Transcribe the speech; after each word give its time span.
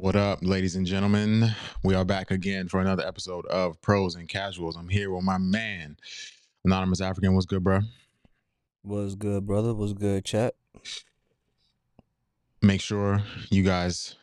What 0.00 0.16
up, 0.16 0.38
ladies 0.40 0.76
and 0.76 0.86
gentlemen? 0.86 1.54
We 1.84 1.94
are 1.94 2.06
back 2.06 2.30
again 2.30 2.68
for 2.68 2.80
another 2.80 3.06
episode 3.06 3.44
of 3.48 3.82
Pros 3.82 4.14
and 4.14 4.26
Casuals. 4.26 4.74
I'm 4.74 4.88
here 4.88 5.10
with 5.10 5.24
my 5.24 5.36
man, 5.36 5.98
Anonymous 6.64 7.02
African. 7.02 7.34
What's 7.34 7.44
good, 7.44 7.62
bro? 7.62 7.80
Was 8.82 9.14
good, 9.14 9.46
brother. 9.46 9.74
Was 9.74 9.92
good, 9.92 10.24
chat. 10.24 10.54
Make 12.62 12.80
sure 12.80 13.22
you 13.50 13.62
guys 13.62 14.16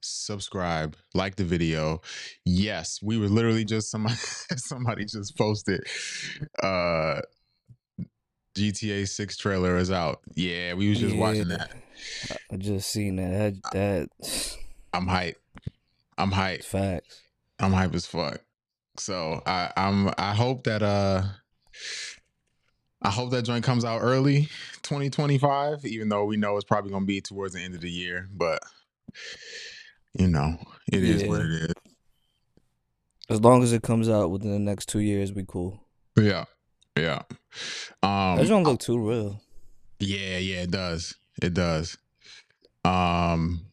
subscribe, 0.00 0.96
like 1.12 1.36
the 1.36 1.44
video. 1.44 2.00
Yes, 2.46 3.00
we 3.02 3.18
were 3.18 3.28
literally 3.28 3.66
just 3.66 3.90
somebody 3.90 4.16
somebody 4.56 5.04
just 5.04 5.36
posted 5.36 5.82
uh 6.62 7.20
GTA 8.56 9.06
6 9.06 9.36
trailer 9.36 9.76
is 9.76 9.90
out. 9.90 10.22
Yeah, 10.34 10.72
we 10.72 10.88
was 10.88 10.98
just 10.98 11.14
watching 11.14 11.48
that. 11.48 11.72
I 12.50 12.56
just 12.56 12.90
seen 12.90 13.16
that. 13.16 13.60
That, 13.74 14.08
that 14.20 14.58
I'm 14.94 15.08
hype. 15.08 15.42
I'm 16.16 16.30
hype. 16.30 16.62
facts. 16.62 17.22
I'm 17.58 17.72
hype 17.72 17.94
as 17.96 18.06
fuck. 18.06 18.40
So 18.96 19.42
I, 19.44 19.72
I'm 19.76 20.08
I 20.16 20.34
hope 20.34 20.64
that 20.64 20.84
uh 20.84 21.24
I 23.02 23.10
hope 23.10 23.32
that 23.32 23.42
joint 23.42 23.64
comes 23.64 23.84
out 23.84 24.02
early 24.02 24.42
2025, 24.82 25.84
even 25.84 26.08
though 26.08 26.24
we 26.24 26.36
know 26.36 26.56
it's 26.56 26.64
probably 26.64 26.92
gonna 26.92 27.04
be 27.06 27.20
towards 27.20 27.54
the 27.54 27.60
end 27.60 27.74
of 27.74 27.80
the 27.80 27.90
year, 27.90 28.28
but 28.32 28.60
you 30.16 30.28
know, 30.28 30.58
it 30.92 31.02
is 31.02 31.24
what 31.24 31.40
it 31.40 31.50
is. 31.50 31.72
As 33.28 33.40
long 33.40 33.64
as 33.64 33.72
it 33.72 33.82
comes 33.82 34.08
out 34.08 34.30
within 34.30 34.52
the 34.52 34.60
next 34.60 34.88
two 34.88 35.00
years, 35.00 35.32
we 35.32 35.44
cool. 35.44 35.80
Yeah. 36.16 36.44
Yeah. 36.96 37.22
Um 38.04 38.36
that 38.36 38.46
don't 38.46 38.62
look 38.62 38.78
too 38.78 39.00
real. 39.00 39.40
Yeah, 39.98 40.38
yeah, 40.38 40.62
it 40.62 40.70
does. 40.70 41.16
It 41.42 41.52
does. 41.52 41.98
Um 42.84 43.66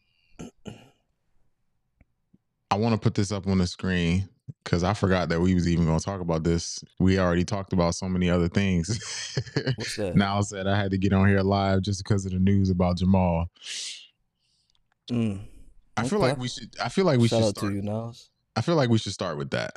I 2.72 2.76
want 2.76 2.94
to 2.94 2.98
put 2.98 3.14
this 3.14 3.30
up 3.32 3.46
on 3.46 3.58
the 3.58 3.66
screen 3.66 4.26
because 4.64 4.82
I 4.82 4.94
forgot 4.94 5.28
that 5.28 5.38
we 5.38 5.54
was 5.54 5.68
even 5.68 5.84
going 5.84 5.98
to 5.98 6.04
talk 6.04 6.22
about 6.22 6.42
this. 6.42 6.82
We 6.98 7.18
already 7.18 7.44
talked 7.44 7.74
about 7.74 7.94
so 7.94 8.08
many 8.08 8.30
other 8.30 8.48
things. 8.48 8.88
What's 9.76 9.96
that? 9.96 10.16
now 10.16 10.40
said 10.40 10.66
I 10.66 10.74
had 10.74 10.90
to 10.92 10.96
get 10.96 11.12
on 11.12 11.28
here 11.28 11.42
live 11.42 11.82
just 11.82 12.02
because 12.02 12.24
of 12.24 12.32
the 12.32 12.38
news 12.38 12.70
about 12.70 12.96
Jamal. 12.96 13.50
Mm. 15.10 15.40
I 15.98 16.08
feel 16.08 16.18
like 16.18 16.38
we 16.38 16.48
should. 16.48 16.74
I 16.82 16.88
feel 16.88 17.04
like 17.04 17.18
we 17.20 17.28
Shout 17.28 17.40
should 17.40 17.48
out 17.48 17.56
start. 17.58 17.72
to 17.72 17.76
you, 17.76 17.82
Nas. 17.82 18.30
I 18.56 18.62
feel 18.62 18.76
like 18.76 18.88
we 18.88 18.96
should 18.96 19.12
start 19.12 19.36
with 19.36 19.50
that. 19.50 19.72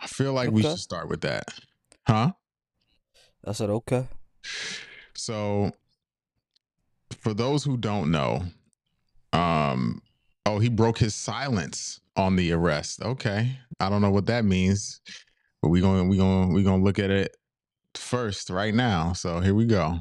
I 0.00 0.06
feel 0.06 0.34
like 0.34 0.52
we 0.52 0.62
should 0.62 0.78
start 0.78 1.08
with 1.08 1.22
that, 1.22 1.48
huh? 2.06 2.30
I 3.44 3.50
said 3.50 3.70
okay. 3.70 4.06
So, 5.14 5.72
for 7.18 7.34
those 7.34 7.64
who 7.64 7.76
don't 7.76 8.12
know, 8.12 8.44
um, 9.32 10.00
oh, 10.48 10.58
he 10.58 10.68
broke 10.68 10.98
his 10.98 11.14
silence 11.14 12.00
on 12.16 12.36
the 12.36 12.52
arrest. 12.52 13.02
Okay, 13.02 13.58
I 13.78 13.88
don't 13.88 14.00
know 14.00 14.10
what 14.10 14.26
that 14.26 14.44
means, 14.44 15.00
but 15.62 15.68
we're 15.68 15.82
going 15.82 16.04
to 16.04 16.08
we're 16.08 16.16
going 16.16 16.48
to 16.48 16.54
we're 16.54 16.64
gonna 16.64 16.82
look 16.82 16.98
at 16.98 17.10
it 17.10 17.36
first 17.94 18.50
right 18.50 18.74
now. 18.74 19.12
So 19.12 19.40
here 19.40 19.54
we 19.54 19.66
go. 19.66 20.00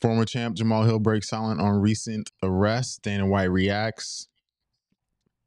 Former 0.00 0.24
champ 0.24 0.56
Jamal 0.56 0.84
Hill 0.84 0.98
breaks 0.98 1.28
silent 1.28 1.60
on 1.60 1.80
recent 1.80 2.30
arrest. 2.42 3.02
Dana 3.02 3.26
White 3.26 3.44
reacts. 3.44 4.28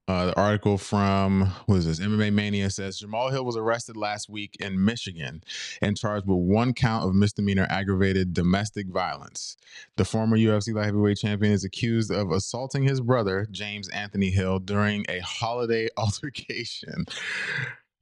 Uh, 0.08 0.28
the 0.28 0.40
article 0.40 0.78
from 0.78 1.52
what 1.66 1.80
is 1.80 1.86
this? 1.86 2.00
MMA 2.00 2.32
Mania 2.32 2.70
says 2.70 2.98
Jamal 2.98 3.30
Hill 3.30 3.44
was 3.44 3.58
arrested 3.58 3.98
last 3.98 4.30
week 4.30 4.56
in 4.60 4.84
Michigan 4.84 5.44
and 5.82 5.98
charged 5.98 6.26
with 6.26 6.38
one 6.38 6.74
count 6.74 7.06
of 7.06 7.14
misdemeanor 7.14 7.68
aggravated 7.70 8.34
domestic 8.34 8.88
violence. 8.88 9.58
The 9.98 10.06
former 10.06 10.38
UFC 10.38 10.74
light 10.74 10.86
heavyweight 10.86 11.18
champion 11.18 11.52
is 11.52 11.66
accused 11.66 12.10
of 12.10 12.32
assaulting 12.32 12.84
his 12.84 13.02
brother, 13.02 13.48
James 13.52 13.90
Anthony 13.90 14.30
Hill, 14.30 14.60
during 14.60 15.06
a 15.10 15.20
holiday 15.20 15.90
altercation. 15.98 17.06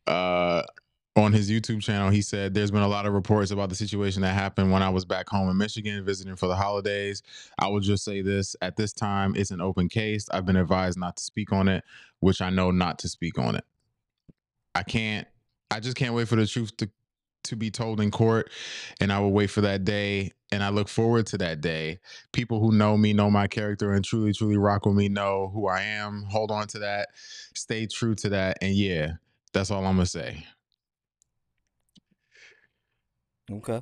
Uh, 0.06 0.62
on 1.16 1.32
his 1.32 1.50
YouTube 1.50 1.82
channel, 1.82 2.10
he 2.10 2.22
said, 2.22 2.54
There's 2.54 2.72
been 2.72 2.82
a 2.82 2.88
lot 2.88 3.06
of 3.06 3.14
reports 3.14 3.52
about 3.52 3.70
the 3.70 3.76
situation 3.76 4.22
that 4.24 4.34
happened 4.34 4.72
when 4.72 4.84
I 4.84 4.90
was 4.90 5.06
back 5.06 5.30
home 5.30 5.50
in 5.50 5.58
Michigan 5.58 6.04
visiting 6.04 6.36
for 6.36 6.48
the 6.48 6.56
holidays. 6.56 7.24
I 7.58 7.68
will 7.70 7.80
just 7.80 8.04
say 8.04 8.22
this 8.22 8.56
at 8.62 8.76
this 8.76 8.92
time, 8.92 9.34
it's 9.36 9.52
an 9.52 9.62
open 9.62 9.88
case. 9.88 10.28
I've 10.32 10.46
been 10.46 10.58
advised 10.58 10.98
not 10.98 11.16
to 11.18 11.24
speak 11.24 11.54
on 11.54 11.68
it, 11.68 11.84
which 12.20 12.42
I 12.42 12.50
know 12.50 12.72
not 12.72 13.00
to 13.00 13.10
speak 13.10 13.40
on 13.40 13.56
it. 13.56 13.64
I 14.74 14.84
can't, 14.84 15.28
I 15.72 15.80
just 15.80 15.96
can't 15.96 16.14
wait 16.14 16.28
for 16.28 16.36
the 16.36 16.48
truth 16.48 16.76
to 16.78 16.90
to 17.46 17.56
be 17.56 17.70
told 17.70 18.02
in 18.02 18.10
court 18.10 18.50
and 19.00 19.14
I 19.14 19.20
will 19.20 19.32
wait 19.32 19.52
for 19.52 19.62
that 19.62 19.84
day 19.84 20.32
and 20.52 20.64
I 20.64 20.70
look 20.70 20.90
forward 20.90 21.28
to 21.28 21.38
that 21.38 21.62
day. 21.62 22.00
People 22.34 22.60
who 22.60 22.72
know 22.72 22.98
me 22.98 23.14
know 23.14 23.30
my 23.30 23.46
character 23.46 23.94
and 23.94 24.04
truly 24.04 24.34
truly 24.34 24.58
rock 24.58 24.88
with 24.88 24.96
me 24.96 25.10
know 25.10 25.52
who 25.54 25.68
I 25.68 25.82
am. 25.82 26.24
Hold 26.24 26.50
on 26.50 26.66
to 26.70 26.80
that. 26.80 27.10
Stay 27.54 27.86
true 27.86 28.16
to 28.16 28.30
that 28.30 28.58
and 28.62 28.74
yeah, 28.74 29.14
that's 29.54 29.70
all 29.70 29.86
I'm 29.86 29.96
going 29.96 30.06
to 30.06 30.08
say. 30.08 30.44
Okay. 33.52 33.82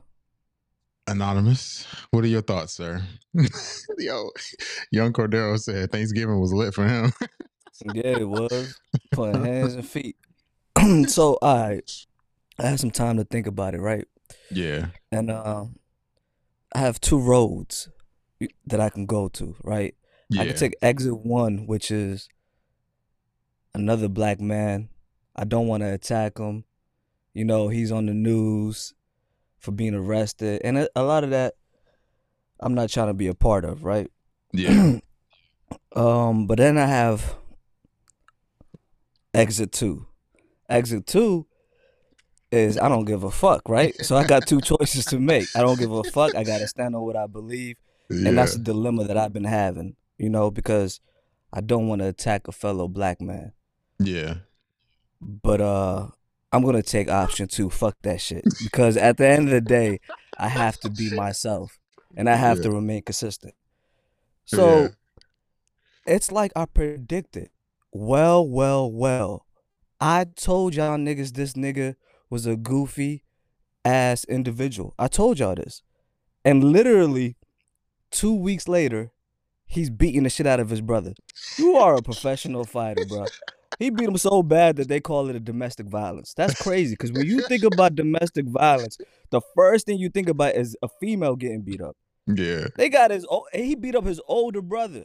Anonymous, 1.08 1.86
what 2.12 2.24
are 2.24 2.28
your 2.28 2.42
thoughts, 2.42 2.74
sir? 2.74 3.02
Yo, 3.98 4.30
young 4.92 5.12
Cordero 5.12 5.60
said 5.60 5.92
Thanksgiving 5.92 6.40
was 6.40 6.54
lit 6.54 6.74
for 6.74 6.88
him. 6.88 7.12
Yeah, 7.84 8.04
it 8.04 8.30
was 8.30 8.80
putting 9.12 9.44
hands 9.44 9.74
and 9.74 9.86
feet. 9.86 10.16
so, 11.08 11.38
all 11.42 11.58
right, 11.58 11.92
I 12.58 12.68
had 12.68 12.80
some 12.80 12.92
time 12.92 13.18
to 13.18 13.26
think 13.26 13.48
about 13.48 13.74
it, 13.74 13.82
right? 13.82 14.06
yeah. 14.50 14.88
And 15.12 15.30
um, 15.30 15.76
I 16.74 16.80
have 16.80 17.02
two 17.02 17.20
roads 17.20 17.90
that 18.66 18.80
I 18.80 18.90
can 18.90 19.06
go 19.06 19.28
to, 19.30 19.56
right? 19.64 19.96
Yeah. 20.30 20.42
I 20.42 20.46
can 20.48 20.56
take 20.56 20.76
exit 20.82 21.18
one, 21.18 21.68
which 21.68 21.92
is 21.92 22.30
another 23.74 24.08
black 24.08 24.40
man. 24.40 24.90
I 25.36 25.44
don't 25.46 25.68
want 25.68 25.82
to 25.84 25.94
attack 25.94 26.38
him. 26.38 26.64
You 27.34 27.46
know, 27.46 27.68
he's 27.68 27.92
on 27.92 28.06
the 28.06 28.14
news 28.14 28.94
for 29.64 29.72
being 29.72 29.96
arrested. 29.96 30.62
And 30.64 30.78
a, 30.78 30.90
a 30.96 31.04
lot 31.04 31.24
of 31.24 31.30
that 31.30 31.54
I'm 32.60 32.76
not 32.76 32.90
trying 32.90 33.08
to 33.08 33.14
be 33.14 33.28
a 33.28 33.34
part 33.34 33.66
of, 33.66 33.84
right? 33.84 34.12
yeah. 34.52 35.00
Um, 35.96 36.48
but 36.48 36.58
then 36.58 36.78
I 36.78 36.86
have 36.88 37.36
exit 39.34 39.72
two. 39.72 40.08
Exit 40.70 41.06
two 41.06 41.46
is 42.52 42.78
I 42.78 42.90
don't 42.90 43.06
give 43.06 43.24
a 43.24 43.32
fuck, 43.32 43.68
right? 43.70 43.96
So 44.04 44.16
I 44.16 44.24
got 44.24 44.48
two 44.48 44.62
choices 44.72 45.06
to 45.06 45.20
make. 45.20 45.48
I 45.56 45.62
don't 45.62 45.78
give 45.78 45.92
a 45.92 46.04
fuck. 46.04 46.36
I 46.36 46.44
gotta 46.44 46.68
stand 46.68 46.96
on 46.96 47.04
what 47.04 47.16
I 47.16 47.28
believe. 47.28 47.78
yeah. 48.10 48.30
And 48.30 48.38
that's 48.38 48.56
a 48.56 48.60
dilemma 48.60 49.04
that 49.06 49.18
I've 49.18 49.34
been 49.34 49.44
having, 49.44 49.96
you 50.18 50.30
know, 50.30 50.50
because 50.52 51.00
I 51.52 51.62
don't 51.62 51.88
want 51.88 52.02
to 52.02 52.08
attack 52.08 52.48
a 52.48 52.52
fellow 52.52 52.88
black 52.88 53.22
man. 53.22 53.54
yeah. 54.00 54.36
But 55.22 55.62
uh 55.62 56.08
I'm 56.54 56.64
gonna 56.64 56.84
take 56.84 57.10
option 57.10 57.48
two. 57.48 57.70
Fuck 57.70 57.98
that 58.04 58.22
shit. 58.22 58.46
Because 58.64 58.96
at 58.96 59.18
the 59.18 59.28
end 59.28 59.48
of 59.48 59.52
the 59.52 59.62
day, 59.62 60.00
I 60.38 60.48
have 60.48 60.80
to 60.82 60.90
be 60.90 61.14
myself. 61.16 61.80
And 62.16 62.30
I 62.30 62.36
have 62.36 62.58
Yeah. 62.58 62.64
to 62.64 62.72
remain 62.72 63.02
consistent. 63.02 63.56
So 64.46 64.82
Yeah. 64.84 64.88
it's 66.06 66.32
like 66.32 66.52
I 66.56 66.66
predicted. 66.66 67.50
Well, 67.92 68.48
well, 68.48 68.92
well. 68.92 69.46
I 70.00 70.26
told 70.26 70.76
y'all 70.76 70.98
niggas 70.98 71.34
this 71.34 71.54
nigga 71.54 71.96
was 72.30 72.46
a 72.46 72.56
goofy 72.56 73.24
ass 73.86 74.24
individual. 74.26 74.94
I 75.00 75.08
told 75.08 75.40
y'all 75.40 75.56
this. 75.56 75.82
And 76.46 76.64
literally 76.64 77.36
two 78.12 78.34
weeks 78.34 78.68
later, 78.68 79.12
he's 79.66 79.90
beating 79.90 80.24
the 80.24 80.30
shit 80.30 80.46
out 80.46 80.60
of 80.60 80.70
his 80.70 80.82
brother. 80.82 81.14
You 81.58 81.78
are 81.78 81.96
a 81.96 82.02
professional 82.02 82.66
fighter, 82.66 83.06
bro. 83.06 83.26
He 83.84 83.90
beat 83.90 84.08
him 84.08 84.16
so 84.16 84.42
bad 84.42 84.78
that 84.78 84.88
they 84.88 85.02
call 85.02 85.28
it 85.28 85.36
a 85.36 85.42
domestic 85.42 85.88
violence. 85.88 86.34
That's 86.38 86.62
crazy. 86.62 86.96
Cause 86.96 87.12
when 87.12 87.26
you 87.26 87.42
think 87.42 87.64
about 87.66 87.96
domestic 87.96 88.46
violence, 88.46 88.98
the 89.30 89.42
first 89.58 89.86
thing 89.86 89.98
you 89.98 90.08
think 90.08 90.30
about 90.30 90.56
is 90.56 90.78
a 90.82 90.88
female 91.02 91.36
getting 91.36 91.64
beat 91.64 91.82
up. 91.82 91.98
Yeah. 92.26 92.68
They 92.78 92.88
got 92.88 93.12
his 93.12 93.28
he 93.54 93.76
beat 93.76 93.96
up 93.96 94.06
his 94.06 94.22
older 94.26 94.62
brother. 94.62 95.04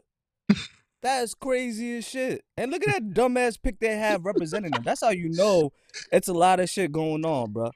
That's 1.03 1.34
crazy 1.34 1.98
as 1.98 2.07
shit. 2.07 2.45
And 2.57 2.71
look 2.71 2.86
at 2.86 2.95
that 2.95 3.15
dumbass 3.15 3.60
pick 3.60 3.80
they 3.80 3.97
have 3.97 4.25
representing 4.25 4.71
them. 4.71 4.84
That's 4.84 5.01
how 5.01 5.10
you 5.10 5.28
know 5.30 5.72
it's 6.13 6.28
a 6.28 6.33
lot 6.33 6.60
of 6.60 6.71
shit 6.71 6.92
going 6.92 7.27
on, 7.27 7.51
bro. 7.51 7.72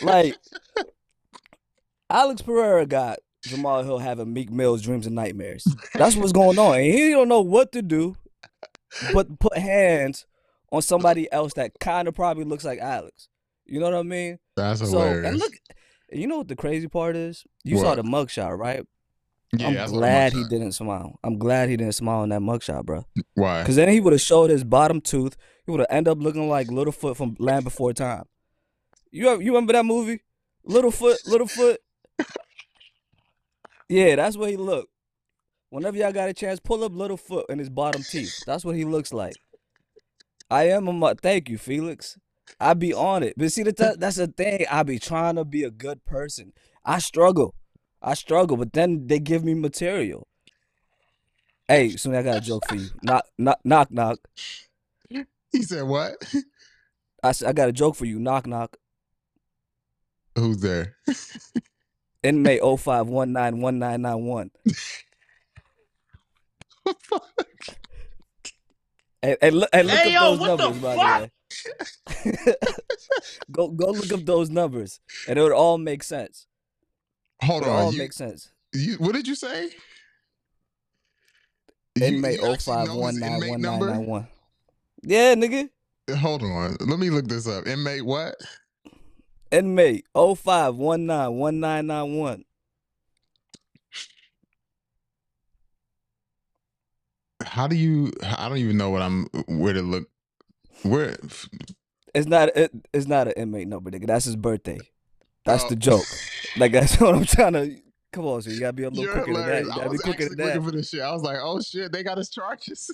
Like 0.00 0.34
Alex 2.08 2.40
Pereira 2.40 2.86
got 2.86 3.18
Jamal 3.42 3.82
Hill 3.82 3.98
having 3.98 4.32
Meek 4.32 4.50
Mill's 4.50 4.80
dreams 4.80 5.06
and 5.06 5.14
nightmares. 5.14 5.66
That's 5.92 6.16
what's 6.16 6.32
going 6.32 6.58
on. 6.58 6.76
And 6.76 6.86
he 6.86 7.10
don't 7.10 7.28
know 7.28 7.42
what 7.42 7.72
to 7.72 7.82
do 7.82 8.16
but 9.14 9.38
put 9.38 9.56
hands 9.58 10.26
on 10.72 10.82
somebody 10.82 11.30
else 11.32 11.52
that 11.54 11.78
kind 11.80 12.08
of 12.08 12.14
probably 12.14 12.44
looks 12.44 12.64
like 12.64 12.78
Alex. 12.78 13.28
You 13.64 13.80
know 13.80 13.86
what 13.86 13.94
I 13.94 14.02
mean? 14.02 14.38
That's 14.56 14.80
So 14.80 14.86
hilarious. 14.86 15.26
and 15.28 15.38
look, 15.38 15.52
you 16.12 16.26
know 16.26 16.38
what 16.38 16.48
the 16.48 16.56
crazy 16.56 16.88
part 16.88 17.16
is? 17.16 17.44
You 17.64 17.78
saw 17.78 17.90
What? 17.90 17.96
the 17.96 18.02
mugshot, 18.02 18.56
right? 18.58 18.86
yeah, 19.56 19.84
I'm 19.84 19.90
glad 19.92 20.32
he 20.32 20.44
didn't 20.44 20.72
smile. 20.72 21.18
I'm 21.24 21.38
glad 21.38 21.68
he 21.68 21.76
didn't 21.76 21.94
smile 21.94 22.22
in 22.24 22.30
that 22.30 22.40
mugshot, 22.40 22.84
bro. 22.84 23.06
Why? 23.34 23.62
Because 23.62 23.76
then 23.76 23.88
he 23.88 24.00
would 24.00 24.12
have 24.12 24.20
showed 24.20 24.50
his 24.50 24.64
bottom 24.64 25.00
tooth. 25.00 25.36
He 25.64 25.70
would 25.70 25.80
have 25.80 25.86
ended 25.90 26.10
up 26.12 26.18
looking 26.20 26.48
like 26.48 26.68
Littlefoot 26.68 27.16
from 27.16 27.36
Land 27.38 27.64
Before 27.64 27.92
Time. 27.92 28.24
You 29.10 29.30
you 29.40 29.52
remember 29.52 29.72
that 29.72 29.84
movie, 29.86 30.20
Littlefoot, 30.68 31.16
Littlefoot? 31.26 31.76
Yeah, 33.88 34.16
that's 34.16 34.36
what 34.36 34.50
he 34.50 34.56
looked. 34.56 34.90
Whenever 35.70 35.96
y'all 35.96 36.12
got 36.12 36.28
a 36.28 36.34
chance, 36.34 36.60
pull 36.60 36.84
up 36.84 36.92
Littlefoot 36.92 37.44
and 37.48 37.58
his 37.58 37.68
bottom 37.70 38.02
teeth. 38.02 38.44
That's 38.46 38.64
what 38.64 38.76
he 38.76 38.84
looks 38.84 39.12
like. 39.12 39.34
I 40.50 40.68
am 40.68 40.86
a 40.86 40.92
mu- 40.92 41.14
thank 41.14 41.48
you, 41.48 41.58
Felix. 41.58 42.16
I 42.60 42.74
be 42.74 42.94
on 42.94 43.22
it, 43.24 43.34
but 43.36 43.50
see 43.52 43.64
that 43.64 43.98
that's 43.98 44.16
the 44.16 44.28
thing. 44.28 44.64
I 44.70 44.84
be 44.84 44.98
trying 45.00 45.34
to 45.34 45.44
be 45.44 45.64
a 45.64 45.70
good 45.70 46.04
person. 46.04 46.52
I 46.84 47.00
struggle, 47.00 47.54
I 48.00 48.14
struggle, 48.14 48.56
but 48.56 48.72
then 48.72 49.08
they 49.08 49.18
give 49.18 49.42
me 49.44 49.54
material. 49.54 50.28
Hey, 51.66 51.96
soon 51.96 52.14
I 52.14 52.22
got 52.22 52.36
a 52.36 52.40
joke 52.40 52.64
for 52.68 52.76
you. 52.76 52.90
Knock, 53.02 53.24
knock, 53.36 53.58
knock, 53.64 53.90
knock. 53.90 54.18
He 55.50 55.62
said 55.62 55.82
what? 55.82 56.12
I 57.24 57.30
s- 57.30 57.42
I 57.42 57.52
got 57.52 57.68
a 57.68 57.72
joke 57.72 57.96
for 57.96 58.04
you. 58.04 58.20
Knock, 58.20 58.46
knock. 58.46 58.76
Who's 60.36 60.58
there? 60.58 60.94
Inmate 62.22 62.60
05191991. 62.62 64.50
And, 69.22 69.36
and 69.42 69.54
look, 69.56 69.68
and 69.72 69.88
look 69.88 69.96
Hey, 69.96 70.14
up 70.14 70.22
yo, 70.22 70.36
those 70.36 70.40
what 70.40 70.56
the 70.58 70.64
numbers, 70.64 70.82
by 70.82 70.94
the 70.94 71.00
way. 72.44 72.54
go 73.50 73.68
go 73.68 73.90
look 73.90 74.12
up 74.12 74.24
those 74.24 74.50
numbers, 74.50 75.00
and 75.26 75.36
it 75.38 75.42
would 75.42 75.52
all 75.52 75.78
make 75.78 76.02
sense. 76.04 76.46
Hold 77.42 77.62
It 77.62 77.66
would 77.66 77.72
all 77.72 77.86
on. 77.88 77.92
You, 77.92 77.98
make 77.98 78.12
sense. 78.12 78.52
you, 78.72 78.94
what 78.98 79.14
did 79.14 79.26
you 79.26 79.34
say? 79.34 79.70
Inmate 82.00 82.40
you 82.40 82.52
actually 82.52 82.84
know 82.84 83.04
his 83.06 83.16
inmate 83.20 83.58
number? 83.58 83.86
05191991. 83.86 84.28
Yeah, 85.02 85.34
nigga. 85.34 85.68
Hold 86.18 86.42
on. 86.42 86.76
Let 86.80 86.98
me 86.98 87.08
look 87.10 87.26
this 87.26 87.46
up. 87.48 87.66
Inmate 87.66 88.04
what? 88.04 88.34
Inmate 89.50 90.04
05191991. 90.14 92.44
How 97.46 97.66
do 97.66 97.76
you? 97.76 98.12
I 98.22 98.48
don't 98.48 98.58
even 98.58 98.76
know 98.76 98.90
what 98.90 99.02
I'm. 99.02 99.26
Where 99.48 99.72
to 99.72 99.82
look? 99.82 100.08
Where? 100.82 101.16
It's 102.14 102.26
not 102.26 102.54
it, 102.56 102.70
it's 102.92 103.06
not 103.06 103.26
an 103.28 103.34
inmate 103.36 103.68
number, 103.68 103.90
nigga. 103.90 104.06
That's 104.06 104.24
his 104.24 104.36
birthday. 104.36 104.78
That's 105.44 105.64
Oh. 105.64 105.68
the 105.70 105.76
joke. 105.76 106.04
Like 106.56 106.72
that's 106.72 107.00
what 107.00 107.14
I'm 107.14 107.24
trying 107.24 107.52
to. 107.54 107.76
Come 108.12 108.26
on, 108.26 108.42
so 108.42 108.50
you 108.50 108.60
gotta 108.60 108.72
be 108.72 108.84
a 108.84 108.88
little 108.88 109.04
You're 109.04 109.12
quicker 109.12 109.34
than 109.34 109.46
that. 109.46 109.64
You 109.64 109.70
I 109.70 109.74
gotta 109.76 109.88
be 109.88 109.92
was 109.92 110.00
quicker 110.02 110.22
actually 110.24 110.36
than 110.36 110.46
looking 110.46 110.62
for 110.62 110.70
this 110.72 110.88
shit. 110.88 111.02
I 111.02 111.12
was 111.12 111.22
like, 111.22 111.38
oh 111.42 111.60
shit, 111.60 111.92
they 111.92 112.02
got 112.02 112.16
his 112.18 112.30
charges. 112.30 112.90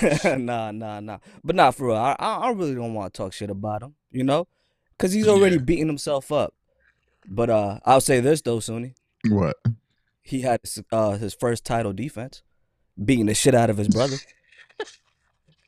that. 0.00 0.38
nah, 0.40 0.70
nah, 0.70 1.00
nah. 1.00 1.18
But 1.44 1.56
not 1.56 1.74
for 1.74 1.88
real. 1.88 1.96
I, 1.96 2.16
I, 2.18 2.36
I 2.36 2.50
really 2.52 2.74
don't 2.74 2.94
want 2.94 3.12
to 3.12 3.18
talk 3.18 3.32
shit 3.32 3.50
about 3.50 3.82
him. 3.82 3.94
You 4.10 4.24
know, 4.24 4.46
because 4.96 5.12
he's 5.12 5.28
already 5.28 5.56
Yeah. 5.56 5.62
beating 5.62 5.86
himself 5.88 6.32
up. 6.32 6.54
But 7.26 7.50
uh, 7.50 7.80
I'll 7.84 8.00
say 8.00 8.20
this 8.20 8.40
though, 8.40 8.60
Sunni. 8.60 8.94
what? 9.28 9.56
He 10.22 10.40
had 10.42 10.60
uh 10.92 11.12
his 11.18 11.34
first 11.34 11.64
title 11.64 11.92
defense, 11.92 12.42
beating 13.04 13.26
the 13.26 13.34
shit 13.34 13.54
out 13.54 13.70
of 13.70 13.76
his 13.76 13.88
brother. 13.88 14.16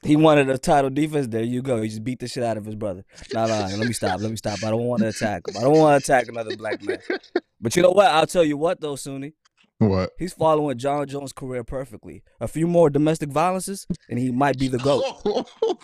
He 0.02 0.16
wanted 0.16 0.48
a 0.48 0.56
title 0.56 0.88
defense. 0.88 1.26
There 1.26 1.42
you 1.42 1.60
go. 1.60 1.82
He 1.82 1.90
just 1.90 2.02
beat 2.02 2.20
the 2.20 2.26
shit 2.26 2.42
out 2.42 2.56
of 2.56 2.64
his 2.64 2.74
brother. 2.74 3.04
Nah, 3.34 3.44
nah. 3.46 3.66
Let 3.66 3.86
me 3.86 3.92
stop. 3.92 4.18
Let 4.20 4.30
me 4.30 4.36
stop. 4.38 4.64
I 4.64 4.70
don't 4.70 4.84
want 4.84 5.02
to 5.02 5.08
attack 5.08 5.46
him. 5.46 5.58
I 5.58 5.60
don't 5.60 5.76
want 5.76 6.02
to 6.02 6.12
attack 6.12 6.26
another 6.28 6.56
black 6.56 6.82
man. 6.82 6.98
But 7.60 7.76
you 7.76 7.82
know 7.82 7.90
what? 7.90 8.06
I'll 8.06 8.26
tell 8.26 8.42
you 8.42 8.56
what 8.56 8.80
though, 8.80 8.96
Sunni. 8.96 9.34
What? 9.76 10.12
He's 10.18 10.32
following 10.32 10.78
Jon 10.78 11.06
Jones' 11.06 11.34
career 11.34 11.62
perfectly. 11.62 12.22
A 12.40 12.48
few 12.48 12.66
more 12.66 12.88
domestic 12.88 13.28
violences, 13.28 13.86
and 14.08 14.18
he 14.18 14.30
might 14.30 14.58
be 14.58 14.68
the 14.68 14.78
goat. 14.78 15.04
Oh, 15.62 15.78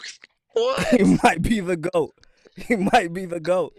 what? 0.54 0.86
he 0.88 1.04
might 1.22 1.42
be 1.42 1.60
the 1.60 1.76
goat. 1.76 2.14
He 2.56 2.76
might 2.76 3.12
be 3.12 3.26
the 3.26 3.40
goat. 3.40 3.74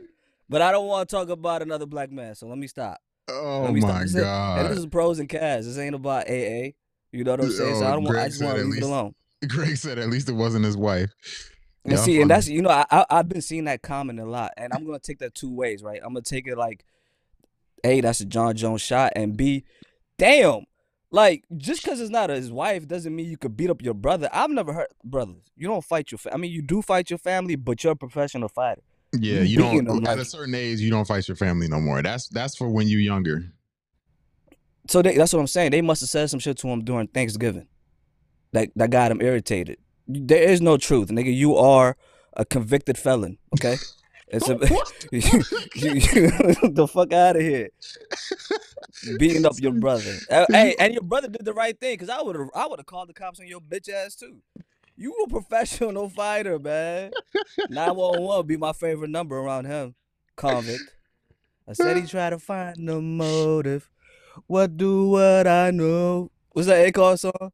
But 0.48 0.62
I 0.62 0.72
don't 0.72 0.86
want 0.86 1.10
to 1.10 1.16
talk 1.16 1.30
about 1.30 1.64
another 1.64 1.88
black 1.88 2.12
man. 2.12 2.36
So 2.36 2.46
let 2.46 2.60
me 2.60 2.68
stop. 2.68 3.00
Oh 3.28 3.64
Let 3.64 3.74
me 3.74 3.82
stop. 3.82 3.94
my 3.96 4.02
This 4.04 4.16
ain't- 4.16 4.24
And 4.26 4.26
god! 4.26 4.70
this 4.72 4.78
is 4.78 4.86
pros 4.86 5.18
and 5.18 5.28
cons. 5.28 5.66
This 5.66 5.80
ain't 5.80 5.96
about 5.96 6.30
AA. 6.30 6.74
You 7.12 7.24
know 7.24 7.32
what 7.32 7.42
I'm 7.42 7.52
saying? 7.52 7.76
So 7.76 7.84
I 7.86 7.90
Oh, 7.90 7.94
don't 7.94 8.04
want. 8.04 8.18
I 8.18 8.28
just 8.28 8.44
want 8.44 8.58
to 8.58 8.64
leave 8.66 8.82
it 8.82 8.86
alone. 8.86 9.16
Greg 9.48 9.78
said 9.78 10.00
at 10.00 10.10
least 10.10 10.30
it 10.30 10.34
wasn't 10.34 10.66
his 10.66 10.76
wife. 10.78 11.12
And 11.84 11.94
Y'all 11.94 12.04
see, 12.04 12.22
and 12.22 12.30
that's 12.30 12.48
you 12.50 12.62
know, 12.62 12.70
I, 12.70 12.86
I 12.92 13.06
I've 13.10 13.30
been 13.30 13.42
seeing 13.42 13.64
that 13.66 13.82
comment 13.82 14.20
a 14.20 14.26
lot, 14.26 14.52
and 14.58 14.74
I'm 14.74 14.86
gonna 14.86 15.00
take 15.00 15.20
that 15.20 15.36
two 15.36 15.54
ways, 15.54 15.84
right? 15.84 16.00
I'm 16.04 16.10
gonna 16.14 16.22
take 16.22 16.48
it 16.48 16.58
like, 16.58 16.84
A, 17.84 18.02
that's 18.02 18.20
a 18.20 18.26
Jon 18.26 18.56
Jones 18.56 18.82
shot, 18.82 19.14
and 19.16 19.38
B, 19.38 19.64
damn, 20.18 20.66
like 21.12 21.46
just 21.56 21.84
because 21.84 22.02
it's 22.02 22.10
not 22.10 22.30
his 22.30 22.52
wife 22.52 22.88
doesn't 22.88 23.16
mean 23.16 23.28
you 23.30 23.38
could 23.38 23.56
beat 23.56 23.70
up 23.70 23.82
your 23.82 23.94
brother. 23.94 24.28
I've 24.34 24.50
never 24.50 24.74
heard 24.74 24.88
brothers. 25.04 25.44
You 25.56 25.68
don't 25.68 25.84
fight 25.84 26.12
your. 26.12 26.18
Fa- 26.20 26.34
I 26.34 26.38
mean, 26.38 26.52
you 26.52 26.62
do 26.62 26.82
fight 26.82 27.10
your 27.10 27.20
family, 27.20 27.56
but 27.56 27.84
you're 27.84 27.94
a 27.94 27.96
professional 27.96 28.50
fighter. 28.50 28.82
Yeah, 29.18 29.36
You 29.40 29.44
you 29.44 29.58
don't. 29.60 29.86
them 29.86 29.98
At 30.00 30.04
like- 30.04 30.20
a 30.20 30.26
certain 30.26 30.56
age, 30.56 30.80
you 30.82 30.90
don't 30.90 31.08
fight 31.08 31.26
your 31.28 31.38
family 31.38 31.70
no 31.70 31.80
more. 31.80 32.02
That's 32.02 32.28
that's 32.28 32.58
for 32.58 32.68
when 32.70 32.88
you're 32.90 33.00
younger. 33.00 33.46
So 34.90 35.02
they, 35.02 35.16
that's 35.18 35.34
what 35.34 35.40
I'm 35.40 35.48
saying. 35.48 35.72
They 35.72 35.82
must 35.82 36.02
have 36.02 36.10
said 36.10 36.30
some 36.30 36.40
shit 36.40 36.58
to 36.60 36.68
him 36.68 36.84
during 36.84 37.08
Thanksgiving, 37.08 37.68
that 38.54 38.70
that 38.76 38.90
got 38.90 39.12
him 39.12 39.22
irritated. 39.22 39.78
There 40.08 40.42
is 40.44 40.62
no 40.62 40.78
truth, 40.78 41.10
nigga. 41.10 41.36
You 41.36 41.56
are 41.58 41.98
a 42.34 42.46
convicted 42.46 42.98
felon. 42.98 43.38
Okay, 43.56 43.76
it's 44.28 44.48
a 44.50 44.54
you, 45.12 45.22
you, 45.76 45.94
you- 45.94 46.70
the 46.72 46.88
fuck 46.92 47.12
out 47.14 47.36
of 47.36 47.42
here, 47.42 47.70
beating 49.18 49.46
up 49.46 49.60
your 49.60 49.74
brother. 49.74 50.14
Uh, 50.30 50.46
hey, 50.50 50.76
and 50.80 50.94
your 50.94 51.04
brother 51.04 51.28
did 51.28 51.46
the 51.46 51.54
right 51.54 51.80
thing, 51.80 51.98
cause 51.98 52.10
I 52.10 52.22
would 52.22 52.36
have 52.36 52.50
I 52.56 52.68
would 52.68 52.80
have 52.80 52.86
called 52.86 53.10
the 53.10 53.14
cops 53.14 53.40
on 53.40 53.48
your 53.48 53.60
bitch 53.62 53.90
ass 53.90 54.16
too. 54.16 54.38
You 54.96 55.14
a 55.26 55.30
professional 55.30 56.10
fighter, 56.10 56.58
man. 56.58 57.12
Nine 57.70 57.96
one 57.96 58.22
one 58.22 58.48
be 58.48 58.58
my 58.58 58.74
favorite 58.74 59.10
number 59.12 59.38
around 59.38 59.66
him. 59.66 59.94
Convict. 60.36 60.82
I 61.68 61.74
said 61.74 61.98
he 61.98 62.08
tried 62.08 62.32
to 62.32 62.40
find 62.40 62.88
the 62.88 63.02
motive. 63.02 63.90
What 64.46 64.78
do 64.78 65.10
what 65.10 65.48
I 65.48 65.72
know? 65.72 66.32
What's 66.52 66.68
that 66.68 66.94
Akon 66.94 67.18
song? 67.18 67.52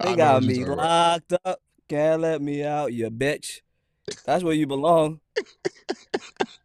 They 0.00 0.16
got 0.16 0.42
me 0.42 0.64
locked 0.64 1.34
up. 1.44 1.60
Can't 1.88 2.22
let 2.22 2.42
me 2.42 2.64
out, 2.64 2.92
you 2.92 3.10
bitch. 3.10 3.60
That's 4.24 4.42
where 4.42 4.54
you 4.54 4.66
belong. 4.66 5.20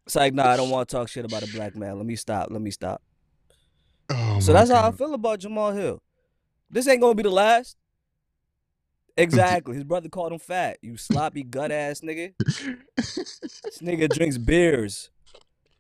it's 0.06 0.16
like, 0.16 0.34
nah, 0.34 0.50
I 0.50 0.58
don't 0.58 0.70
want 0.70 0.90
to 0.90 0.96
talk 0.96 1.08
shit 1.08 1.26
about 1.26 1.44
a 1.44 1.52
black 1.52 1.76
man. 1.76 1.98
Let 1.98 2.06
me 2.06 2.16
stop. 2.16 2.50
Let 2.52 2.62
me 2.62 2.72
stop. 2.72 3.02
Oh 4.10 4.40
so 4.40 4.54
that's 4.54 4.72
how 4.72 4.88
I 4.88 4.92
feel 4.92 5.14
about 5.14 5.40
Jamal 5.40 5.72
Hill. 5.72 6.02
This 6.70 6.88
ain't 6.88 7.02
gonna 7.02 7.16
be 7.16 7.24
the 7.24 7.30
last. 7.30 7.78
Exactly. 9.18 9.76
His 9.76 9.84
brother 9.84 10.08
called 10.08 10.32
him 10.32 10.40
fat. 10.40 10.78
You 10.82 10.96
sloppy 10.96 11.44
gut 11.44 11.74
ass 11.74 12.00
nigga. 12.00 12.34
This 12.96 13.80
nigga 13.82 14.08
drinks 14.08 14.38
beers. 14.38 15.10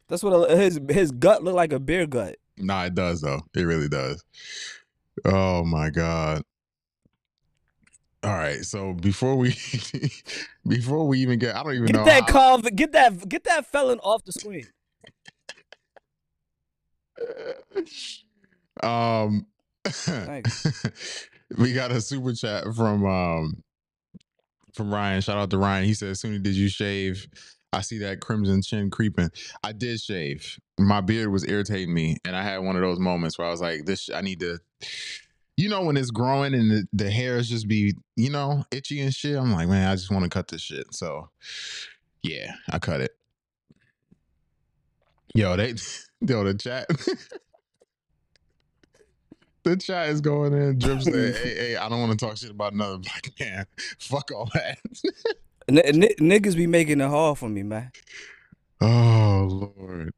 That's 0.09 0.21
what 0.23 0.51
a, 0.51 0.57
his 0.57 0.77
his 0.89 1.11
gut 1.11 1.41
look 1.41 1.55
like 1.55 1.71
a 1.71 1.79
beer 1.79 2.05
gut. 2.05 2.35
Nah, 2.59 2.85
it 2.85 2.95
does 2.95 3.21
though. 3.21 3.41
It 3.55 3.61
really 3.63 3.89
does. 3.89 4.23
Oh 5.25 5.63
my 5.65 5.89
god. 5.89 6.43
All 8.21 8.31
right, 8.33 8.61
so 8.65 8.93
before 8.93 9.35
we 9.37 9.55
before 10.67 11.07
we 11.07 11.19
even 11.19 11.39
get, 11.39 11.55
I 11.55 11.63
don't 11.63 11.73
even 11.73 11.85
Get 11.85 11.95
know. 11.95 12.05
that 12.05 12.29
how- 12.29 12.57
conv- 12.57 12.75
get 12.75 12.91
that 12.91 13.29
get 13.29 13.45
that 13.45 13.65
felon 13.65 13.99
off 13.99 14.23
the 14.25 14.33
screen. 14.33 14.67
um, 18.83 19.45
we 21.57 21.73
got 21.73 21.91
a 21.91 22.01
super 22.01 22.33
chat 22.33 22.65
from 22.75 23.05
um 23.05 23.63
from 24.73 24.93
Ryan. 24.93 25.21
Shout 25.21 25.37
out 25.37 25.49
to 25.51 25.57
Ryan. 25.57 25.85
He 25.85 25.93
says, 25.93 26.19
"Soon 26.19 26.41
did 26.43 26.55
you 26.55 26.69
shave? 26.69 27.25
I 27.71 27.81
see 27.81 27.99
that 27.99 28.19
crimson 28.19 28.61
chin 28.61 28.89
creeping. 28.89 29.29
I 29.63 29.73
did 29.73 29.99
shave. 29.99 30.59
My 30.79 31.01
beard 31.01 31.29
was 31.29 31.47
irritating 31.47 31.93
me, 31.93 32.17
and 32.25 32.35
I 32.35 32.43
had 32.43 32.59
one 32.59 32.75
of 32.75 32.81
those 32.81 32.99
moments 32.99 33.37
where 33.37 33.47
I 33.47 33.51
was 33.51 33.61
like, 33.61 33.85
this. 33.85 34.09
I 34.13 34.21
need 34.21 34.39
to." 34.39 34.59
You 35.57 35.67
know 35.67 35.83
when 35.83 35.97
it's 35.97 36.09
growing 36.09 36.53
and 36.53 36.71
the, 36.71 36.87
the 36.93 37.11
hairs 37.11 37.49
just 37.49 37.67
be, 37.67 37.93
you 38.15 38.29
know, 38.29 38.63
itchy 38.71 39.01
and 39.01 39.13
shit. 39.13 39.35
I'm 39.35 39.51
like, 39.51 39.67
man, 39.67 39.89
I 39.89 39.95
just 39.95 40.09
want 40.09 40.23
to 40.23 40.29
cut 40.29 40.47
this 40.47 40.61
shit. 40.61 40.93
So, 40.93 41.31
yeah, 42.23 42.53
I 42.69 42.79
cut 42.79 43.01
it. 43.01 43.11
Yo, 45.35 45.57
they, 45.57 45.73
yo, 46.21 46.45
the 46.45 46.53
chat. 46.53 46.87
The 49.63 49.75
chat 49.75 50.09
is 50.09 50.21
going 50.21 50.53
in. 50.53 50.79
Drip 50.79 51.01
said, 51.01 51.35
"Hey, 51.43 51.55
hey, 51.55 51.75
I 51.75 51.89
don't 51.89 51.99
want 51.99 52.17
to 52.17 52.25
talk 52.25 52.37
shit 52.37 52.49
about 52.49 52.73
another 52.73 52.97
black 52.97 53.29
man. 53.39 53.65
Fuck 53.99 54.31
all 54.31 54.49
that." 54.53 54.79
N- 55.69 55.77
n- 55.77 56.15
niggas 56.19 56.55
be 56.55 56.65
making 56.65 56.99
it 56.99 57.07
hard 57.07 57.37
for 57.37 57.47
me, 57.47 57.61
man. 57.63 57.91
oh 58.81 59.71
lord. 59.77 60.11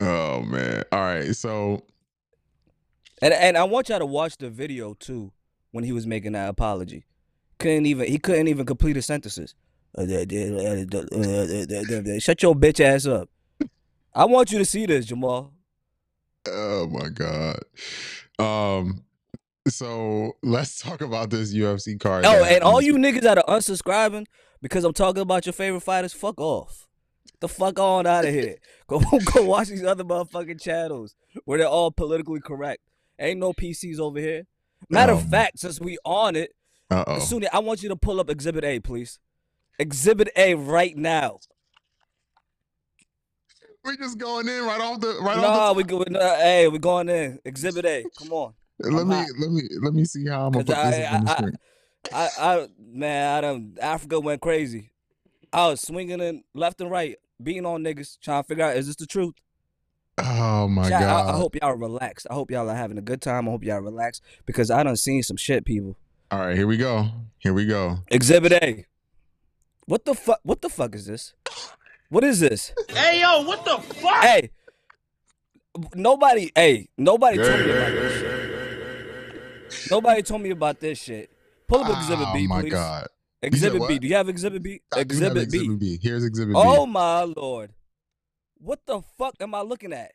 Oh 0.00 0.42
man. 0.42 0.82
All 0.90 1.00
right. 1.00 1.34
So 1.36 1.84
And 3.20 3.32
and 3.32 3.56
I 3.56 3.64
want 3.64 3.88
y'all 3.88 4.00
to 4.00 4.06
watch 4.06 4.36
the 4.38 4.50
video 4.50 4.94
too 4.94 5.32
when 5.70 5.84
he 5.84 5.92
was 5.92 6.06
making 6.06 6.32
that 6.32 6.48
apology. 6.48 7.04
Couldn't 7.58 7.86
even 7.86 8.08
he 8.08 8.18
couldn't 8.18 8.48
even 8.48 8.66
complete 8.66 8.96
his 8.96 9.06
sentences. 9.06 9.54
Shut 9.96 10.08
your 12.42 12.54
bitch 12.56 12.80
ass 12.80 13.06
up. 13.06 13.28
I 14.14 14.24
want 14.24 14.50
you 14.50 14.58
to 14.58 14.64
see 14.64 14.86
this, 14.86 15.06
Jamal. 15.06 15.52
Oh 16.48 16.88
my 16.88 17.08
god. 17.08 17.60
Um. 18.38 19.04
So 19.68 20.32
let's 20.42 20.80
talk 20.80 21.02
about 21.02 21.30
this 21.30 21.54
UFC 21.54 22.00
card. 22.00 22.24
Oh, 22.26 22.42
and 22.42 22.64
all 22.64 22.82
you 22.82 22.94
niggas 22.94 23.20
that 23.20 23.38
are 23.38 23.44
unsubscribing 23.44 24.26
because 24.62 24.84
I'm 24.84 24.92
talking 24.94 25.20
about 25.22 25.44
your 25.44 25.52
favorite 25.52 25.80
fighters, 25.82 26.12
fuck 26.14 26.40
off. 26.40 26.88
The 27.40 27.48
fuck 27.48 27.78
on 27.78 28.06
out 28.06 28.24
of 28.24 28.32
here. 28.32 28.56
Go 28.86 29.00
go 29.34 29.42
watch 29.44 29.68
these 29.68 29.84
other 29.84 30.04
motherfucking 30.04 30.60
channels 30.60 31.14
where 31.44 31.58
they're 31.58 31.66
all 31.68 31.90
politically 31.90 32.40
correct. 32.40 32.82
Ain't 33.18 33.40
no 33.40 33.52
PCs 33.52 33.98
over 33.98 34.18
here. 34.20 34.44
Matter 34.88 35.12
of 35.12 35.22
Um, 35.24 35.28
fact, 35.30 35.58
since 35.60 35.80
we 35.80 35.98
on 36.04 36.36
it, 36.36 36.52
Uh 36.90 37.04
oh. 37.06 37.18
Sunni, 37.20 37.48
I 37.48 37.58
want 37.60 37.82
you 37.82 37.88
to 37.88 37.96
pull 37.96 38.20
up 38.20 38.28
Exhibit 38.30 38.64
A, 38.64 38.80
please. 38.80 39.18
Exhibit 39.78 40.28
A 40.36 40.54
right 40.54 40.96
now. 40.96 41.38
We 43.84 43.96
just 43.96 44.18
going 44.18 44.48
in 44.48 44.64
right 44.64 44.80
off 44.80 45.00
the 45.00 45.18
right 45.20 45.38
no, 45.38 45.48
off 45.48 45.76
we 45.76 45.82
go. 45.84 46.04
Hey, 46.08 46.68
we 46.68 46.78
going 46.78 47.08
in. 47.08 47.38
Exhibit 47.44 47.84
A. 47.84 48.04
Come 48.16 48.32
on. 48.32 48.54
Let 48.78 49.00
I'm 49.02 49.08
me 49.08 49.14
hot. 49.16 49.26
let 49.40 49.50
me 49.50 49.62
let 49.82 49.94
me 49.94 50.04
see 50.04 50.26
how 50.26 50.46
I'm 50.46 50.52
gonna 50.52 50.64
put 50.64 50.74
'Cause 50.76 50.90
this 50.94 51.08
I- 51.08 51.14
on 51.16 51.24
the 51.24 51.30
I- 51.30 51.36
screen. 51.36 51.56
I, 52.12 52.28
I, 52.38 52.68
man, 52.78 53.36
I 53.36 53.40
done. 53.40 53.76
Africa 53.80 54.18
went 54.18 54.40
crazy. 54.40 54.90
I 55.52 55.68
was 55.68 55.80
swinging 55.80 56.20
in 56.20 56.44
left 56.54 56.80
and 56.80 56.90
right, 56.90 57.16
beating 57.42 57.66
on 57.66 57.82
niggas, 57.84 58.18
trying 58.20 58.42
to 58.42 58.46
figure 58.46 58.64
out 58.64 58.76
is 58.76 58.86
this 58.86 58.96
the 58.96 59.06
truth. 59.06 59.34
Oh 60.18 60.68
my 60.68 60.88
Chat, 60.88 61.02
I, 61.02 61.04
god. 61.04 61.34
I 61.34 61.36
hope 61.36 61.54
y'all 61.56 61.70
are 61.70 61.76
relaxed. 61.76 62.26
I 62.30 62.34
hope 62.34 62.50
y'all 62.50 62.68
are 62.68 62.74
having 62.74 62.98
a 62.98 63.02
good 63.02 63.22
time. 63.22 63.48
I 63.48 63.50
hope 63.50 63.64
y'all 63.64 63.76
are 63.76 63.82
relaxed 63.82 64.22
because 64.46 64.70
I 64.70 64.82
done 64.82 64.96
seen 64.96 65.22
some 65.22 65.36
shit, 65.36 65.64
people. 65.64 65.96
All 66.30 66.38
right, 66.40 66.56
here 66.56 66.66
we 66.66 66.76
go. 66.76 67.08
Here 67.38 67.52
we 67.52 67.66
go. 67.66 67.98
Exhibit 68.08 68.52
A. 68.52 68.86
What 69.86 70.04
the 70.04 70.14
fuck? 70.14 70.40
What 70.42 70.62
the 70.62 70.68
fuck 70.68 70.94
is 70.94 71.06
this? 71.06 71.34
What 72.08 72.24
is 72.24 72.40
this? 72.40 72.72
Hey 72.90 73.20
yo, 73.20 73.42
what 73.42 73.64
the 73.64 73.78
fuck? 73.94 74.22
Hey, 74.22 74.50
nobody. 75.94 76.50
Hey, 76.54 76.88
nobody 76.96 77.38
told 77.38 77.60
me 77.60 77.70
about 77.70 77.92
this 77.92 78.20
shit. 78.20 79.90
Nobody 79.90 80.22
told 80.22 80.42
me 80.42 80.50
about 80.50 80.80
this 80.80 80.98
shit. 80.98 81.30
Pull 81.72 81.84
up 81.84 81.98
Exhibit 81.98 82.26
oh 82.28 82.34
B, 82.34 82.46
my 82.46 82.60
please. 82.60 82.70
god. 82.72 83.06
Exhibit 83.42 83.88
B. 83.88 83.98
Do 83.98 84.06
you 84.06 84.14
have 84.14 84.28
Exhibit 84.28 84.62
B? 84.62 84.82
I 84.94 85.00
Exhibit 85.00 85.50
B. 85.50 85.58
Exhibit 85.58 85.78
B. 85.80 85.98
Here's 86.02 86.24
Exhibit 86.24 86.54
Oh 86.56 86.62
B. 86.62 86.68
Oh 86.80 86.86
my 86.86 87.22
lord. 87.22 87.72
What 88.58 88.80
the 88.86 89.00
fuck 89.18 89.34
am 89.40 89.54
I 89.54 89.62
looking 89.62 89.92
at? 89.92 90.12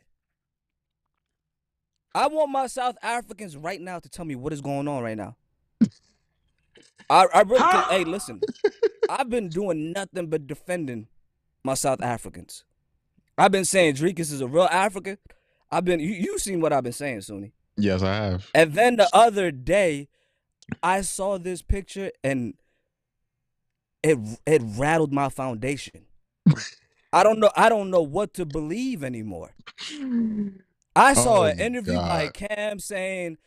I 2.16 2.28
want 2.28 2.52
my 2.52 2.68
South 2.68 2.96
Africans 3.02 3.58
right 3.58 3.82
now 3.82 4.00
to 4.00 4.10
tell 4.10 4.26
me 4.26 4.36
what 4.36 4.54
is 4.54 4.62
going 4.62 4.88
on 4.88 5.04
right 5.04 5.18
now. 5.18 5.36
I, 7.10 7.26
I 7.34 7.42
really, 7.42 7.60
'cause- 7.60 7.90
hey, 7.90 8.04
listen. 8.04 8.42
I've 9.10 9.30
been 9.30 9.50
doing 9.50 9.94
nothing 9.94 10.28
but 10.28 10.48
defending 10.48 11.08
my 11.64 11.74
South 11.74 12.02
Africans. 12.02 12.66
I've 13.38 13.52
been 13.52 13.66
saying 13.66 13.96
Dricus 13.96 14.32
is 14.32 14.42
a 14.42 14.48
real 14.48 14.68
African. 14.72 15.18
I've 15.72 15.86
been 15.86 16.00
you 16.00 16.10
you 16.10 16.40
seen 16.40 16.62
what 16.62 16.72
I've 16.74 16.84
been 16.84 16.94
saying, 16.94 17.22
Sunni. 17.22 17.52
Yes, 17.78 18.02
I 18.04 18.16
have. 18.16 18.50
And 18.54 18.74
then 18.74 18.96
the 18.96 19.10
other 19.14 19.52
day, 19.52 20.08
I 20.83 21.01
saw 21.01 21.38
this 21.38 21.62
picture 21.62 22.12
and 22.24 22.55
it 24.03 24.17
it 24.45 24.62
rattled 24.63 25.13
my 25.13 25.29
foundation. 25.29 26.05
I 27.13 27.24
don't 27.24 27.39
know. 27.39 27.51
I 27.55 27.69
don't 27.69 27.89
know 27.89 28.01
what 28.01 28.33
to 28.36 28.45
believe 28.45 29.03
anymore. 29.03 29.51
I 30.95 31.13
saw 31.13 31.41
Oh 31.41 31.43
an 31.43 31.59
interview 31.59 31.95
by 31.95 32.29
Cam 32.29 32.79
saying 32.79 33.38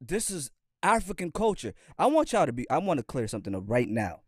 this 0.00 0.30
is 0.30 0.50
African 0.82 1.32
culture. 1.32 1.74
I 1.98 2.06
want 2.06 2.32
y'all 2.32 2.46
to 2.46 2.52
be. 2.52 2.68
I 2.70 2.78
want 2.78 2.98
to 2.98 3.04
clear 3.04 3.28
something 3.28 3.54
up 3.54 3.64
right 3.66 3.88
now. 3.88 4.20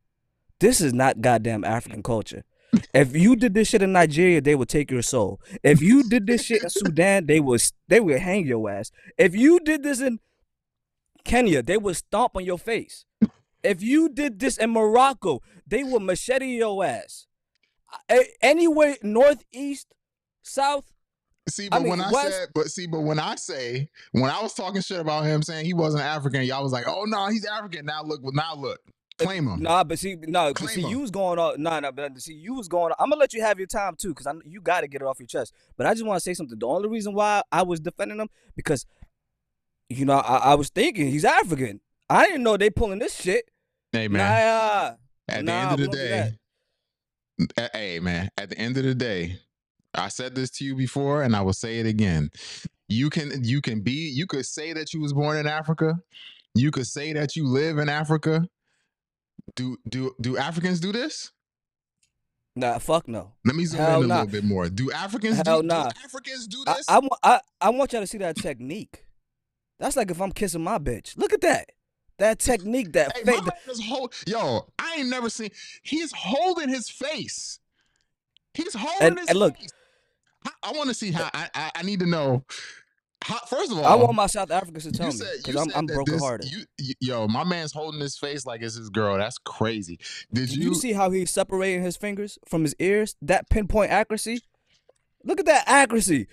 This 0.61 0.81
is 0.81 0.93
not 0.93 1.21
goddamn 1.21 1.65
African 1.65 2.03
culture. 2.03 2.45
If 2.93 3.15
you 3.15 3.37
did 3.37 3.55
this 3.55 3.69
shit 3.69 3.83
in 3.83 3.93
Nigeria, 3.93 4.41
they 4.41 4.55
would 4.55 4.69
take 4.69 4.91
your 4.91 5.03
soul. 5.03 5.41
If 5.63 5.81
you 5.81 6.09
did 6.09 6.27
this 6.27 6.45
shit 6.45 6.63
in 6.63 6.71
Sudan, 6.71 7.27
they 7.27 7.41
would 7.41 7.63
they 7.89 8.01
would 8.01 8.19
hang 8.19 8.47
your 8.47 8.69
ass. 8.71 8.91
If 9.19 9.35
you 9.35 9.61
did 9.61 9.83
this 9.83 10.01
in 10.01 10.19
Kenya, 11.25 11.63
they 11.63 11.77
would 11.77 11.97
stomp 11.97 12.37
on 12.37 12.45
your 12.45 12.59
face. 12.59 13.05
If 13.63 13.83
you 13.83 14.09
did 14.09 14.39
this 14.41 14.59
in 14.59 14.71
Morocco, 14.71 15.41
they 15.67 15.83
would 15.83 16.03
machete 16.03 16.47
your 16.57 16.85
ass. 16.85 17.27
A- 18.11 18.29
Anywhere 18.43 18.97
northeast, 19.03 19.95
south, 20.43 20.91
See, 21.47 21.67
I 21.67 21.69
but 21.77 21.81
mean, 21.83 21.91
when 21.91 22.01
I 22.01 22.11
West- 22.11 22.37
said, 22.39 22.49
but 22.55 22.67
see, 22.69 22.87
but 22.87 23.01
when 23.01 23.19
I 23.19 23.35
say, 23.35 23.91
when 24.13 24.31
I 24.31 24.41
was 24.43 24.55
talking 24.55 24.81
shit 24.81 24.99
about 24.99 25.27
him 25.27 25.43
saying 25.43 25.67
he 25.67 25.75
wasn't 25.75 26.03
African, 26.03 26.43
y'all 26.43 26.63
was 26.63 26.73
like, 26.73 26.87
"Oh 26.89 27.05
no, 27.05 27.27
he's 27.29 27.45
African." 27.45 27.85
Now 27.85 28.03
look, 28.03 28.23
now 28.25 28.55
look, 28.55 28.81
claim 29.19 29.47
him. 29.49 29.61
Nah, 29.61 29.85
but 29.85 29.99
see, 29.99 30.17
no, 30.17 30.45
but 30.55 30.57
Claim 30.57 30.69
see, 30.71 30.81
him. 30.81 30.89
you 30.89 31.01
was 31.01 31.11
going 31.11 31.39
on. 31.39 31.63
Nah, 31.63 31.81
nah, 31.81 31.91
but 31.91 32.19
see, 32.23 32.33
you 32.33 32.55
was 32.55 32.67
going. 32.67 32.95
I'm 32.99 33.11
gonna 33.11 33.21
let 33.21 33.35
you 33.35 33.43
have 33.43 33.59
your 33.59 33.67
time 33.67 33.95
too, 33.95 34.09
because 34.15 34.27
I 34.27 34.33
you 34.47 34.63
got 34.63 34.81
to 34.81 34.89
get 34.89 35.03
it 35.03 35.05
off 35.05 35.19
your 35.21 35.27
chest. 35.27 35.53
But 35.77 35.87
I 35.87 35.93
just 35.93 36.07
want 36.07 36.17
to 36.17 36.23
say 36.23 36.33
something. 36.33 36.59
The 36.59 36.67
only 36.67 36.89
reason 36.89 37.13
why 37.13 37.43
I 37.53 37.61
was 37.63 37.79
defending 37.79 38.19
him 38.21 38.31
because, 38.57 38.87
you 39.89 40.05
know, 40.05 40.19
I, 40.19 40.37
I 40.37 40.55
was 40.55 40.69
thinking 40.71 41.09
he's 41.09 41.25
African. 41.25 41.81
I 42.09 42.27
didn't 42.27 42.43
know 42.43 42.57
they 42.57 42.71
pulling 42.71 42.99
this 42.99 43.15
shit. 43.15 43.51
Hey 43.93 44.09
man, 44.09 44.21
Nah, 44.21 44.97
at 45.29 45.47
the 45.47 45.53
end 45.53 45.73
of 45.73 45.79
the 45.79 45.87
don't 45.87 45.93
do 45.93 46.09
that. 46.09 46.33
day, 47.57 47.69
hey 47.73 48.01
man, 48.01 48.29
at 48.37 48.51
the 48.51 48.59
end 48.59 48.77
of 48.77 48.85
the 48.85 48.95
day, 48.95 49.39
I 49.95 50.09
said 50.09 50.35
this 50.35 50.51
to 50.53 50.65
you 50.65 50.75
before, 50.75 51.23
and 51.23 51.35
I 51.37 51.41
will 51.43 51.53
say 51.53 51.79
it 51.79 51.87
again. 51.87 52.31
You 52.89 53.09
can, 53.11 53.43
you 53.43 53.63
can 53.63 53.81
be, 53.81 54.11
you 54.11 54.27
could 54.27 54.45
say 54.45 54.73
that 54.75 54.93
you 54.93 55.01
was 55.01 55.13
born 55.13 55.37
in 55.39 55.47
Africa. 55.47 55.95
You 56.55 56.71
could 56.71 56.87
say 56.87 57.13
that 57.15 57.35
you 57.37 57.47
live 57.47 57.79
in 57.79 57.89
Africa. 57.89 58.47
Do 59.57 59.77
do 59.89 60.15
do 60.21 60.37
Africans 60.37 60.81
do 60.81 60.93
this? 60.93 61.31
nah, 62.57 62.79
fuck 62.79 63.09
no. 63.09 63.33
Let 63.45 63.57
me 63.57 63.65
zoom 63.65 63.81
Hell 63.81 64.03
in 64.03 64.05
a 64.05 64.07
nah. 64.09 64.15
little 64.21 64.31
bit 64.31 64.45
more. 64.45 64.69
Do 64.69 64.91
Africans 64.93 65.43
Hell 65.47 65.63
do, 65.63 65.69
nah. 65.69 65.85
do 65.91 65.99
Africans 66.05 66.47
do 66.47 66.65
this? 66.65 66.87
I, 66.89 66.99
wa- 66.99 67.19
I, 67.23 67.41
I 67.61 67.71
want 67.71 67.93
y'all 67.93 68.03
to 68.03 68.07
see 68.07 68.19
that 68.19 68.37
technique. 68.37 69.04
That's 69.85 69.97
like 69.99 70.11
if 70.11 70.19
I'm 70.19 70.33
kissing 70.33 70.65
my 70.65 70.79
bitch. 70.79 71.15
Look 71.19 71.35
at 71.35 71.43
that. 71.43 71.69
That 72.17 72.39
technique, 72.39 72.95
that 72.95 73.15
Hey, 73.15 73.25
fake. 73.25 73.41
my 73.41 73.45
man 73.45 73.55
is 73.69 73.85
hold, 73.85 74.15
yo, 74.27 74.67
I 74.79 74.95
ain't 75.01 75.11
never 75.11 75.29
seen. 75.29 75.51
He's 75.83 76.11
holding 76.17 76.71
his 76.71 76.89
face. 76.89 77.59
He's 78.55 78.73
holding 78.73 79.07
And- 79.09 79.19
his 79.19 79.29
and 79.29 79.39
look- 79.39 79.59
face. 79.59 79.69
I, 80.47 80.51
I 80.63 80.73
want 80.73 80.89
to 80.89 80.95
see 80.95 81.11
how. 81.11 81.29
I, 81.35 81.51
I 81.55 81.71
I 81.75 81.83
need 81.83 82.01
to 82.01 82.07
know. 82.07 82.45
How, 83.25 83.39
first 83.47 83.73
of 83.73 83.79
all, 83.79 83.85
I 83.85 83.95
want 83.95 84.15
my 84.15 84.27
South 84.27 84.51
Africans 84.51 84.85
to 84.85 84.93
tell 84.93 85.13
you 85.13 85.19
me 85.19 85.27
because 85.45 85.57
I'm, 85.57 85.69
I'm 85.75 85.87
that 85.87 85.95
broken 85.95 86.15
this- 86.15 86.23
hearted. 86.23 86.51
You, 86.51 86.65
you- 86.79 86.95
yo, 87.01 87.29
my 87.29 87.45
man's 87.45 87.73
holding 87.73 88.01
his 88.01 88.17
face 88.17 88.47
like 88.47 88.63
it's 88.63 88.77
his 88.77 88.89
girl. 88.89 89.19
That's 89.19 89.37
crazy. 89.37 89.99
Did 90.33 90.49
Do 90.49 90.55
you? 90.61 90.69
you 90.71 90.75
see 90.75 90.95
how 90.95 91.11
he's 91.11 91.31
separating 91.31 91.83
his 91.83 91.99
fingers 91.99 92.39
from 92.49 92.63
his 92.63 92.75
ears? 92.79 93.17
That 93.21 93.51
pinpoint 93.51 93.91
accuracy. 93.91 94.41
Look 95.25 95.41
at 95.41 95.47
that 95.47 95.65
accuracy. 95.67 96.27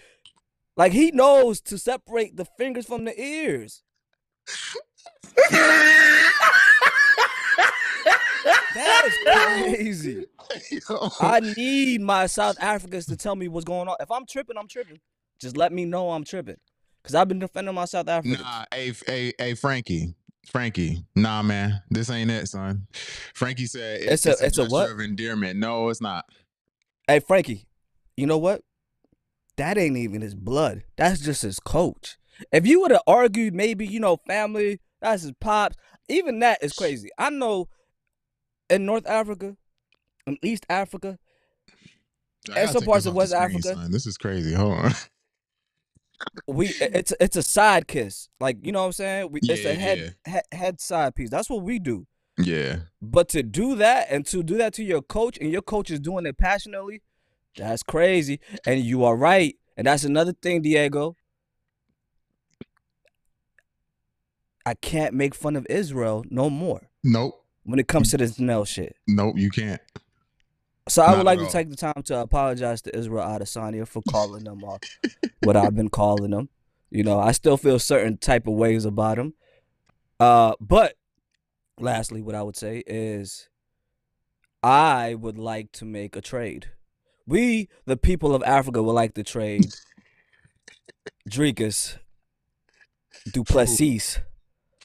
Like 0.77 0.91
he 0.93 1.11
knows 1.11 1.61
to 1.61 1.77
separate 1.77 2.37
the 2.37 2.45
fingers 2.45 2.85
from 2.85 3.05
the 3.05 3.19
ears. 3.21 3.83
That 8.73 9.03
is 9.05 9.17
crazy. 9.25 10.25
Yo, 10.71 11.09
I 11.19 11.39
need 11.41 12.01
my 12.01 12.25
South 12.25 12.57
Africans 12.59 13.05
to 13.07 13.17
tell 13.17 13.35
me 13.35 13.47
what's 13.47 13.65
going 13.65 13.87
on. 13.87 13.95
If 13.99 14.09
I'm 14.11 14.25
tripping, 14.25 14.57
I'm 14.57 14.67
tripping. 14.67 14.99
Just 15.39 15.57
let 15.57 15.71
me 15.71 15.85
know 15.85 16.11
I'm 16.11 16.23
tripping. 16.23 16.57
Cause 17.03 17.15
I've 17.15 17.27
been 17.27 17.39
defending 17.39 17.73
my 17.73 17.85
South 17.85 18.07
Africans. 18.07 18.41
Nah, 18.43 18.65
hey, 18.71 18.93
hey, 19.07 19.33
hey, 19.39 19.53
Frankie, 19.55 20.13
Frankie, 20.51 21.03
nah, 21.15 21.41
man, 21.41 21.81
this 21.89 22.11
ain't 22.11 22.29
it, 22.29 22.47
son. 22.47 22.85
Frankie 23.33 23.65
said 23.65 24.01
It's 24.01 24.25
a- 24.27 24.35
it's 24.39 24.59
a 24.59 24.65
what? 24.65 24.89
of 24.91 24.99
endearment. 24.99 25.57
No, 25.59 25.89
it's 25.89 25.99
not. 26.01 26.25
Hey 27.07 27.19
Frankie, 27.19 27.65
you 28.15 28.27
know 28.27 28.37
what? 28.37 28.61
That 29.61 29.77
ain't 29.77 29.95
even 29.95 30.21
his 30.21 30.33
blood. 30.33 30.85
That's 30.97 31.19
just 31.19 31.43
his 31.43 31.59
coach. 31.59 32.17
If 32.51 32.65
you 32.65 32.81
would 32.81 32.89
have 32.89 33.03
argued, 33.05 33.53
maybe 33.53 33.85
you 33.85 33.99
know, 33.99 34.17
family, 34.25 34.79
that's 34.99 35.21
his 35.21 35.33
pops. 35.39 35.75
Even 36.09 36.39
that 36.39 36.63
is 36.63 36.73
crazy. 36.73 37.09
I 37.15 37.29
know 37.29 37.69
in 38.71 38.87
North 38.87 39.07
Africa, 39.07 39.55
in 40.25 40.39
East 40.41 40.65
Africa, 40.67 41.19
And 42.55 42.71
some 42.71 42.83
parts 42.85 43.05
of 43.05 43.13
West 43.13 43.33
screen, 43.33 43.43
Africa. 43.43 43.75
son. 43.75 43.91
This 43.91 44.07
is 44.07 44.17
crazy. 44.17 44.51
Hold 44.55 44.79
on. 44.79 44.93
we 46.47 46.69
it's 46.81 47.13
it's 47.19 47.35
a 47.35 47.43
side 47.43 47.87
kiss. 47.87 48.29
Like 48.39 48.57
you 48.63 48.71
know 48.71 48.79
what 48.79 48.85
I'm 48.87 48.93
saying? 48.93 49.31
We, 49.31 49.41
it's 49.43 49.63
a 49.63 49.75
head, 49.75 50.15
head 50.25 50.43
head 50.51 50.81
side 50.81 51.13
piece. 51.13 51.29
That's 51.29 51.51
what 51.51 51.61
we 51.61 51.77
do. 51.77 52.07
Yeah. 52.39 52.77
But 52.99 53.29
to 53.29 53.43
do 53.43 53.75
that 53.75 54.07
and 54.09 54.25
to 54.25 54.41
do 54.41 54.57
that 54.57 54.73
to 54.73 54.83
your 54.83 55.03
coach, 55.03 55.37
and 55.37 55.51
your 55.51 55.61
coach 55.61 55.91
is 55.91 55.99
doing 55.99 56.25
it 56.25 56.39
passionately, 56.39 57.03
that's 57.57 57.83
crazy. 57.83 58.39
And 58.65 58.79
you 58.81 59.03
are 59.03 59.15
right. 59.15 59.55
And 59.77 59.87
that's 59.87 60.03
another 60.03 60.33
thing, 60.33 60.61
Diego. 60.61 61.15
I 64.65 64.75
can't 64.75 65.13
make 65.13 65.33
fun 65.33 65.55
of 65.55 65.65
Israel 65.69 66.23
no 66.29 66.49
more 66.49 66.81
Nope. 67.03 67.43
when 67.63 67.79
it 67.79 67.87
comes 67.87 68.11
to 68.11 68.17
this 68.17 68.39
Nell 68.39 68.63
shit. 68.65 68.95
Nope. 69.07 69.37
You 69.37 69.49
can't. 69.49 69.81
So 70.87 71.01
I 71.03 71.07
Not 71.07 71.17
would 71.17 71.25
like 71.25 71.39
to 71.39 71.49
take 71.49 71.69
the 71.69 71.75
time 71.75 72.01
to 72.05 72.19
apologize 72.19 72.81
to 72.83 72.95
Israel 72.95 73.23
Adesanya 73.25 73.87
for 73.87 74.01
calling 74.09 74.43
them 74.43 74.63
uh, 74.63 74.77
what 75.43 75.55
I've 75.55 75.75
been 75.75 75.89
calling 75.89 76.31
them. 76.31 76.49
You 76.89 77.03
know, 77.03 77.19
I 77.19 77.31
still 77.31 77.57
feel 77.57 77.79
certain 77.79 78.17
type 78.17 78.47
of 78.47 78.53
ways 78.53 78.85
about 78.85 79.17
him. 79.17 79.33
Uh, 80.19 80.53
but 80.59 80.95
lastly, 81.79 82.21
what 82.21 82.35
I 82.35 82.43
would 82.43 82.57
say 82.57 82.83
is 82.85 83.47
I 84.61 85.15
would 85.15 85.37
like 85.37 85.71
to 85.73 85.85
make 85.85 86.15
a 86.15 86.21
trade. 86.21 86.67
We, 87.27 87.69
the 87.85 87.97
people 87.97 88.33
of 88.35 88.43
Africa, 88.43 88.81
would 88.83 88.91
like 88.93 89.13
to 89.15 89.23
trade 89.23 89.73
Dreekus 91.29 91.97
Duplessis 93.31 94.19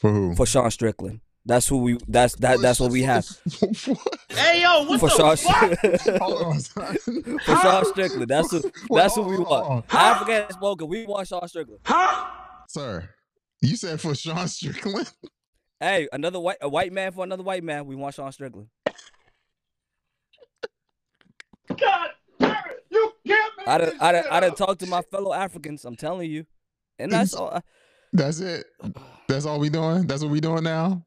For 0.00 0.10
who? 0.10 0.34
for 0.34 0.46
Sean 0.46 0.70
Strickland. 0.70 1.20
That's 1.44 1.68
who 1.68 1.78
we. 1.78 1.96
That's 2.08 2.34
that. 2.36 2.60
That's 2.60 2.80
what 2.80 2.90
we 2.90 3.02
have 3.02 3.24
Hey 4.30 4.62
yo, 4.62 4.84
what 4.84 4.98
for 4.98 5.08
the 5.08 5.36
Sean. 5.36 5.36
fuck? 5.36 6.18
Hold 6.20 6.42
on, 6.42 6.60
son. 6.60 6.96
for 7.44 7.56
Sean 7.56 7.84
Strickland. 7.84 8.28
That's 8.28 8.50
who. 8.50 8.62
Wait, 8.90 9.00
That's 9.02 9.14
who 9.14 9.22
we 9.22 9.36
on, 9.36 9.44
hold 9.44 9.62
on. 9.62 9.68
want. 9.68 9.94
Africa 9.94 10.32
has 10.46 10.54
spoken. 10.54 10.88
We 10.88 11.06
want 11.06 11.28
Sean 11.28 11.46
Strickland. 11.46 11.80
Huh? 11.84 12.26
Sir, 12.68 13.08
You 13.62 13.76
said 13.76 14.00
for 14.00 14.14
Sean 14.16 14.48
Strickland. 14.48 15.10
Hey, 15.78 16.08
another 16.12 16.40
white 16.40 16.56
a 16.60 16.68
white 16.68 16.92
man 16.92 17.12
for 17.12 17.22
another 17.22 17.44
white 17.44 17.62
man. 17.62 17.86
We 17.86 17.94
want 17.94 18.14
Sean 18.16 18.32
Strickland. 18.32 18.68
God 21.68 21.78
damn 21.78 22.04
it! 22.06 22.10
You 22.96 23.12
can't 23.26 23.52
make 23.58 23.68
I 23.68 23.78
done, 23.78 23.92
I 24.00 24.12
done, 24.12 24.24
I 24.30 24.40
done 24.40 24.54
talked 24.54 24.80
to 24.80 24.86
my 24.86 25.02
fellow 25.02 25.32
Africans. 25.32 25.84
I'm 25.84 25.96
telling 25.96 26.30
you, 26.30 26.46
and 26.98 27.12
that's 27.12 27.34
all. 27.34 27.50
I- 27.50 27.62
That's 28.12 28.40
it. 28.40 28.66
That's 29.28 29.44
all 29.46 29.58
we 29.58 29.68
doing. 29.68 30.06
That's 30.06 30.22
what 30.22 30.30
we 30.30 30.40
doing 30.40 30.64
now. 30.64 31.04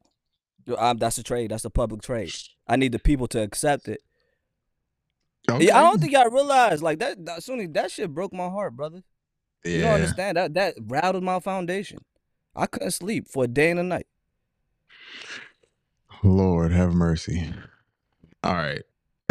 Um, 0.78 0.98
that's 0.98 1.18
a 1.18 1.22
trade. 1.22 1.50
That's 1.50 1.64
a 1.64 1.70
public 1.70 2.02
trade. 2.02 2.32
I 2.68 2.76
need 2.76 2.92
the 2.92 2.98
people 2.98 3.26
to 3.28 3.42
accept 3.42 3.88
it. 3.88 4.02
Okay. 5.50 5.66
Yeah, 5.66 5.78
I 5.78 5.82
don't 5.82 5.98
think 6.00 6.12
y'all 6.12 6.30
realize 6.30 6.82
like 6.82 6.98
that. 7.00 7.24
that 7.26 7.42
that 7.72 7.90
shit 7.90 8.14
broke 8.14 8.32
my 8.32 8.48
heart, 8.48 8.76
brother. 8.76 9.02
You 9.64 9.80
don't 9.80 9.94
understand 9.94 10.36
that 10.36 10.54
that 10.54 10.74
rattled 10.80 11.24
my 11.24 11.40
foundation. 11.40 11.98
I 12.54 12.66
couldn't 12.66 12.90
sleep 12.92 13.26
for 13.28 13.44
a 13.44 13.48
day 13.48 13.70
and 13.70 13.80
a 13.80 13.82
night. 13.82 14.06
Lord 16.22 16.72
have 16.72 16.92
mercy. 16.94 17.52
All 18.44 18.54
right. 18.54 18.82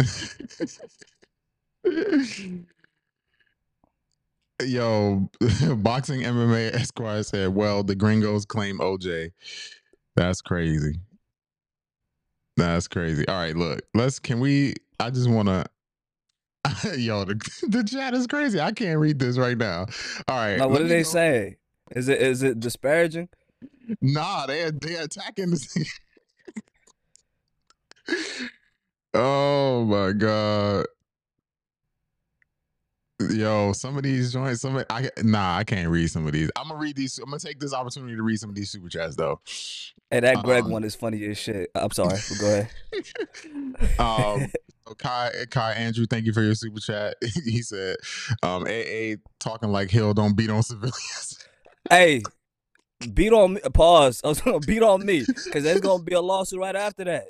Yo, 4.62 5.28
boxing 5.76 6.20
MMA 6.22 6.74
Esquire 6.74 7.22
said, 7.22 7.54
well, 7.54 7.82
the 7.82 7.94
gringos 7.94 8.44
claim 8.44 8.78
OJ. 8.78 9.32
That's 10.16 10.42
crazy. 10.42 11.00
That's 12.56 12.88
crazy. 12.88 13.26
All 13.26 13.36
right, 13.36 13.56
look, 13.56 13.80
let's 13.94 14.18
can 14.18 14.40
we 14.40 14.74
I 14.98 15.10
just 15.10 15.30
wanna 15.30 15.64
Yo, 16.96 17.24
the, 17.24 17.34
the 17.68 17.84
chat 17.84 18.14
is 18.14 18.26
crazy. 18.26 18.60
I 18.60 18.72
can't 18.72 18.98
read 18.98 19.18
this 19.18 19.38
right 19.38 19.56
now. 19.56 19.86
All 20.28 20.36
right. 20.36 20.58
Now, 20.58 20.68
what 20.68 20.78
do 20.78 20.88
they 20.88 21.02
go- 21.02 21.08
say? 21.08 21.56
Is 21.92 22.08
it 22.08 22.20
is 22.20 22.42
it 22.42 22.60
disparaging? 22.60 23.28
Nah, 24.00 24.46
they 24.46 24.70
they 24.70 24.94
attacking 24.94 25.50
the 25.50 25.86
Oh 29.14 29.84
my 29.84 30.12
god. 30.12 30.86
Yo, 33.28 33.72
some 33.72 33.96
of 33.96 34.02
these 34.02 34.32
joints, 34.32 34.62
some 34.62 34.76
of, 34.76 34.86
I 34.88 35.10
nah, 35.22 35.58
I 35.58 35.64
can't 35.64 35.88
read 35.90 36.10
some 36.10 36.26
of 36.26 36.32
these. 36.32 36.50
I'm 36.56 36.68
gonna 36.68 36.80
read 36.80 36.96
these. 36.96 37.18
I'm 37.18 37.26
gonna 37.26 37.38
take 37.38 37.60
this 37.60 37.74
opportunity 37.74 38.16
to 38.16 38.22
read 38.22 38.38
some 38.38 38.48
of 38.48 38.56
these 38.56 38.70
super 38.70 38.88
chats 38.88 39.14
though. 39.16 39.40
Hey, 40.10 40.20
that 40.20 40.42
Greg 40.42 40.64
Um, 40.64 40.70
one 40.70 40.84
is 40.84 40.94
funny 40.94 41.24
as 41.26 41.36
shit. 41.36 41.70
I'm 41.74 41.90
sorry. 41.90 42.18
but 42.28 42.38
Go 42.40 42.46
ahead. 42.46 42.70
um, 44.00 44.50
so 44.86 44.94
Kai, 44.94 45.30
Kai 45.50 45.72
Andrew, 45.74 46.06
thank 46.06 46.24
you 46.24 46.32
for 46.32 46.40
your 46.42 46.54
super 46.54 46.80
chat. 46.80 47.16
he 47.44 47.62
said, 47.62 47.96
um, 48.42 48.64
AA 48.66 49.16
talking 49.38 49.70
like 49.70 49.90
hell 49.90 50.14
don't 50.14 50.36
beat 50.36 50.50
on 50.50 50.62
civilians. 50.62 51.38
Hey, 51.90 52.22
beat 53.12 53.32
on 53.32 53.54
me. 53.54 53.60
Pause. 53.74 54.22
I 54.24 54.28
was 54.28 54.40
gonna 54.40 54.60
beat 54.60 54.82
on 54.82 55.04
me 55.04 55.24
because 55.44 55.64
there's 55.64 55.80
gonna 55.80 56.02
be 56.02 56.14
a 56.14 56.20
lawsuit 56.22 56.58
right 56.60 56.76
after 56.76 57.04
that. 57.04 57.26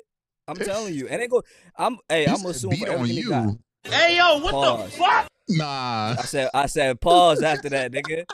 I'm 0.47 0.57
telling 0.57 0.93
you, 0.93 1.07
and 1.07 1.21
they 1.21 1.27
go. 1.27 1.43
I'm. 1.77 1.97
Hey, 2.07 2.25
He 2.25 2.29
I'm 2.31 2.45
assuming 2.45 2.79
beat 2.79 2.87
for 2.87 2.93
on 2.93 2.99
everything 3.01 3.29
got. 3.29 3.43
you. 3.43 3.59
Hey 3.83 4.17
yo, 4.17 4.39
what 4.39 4.51
Pause. 4.51 4.91
the 4.91 4.97
fuck? 4.97 5.27
Nah. 5.49 6.15
I 6.17 6.23
said. 6.23 6.49
I 6.53 6.65
said 6.67 7.01
pause 7.01 7.41
after 7.41 7.69
that, 7.69 7.91
nigga. 7.91 8.25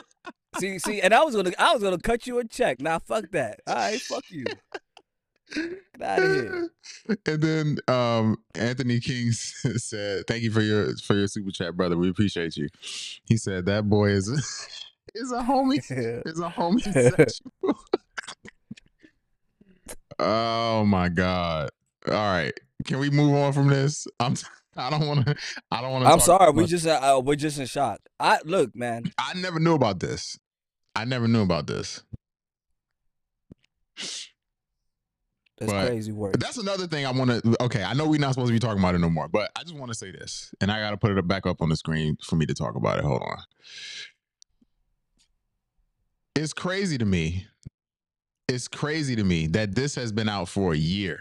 See, 0.58 0.78
see, 0.78 1.00
and 1.00 1.12
I 1.12 1.24
was 1.24 1.36
gonna, 1.36 1.52
I 1.58 1.74
was 1.74 1.82
gonna 1.82 1.98
cut 1.98 2.26
you 2.26 2.38
a 2.38 2.44
check. 2.44 2.80
Now, 2.80 2.98
fuck 2.98 3.30
that. 3.32 3.60
All 3.66 3.74
right, 3.74 4.00
fuck 4.00 4.24
you. 4.30 4.44
Get 5.54 6.02
out 6.02 6.18
of 6.18 6.30
here. 6.30 6.70
And 7.26 7.42
then 7.42 7.78
um 7.88 8.36
Anthony 8.54 9.00
King 9.00 9.32
said, 9.32 10.26
"Thank 10.26 10.42
you 10.42 10.50
for 10.50 10.60
your 10.60 10.94
for 10.96 11.14
your 11.14 11.26
super 11.26 11.50
chat, 11.50 11.76
brother. 11.76 11.96
We 11.96 12.10
appreciate 12.10 12.56
you." 12.56 12.68
He 13.26 13.36
said 13.36 13.66
that 13.66 13.88
boy 13.88 14.10
is 14.10 14.28
is 15.14 15.32
a 15.32 15.42
homie 15.42 15.82
is 16.26 16.40
a 16.40 16.48
homosexual. 16.48 17.52
oh 20.18 20.84
my 20.84 21.08
god! 21.08 21.70
All 22.06 22.12
right, 22.12 22.52
can 22.84 22.98
we 22.98 23.10
move 23.10 23.34
on 23.34 23.52
from 23.52 23.68
this? 23.68 24.06
I'm 24.20 24.34
I 24.80 24.90
don't 24.90 25.06
want 25.08 25.26
to. 25.26 25.34
I 25.72 25.80
don't 25.80 25.90
want 25.90 26.04
to. 26.04 26.10
I'm 26.10 26.20
sorry. 26.20 26.52
We 26.52 26.66
just, 26.66 26.86
uh, 26.86 27.16
uh, 27.16 27.20
we're 27.20 27.34
just 27.34 27.58
in 27.58 27.66
shock. 27.66 28.00
I 28.20 28.38
look, 28.44 28.74
man. 28.76 29.04
I 29.18 29.34
never 29.34 29.58
knew 29.58 29.74
about 29.74 29.98
this. 29.98 30.38
I 30.94 31.04
never 31.04 31.26
knew 31.26 31.42
about 31.42 31.66
this. 31.66 32.02
That's 35.58 35.72
But- 35.72 35.88
crazy 35.88 36.12
work. 36.12 36.38
That's 36.38 36.58
another 36.58 36.86
thing 36.86 37.04
I 37.04 37.10
want 37.10 37.30
to. 37.42 37.56
Okay, 37.64 37.82
I 37.82 37.92
know 37.94 38.06
we're 38.08 38.20
not 38.20 38.34
supposed 38.34 38.50
to 38.50 38.52
be 38.52 38.60
talking 38.60 38.78
about 38.78 38.94
it 38.94 38.98
no 38.98 39.10
more, 39.10 39.26
but 39.26 39.50
I 39.56 39.62
just 39.64 39.74
want 39.74 39.90
to 39.90 39.98
say 39.98 40.12
this, 40.12 40.54
and 40.60 40.70
I 40.70 40.80
got 40.80 40.90
to 40.90 40.96
put 40.96 41.10
it 41.16 41.26
back 41.26 41.46
up 41.46 41.60
on 41.60 41.68
the 41.68 41.76
screen 41.76 42.16
for 42.22 42.36
me 42.36 42.46
to 42.46 42.54
talk 42.54 42.76
about 42.76 42.98
it. 42.98 43.04
Hold 43.04 43.22
on. 43.22 43.38
It's 46.36 46.52
crazy 46.52 46.98
to 46.98 47.04
me. 47.04 47.48
It's 48.46 48.68
crazy 48.68 49.16
to 49.16 49.24
me 49.24 49.48
that 49.48 49.74
this 49.74 49.96
has 49.96 50.12
been 50.12 50.28
out 50.28 50.48
for 50.48 50.72
a 50.72 50.76
year. 50.76 51.20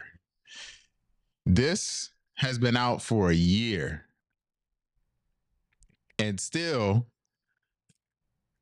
This 1.47 2.11
has 2.37 2.57
been 2.57 2.77
out 2.77 3.01
for 3.01 3.29
a 3.29 3.35
year, 3.35 4.05
and 6.17 6.39
still, 6.39 7.05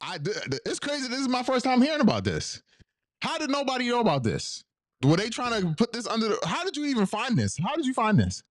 I. 0.01 0.17
It's 0.65 0.79
crazy. 0.79 1.07
This 1.07 1.19
is 1.19 1.29
my 1.29 1.43
first 1.43 1.65
time 1.65 1.81
hearing 1.81 2.01
about 2.01 2.23
this. 2.23 2.61
How 3.21 3.37
did 3.37 3.49
nobody 3.49 3.87
know 3.89 3.99
about 3.99 4.23
this? 4.23 4.63
Were 5.03 5.17
they 5.17 5.29
trying 5.29 5.61
to 5.61 5.75
put 5.75 5.93
this 5.93 6.07
under 6.07 6.29
the 6.29 6.39
how 6.45 6.63
did 6.63 6.77
you 6.77 6.85
even 6.85 7.05
find 7.05 7.37
this? 7.37 7.57
How 7.57 7.75
did 7.75 7.85
you 7.85 7.93
find 7.93 8.17
this? 8.19 8.43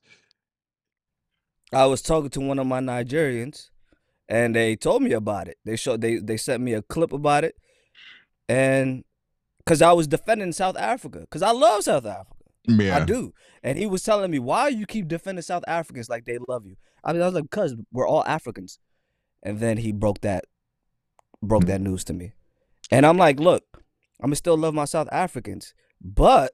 I 1.72 1.86
was 1.86 2.02
talking 2.02 2.30
to 2.30 2.40
one 2.40 2.58
of 2.58 2.66
my 2.66 2.80
Nigerians, 2.80 3.70
and 4.28 4.54
they 4.54 4.76
told 4.76 5.02
me 5.02 5.12
about 5.12 5.48
it. 5.48 5.58
They 5.64 5.76
showed 5.76 6.00
they 6.00 6.16
they 6.18 6.36
sent 6.36 6.62
me 6.62 6.74
a 6.74 6.82
clip 6.82 7.12
about 7.12 7.44
it, 7.44 7.56
and 8.48 9.04
because 9.58 9.80
I 9.80 9.92
was 9.92 10.06
defending 10.06 10.52
South 10.52 10.76
Africa, 10.76 11.20
because 11.20 11.42
I 11.42 11.52
love 11.52 11.82
South 11.84 12.04
Africa, 12.04 12.43
Yeah. 12.66 12.96
I 12.96 13.04
do. 13.04 13.32
And 13.62 13.78
he 13.78 13.86
was 13.86 14.02
telling 14.02 14.30
me 14.30 14.38
why 14.38 14.68
you 14.68 14.86
keep 14.86 15.08
defending 15.08 15.42
South 15.42 15.64
Africans 15.66 16.08
like 16.08 16.24
they 16.24 16.38
love 16.48 16.66
you. 16.66 16.76
I 17.02 17.12
mean, 17.12 17.22
I 17.22 17.26
was 17.26 17.34
like, 17.34 17.44
because 17.44 17.74
we're 17.92 18.08
all 18.08 18.24
Africans. 18.26 18.78
And 19.42 19.60
then 19.60 19.76
he 19.76 19.92
broke 19.92 20.22
that 20.22 20.44
broke 21.42 21.66
that 21.66 21.80
news 21.80 22.04
to 22.04 22.14
me, 22.14 22.32
and 22.90 23.04
I'm 23.04 23.18
like, 23.18 23.38
look, 23.38 23.64
I'm 24.20 24.28
gonna 24.28 24.36
still 24.36 24.56
love 24.56 24.74
my 24.74 24.86
South 24.86 25.08
Africans, 25.12 25.74
but 26.00 26.52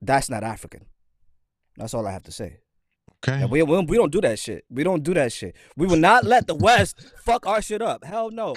that's 0.00 0.30
not 0.30 0.44
African. 0.44 0.86
That's 1.76 1.94
all 1.94 2.06
I 2.06 2.12
have 2.12 2.22
to 2.24 2.32
say. 2.32 2.58
Okay. 3.24 3.42
And 3.42 3.50
we, 3.50 3.62
we 3.62 3.80
we 3.84 3.96
don't 3.96 4.12
do 4.12 4.20
that 4.20 4.38
shit. 4.38 4.64
We 4.70 4.84
don't 4.84 5.02
do 5.02 5.14
that 5.14 5.32
shit. 5.32 5.56
We 5.76 5.86
will 5.86 5.96
not 5.96 6.24
let 6.24 6.46
the 6.46 6.54
West 6.54 7.00
fuck 7.24 7.46
our 7.46 7.62
shit 7.62 7.82
up. 7.82 8.04
Hell 8.04 8.30
no, 8.30 8.56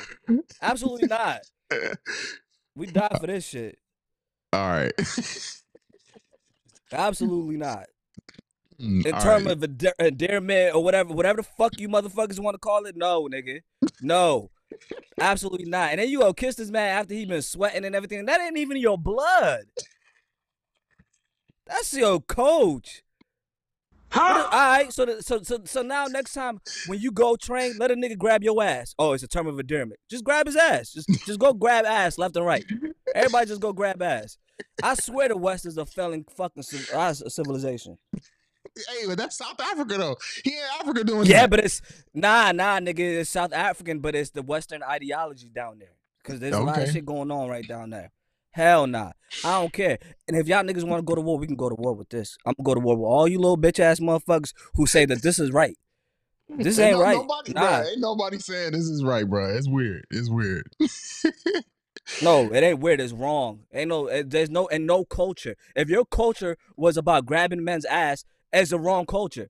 absolutely 0.61 1.07
not. 1.07 1.41
We 2.77 2.87
die 2.87 3.17
for 3.21 3.27
this 3.27 3.47
shit. 3.47 3.77
All 4.55 4.69
right. 4.69 4.93
Absolutely 6.91 7.57
not. 7.57 7.85
Mm, 8.79 9.05
In 9.05 9.11
terms 9.19 9.45
right. 9.45 9.51
of 9.53 9.63
ende- 9.63 9.93
endearment 9.99 10.75
or 10.75 10.83
whatever, 10.83 11.13
whatever 11.13 11.37
the 11.37 11.43
fuck 11.43 11.79
you 11.79 11.87
motherfuckers 11.89 12.39
want 12.39 12.55
to 12.55 12.59
call 12.59 12.85
it, 12.85 12.95
no, 12.97 13.27
nigga, 13.31 13.61
no, 14.01 14.49
absolutely 15.19 15.65
not. 15.65 15.91
And 15.91 15.99
then 15.99 16.09
you 16.09 16.19
go 16.19 16.33
kiss 16.33 16.55
this 16.55 16.69
man 16.69 16.97
after 16.97 17.13
he 17.13 17.25
been 17.25 17.41
sweating 17.41 17.85
and 17.85 17.95
everything. 17.95 18.25
That 18.25 18.41
ain't 18.41 18.57
even 18.57 18.77
your 18.77 18.97
blood. 18.97 19.61
That's 21.67 21.93
your 21.93 22.19
coach. 22.21 23.01
What 24.11 24.37
if- 24.39 24.45
All 24.45 24.51
right, 24.51 24.93
so, 24.93 25.05
the, 25.05 25.23
so 25.23 25.41
so 25.41 25.59
so 25.65 25.81
now 25.81 26.05
next 26.05 26.33
time 26.33 26.59
when 26.87 26.99
you 26.99 27.11
go 27.11 27.35
train, 27.35 27.73
let 27.79 27.91
a 27.91 27.95
nigga 27.95 28.17
grab 28.17 28.43
your 28.43 28.61
ass. 28.63 28.93
Oh, 28.99 29.13
it's 29.13 29.23
a 29.23 29.27
term 29.27 29.47
of 29.47 29.59
endearment. 29.59 29.99
Just 30.09 30.23
grab 30.23 30.45
his 30.45 30.55
ass. 30.55 30.91
Just 30.91 31.09
just 31.25 31.39
go 31.39 31.53
grab 31.53 31.85
ass 31.85 32.17
left 32.17 32.35
and 32.37 32.45
right. 32.45 32.63
Everybody 33.13 33.47
just 33.47 33.61
go 33.61 33.73
grab 33.73 34.01
ass. 34.01 34.37
I 34.83 34.95
swear 34.95 35.27
the 35.29 35.37
West 35.37 35.65
is 35.65 35.77
a 35.77 35.85
failing 35.85 36.25
fucking 36.35 36.63
uh, 36.93 37.13
civilization. 37.13 37.97
Hey, 38.75 39.05
but 39.07 39.17
that's 39.17 39.37
South 39.37 39.59
Africa 39.59 39.97
though. 39.97 40.17
He 40.43 40.51
in 40.51 40.63
Africa 40.81 41.03
doing 41.03 41.27
Yeah, 41.27 41.41
that. 41.41 41.49
but 41.49 41.59
it's 41.59 41.81
nah, 42.13 42.51
nah, 42.51 42.79
nigga. 42.79 42.99
It's 43.19 43.29
South 43.29 43.53
African, 43.53 43.99
but 43.99 44.15
it's 44.15 44.31
the 44.31 44.41
Western 44.41 44.83
ideology 44.83 45.49
down 45.49 45.79
there. 45.79 45.89
Cause 46.23 46.39
there's 46.39 46.55
a 46.55 46.59
lot 46.61 46.81
of 46.81 46.89
shit 46.89 47.05
going 47.05 47.29
on 47.31 47.47
right 47.49 47.67
down 47.67 47.91
there. 47.91 48.11
Hell 48.51 48.87
nah. 48.87 49.11
I 49.43 49.59
don't 49.61 49.71
care. 49.71 49.99
And 50.27 50.35
if 50.35 50.47
y'all 50.47 50.63
niggas 50.63 50.83
want 50.83 50.99
to 50.99 51.03
go 51.05 51.13
to 51.13 51.21
war, 51.21 51.37
we 51.37 51.45
can 51.45 51.55
go 51.55 51.69
to 51.69 51.75
war 51.75 51.93
with 51.93 52.09
this. 52.09 52.37
I'm 52.45 52.53
gonna 52.57 52.65
go 52.65 52.73
to 52.73 52.79
war 52.79 52.95
with 52.97 53.05
all 53.05 53.27
you 53.27 53.37
little 53.37 53.57
bitch 53.57 53.79
ass 53.79 53.99
motherfuckers 53.99 54.53
who 54.73 54.87
say 54.87 55.05
that 55.05 55.21
this 55.21 55.39
is 55.39 55.51
right. 55.51 55.77
This 56.49 56.79
ain't 56.79 56.97
no- 56.97 57.03
right. 57.03 57.15
Nobody, 57.17 57.53
Nah. 57.53 57.61
bruh, 57.61 57.87
ain't 57.91 57.99
nobody 57.99 58.39
saying 58.39 58.71
this 58.71 58.83
is 58.85 59.03
right, 59.03 59.29
bro. 59.29 59.55
It's 59.55 59.67
weird. 59.69 60.05
It's 60.09 60.29
weird. 60.29 60.67
No, 62.23 62.51
it 62.53 62.63
ain't 62.63 62.79
weird. 62.79 62.99
It's 63.01 63.13
wrong. 63.13 63.61
Ain't 63.73 63.89
no. 63.89 64.07
eh, 64.07 64.23
There's 64.25 64.49
no 64.49 64.67
and 64.67 64.85
no 64.85 65.05
culture. 65.05 65.55
If 65.75 65.89
your 65.89 66.05
culture 66.05 66.57
was 66.77 66.97
about 66.97 67.25
grabbing 67.25 67.63
men's 67.63 67.85
ass, 67.85 68.25
it's 68.53 68.71
the 68.71 68.79
wrong 68.79 69.05
culture. 69.05 69.49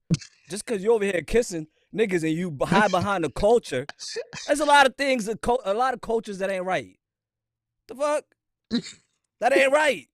Just 0.49 0.65
because 0.65 0.83
you 0.83 0.93
over 0.93 1.03
here 1.05 1.21
kissing 1.25 1.67
niggas 1.93 2.23
and 2.23 2.31
you 2.33 2.55
hide 2.61 2.91
behind 2.91 3.23
the 3.23 3.29
culture, 3.29 3.85
there's 4.47 4.59
a 4.59 4.65
lot 4.65 4.85
of 4.85 4.95
things. 4.95 5.25
that 5.25 5.39
A 5.65 5.73
lot 5.73 5.93
of 5.93 6.01
cultures 6.01 6.37
that 6.39 6.49
ain't 6.49 6.65
right. 6.65 6.97
The 7.87 7.95
fuck? 7.95 8.23
that 9.41 9.55
ain't 9.55 9.71
right. 9.71 10.07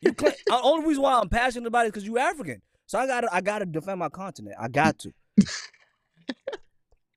You 0.00 0.12
claim, 0.14 0.34
the 0.46 0.60
only 0.62 0.86
reason 0.88 1.02
why 1.02 1.18
I'm 1.18 1.28
passionate 1.28 1.66
about 1.68 1.86
it 1.86 1.92
because 1.92 2.06
you 2.06 2.18
African. 2.18 2.62
So 2.86 2.98
I 2.98 3.06
gotta 3.06 3.28
I 3.32 3.40
gotta 3.40 3.66
defend 3.66 3.98
my 3.98 4.08
continent. 4.08 4.56
I 4.60 4.68
got 4.68 4.98
to. 5.00 5.12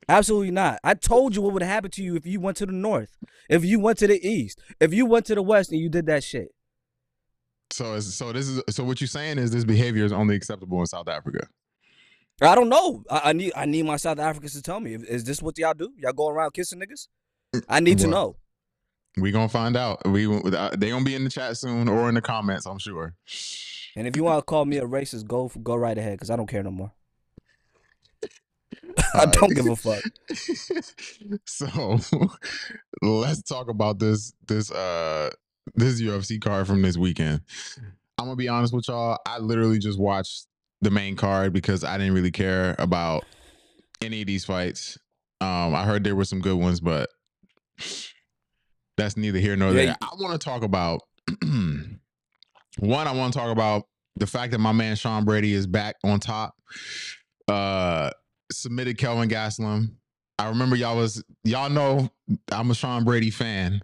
Absolutely 0.09 0.51
not. 0.51 0.79
I 0.83 0.93
told 0.93 1.35
you 1.35 1.41
what 1.41 1.53
would 1.53 1.63
happen 1.63 1.91
to 1.91 2.03
you 2.03 2.15
if 2.15 2.25
you 2.25 2.39
went 2.39 2.57
to 2.57 2.65
the 2.65 2.71
north, 2.71 3.17
if 3.49 3.65
you 3.65 3.79
went 3.79 3.97
to 3.99 4.07
the 4.07 4.25
east, 4.25 4.59
if 4.79 4.93
you 4.93 5.05
went 5.05 5.25
to 5.25 5.35
the 5.35 5.41
west 5.41 5.71
and 5.71 5.81
you 5.81 5.89
did 5.89 6.05
that 6.05 6.23
shit. 6.23 6.49
So 7.69 7.99
so 7.99 8.31
this 8.31 8.47
is 8.47 8.63
so 8.69 8.85
what 8.85 9.01
you're 9.01 9.09
saying 9.09 9.37
is 9.37 9.51
this 9.51 9.65
behavior 9.65 10.05
is 10.05 10.13
only 10.13 10.35
acceptable 10.35 10.79
in 10.79 10.85
South 10.85 11.09
Africa. 11.09 11.47
I 12.41 12.55
don't 12.55 12.69
know. 12.69 13.03
I, 13.09 13.21
I 13.25 13.33
need 13.33 13.51
I 13.55 13.65
need 13.65 13.83
my 13.83 13.97
South 13.97 14.19
Africans 14.19 14.53
to 14.53 14.61
tell 14.61 14.79
me. 14.79 14.93
Is 14.93 15.25
this 15.25 15.41
what 15.41 15.57
y'all 15.57 15.73
do? 15.73 15.91
Y'all 15.97 16.13
go 16.13 16.29
around 16.29 16.53
kissing 16.53 16.79
niggas? 16.79 17.07
I 17.67 17.79
need 17.81 17.99
to 17.99 18.07
know. 18.07 18.37
We 19.17 19.31
gonna 19.31 19.49
find 19.49 19.75
out. 19.75 20.07
We 20.07 20.27
uh, 20.27 20.69
they 20.77 20.89
gonna 20.91 21.03
be 21.03 21.15
in 21.15 21.23
the 21.23 21.29
chat 21.29 21.57
soon 21.57 21.89
or 21.89 22.07
in 22.07 22.15
the 22.15 22.21
comments. 22.21 22.65
I'm 22.65 22.79
sure. 22.79 23.15
And 23.95 24.07
if 24.07 24.15
you 24.15 24.23
want 24.23 24.37
to 24.37 24.43
call 24.43 24.65
me 24.65 24.77
a 24.77 24.83
racist, 24.83 25.25
go 25.25 25.51
go 25.63 25.75
right 25.75 25.97
ahead 25.97 26.13
because 26.13 26.29
I 26.29 26.35
don't 26.35 26.47
care 26.47 26.61
no 26.63 26.71
more. 26.71 26.91
I 29.13 29.25
don't 29.25 29.53
give 29.53 29.67
a 29.67 29.75
fuck. 29.75 30.03
so 31.45 31.99
let's 33.01 33.41
talk 33.43 33.69
about 33.69 33.99
this 33.99 34.33
this 34.47 34.71
uh 34.71 35.29
this 35.75 36.01
UFC 36.01 36.39
card 36.41 36.67
from 36.67 36.81
this 36.81 36.97
weekend. 36.97 37.41
I'm 38.17 38.25
gonna 38.25 38.35
be 38.35 38.47
honest 38.47 38.73
with 38.73 38.87
y'all. 38.87 39.17
I 39.25 39.39
literally 39.39 39.79
just 39.79 39.99
watched 39.99 40.47
the 40.81 40.91
main 40.91 41.15
card 41.15 41.53
because 41.53 41.83
I 41.83 41.97
didn't 41.97 42.13
really 42.13 42.31
care 42.31 42.75
about 42.79 43.25
any 44.01 44.21
of 44.21 44.27
these 44.27 44.45
fights. 44.45 44.97
Um, 45.41 45.75
I 45.75 45.83
heard 45.85 46.03
there 46.03 46.15
were 46.15 46.25
some 46.25 46.39
good 46.39 46.57
ones, 46.57 46.79
but 46.79 47.09
that's 48.97 49.17
neither 49.17 49.39
here 49.39 49.55
nor 49.55 49.69
Yeah, 49.69 49.85
there. 49.85 49.95
I 50.01 50.09
want 50.19 50.39
to 50.39 50.43
talk 50.43 50.63
about 50.63 51.01
one. 51.43 53.07
I 53.07 53.11
want 53.11 53.33
to 53.33 53.39
talk 53.39 53.51
about 53.51 53.83
the 54.15 54.27
fact 54.27 54.51
that 54.51 54.59
my 54.59 54.71
man 54.71 54.95
Sean 54.95 55.25
Brady 55.25 55.53
is 55.53 55.67
back 55.67 55.95
on 56.03 56.19
top. 56.19 56.55
Uh, 57.47 58.09
submitted 58.51 58.97
Kelvin 58.97 59.29
Gastelum. 59.29 59.91
I 60.39 60.49
remember 60.49 60.75
y'all 60.75 60.97
was 60.97 61.23
y'all 61.43 61.69
know 61.69 62.09
I'm 62.51 62.69
a 62.69 62.75
Sean 62.75 63.03
Brady 63.03 63.31
fan, 63.31 63.81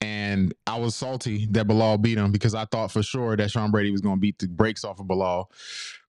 and 0.00 0.54
I 0.66 0.78
was 0.78 0.94
salty 0.94 1.46
that 1.50 1.66
Belal 1.66 2.00
beat 2.00 2.18
him 2.18 2.32
because 2.32 2.54
I 2.54 2.64
thought 2.64 2.90
for 2.90 3.02
sure 3.02 3.36
that 3.36 3.50
Sean 3.50 3.70
Brady 3.70 3.90
was 3.90 4.00
going 4.00 4.16
to 4.16 4.20
beat 4.20 4.38
the 4.38 4.48
brakes 4.48 4.84
off 4.84 5.00
of 5.00 5.06
Belal, 5.06 5.46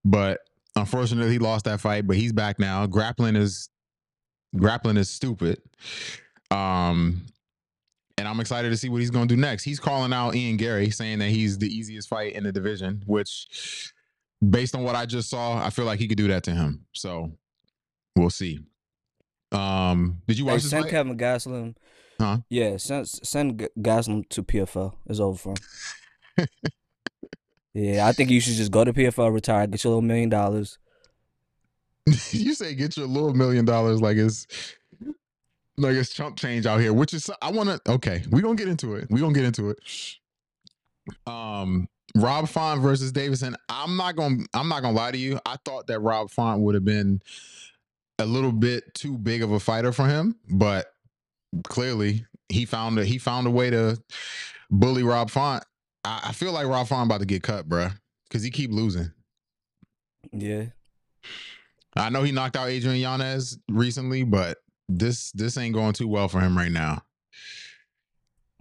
but 0.05 0.39
unfortunately 0.75 1.31
he 1.31 1.39
lost 1.39 1.65
that 1.65 1.81
fight. 1.81 2.07
But 2.07 2.17
he's 2.17 2.31
back 2.31 2.59
now. 2.59 2.85
Grappling 2.87 3.35
is 3.35 3.69
grappling 4.55 4.97
is 4.97 5.09
stupid. 5.09 5.61
Um, 6.51 7.25
and 8.17 8.27
I'm 8.27 8.39
excited 8.39 8.69
to 8.69 8.77
see 8.77 8.89
what 8.89 9.01
he's 9.01 9.09
going 9.09 9.27
to 9.27 9.35
do 9.35 9.39
next. 9.39 9.63
He's 9.63 9.79
calling 9.79 10.13
out 10.13 10.35
Ian 10.35 10.57
Garry, 10.57 10.91
saying 10.91 11.19
that 11.19 11.29
he's 11.29 11.57
the 11.57 11.67
easiest 11.67 12.07
fight 12.07 12.33
in 12.33 12.43
the 12.43 12.51
division, 12.51 13.01
which, 13.05 13.91
based 14.47 14.75
on 14.75 14.83
what 14.83 14.95
I 14.95 15.05
just 15.05 15.29
saw, 15.29 15.57
I 15.63 15.71
feel 15.71 15.85
like 15.85 15.99
he 15.99 16.07
could 16.07 16.17
do 16.17 16.27
that 16.27 16.43
to 16.43 16.51
him. 16.51 16.85
So 16.93 17.31
we'll 18.15 18.29
see. 18.29 18.59
Um, 19.51 20.21
did 20.27 20.39
you 20.39 20.45
Hey, 20.45 20.51
watch 20.53 20.61
this 20.63 20.71
send 20.71 20.85
fight? 20.85 20.91
Kelvin 20.91 21.17
Gastelum. 21.17 21.75
Huh? 22.19 22.37
Yeah, 22.49 22.77
send 22.77 23.07
send 23.07 23.59
G- 23.59 23.67
Gastelum 23.79 24.27
to 24.29 24.43
PFL. 24.43 24.93
It's 25.07 25.19
over 25.19 25.37
for 25.37 25.53
him. 26.37 26.47
yeah, 27.73 28.07
I 28.07 28.11
think 28.11 28.29
you 28.29 28.39
should 28.39 28.55
just 28.55 28.71
go 28.71 28.83
to 28.83 28.93
PFL, 28.93 29.33
retire, 29.33 29.67
get 29.67 29.83
your 29.83 29.91
little 29.91 30.01
million 30.01 30.29
dollars. 30.29 30.77
you 32.31 32.53
say 32.53 32.75
get 32.75 32.97
your 32.97 33.07
little 33.07 33.33
million 33.33 33.65
dollars 33.65 34.01
like 34.01 34.17
it's 34.17 34.47
like 35.77 35.95
it's 35.95 36.13
chump 36.13 36.37
change 36.37 36.65
out 36.65 36.79
here, 36.79 36.93
which 36.93 37.13
is 37.13 37.29
I 37.41 37.51
want 37.51 37.69
to. 37.69 37.91
Okay, 37.93 38.23
we 38.29 38.41
gonna 38.41 38.55
get 38.55 38.67
into 38.67 38.95
it. 38.95 39.07
We 39.09 39.19
gonna 39.19 39.33
get 39.33 39.45
into 39.45 39.69
it. 39.69 39.77
Um, 41.27 41.87
Rob 42.15 42.47
Font 42.47 42.81
versus 42.81 43.11
Deiveson. 43.11 43.55
I'm 43.69 43.97
not 43.97 44.15
gonna. 44.15 44.43
I'm 44.53 44.67
not 44.67 44.81
gonna 44.81 44.95
lie 44.95 45.11
to 45.11 45.17
you. 45.17 45.39
I 45.45 45.57
thought 45.65 45.87
that 45.87 45.99
Rob 45.99 46.29
Font 46.29 46.61
would 46.61 46.75
have 46.75 46.85
been 46.85 47.21
a 48.23 48.25
little 48.25 48.51
bit 48.51 48.93
too 48.93 49.17
big 49.17 49.43
of 49.43 49.51
a 49.51 49.59
fighter 49.59 49.91
for 49.91 50.07
him, 50.07 50.35
but 50.49 50.87
clearly 51.65 52.25
he 52.49 52.65
found 52.65 52.97
a 52.97 53.05
he 53.05 53.17
found 53.17 53.47
a 53.47 53.51
way 53.51 53.69
to 53.69 54.01
bully 54.71 55.03
Rob 55.03 55.29
Font. 55.29 55.63
I, 56.03 56.21
I 56.25 56.31
feel 56.31 56.51
like 56.51 56.67
Rob 56.67 56.87
Font 56.87 57.07
about 57.07 57.19
to 57.19 57.25
get 57.25 57.43
cut, 57.43 57.67
bruh, 57.67 57.93
because 58.27 58.43
he 58.43 58.49
keep 58.49 58.71
losing. 58.71 59.11
Yeah. 60.31 60.65
I 61.95 62.09
know 62.09 62.23
he 62.23 62.31
knocked 62.31 62.55
out 62.55 62.69
Adrian 62.69 62.97
Yanez 62.97 63.59
recently, 63.69 64.23
but 64.23 64.57
this 64.89 65.31
this 65.33 65.57
ain't 65.57 65.75
going 65.75 65.93
too 65.93 66.07
well 66.07 66.27
for 66.27 66.39
him 66.39 66.57
right 66.57 66.71
now. 66.71 67.03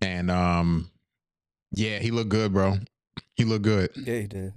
And 0.02 0.30
um, 0.30 0.90
yeah, 1.70 1.98
he 1.98 2.10
looked 2.10 2.30
good, 2.30 2.52
bro. 2.52 2.78
He 3.34 3.44
looked 3.44 3.64
good. 3.64 3.90
Yeah, 3.96 4.18
he 4.18 4.26
did. 4.26 4.52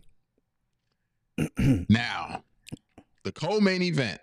Now, 1.90 2.44
the 3.24 3.32
co-main 3.32 3.82
event. 3.82 4.22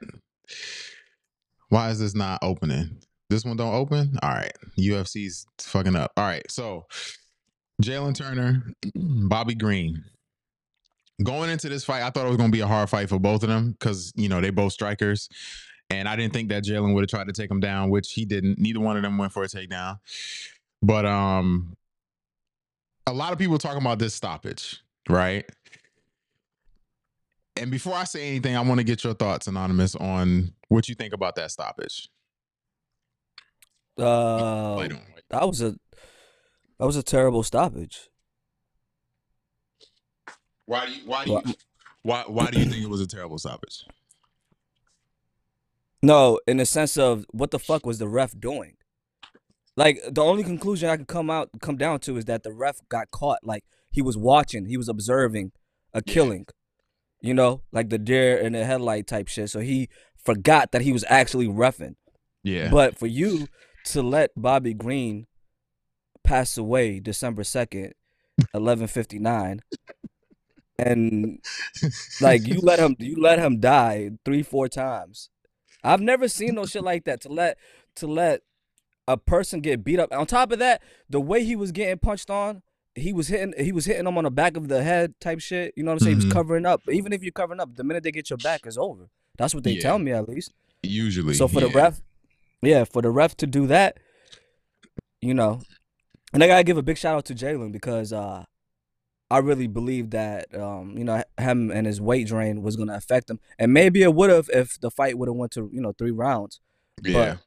Why 1.68 1.90
is 1.90 1.98
this 1.98 2.14
not 2.14 2.40
opening? 2.42 2.98
This 3.30 3.44
one 3.44 3.56
don't 3.56 3.74
open. 3.74 4.18
All 4.22 4.30
right, 4.30 4.52
UFC's 4.78 5.46
fucking 5.58 5.96
up. 5.96 6.12
All 6.16 6.24
right, 6.24 6.48
so 6.50 6.86
Jalin 7.82 8.14
Turner, 8.14 8.62
Bobby 8.94 9.54
Green. 9.54 10.04
Going 11.22 11.50
into 11.50 11.68
this 11.68 11.84
fight, 11.84 12.02
I 12.02 12.10
thought 12.10 12.26
it 12.26 12.30
was 12.30 12.36
going 12.36 12.50
to 12.50 12.56
be 12.56 12.60
a 12.60 12.66
hard 12.66 12.90
fight 12.90 13.08
for 13.08 13.18
both 13.18 13.42
of 13.42 13.48
them 13.48 13.72
because 13.72 14.12
you 14.16 14.28
know 14.28 14.40
they 14.40 14.50
both 14.50 14.72
strikers, 14.72 15.28
and 15.88 16.08
I 16.08 16.16
didn't 16.16 16.32
think 16.32 16.48
that 16.50 16.64
Jalin 16.64 16.94
would 16.94 17.02
have 17.02 17.10
tried 17.10 17.28
to 17.28 17.32
take 17.32 17.50
him 17.50 17.60
down, 17.60 17.90
which 17.90 18.12
he 18.12 18.24
didn't. 18.24 18.58
Neither 18.58 18.80
one 18.80 18.96
of 18.96 19.02
them 19.02 19.18
went 19.18 19.32
for 19.32 19.42
a 19.42 19.46
takedown, 19.46 19.98
but 20.82 21.06
um, 21.06 21.74
a 23.06 23.12
lot 23.12 23.32
of 23.32 23.38
people 23.38 23.58
talking 23.58 23.80
about 23.80 23.98
this 23.98 24.14
stoppage, 24.14 24.80
right? 25.08 25.48
And 27.62 27.70
before 27.70 27.94
I 27.94 28.02
say 28.02 28.28
anything, 28.28 28.56
I 28.56 28.60
want 28.60 28.78
to 28.80 28.84
get 28.84 29.04
your 29.04 29.14
thoughts, 29.14 29.46
Anonymous, 29.46 29.94
on 29.94 30.52
what 30.68 30.88
you 30.88 30.96
think 30.96 31.14
about 31.14 31.36
that 31.36 31.52
stoppage. 31.52 32.08
Uh, 33.96 34.74
on. 34.78 35.00
that 35.30 35.46
was 35.46 35.62
a 35.62 35.76
that 36.80 36.86
was 36.86 36.96
a 36.96 37.04
terrible 37.04 37.44
stoppage. 37.44 38.08
Why 40.66 40.86
do 40.86 40.92
you 40.92 41.02
why 41.06 41.24
do 41.24 41.30
you 41.46 41.54
why 42.02 42.24
why 42.26 42.50
do 42.50 42.58
you 42.58 42.64
think 42.64 42.82
it 42.82 42.88
was 42.90 43.00
a 43.00 43.06
terrible 43.06 43.38
stoppage? 43.38 43.84
No, 46.02 46.40
in 46.48 46.56
the 46.56 46.66
sense 46.66 46.96
of 46.96 47.24
what 47.30 47.52
the 47.52 47.60
fuck 47.60 47.86
was 47.86 47.98
the 47.98 48.08
ref 48.08 48.32
doing? 48.40 48.74
Like 49.76 50.00
the 50.10 50.24
only 50.24 50.42
conclusion 50.42 50.88
I 50.88 50.96
could 50.96 51.06
come 51.06 51.30
out 51.30 51.50
come 51.60 51.76
down 51.76 52.00
to 52.00 52.16
is 52.16 52.24
that 52.24 52.42
the 52.42 52.52
ref 52.52 52.80
got 52.88 53.12
caught. 53.12 53.38
Like 53.44 53.62
he 53.92 54.02
was 54.02 54.16
watching, 54.18 54.64
he 54.64 54.76
was 54.76 54.88
observing 54.88 55.52
a 55.94 56.02
Yeah. 56.04 56.12
killing. 56.12 56.46
You 57.22 57.34
know, 57.34 57.62
like 57.70 57.88
the 57.88 57.98
deer 57.98 58.36
in 58.36 58.52
the 58.52 58.64
headlight 58.64 59.06
type 59.06 59.28
shit. 59.28 59.48
So 59.48 59.60
he 59.60 59.88
forgot 60.22 60.72
that 60.72 60.82
he 60.82 60.92
was 60.92 61.04
actually 61.08 61.46
refing. 61.46 61.94
Yeah. 62.42 62.68
But 62.68 62.98
for 62.98 63.06
you 63.06 63.46
to 63.86 64.02
let 64.02 64.32
Bobby 64.36 64.74
Green 64.74 65.26
pass 66.24 66.58
away 66.58 66.98
December 66.98 67.44
second, 67.44 67.94
eleven 68.52 68.88
fifty 68.88 69.20
nine, 69.20 69.60
and 70.78 71.38
like 72.20 72.44
you 72.44 72.60
let 72.60 72.80
him 72.80 72.96
you 72.98 73.14
let 73.20 73.38
him 73.38 73.60
die 73.60 74.10
three 74.24 74.42
four 74.42 74.68
times. 74.68 75.30
I've 75.84 76.00
never 76.00 76.26
seen 76.26 76.56
no 76.56 76.66
shit 76.66 76.82
like 76.82 77.04
that. 77.04 77.20
To 77.20 77.28
let 77.28 77.56
to 77.96 78.08
let 78.08 78.42
a 79.06 79.16
person 79.16 79.60
get 79.60 79.84
beat 79.84 80.00
up. 80.00 80.12
On 80.12 80.26
top 80.26 80.50
of 80.50 80.58
that, 80.58 80.82
the 81.08 81.20
way 81.20 81.44
he 81.44 81.54
was 81.54 81.70
getting 81.70 81.98
punched 81.98 82.30
on, 82.30 82.62
he 82.94 83.12
was 83.12 83.28
hitting 83.28 83.54
he 83.58 83.72
was 83.72 83.84
hitting 83.86 84.06
him 84.06 84.18
on 84.18 84.24
the 84.24 84.30
back 84.30 84.56
of 84.56 84.68
the 84.68 84.82
head 84.82 85.14
type 85.20 85.40
shit. 85.40 85.72
You 85.76 85.82
know 85.82 85.92
what 85.92 86.02
I'm 86.02 86.06
saying? 86.06 86.16
He 86.16 86.22
Mhm. 86.22 86.24
was 86.26 86.32
covering 86.34 86.66
up. 86.66 86.82
Even 86.90 87.12
if 87.12 87.22
you're 87.22 87.32
covering 87.32 87.60
up, 87.60 87.74
the 87.76 87.84
minute 87.84 88.02
they 88.02 88.12
get 88.12 88.28
your 88.30 88.36
back, 88.38 88.66
is 88.66 88.76
over. 88.76 89.08
That's 89.38 89.54
what 89.54 89.64
they 89.64 89.72
Yeah. 89.72 89.82
tell 89.82 89.98
me 89.98 90.12
at 90.12 90.28
least. 90.28 90.52
Usually. 90.82 91.34
So 91.34 91.48
for 91.48 91.60
the 91.60 91.68
ref, 91.68 92.00
yeah, 92.60 92.84
for 92.84 93.00
the 93.02 93.10
ref 93.10 93.36
to 93.38 93.46
do 93.46 93.66
that, 93.68 93.98
you 95.20 95.32
know, 95.34 95.60
and 96.32 96.42
I 96.42 96.46
gotta 96.46 96.64
give 96.64 96.76
a 96.76 96.82
big 96.82 96.98
shout 96.98 97.16
out 97.16 97.24
to 97.26 97.34
Jalin 97.34 97.72
because 97.72 98.12
uh, 98.12 98.44
I 99.30 99.38
really 99.38 99.66
believe 99.68 100.10
that 100.10 100.54
um, 100.54 100.96
you 100.98 101.04
know 101.04 101.22
him 101.38 101.70
and 101.70 101.86
his 101.86 102.00
weight 102.00 102.26
drain 102.26 102.62
was 102.62 102.76
gonna 102.76 102.94
affect 102.94 103.30
him, 103.30 103.40
and 103.58 103.72
maybe 103.72 104.02
it 104.02 104.14
would 104.14 104.30
have 104.30 104.50
if 104.52 104.78
the 104.80 104.90
fight 104.90 105.16
would 105.18 105.28
have 105.28 105.36
went 105.36 105.52
to 105.52 105.70
you 105.72 105.80
know 105.80 105.92
three 105.96 106.10
rounds. 106.10 106.60
Yeah. 107.02 107.12
But 107.12 107.38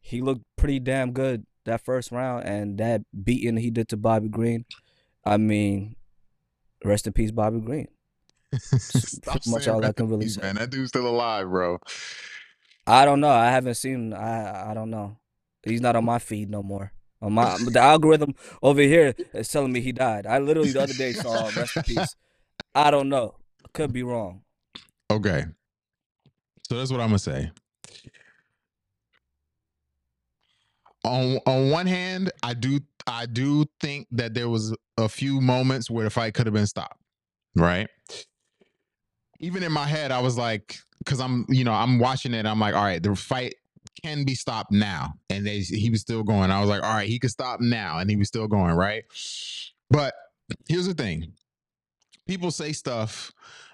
he 0.00 0.20
looked 0.22 0.42
pretty 0.56 0.80
damn 0.80 1.12
good 1.12 1.46
that 1.64 1.84
first 1.84 2.12
round, 2.12 2.44
and 2.46 2.78
that 2.78 3.02
beating 3.24 3.56
he 3.56 3.70
did 3.70 3.88
to 3.88 3.96
Bobby 3.96 4.28
Green. 4.28 4.64
I 5.24 5.36
mean, 5.36 5.96
rest 6.84 7.06
in 7.06 7.12
peace, 7.12 7.30
Bobby 7.30 7.60
Green. 7.60 7.88
Pretty 8.52 9.50
much 9.50 9.68
all 9.68 9.84
I 9.84 9.92
can 9.92 10.08
really 10.08 10.24
peace, 10.24 10.34
say. 10.36 10.42
Man, 10.42 10.56
that 10.56 10.70
dude's 10.70 10.88
still 10.88 11.06
alive, 11.06 11.48
bro. 11.48 11.78
I 12.86 13.04
don't 13.04 13.20
know. 13.20 13.30
I 13.30 13.50
haven't 13.50 13.74
seen. 13.74 14.12
I 14.12 14.70
I 14.70 14.74
don't 14.74 14.90
know. 14.90 15.16
He's 15.62 15.80
not 15.80 15.96
on 15.96 16.04
my 16.04 16.18
feed 16.18 16.50
no 16.50 16.62
more. 16.62 16.92
On 17.22 17.32
my 17.32 17.56
the 17.70 17.80
algorithm 17.80 18.34
over 18.62 18.80
here 18.80 19.14
is 19.34 19.48
telling 19.48 19.72
me 19.72 19.80
he 19.80 19.92
died. 19.92 20.26
I 20.26 20.38
literally 20.38 20.72
the 20.72 20.82
other 20.82 20.94
day 20.94 21.12
saw 21.12 21.44
rest 21.56 21.76
in 21.76 21.82
peace. 21.84 22.16
I 22.74 22.90
don't 22.90 23.08
know. 23.08 23.36
Could 23.72 23.92
be 23.92 24.02
wrong. 24.02 24.42
Okay. 25.10 25.44
So 26.68 26.76
that's 26.76 26.90
what 26.90 27.00
I'm 27.00 27.08
gonna 27.08 27.18
say. 27.18 27.50
On 31.04 31.38
on 31.46 31.70
one 31.70 31.86
hand, 31.86 32.30
I 32.42 32.54
do 32.54 32.80
I 33.06 33.26
do 33.26 33.64
think 33.80 34.06
that 34.12 34.34
there 34.34 34.48
was 34.48 34.74
a 34.96 35.08
few 35.08 35.40
moments 35.40 35.90
where 35.90 36.04
the 36.04 36.10
fight 36.10 36.34
could 36.34 36.46
have 36.46 36.54
been 36.54 36.66
stopped. 36.66 37.00
Right. 37.56 37.88
Even 39.40 39.62
in 39.62 39.72
my 39.72 39.86
head, 39.86 40.12
I 40.12 40.20
was 40.20 40.36
like, 40.36 40.76
because 40.98 41.20
I'm, 41.20 41.46
you 41.48 41.64
know, 41.64 41.72
I'm 41.72 41.98
watching 41.98 42.34
it. 42.34 42.46
I'm 42.46 42.60
like, 42.60 42.74
all 42.74 42.84
right, 42.84 43.02
the 43.02 43.16
fight 43.16 43.54
can 44.04 44.24
be 44.24 44.34
stopped 44.34 44.70
now. 44.70 45.14
And 45.30 45.46
they 45.46 45.60
he 45.60 45.90
was 45.90 46.02
still 46.02 46.22
going. 46.22 46.50
I 46.50 46.60
was 46.60 46.68
like, 46.68 46.82
all 46.82 46.94
right, 46.94 47.08
he 47.08 47.18
could 47.18 47.30
stop 47.30 47.60
now. 47.60 47.98
And 47.98 48.10
he 48.10 48.16
was 48.16 48.28
still 48.28 48.46
going, 48.46 48.74
right? 48.74 49.04
But 49.88 50.14
here's 50.68 50.86
the 50.86 50.94
thing. 50.94 51.32
People 52.26 52.50
say 52.50 52.72
stuff 52.72 53.32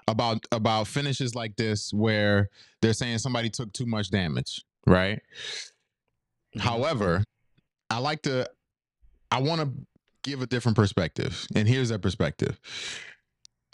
about 0.09 0.47
about 0.53 0.87
finishes 0.87 1.35
like 1.35 1.57
this 1.57 1.93
where 1.93 2.49
they're 2.81 2.95
saying 2.95 3.19
somebody 3.19 3.51
took 3.51 3.73
too 3.73 3.87
much 3.87 4.11
damage, 4.11 4.65
right? 4.87 5.21
However, 6.59 7.25
I 7.91 7.99
like 7.99 8.23
to 8.23 8.49
I 9.31 9.41
want 9.41 9.61
to 9.61 9.71
give 10.23 10.43
a 10.43 10.47
different 10.47 10.77
perspective. 10.77 11.47
And 11.55 11.69
here's 11.69 11.89
that 11.91 12.03
perspective. 12.03 12.59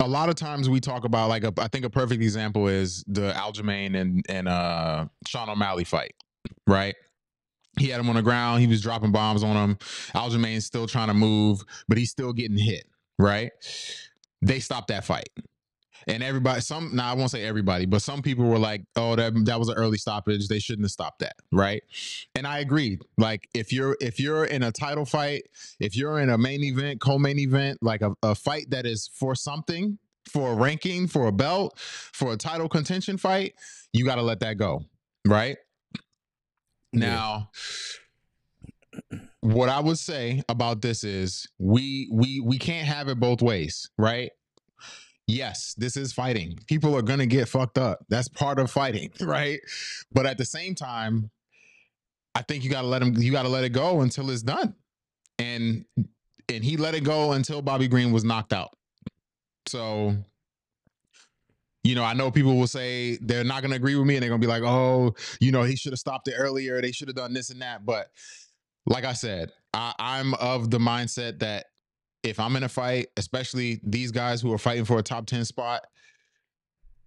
A 0.01 0.09
lot 0.09 0.29
of 0.29 0.35
times 0.35 0.69
we 0.69 0.81
talk 0.81 1.05
about 1.05 1.29
like 1.29 1.45
a, 1.45 1.53
I 1.59 1.69
think 1.69 1.85
a 1.85 1.91
perfect 1.91 2.23
example 2.23 2.67
is 2.67 3.05
the 3.07 3.33
Aljamain 3.33 3.99
and 3.99 4.25
and 4.29 4.49
uh 4.49 5.07
Sean 5.27 5.49
O'Malley 5.49 5.85
fight, 5.85 6.15
right? 6.67 6.95
He 7.79 7.89
had 7.89 8.01
him 8.01 8.09
on 8.11 8.17
the 8.17 8.23
ground, 8.23 8.61
he 8.61 8.67
was 8.67 8.83
dropping 8.83 9.13
bombs 9.13 9.43
on 9.43 9.57
him. 9.57 9.77
Aljamain's 10.15 10.67
still 10.67 10.87
trying 10.87 11.09
to 11.09 11.15
move, 11.15 11.63
but 11.89 11.97
he's 11.97 12.11
still 12.11 12.33
getting 12.33 12.59
hit, 12.59 12.85
right? 13.19 13.51
They 14.43 14.59
stopped 14.59 14.89
that 14.89 15.05
fight. 15.05 15.31
And 16.07 16.23
everybody, 16.23 16.61
some 16.61 16.95
now 16.95 17.11
I 17.11 17.15
won't 17.15 17.31
say 17.31 17.45
everybody, 17.45 17.87
but 17.87 18.03
some 18.03 18.23
people 18.23 18.45
were 18.45 18.59
like, 18.59 18.83
"Oh, 18.97 19.17
that 19.17 19.33
that 19.45 19.59
was 19.59 19.69
an 19.69 19.77
early 19.77 19.99
stoppage. 19.99 20.49
They 20.49 20.59
shouldn't 20.59 20.85
have 20.85 20.93
stopped 20.93 21.21
that." 21.21 21.37
Right? 21.51 21.83
And 22.35 22.47
I 22.47 22.61
agreed. 22.61 23.01
Like 23.19 23.49
if 23.55 23.73
you're 23.73 23.97
if 24.01 24.19
you're 24.19 24.45
in 24.45 24.63
a 24.63 24.73
title 24.73 25.05
fight, 25.05 25.45
if 25.81 25.97
you're 25.97 26.19
in 26.19 26.31
a 26.31 26.39
main 26.39 26.63
event, 26.65 27.01
co-main 27.01 27.39
event, 27.39 27.79
like 27.83 28.03
a, 28.03 28.13
a 28.23 28.35
fight 28.35 28.71
that 28.71 28.87
is 28.87 29.11
for 29.15 29.35
something, 29.35 29.99
for 30.29 30.53
a 30.53 30.55
ranking, 30.55 31.07
for 31.07 31.27
a 31.27 31.33
belt, 31.33 31.79
for 31.79 32.33
a 32.33 32.37
title 32.37 32.69
contention 32.69 33.17
fight, 33.17 33.55
you 33.93 34.05
got 34.05 34.17
to 34.17 34.23
let 34.23 34.41
that 34.41 34.57
go. 34.57 34.85
Right? 35.27 35.57
Yeah. 36.93 37.01
Now, 37.01 37.51
what 39.41 39.69
I 39.69 39.81
would 39.81 39.99
say 39.99 40.43
about 40.49 40.83
this 40.83 41.05
is 41.05 41.49
we 41.59 42.09
we 42.13 42.41
we 42.41 42.59
can't 42.59 42.87
have 42.87 43.09
it 43.09 43.19
both 43.19 43.43
ways, 43.43 43.91
right? 43.99 44.31
Yes, 45.27 45.75
this 45.79 45.97
is 45.97 46.13
fighting. 46.13 46.59
People 46.67 46.97
are 46.97 47.03
gonna 47.03 47.27
get 47.27 47.49
fucked 47.49 47.79
up. 47.79 48.05
That's 48.09 48.29
part 48.29 48.59
of 48.59 48.71
fighting, 48.71 49.11
right? 49.21 49.61
But 50.13 50.27
at 50.27 50.39
the 50.39 50.45
same 50.45 50.75
time, 50.75 51.31
I 52.35 52.43
think 52.43 52.65
you 52.65 52.71
gotta 52.71 52.89
let 52.89 53.03
him. 53.03 53.17
You 53.17 53.33
gotta 53.33 53.49
let 53.49 53.65
it 53.65 53.71
go 53.71 54.01
until 54.01 54.31
it's 54.31 54.43
done. 54.43 54.75
And 55.39 55.85
and 56.49 56.65
he 56.65 56.77
let 56.77 56.95
it 56.95 57.05
go 57.05 57.33
until 57.33 57.63
Bobby 57.63 57.89
Green 57.89 58.13
was 58.13 58.25
knocked 58.25 58.53
out. 58.53 58.71
So, 59.67 60.17
you 61.85 61.95
know, 61.95 62.05
I 62.05 62.15
know 62.15 62.31
people 62.31 62.57
will 62.57 62.67
say 62.67 63.17
they're 63.23 63.45
not 63.45 63.63
gonna 63.63 63.77
agree 63.77 63.95
with 63.95 64.07
me, 64.07 64.17
and 64.17 64.23
they're 64.23 64.31
gonna 64.31 64.41
be 64.41 64.47
like, 64.47 64.63
"Oh, 64.63 65.15
you 65.41 65.53
know, 65.53 65.63
he 65.63 65.77
should 65.77 65.93
have 65.93 66.01
stopped 66.01 66.29
it 66.29 66.35
earlier. 66.37 66.81
They 66.83 66.93
should 66.93 67.09
have 67.09 67.17
done 67.17 67.33
this 67.33 67.51
and 67.51 67.63
that." 67.63 67.87
But 67.87 68.09
like 68.87 69.05
I 69.05 69.13
said, 69.13 69.53
I, 69.73 69.95
I'm 69.99 70.35
of 70.35 70.71
the 70.71 70.79
mindset 70.79 71.39
that 71.41 71.67
if 72.23 72.39
I'm 72.39 72.57
in 72.57 72.63
a 72.63 72.69
fight, 72.69 73.09
especially 73.17 73.81
these 73.83 74.11
guys 74.11 74.41
who 74.41 74.53
are 74.53 74.59
fighting 74.59 74.85
for 74.85 74.99
a 74.99 75.03
top 75.03 75.27
10 75.27 75.45
spot, 75.45 75.87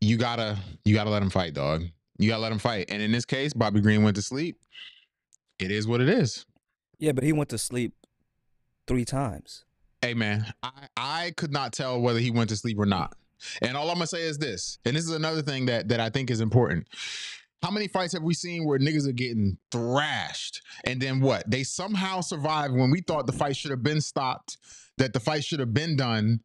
you 0.02 0.18
gotta 0.18 0.58
you 0.84 0.94
gotta 0.94 1.10
let 1.10 1.22
them 1.22 1.30
fight, 1.30 1.54
dog. 1.54 1.86
You 2.18 2.30
gotta 2.30 2.42
let 2.42 2.50
them 2.50 2.60
fight. 2.60 2.86
And 2.90 3.02
in 3.02 3.12
this 3.12 3.26
case, 3.26 3.54
Bobby 3.54 3.82
Green 3.82 4.04
went 4.04 4.16
to 4.18 4.22
sleep. 4.22 4.58
It 5.60 5.72
is 5.72 5.88
what 5.88 6.02
it 6.02 6.10
is. 6.10 6.46
Yeah, 7.00 7.14
but 7.14 7.24
he 7.24 7.34
went 7.34 7.50
to 7.50 7.58
sleep 7.58 7.94
three 8.88 9.06
times. 9.06 9.64
Hey 10.02 10.14
man, 10.14 10.54
I, 10.62 10.72
I 10.96 11.34
could 11.38 11.52
not 11.52 11.74
tell 11.74 12.00
whether 12.00 12.20
he 12.20 12.30
went 12.30 12.50
to 12.50 12.58
sleep 12.58 12.78
or 12.78 12.86
not. 12.86 13.16
And 13.62 13.76
all 13.76 13.90
I'm 13.90 13.96
gonna 13.96 14.08
say 14.08 14.22
is 14.22 14.38
this, 14.38 14.80
and 14.86 14.96
this 14.96 15.06
is 15.06 15.12
another 15.12 15.42
thing 15.42 15.66
that 15.68 15.90
that 15.90 16.00
I 16.00 16.10
think 16.10 16.30
is 16.30 16.42
important. 16.42 16.88
How 17.64 17.72
many 17.72 17.88
fights 17.88 18.14
have 18.14 18.22
we 18.22 18.34
seen 18.34 18.66
where 18.66 18.78
niggas 18.78 19.08
are 19.08 19.12
getting 19.14 19.58
thrashed 19.72 20.62
and 20.86 21.02
then 21.02 21.20
what? 21.20 21.50
They 21.50 21.64
somehow 21.64 22.22
survive 22.22 22.72
when 22.72 22.92
we 22.92 23.02
thought 23.02 23.26
the 23.26 23.34
fight 23.34 23.56
should 23.56 23.72
have 23.72 23.82
been 23.82 24.02
stopped, 24.02 24.58
that 24.98 25.14
the 25.14 25.20
fight 25.20 25.44
should 25.44 25.60
have 25.60 25.74
been 25.74 25.96
done, 25.96 26.42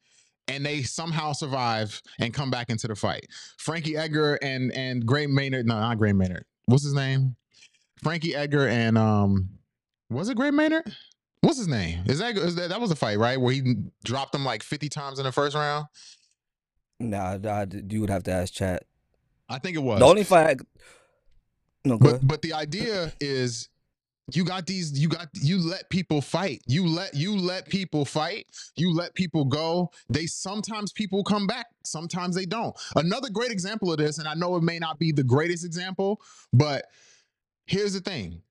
and 0.49 0.65
they 0.65 0.83
somehow 0.83 1.33
survive 1.33 2.01
and 2.19 2.33
come 2.33 2.51
back 2.51 2.71
into 2.71 2.89
the 2.89 2.97
fight. 2.97 3.27
Frankie 3.59 3.97
Edgar 3.97 4.39
and 4.43 4.73
and 4.73 5.05
Gray 5.05 5.27
Maynard, 5.27 5.67
no, 5.67 5.79
not 5.79 5.99
Gray 5.99 6.13
Maynard. 6.13 6.45
What's 6.67 6.85
his 6.85 6.95
name? 6.95 7.37
Frankie 8.03 8.35
Edgar 8.35 8.67
and 8.67 8.97
um, 8.97 9.51
was 10.09 10.29
it 10.29 10.37
Gray 10.37 10.51
Maynard? 10.51 10.91
What's 11.43 11.59
his 11.59 11.69
name? 11.69 12.01
Is 12.07 12.19
that, 12.19 12.37
is 12.37 12.55
that 12.57 12.69
that 12.69 12.81
was 12.81 12.91
a 12.91 12.97
fight 12.97 13.19
right 13.19 13.41
where 13.41 13.53
he 13.53 13.77
dropped 14.05 14.35
him 14.35 14.45
like 14.45 14.63
fifty 14.63 14.89
times 14.89 15.19
in 15.19 15.25
the 15.25 15.33
first 15.33 15.55
round? 15.55 15.87
Nah, 16.99 17.39
nah, 17.39 17.67
you 17.89 18.01
would 18.01 18.11
have 18.11 18.23
to 18.25 18.31
ask 18.31 18.53
chat. 18.53 18.85
I 19.49 19.59
think 19.59 19.77
it 19.77 19.81
was. 19.81 20.01
The 20.01 20.07
only 20.07 20.25
fight. 20.25 20.61
No, 21.85 21.99
but 21.99 22.27
but 22.27 22.43
the 22.43 22.53
idea 22.53 23.13
is 23.21 23.69
you 24.35 24.45
got 24.45 24.67
these 24.67 24.99
you 24.99 25.09
got 25.09 25.29
you 25.35 25.59
let 25.59 25.89
people 25.91 26.21
fight. 26.21 26.63
You 26.67 26.87
let 26.87 27.15
you 27.15 27.37
let 27.37 27.69
people 27.69 28.05
fight. 28.05 28.47
You 28.77 28.95
let 28.95 29.15
people 29.15 29.45
go. 29.45 29.91
They 30.09 30.27
sometimes 30.27 30.93
people 30.93 31.25
come 31.25 31.47
back 31.47 31.67
sometimes 31.85 32.37
they 32.37 32.47
don't. 32.47 32.77
Another 32.97 33.31
great 33.31 33.51
example 33.51 33.91
of 33.91 33.99
this 33.99 34.19
and 34.19 34.29
i 34.29 34.35
know 34.35 34.57
it 34.57 34.63
may 34.63 34.79
not 34.79 34.99
be 34.99 35.13
the 35.13 35.25
greatest 35.25 35.65
example 35.65 36.21
but 36.53 36.87
here's 37.67 37.95
the 37.95 38.01
thing. 38.01 38.43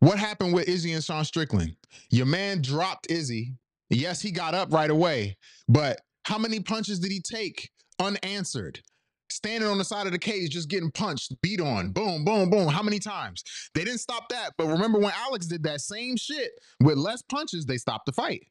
What 0.00 0.18
happened 0.18 0.54
with 0.54 0.68
izzy 0.68 0.92
and 0.92 1.02
sean 1.02 1.24
strickland? 1.24 1.74
Your 2.10 2.26
man 2.26 2.62
dropped 2.62 3.10
izzy. 3.10 3.54
Yes 3.90 4.20
he 4.20 4.30
got 4.30 4.54
up 4.54 4.72
right 4.72 4.90
away 4.90 5.36
but 5.68 6.00
how 6.24 6.38
many 6.38 6.60
punches 6.60 7.00
did 7.00 7.10
he 7.10 7.20
take 7.20 7.70
unanswered 7.98 8.80
standing 9.30 9.68
on 9.68 9.78
the 9.78 9.84
side 9.84 10.06
of 10.06 10.12
the 10.12 10.18
cage, 10.18 10.50
just 10.50 10.68
getting 10.68 10.90
punched, 10.90 11.40
beat 11.42 11.60
on, 11.60 11.90
boom, 11.92 12.24
boom, 12.24 12.50
boom. 12.50 12.68
How 12.68 12.82
many 12.82 12.98
times? 12.98 13.42
They 13.74 13.84
didn't 13.84 14.00
stop 14.00 14.28
that. 14.30 14.52
But 14.56 14.66
remember 14.68 14.98
when 14.98 15.12
Alex 15.16 15.46
did 15.46 15.62
that 15.64 15.80
same 15.80 16.16
shit 16.16 16.52
with 16.80 16.96
less 16.98 17.22
punches, 17.22 17.66
they 17.66 17.76
stopped 17.78 18.06
the 18.06 18.12
fight. 18.12 18.46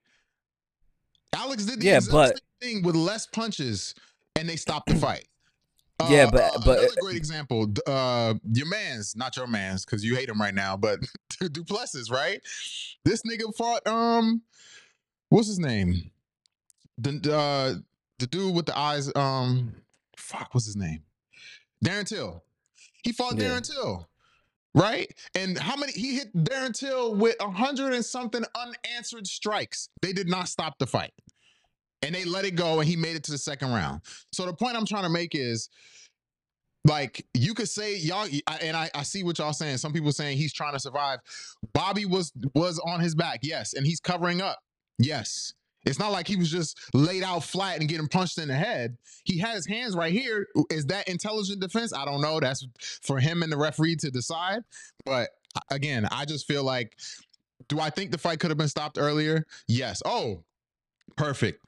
Alex 1.33 1.65
did 1.65 1.81
the 1.81 1.85
Yeah, 1.85 1.97
exact 1.97 2.11
but- 2.13 2.27
same 2.61 2.73
thing 2.75 2.83
with 2.83 2.95
less 2.95 3.27
punches, 3.27 3.93
and 4.35 4.47
they 4.47 4.55
stopped 4.55 4.87
the 4.89 4.95
fight. 5.07 5.27
Yeah, 6.09 6.29
but- 6.29 6.53
but- 6.63 6.79
another 6.79 6.93
great 7.01 7.15
example, 7.17 7.73
uh, 7.87 8.35
your 8.53 8.67
man's 8.67 9.15
not 9.15 9.35
your 9.35 9.47
man's 9.47 9.83
because 9.83 10.03
you 10.05 10.15
hate 10.15 10.29
him 10.29 10.39
right 10.39 10.53
now, 10.53 10.77
but 10.77 10.99
Du 11.51 11.63
Plessis, 11.63 12.09
right? 12.11 12.39
This 13.03 13.23
nigga 13.23 13.53
fought 13.55 13.85
um, 13.87 14.41
what's 15.29 15.47
his 15.47 15.59
name? 15.59 16.11
The 16.99 17.33
uh, 17.33 17.79
the 18.19 18.27
dude 18.27 18.55
with 18.55 18.65
the 18.67 18.77
eyes 18.77 19.11
um, 19.15 19.73
fuck, 20.17 20.53
what's 20.53 20.65
his 20.65 20.75
name? 20.75 21.03
Darren 21.84 22.06
Till. 22.08 22.43
He 23.03 23.12
fought 23.12 23.38
Yeah. 23.38 23.49
Darren 23.49 23.67
Till, 23.67 24.10
right? 24.73 25.13
And 25.36 25.58
how 25.58 25.75
many? 25.75 25.93
He 25.93 26.15
hit 26.15 26.36
Darren 26.36 26.77
Till 26.77 27.15
with 27.15 27.36
a 27.39 27.49
hundred 27.49 27.93
and 27.93 28.03
something 28.03 28.43
unanswered 28.56 29.27
strikes. 29.27 29.89
They 30.01 30.13
did 30.13 30.27
not 30.27 30.49
stop 30.49 30.77
the 30.80 30.88
fight, 30.88 31.13
and 32.01 32.13
they 32.13 32.25
let 32.25 32.45
it 32.45 32.56
go, 32.56 32.80
and 32.80 32.89
he 32.89 32.95
made 32.95 33.15
it 33.15 33.23
to 33.25 33.32
the 33.32 33.38
second 33.38 33.71
round. 33.71 34.01
So 34.32 34.45
the 34.45 34.53
point 34.53 34.75
I'm 34.75 34.86
trying 34.86 35.03
to 35.03 35.10
make 35.10 35.36
is. 35.36 35.69
Like 36.86 37.25
you 37.34 37.53
could 37.53 37.67
say 37.67 37.97
y'all, 37.97 38.30
and 38.62 38.77
I, 38.77 38.89
I 38.95 39.03
see 39.03 39.21
what 39.21 39.39
y'all 39.39 39.51
saying. 39.51 39.75
Some 39.77 39.91
people 39.91 40.13
saying 40.13 40.38
he's 40.38 40.53
trying 40.53 40.71
to 40.71 40.80
survive. 40.80 41.19
Bobby 41.73 42.06
was 42.06 42.32
was 42.56 42.80
on 42.80 43.01
his 43.01 43.13
back, 43.13 43.39
yes, 43.43 43.73
and 43.73 43.86
he's 43.86 43.99
covering 43.99 44.39
up, 44.39 44.60
yes. 44.97 45.53
It's 45.88 46.00
not 46.00 46.12
like 46.12 46.28
he 46.28 46.36
was 46.36 46.52
just 46.52 46.78
laid 46.93 47.23
out 47.23 47.43
flat 47.43 47.80
and 47.80 47.88
getting 47.88 48.08
punched 48.08 48.38
in 48.38 48.50
the 48.50 48.56
head. 48.56 48.97
He 49.23 49.38
had 49.38 49.56
his 49.56 49.65
hands 49.65 49.95
right 49.95 50.12
here. 50.12 50.47
Is 50.69 50.86
that 50.88 51.08
intelligent 51.08 51.62
defense? 51.62 51.93
I 51.93 52.06
don't 52.06 52.21
know. 52.21 52.39
That's 52.39 52.67
for 53.02 53.19
him 53.19 53.41
and 53.41 53.52
the 53.52 53.58
referee 53.58 53.95
to 53.97 54.12
decide. 54.12 54.63
But 55.06 55.30
again, 55.71 56.08
I 56.12 56.26
just 56.26 56.45
feel 56.45 56.63
like, 56.63 56.97
do 57.69 57.80
I 57.80 57.89
think 57.89 58.12
the 58.12 58.17
fight 58.17 58.39
could 58.39 58.52
have 58.52 58.58
been 58.58 58.67
stopped 58.67 58.97
earlier? 59.00 59.45
Yes. 59.67 60.02
Oh, 60.06 60.43
perfect. 61.15 61.63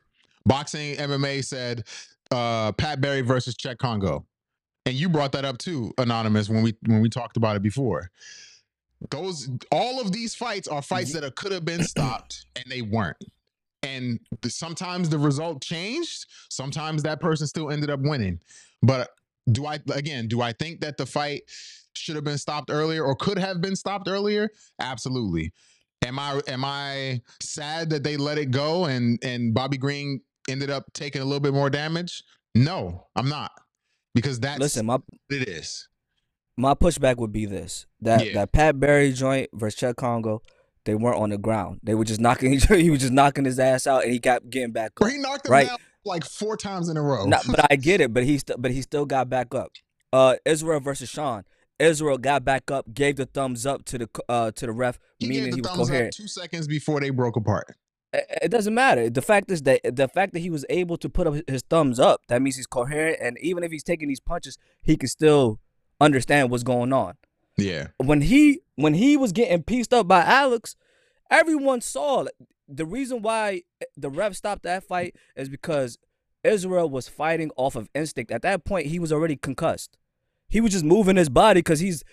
Boxing 0.45 0.95
MMA 0.97 1.43
said 1.43 1.85
uh, 2.31 2.71
Pat 2.73 3.01
Barry 3.01 3.21
versus 3.21 3.55
Cheick 3.55 3.77
Kongo, 3.77 4.25
and 4.85 4.95
you 4.95 5.09
brought 5.09 5.31
that 5.33 5.45
up 5.45 5.57
too, 5.57 5.93
anonymous, 5.97 6.49
when 6.49 6.63
we 6.63 6.75
when 6.85 7.01
we 7.01 7.09
talked 7.09 7.37
about 7.37 7.55
it 7.55 7.61
before. 7.61 8.09
Those 9.11 9.49
all 9.71 10.01
of 10.01 10.11
these 10.11 10.35
fights 10.35 10.67
are 10.67 10.81
fights 10.81 11.13
that 11.13 11.35
could 11.35 11.51
have 11.51 11.65
been 11.65 11.83
stopped 11.83 12.45
and 12.55 12.65
they 12.69 12.81
weren't 12.81 13.17
and 13.83 14.19
sometimes 14.45 15.09
the 15.09 15.17
result 15.19 15.61
changed 15.61 16.25
sometimes 16.49 17.03
that 17.03 17.19
person 17.21 17.47
still 17.47 17.71
ended 17.71 17.89
up 17.89 17.99
winning. 18.01 18.39
But 18.81 19.09
do 19.51 19.65
i 19.65 19.79
again 19.93 20.27
do 20.27 20.41
i 20.41 20.51
think 20.51 20.81
that 20.81 20.97
the 20.97 21.05
fight 21.05 21.41
should 21.95 22.15
have 22.15 22.23
been 22.23 22.37
stopped 22.37 22.69
earlier 22.71 23.03
or 23.03 23.15
could 23.15 23.39
have 23.39 23.61
been 23.61 23.75
stopped 23.75 24.07
earlier? 24.07 24.49
Absolutely. 24.79 25.51
Am 26.05 26.19
i 26.19 26.41
am 26.47 26.63
i 26.65 27.21
sad 27.41 27.89
that 27.89 28.03
they 28.03 28.15
let 28.17 28.37
it 28.37 28.51
go 28.51 28.85
and 28.85 29.19
and 29.23 29.53
bobby 29.53 29.77
green 29.77 30.21
ended 30.49 30.69
up 30.69 30.85
taking 30.93 31.21
a 31.21 31.25
little 31.25 31.39
bit 31.39 31.53
more 31.53 31.69
damage? 31.69 32.23
No 32.55 33.07
i'm 33.15 33.29
not 33.29 33.51
because 34.15 34.39
that's 34.39 34.59
Listen, 34.59 34.85
my 34.85 34.93
what 34.95 35.03
it 35.29 35.47
is. 35.47 35.87
my 36.57 36.73
pushback 36.73 37.17
would 37.17 37.31
be 37.31 37.45
this: 37.45 37.85
that 38.01 38.25
Yeah. 38.25 38.33
that 38.33 38.51
Pat 38.51 38.79
Barry 38.79 39.11
joint 39.13 39.49
versus 39.53 39.79
Chuck 39.79 39.95
Kongo, 39.97 40.41
they 40.89 40.95
weren't 40.95 41.17
on 41.21 41.29
the 41.29 41.37
ground. 41.37 41.79
They 41.83 41.93
were 41.93 42.03
just 42.03 42.19
knocking. 42.19 42.59
he 42.59 42.89
was 42.89 42.99
just 43.01 43.13
knocking 43.13 43.45
his 43.45 43.59
ass 43.59 43.85
out, 43.85 44.03
and 44.03 44.11
he 44.11 44.19
kept 44.19 44.49
getting 44.49 44.71
back 44.71 44.93
up. 44.99 45.07
He 45.07 45.17
knocked 45.19 45.45
him 45.45 45.51
Right. 45.53 45.67
down 45.67 45.77
like 46.05 46.25
four 46.25 46.57
times 46.57 46.89
in 46.89 46.97
a 46.97 47.01
row 47.01 47.25
Nah, 47.25 47.39
but 47.45 47.71
I 47.71 47.75
get 47.75 48.01
it. 48.05 48.13
But 48.13 48.23
he 48.23 48.37
still, 48.39 48.57
but 48.57 48.71
he 48.71 48.81
still 48.81 49.05
got 49.05 49.29
back 49.29 49.53
up. 49.53 49.71
Uh, 50.11 50.35
Israel 50.45 50.79
versus 50.79 51.09
Sean. 51.09 51.43
Israel 51.77 52.17
got 52.17 52.43
back 52.43 52.71
up, 52.71 52.93
gave 52.93 53.15
the 53.17 53.25
thumbs 53.27 53.65
up 53.65 53.85
to 53.85 53.97
the 53.99 54.09
uh 54.27 54.51
to 54.51 54.65
the 54.65 54.71
ref, 54.73 54.97
He 55.19 55.27
meaning 55.29 55.53
he 55.53 55.61
was 55.61 55.69
thumbs 55.69 55.81
up 55.81 55.87
coherent. 55.87 56.13
two 56.15 56.27
seconds 56.27 56.67
before 56.67 56.99
they 56.99 57.09
broke 57.11 57.35
apart. 57.37 57.75
It, 58.11 58.25
it 58.43 58.49
doesn't 58.49 58.73
matter. 58.73 59.09
The 59.09 59.21
fact 59.21 59.49
is 59.51 59.61
that 59.61 59.81
the 59.95 60.07
fact 60.07 60.33
that 60.33 60.39
he 60.39 60.49
was 60.49 60.65
able 60.69 60.97
to 60.97 61.07
put 61.07 61.27
up 61.27 61.35
his 61.47 61.61
thumbs 61.69 61.99
up, 61.99 62.21
that 62.27 62.41
means 62.41 62.55
he's 62.57 62.67
coherent, 62.67 63.19
and 63.21 63.37
even 63.39 63.63
if 63.63 63.71
he's 63.71 63.83
taking 63.83 64.07
these 64.09 64.19
punches, 64.19 64.57
he 64.81 64.97
can 64.97 65.07
still 65.07 65.59
understand 66.01 66.49
what's 66.49 66.63
going 66.63 66.91
on. 66.91 67.13
Yeah. 67.61 67.87
when 67.97 68.21
he 68.21 68.61
when 68.75 68.93
he 68.93 69.17
was 69.17 69.31
getting 69.31 69.63
pieced 69.63 69.93
up 69.93 70.07
by 70.07 70.21
Alex, 70.23 70.75
everyone 71.29 71.81
saw 71.81 72.25
the 72.67 72.85
reason 72.85 73.21
why 73.21 73.63
the 73.97 74.09
ref 74.09 74.35
stopped 74.35 74.63
that 74.63 74.83
fight 74.83 75.15
is 75.35 75.49
because 75.49 75.97
Israel 76.43 76.89
was 76.89 77.07
fighting 77.09 77.51
off 77.57 77.75
of 77.75 77.89
instinct. 77.93 78.31
At 78.31 78.41
that 78.43 78.63
point, 78.63 78.87
he 78.87 78.99
was 78.99 79.11
already 79.11 79.35
concussed. 79.35 79.97
He 80.47 80.61
was 80.61 80.71
just 80.71 80.85
moving 80.85 81.15
his 81.17 81.29
body 81.29 81.59
because 81.59 81.79
he's 81.79 82.03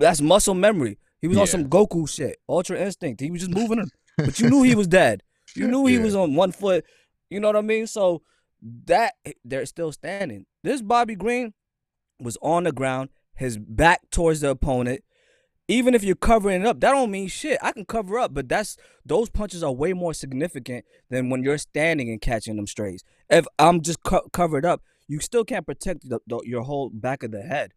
that's 0.00 0.20
muscle 0.20 0.54
memory. 0.54 0.98
He 1.20 1.28
was 1.28 1.38
on 1.38 1.46
some 1.46 1.66
Goku 1.68 2.08
shit, 2.08 2.36
Ultra 2.48 2.78
Instinct. 2.78 3.20
He 3.20 3.30
was 3.30 3.40
just 3.40 3.52
moving 3.54 3.78
him, 3.78 3.90
but 4.18 4.38
you 4.38 4.50
knew 4.50 4.62
he 4.62 4.74
was 4.82 4.86
dead. 4.86 5.22
You 5.54 5.66
knew 5.68 5.86
he 5.86 5.96
Yeah. 5.96 6.02
was 6.02 6.14
on 6.14 6.34
one 6.34 6.52
foot. 6.52 6.84
You 7.30 7.40
know 7.40 7.48
what 7.48 7.56
I 7.56 7.62
mean? 7.62 7.86
So 7.86 8.22
that 8.86 9.14
they're 9.44 9.64
still 9.66 9.92
standing. 9.92 10.44
This 10.62 10.82
Bobby 10.82 11.14
Green 11.14 11.54
was 12.20 12.36
on 12.42 12.64
the 12.64 12.72
ground, 12.72 13.08
his 13.36 13.58
back 13.58 14.02
towards 14.10 14.40
the 14.40 14.50
opponent. 14.50 15.02
Even 15.68 15.94
if 15.94 16.04
you're 16.04 16.14
covering 16.14 16.60
it 16.60 16.66
up, 16.66 16.78
that 16.80 16.92
don't 16.92 17.10
mean 17.10 17.26
shit. 17.26 17.58
I 17.60 17.72
can 17.72 17.84
cover 17.84 18.18
up, 18.20 18.32
but 18.32 18.48
that's 18.48 18.76
those 19.04 19.28
punches 19.28 19.64
are 19.64 19.72
way 19.72 19.92
more 19.92 20.14
significant 20.14 20.84
than 21.10 21.28
when 21.28 21.42
you're 21.42 21.58
standing 21.58 22.08
and 22.08 22.20
catching 22.20 22.54
them 22.54 22.68
strays. 22.68 23.02
If 23.28 23.46
I'm 23.58 23.80
just 23.80 24.02
co- 24.04 24.28
covered 24.32 24.64
up, 24.64 24.82
you 25.08 25.18
still 25.18 25.44
can't 25.44 25.66
protect 25.66 26.08
the, 26.08 26.20
the, 26.26 26.40
your 26.44 26.62
whole 26.62 26.90
back 26.90 27.24
of 27.24 27.32
the 27.32 27.42
head. 27.42 27.72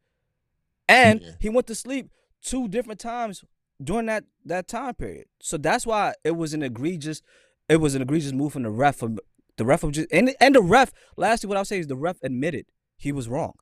And 0.87 1.21
Yeah. 1.21 1.31
he 1.39 1.49
went 1.49 1.67
to 1.67 1.75
sleep 1.75 2.09
two 2.43 2.67
different 2.67 2.99
times 2.99 3.43
during 3.83 4.05
that 4.05 4.25
that 4.45 4.67
time 4.67 4.93
period. 4.93 5.25
So 5.39 5.57
that's 5.57 5.85
why 5.87 6.13
it 6.23 6.35
was 6.35 6.53
an 6.53 6.61
egregious, 6.61 7.21
it 7.67 7.77
was 7.77 7.95
an 7.95 8.01
egregious 8.03 8.33
move 8.33 8.53
from 8.53 8.63
the 8.63 8.69
ref. 8.71 8.97
From 8.97 9.17
the 9.57 9.65
ref 9.65 9.83
of 9.83 9.91
just 9.91 10.07
and 10.11 10.35
and 10.39 10.55
the 10.55 10.61
ref. 10.61 10.91
Lastly, 11.17 11.47
what 11.47 11.57
I'll 11.57 11.65
say 11.65 11.79
is 11.79 11.87
the 11.87 11.95
ref 11.97 12.17
admitted 12.23 12.65
he 12.97 13.11
was 13.11 13.27
wrong. 13.27 13.53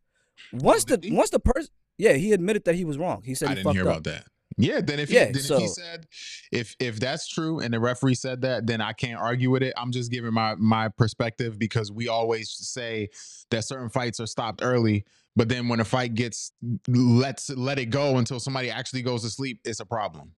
Once 0.53 0.85
oh, 0.89 0.95
the 0.95 1.11
once 1.11 1.31
the 1.31 1.39
person, 1.39 1.71
yeah, 1.97 2.13
he 2.13 2.33
admitted 2.33 2.65
that 2.65 2.75
he 2.75 2.85
was 2.85 2.97
wrong. 2.97 3.21
He 3.25 3.35
said 3.35 3.47
I 3.47 3.51
he 3.51 3.55
didn't 3.57 3.71
hear 3.73 3.83
up. 3.83 3.87
about 3.97 4.03
that. 4.05 4.25
Yeah, 4.59 4.81
then 4.81 4.99
if 4.99 5.09
he, 5.09 5.15
Yeah, 5.15 5.25
then 5.25 5.35
if 5.35 5.47
he 5.59 5.67
said 5.67 6.07
if 6.51 6.75
if 6.79 6.99
that's 6.99 7.27
true 7.27 7.59
and 7.59 7.71
the 7.73 7.79
referee 7.79 8.15
said 8.15 8.41
that, 8.41 8.65
then 8.65 8.81
I 8.81 8.93
can't 8.93 9.19
argue 9.19 9.51
with 9.51 9.61
it. 9.61 9.73
I'm 9.77 9.91
just 9.91 10.11
giving 10.11 10.33
my 10.33 10.55
my 10.55 10.89
perspective 10.89 11.59
because 11.59 11.91
we 11.91 12.07
always 12.07 12.49
say 12.51 13.09
that 13.51 13.65
certain 13.65 13.89
fights 13.89 14.19
are 14.19 14.25
stopped 14.25 14.61
early, 14.63 15.05
but 15.35 15.47
then 15.47 15.67
when 15.67 15.79
a 15.79 15.85
fight 15.85 16.15
gets 16.15 16.51
let's 16.87 17.49
let 17.51 17.77
it 17.77 17.87
go 17.87 18.17
until 18.17 18.39
somebody 18.39 18.71
actually 18.71 19.03
goes 19.03 19.21
to 19.23 19.29
sleep, 19.29 19.59
it's 19.63 19.79
a 19.79 19.85
problem. 19.85 20.31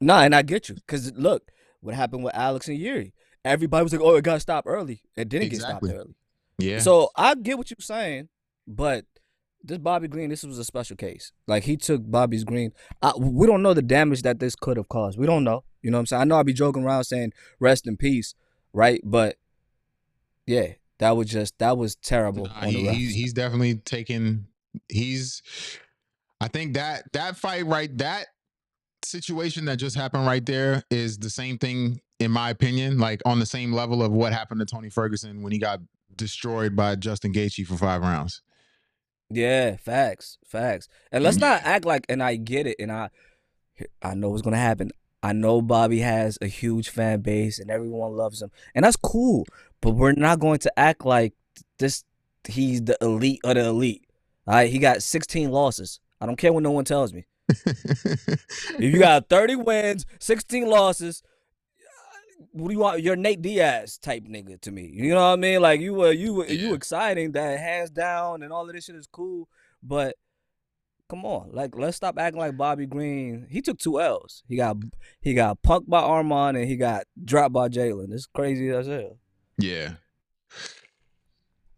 Nah, 0.00 0.20
and 0.22 0.34
I 0.34 0.42
get 0.42 0.68
you. 0.68 0.76
Cause 0.86 1.10
look, 1.16 1.50
what 1.80 1.94
happened 1.94 2.24
with 2.24 2.34
Alex 2.34 2.68
and 2.68 2.76
Yuri. 2.76 3.14
Everybody 3.44 3.82
was 3.84 3.92
like, 3.92 4.02
"Oh, 4.02 4.16
it 4.16 4.24
got 4.24 4.42
stopped 4.42 4.66
early." 4.68 5.00
It 5.16 5.28
didn't 5.30 5.46
Exactly. 5.46 5.88
get 5.88 5.94
stopped 5.96 6.06
early. 6.06 6.14
Yeah. 6.58 6.80
So 6.80 7.10
I 7.16 7.34
get 7.34 7.56
what 7.56 7.70
you're 7.70 7.76
saying, 7.80 8.28
but 8.66 9.06
this 9.62 9.78
Bobby 9.78 10.08
Green, 10.08 10.30
this 10.30 10.42
was 10.42 10.58
a 10.58 10.64
special 10.64 10.96
case. 10.96 11.32
Like 11.46 11.64
he 11.64 11.76
took 11.76 12.02
Bobby's 12.10 12.44
Green. 12.44 12.72
I, 13.02 13.12
we 13.18 13.46
don't 13.46 13.62
know 13.62 13.74
the 13.74 13.82
damage 13.82 14.22
that 14.22 14.40
this 14.40 14.54
could 14.54 14.76
have 14.76 14.88
caused. 14.88 15.18
We 15.18 15.26
don't 15.26 15.44
know. 15.44 15.64
You 15.82 15.90
know 15.90 15.98
what 15.98 16.00
I'm 16.00 16.06
saying? 16.06 16.22
I 16.22 16.24
know 16.24 16.36
I'll 16.36 16.44
be 16.44 16.52
joking 16.52 16.84
around 16.84 17.04
saying 17.04 17.32
rest 17.60 17.86
in 17.86 17.96
peace, 17.96 18.34
right? 18.72 19.00
But 19.04 19.36
yeah, 20.46 20.74
that 20.98 21.16
was 21.16 21.28
just 21.28 21.58
that 21.58 21.76
was 21.76 21.96
terrible. 21.96 22.46
Nah, 22.46 22.60
on 22.60 22.66
the 22.66 22.70
he, 22.70 22.86
refs. 22.86 22.94
he- 22.94 23.12
he's 23.12 23.32
definitely 23.32 23.76
taken. 23.76 24.46
He's. 24.88 25.42
I 26.40 26.48
think 26.48 26.74
that 26.74 27.12
that 27.12 27.36
fight 27.36 27.66
right 27.66 27.96
that 27.98 28.28
situation 29.04 29.64
that 29.64 29.76
just 29.76 29.96
happened 29.96 30.26
right 30.26 30.44
there 30.44 30.82
is 30.90 31.18
the 31.18 31.30
same 31.30 31.58
thing 31.58 32.00
in 32.18 32.30
my 32.30 32.50
opinion, 32.50 32.98
like 32.98 33.22
on 33.24 33.38
the 33.38 33.46
same 33.46 33.72
level 33.72 34.02
of 34.02 34.12
what 34.12 34.32
happened 34.32 34.60
to 34.60 34.66
Tony 34.66 34.90
Ferguson 34.90 35.42
when 35.42 35.52
he 35.52 35.58
got 35.58 35.80
destroyed 36.16 36.74
by 36.74 36.96
Justin 36.96 37.32
Gaethje 37.32 37.66
for 37.66 37.76
five 37.76 38.02
rounds. 38.02 38.42
Yeah, 39.30 39.76
facts, 39.76 40.38
facts. 40.44 40.88
And 41.12 41.22
let's 41.22 41.36
not 41.36 41.62
act 41.64 41.84
like, 41.84 42.06
and 42.08 42.22
I 42.22 42.36
get 42.36 42.66
it, 42.66 42.76
and 42.78 42.90
I, 42.90 43.10
I 44.02 44.14
know 44.14 44.30
what's 44.30 44.42
gonna 44.42 44.56
happen. 44.56 44.90
I 45.22 45.32
know 45.32 45.60
Bobby 45.60 45.98
has 46.00 46.38
a 46.40 46.46
huge 46.46 46.90
fan 46.90 47.20
base 47.22 47.58
and 47.58 47.70
everyone 47.70 48.12
loves 48.16 48.40
him, 48.40 48.50
and 48.74 48.84
that's 48.84 48.96
cool. 48.96 49.46
But 49.80 49.90
we're 49.90 50.12
not 50.12 50.38
going 50.38 50.60
to 50.60 50.78
act 50.78 51.04
like 51.04 51.34
this. 51.78 52.04
He's 52.46 52.82
the 52.82 52.96
elite 53.00 53.40
of 53.44 53.56
the 53.56 53.66
elite. 53.66 54.04
All 54.46 54.54
right, 54.54 54.70
he 54.70 54.78
got 54.78 55.02
16 55.02 55.50
losses. 55.50 56.00
I 56.20 56.26
don't 56.26 56.36
care 56.36 56.52
what 56.52 56.62
no 56.62 56.70
one 56.70 56.84
tells 56.84 57.12
me. 57.12 57.26
If 58.80 58.94
you 58.94 58.98
got 58.98 59.28
30 59.28 59.56
wins, 59.56 60.06
16 60.20 60.68
losses, 60.68 61.22
what 62.52 62.68
do 62.68 62.74
you 62.74 62.80
want? 62.80 63.02
You're 63.02 63.16
Nate 63.16 63.42
Diaz 63.42 63.98
type 63.98 64.24
nigga 64.24 64.60
to 64.60 64.70
me. 64.70 64.90
You 64.92 65.10
know 65.10 65.16
what 65.30 65.32
I 65.32 65.36
mean? 65.36 65.60
Like 65.60 65.80
you 65.80 65.94
were 65.94 66.12
you 66.12 66.34
were 66.34 66.46
you 66.46 66.74
exciting 66.74 67.32
that 67.32 67.58
hands 67.58 67.90
down 67.90 68.42
and 68.42 68.52
all 68.52 68.68
of 68.68 68.74
this 68.74 68.84
shit 68.84 68.94
is 68.94 69.08
cool, 69.10 69.48
but 69.82 70.16
come 71.08 71.24
on, 71.24 71.50
like 71.52 71.76
let's 71.76 71.96
stop 71.96 72.18
acting 72.18 72.40
like 72.40 72.56
Bobby 72.56 72.86
Green. 72.86 73.46
He 73.50 73.60
took 73.60 73.78
two 73.78 74.00
L's. 74.00 74.42
He 74.46 74.56
got 74.56 74.76
he 75.20 75.34
got 75.34 75.62
punked 75.62 75.88
by 75.88 76.00
Arman 76.00 76.56
and 76.56 76.68
he 76.68 76.76
got 76.76 77.04
dropped 77.24 77.52
by 77.52 77.68
Jalin. 77.68 78.12
It's 78.12 78.26
crazy 78.26 78.70
as 78.70 78.86
hell. 78.86 79.18
yeah. 79.58 79.94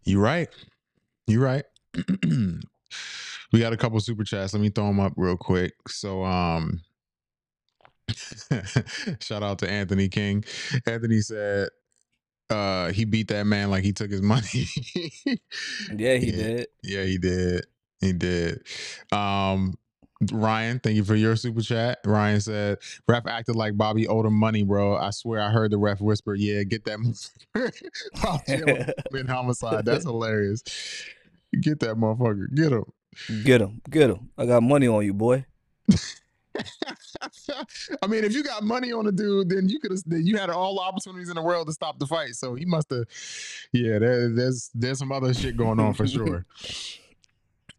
You 0.04 0.20
right. 0.20 0.48
You 1.26 1.42
right. 1.42 1.64
we 2.24 3.60
got 3.60 3.72
a 3.72 3.76
couple 3.76 4.00
super 4.00 4.24
chats. 4.24 4.52
Let 4.52 4.62
me 4.62 4.70
throw 4.70 4.86
them 4.86 5.00
up 5.00 5.12
real 5.16 5.36
quick. 5.36 5.74
So 5.88 6.24
um 6.24 6.80
shout 9.20 9.42
out 9.42 9.58
to 9.60 9.70
Anthony 9.70 10.08
King. 10.08 10.44
Anthony 10.86 11.20
said 11.20 11.68
uh 12.48 12.90
he 12.90 13.04
beat 13.04 13.28
that 13.28 13.44
man 13.46 13.70
like 13.70 13.84
he 13.84 13.92
took 13.92 14.10
his 14.10 14.22
money. 14.22 14.66
Yeah, 15.96 16.16
he 16.16 16.26
Yeah. 16.30 16.36
did. 16.36 16.66
Yeah, 16.82 17.04
he 17.04 17.18
did. 17.18 17.66
He 18.00 18.12
did. 18.12 18.62
Um 19.12 19.74
Ryan, 20.30 20.78
thank 20.80 20.96
you 20.96 21.04
for 21.04 21.14
your 21.14 21.34
super 21.34 21.62
chat. 21.62 22.00
Ryan 22.04 22.40
said, 22.42 22.78
"Ref 23.08 23.26
acted 23.26 23.56
like 23.56 23.78
Bobby 23.78 24.06
owed 24.06 24.26
him 24.26 24.34
money, 24.34 24.64
bro. 24.64 24.94
I 24.94 25.10
swear 25.10 25.40
I 25.40 25.48
heard 25.50 25.70
the 25.70 25.78
ref 25.78 25.98
whisper, 26.02 26.34
yeah, 26.34 26.62
get 26.62 26.84
that 26.84 26.98
motherfucker 26.98 27.72
while 28.20 28.38
Jalin 28.40 28.92
in 29.18 29.26
homicide. 29.26 29.86
That's 29.86 30.04
hilarious. 30.04 30.62
Get 31.58 31.80
that 31.80 31.96
motherfucker. 31.96 32.54
Get 32.54 32.70
him. 32.72 32.84
Get 33.42 33.62
him, 33.62 33.80
get 33.88 34.10
him. 34.10 34.28
I 34.36 34.44
got 34.44 34.62
money 34.62 34.88
on 34.88 35.04
you, 35.06 35.14
boy. 35.14 35.46
I 38.02 38.06
mean, 38.06 38.24
if 38.24 38.32
you 38.32 38.42
got 38.42 38.62
money 38.62 38.92
on 38.92 39.04
the 39.04 39.12
dude, 39.12 39.48
then 39.48 39.68
you 39.68 39.80
could 39.80 39.90
have. 39.92 40.02
You 40.08 40.36
had 40.36 40.50
all 40.50 40.76
the 40.76 40.82
opportunities 40.82 41.28
in 41.28 41.36
the 41.36 41.42
world 41.42 41.66
to 41.68 41.72
stop 41.72 41.98
the 41.98 42.06
fight. 42.06 42.34
So 42.34 42.54
he 42.54 42.64
must 42.64 42.90
have. 42.90 43.04
Yeah, 43.72 43.98
there, 43.98 44.28
there's 44.28 44.70
there's 44.74 44.98
some 44.98 45.12
other 45.12 45.34
shit 45.34 45.56
going 45.56 45.80
on 45.80 45.94
for 45.94 46.06
sure. 46.06 46.46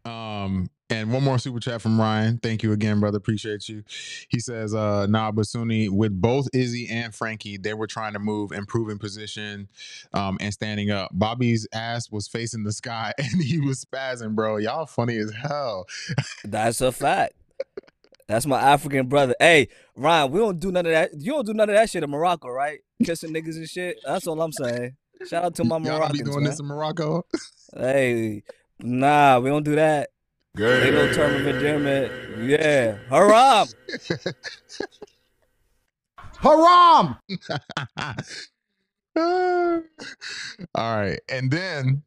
Um, 0.04 0.68
and 0.90 1.12
one 1.12 1.24
more 1.24 1.38
super 1.38 1.60
chat 1.60 1.80
from 1.80 1.98
Ryan. 1.98 2.38
Thank 2.38 2.62
you 2.62 2.72
again, 2.72 3.00
brother. 3.00 3.16
Appreciate 3.16 3.68
you. 3.68 3.82
He 4.28 4.40
says, 4.40 4.74
uh, 4.74 5.06
nah, 5.06 5.32
Basuni, 5.32 5.88
with 5.88 6.20
both 6.20 6.48
Izzy 6.52 6.88
and 6.90 7.14
Frankie, 7.14 7.56
they 7.56 7.72
were 7.72 7.86
trying 7.86 8.12
to 8.12 8.18
move, 8.18 8.52
improving 8.52 8.98
position, 8.98 9.68
um, 10.12 10.36
and 10.40 10.52
standing 10.52 10.90
up. 10.90 11.10
Bobby's 11.12 11.66
ass 11.72 12.10
was 12.10 12.28
facing 12.28 12.64
the 12.64 12.72
sky 12.72 13.12
and 13.18 13.42
he 13.42 13.58
was 13.58 13.84
spazzing, 13.84 14.34
bro. 14.34 14.58
Y'all 14.58 14.86
funny 14.86 15.16
as 15.16 15.32
hell. 15.32 15.86
That's 16.44 16.80
a 16.80 16.92
fact. 16.92 17.34
That's 18.32 18.46
my 18.46 18.58
African 18.58 19.08
brother. 19.08 19.34
Hey, 19.38 19.68
Ryan, 19.94 20.32
we 20.32 20.40
don't 20.40 20.58
do 20.58 20.72
none 20.72 20.86
of 20.86 20.92
that. 20.92 21.10
You 21.18 21.32
don't 21.32 21.44
do 21.46 21.52
none 21.52 21.68
of 21.68 21.74
that 21.76 21.90
shit 21.90 22.02
in 22.02 22.08
Morocco, 22.08 22.48
right? 22.48 22.78
Kissing 23.04 23.30
niggas 23.30 23.56
and 23.56 23.68
shit. 23.68 23.98
That's 24.06 24.26
all 24.26 24.40
I'm 24.40 24.52
saying. 24.52 24.96
Shout 25.28 25.44
out 25.44 25.54
to 25.56 25.64
my 25.64 25.76
Y'all 25.82 25.98
don't 25.98 26.12
be 26.14 26.20
Moroccans, 26.22 26.30
doing 26.30 26.42
man. 26.44 26.50
this 26.50 26.60
in 26.60 26.66
Morocco. 26.66 27.26
Hey, 27.74 28.42
nah, 28.80 29.38
we 29.38 29.48
don't 29.48 29.62
do 29.62 29.76
that. 29.76 30.10
They 30.54 30.90
no 30.90 31.10
term 31.14 31.36
of 31.40 31.46
endearment. 31.46 32.12
Yeah, 32.48 32.98
haram. 33.08 33.66
Haram! 36.42 37.16
all 40.74 40.96
right 40.96 41.20
and 41.30 41.50
then 41.50 42.02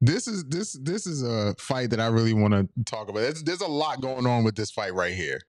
this 0.00 0.28
is 0.28 0.44
this 0.44 0.78
this 0.82 1.06
is 1.06 1.22
a 1.22 1.54
fight 1.58 1.90
that 1.90 2.00
i 2.00 2.06
really 2.06 2.32
want 2.32 2.54
to 2.54 2.68
talk 2.84 3.08
about 3.08 3.20
there's, 3.20 3.42
there's 3.42 3.60
a 3.60 3.66
lot 3.66 4.00
going 4.00 4.26
on 4.26 4.44
with 4.44 4.54
this 4.54 4.70
fight 4.70 4.94
right 4.94 5.14
here 5.14 5.40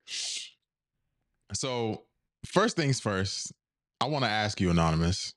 so 1.54 2.04
first 2.45 2.76
things 2.76 3.00
first 3.00 3.54
i 4.02 4.06
want 4.06 4.24
to 4.24 4.30
ask 4.30 4.60
you 4.60 4.70
anonymous 4.70 5.34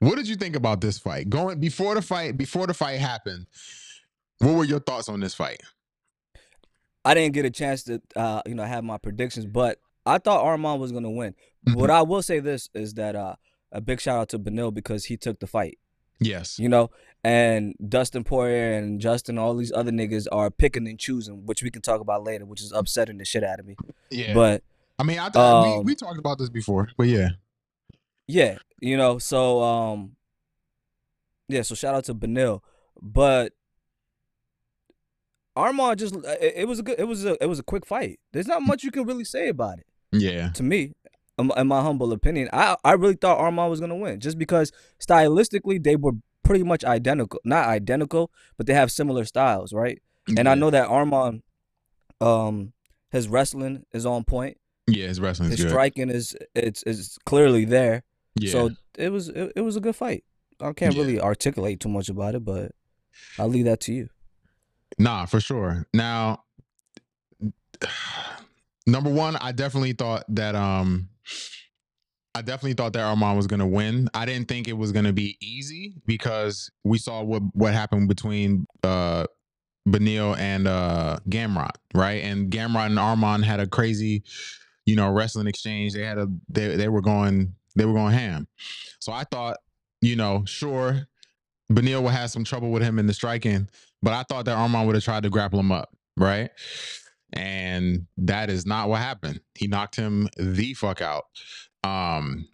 what 0.00 0.16
did 0.16 0.28
you 0.28 0.36
think 0.36 0.56
about 0.56 0.80
this 0.80 0.98
fight 0.98 1.28
going 1.28 1.58
before 1.60 1.94
the 1.94 2.02
fight 2.02 2.36
before 2.36 2.66
the 2.66 2.74
fight 2.74 2.98
happened 2.98 3.46
what 4.38 4.54
were 4.54 4.64
your 4.64 4.80
thoughts 4.80 5.08
on 5.08 5.20
this 5.20 5.34
fight 5.34 5.60
I 7.06 7.12
didn't 7.12 7.34
get 7.34 7.44
a 7.44 7.50
chance 7.50 7.82
to, 7.84 8.00
uh, 8.16 8.40
you 8.46 8.54
know, 8.54 8.64
have 8.64 8.82
my 8.82 8.96
predictions, 8.96 9.44
but 9.44 9.78
I 10.06 10.16
thought 10.16 10.42
Arman 10.42 10.78
was 10.78 10.90
gonna 10.90 11.10
win. 11.10 11.34
Mhm. 11.68 11.76
What 11.76 11.90
I 11.90 12.00
will 12.00 12.22
say 12.22 12.40
this 12.40 12.70
is 12.72 12.94
that 12.94 13.14
uh, 13.14 13.36
a 13.72 13.82
big 13.82 14.00
shout 14.00 14.18
out 14.18 14.28
to 14.30 14.38
Beneil 14.38 14.72
because 14.72 15.04
he 15.04 15.18
took 15.18 15.38
the 15.38 15.46
fight. 15.46 15.78
Yes. 16.18 16.58
You 16.58 16.70
know, 16.70 16.90
and 17.24 17.74
Dustin 17.88 18.22
Poirier 18.22 18.74
and 18.74 19.00
Justin, 19.00 19.38
all 19.38 19.54
these 19.54 19.72
other 19.72 19.90
niggas 19.90 20.26
are 20.30 20.50
picking 20.50 20.86
and 20.86 20.98
choosing, 20.98 21.46
which 21.46 21.62
we 21.62 21.70
can 21.70 21.80
talk 21.80 22.00
about 22.02 22.22
later, 22.22 22.44
which 22.44 22.60
is 22.60 22.70
upsetting 22.70 23.16
the 23.16 23.24
shit 23.24 23.42
out 23.42 23.58
of 23.58 23.66
me. 23.66 23.76
Yeah. 24.10 24.34
But 24.34 24.62
I 24.98 25.04
mean, 25.04 25.18
I 25.18 25.30
thought 25.30 25.64
um, 25.64 25.78
we, 25.78 25.84
we 25.92 25.94
talked 25.94 26.18
about 26.18 26.38
this 26.38 26.50
before, 26.50 26.88
but 26.98 27.08
yeah. 27.08 27.30
yeah, 28.28 28.58
you 28.80 28.96
know, 28.98 29.18
so 29.18 29.62
um, 29.62 30.16
yeah, 31.48 31.62
so 31.62 31.74
shout 31.74 31.94
out 31.94 32.04
to 32.04 32.14
Beneil, 32.14 32.60
but 33.00 33.52
Arman 35.56 35.96
just 35.96 36.14
it, 36.16 36.52
it 36.56 36.68
was 36.68 36.80
a 36.80 36.82
good 36.82 36.98
it 36.98 37.04
was 37.04 37.24
a 37.24 37.42
it 37.42 37.46
was 37.46 37.58
a 37.58 37.62
quick 37.64 37.86
fight. 37.86 38.20
There's 38.32 38.46
not 38.46 38.62
much 38.62 38.84
you 38.84 38.90
can 38.90 39.06
really 39.06 39.24
say 39.24 39.48
about 39.48 39.78
it. 39.78 39.86
Yeah. 40.12 40.50
to 40.50 40.62
me, 40.62 40.92
in 41.38 41.46
my- 41.48 41.54
in 41.56 41.66
my 41.68 41.80
humble 41.80 42.12
opinion. 42.12 42.48
I 42.52 42.76
I 42.84 42.92
really 42.92 43.14
thought 43.14 43.38
Arman 43.38 43.70
was 43.70 43.80
gonna 43.80 43.96
win 43.96 44.20
just 44.20 44.38
because 44.38 44.72
stylistically 45.00 45.82
they 45.82 45.96
were 45.96 46.12
pretty 46.44 46.62
much 46.64 46.84
identical. 46.84 47.40
Not 47.44 47.66
identical, 47.68 48.30
but 48.56 48.66
they 48.66 48.74
have 48.74 48.92
similar 48.92 49.24
styles, 49.24 49.72
right? 49.72 50.00
And 50.38 50.48
I 50.48 50.54
know 50.54 50.70
that 50.70 50.88
Arman, 50.88 51.42
um, 52.20 52.72
his 53.10 53.28
wrestling 53.28 53.84
is 53.92 54.06
on 54.06 54.24
point. 54.24 54.56
Yeah, 54.86 55.06
his 55.08 55.20
wrestling. 55.20 55.50
His 55.50 55.60
good. 55.60 55.70
striking 55.70 56.10
is 56.10 56.36
it's 56.54 56.82
is 56.84 57.18
clearly 57.26 57.64
there. 57.64 58.02
yeah. 58.36 58.52
So 58.52 58.70
it 58.96 59.10
was 59.10 59.28
it, 59.28 59.52
it 59.56 59.60
was 59.62 59.76
a 59.76 59.80
good 59.80 59.96
fight. 59.96 60.24
I 60.60 60.72
can't 60.72 60.94
Yeah. 60.94 61.00
really 61.02 61.20
articulate 61.20 61.80
too 61.80 61.88
much 61.88 62.08
about 62.08 62.34
it, 62.34 62.44
but 62.44 62.72
I'll 63.38 63.48
leave 63.48 63.64
that 63.64 63.80
to 63.80 63.92
you. 63.92 64.08
Nah, 64.98 65.26
for 65.26 65.40
sure. 65.40 65.86
Now, 65.92 66.44
number 68.86 69.10
one, 69.10 69.36
I 69.36 69.52
definitely 69.52 69.92
thought 69.92 70.24
that 70.28 70.54
um 70.54 71.08
I 72.34 72.42
definitely 72.42 72.74
thought 72.74 72.92
that 72.94 73.16
Arman 73.16 73.36
was 73.36 73.46
gonna 73.46 73.66
win. 73.66 74.08
I 74.12 74.26
didn't 74.26 74.48
think 74.48 74.66
it 74.66 74.72
was 74.72 74.90
gonna 74.90 75.12
be 75.12 75.36
easy 75.40 75.94
because 76.06 76.70
we 76.82 76.98
saw 76.98 77.22
what 77.22 77.42
what 77.54 77.72
happened 77.72 78.08
between 78.08 78.66
uh 78.82 79.26
Beneil 79.88 80.36
and 80.38 80.66
uh 80.66 81.18
Gamrot, 81.28 81.76
right? 81.94 82.22
And 82.24 82.50
Gamrot 82.50 82.86
and 82.86 82.98
Arman 82.98 83.44
had 83.44 83.60
a 83.60 83.66
crazy, 83.66 84.24
you 84.84 84.96
know, 84.96 85.10
wrestling 85.10 85.46
exchange. 85.46 85.92
They 85.92 86.02
had 86.02 86.18
a 86.18 86.26
they 86.48 86.74
they 86.74 86.88
were 86.88 87.02
going 87.02 87.54
they 87.76 87.84
were 87.84 87.94
going 87.94 88.14
ham. 88.14 88.48
So 88.98 89.12
I 89.12 89.24
thought, 89.24 89.58
you 90.00 90.16
know, 90.16 90.44
sure, 90.46 91.06
Beneil 91.72 92.02
would 92.02 92.12
have 92.12 92.30
some 92.30 92.44
trouble 92.44 92.70
with 92.70 92.82
him 92.82 92.98
in 92.98 93.06
the 93.06 93.14
striking, 93.14 93.68
but 94.02 94.12
I 94.12 94.24
thought 94.24 94.44
that 94.46 94.56
Arman 94.56 94.86
would 94.86 94.96
have 94.96 95.04
tried 95.04 95.22
to 95.22 95.30
grapple 95.30 95.60
him 95.60 95.70
up, 95.70 95.90
right? 96.16 96.50
And 97.32 98.06
that 98.16 98.50
is 98.50 98.64
not 98.66 98.88
what 98.88 99.00
happened. 99.00 99.40
He 99.54 99.66
knocked 99.66 99.96
him 99.96 100.28
the 100.36 100.74
fuck 100.74 101.00
out. 101.00 101.24
Um 101.84 102.48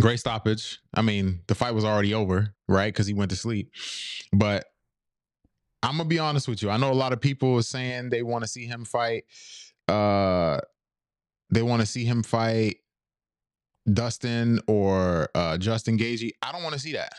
great 0.00 0.20
stoppage. 0.20 0.78
I 0.94 1.02
mean, 1.02 1.40
the 1.48 1.54
fight 1.54 1.74
was 1.74 1.84
already 1.84 2.14
over, 2.14 2.54
right? 2.68 2.92
Because 2.92 3.06
he 3.06 3.14
went 3.14 3.30
to 3.30 3.36
sleep. 3.36 3.72
But 4.32 4.64
I'm 5.82 5.96
gonna 5.96 6.08
be 6.08 6.18
honest 6.18 6.48
with 6.48 6.62
you. 6.62 6.70
I 6.70 6.76
know 6.76 6.90
a 6.90 6.94
lot 6.94 7.12
of 7.12 7.20
people 7.20 7.56
are 7.56 7.62
saying 7.62 8.10
they 8.10 8.22
want 8.22 8.44
to 8.44 8.48
see 8.48 8.66
him 8.66 8.84
fight. 8.84 9.24
Uh 9.88 10.60
they 11.50 11.62
want 11.62 11.80
to 11.80 11.86
see 11.86 12.04
him 12.04 12.22
fight 12.22 12.76
Dustin 13.92 14.60
or 14.66 15.28
uh 15.34 15.58
Justin 15.58 15.98
Gaethje. 15.98 16.30
I 16.42 16.52
don't 16.52 16.62
want 16.62 16.74
to 16.74 16.80
see 16.80 16.92
that. 16.92 17.14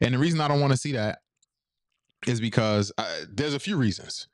And 0.00 0.14
the 0.14 0.18
reason 0.18 0.40
I 0.40 0.48
don't 0.48 0.60
want 0.60 0.72
to 0.72 0.78
see 0.78 0.92
that 0.92 1.18
is 2.26 2.40
because 2.40 2.92
uh, 2.98 3.06
there's 3.30 3.54
a 3.54 3.60
few 3.60 3.76
reasons. 3.76 4.28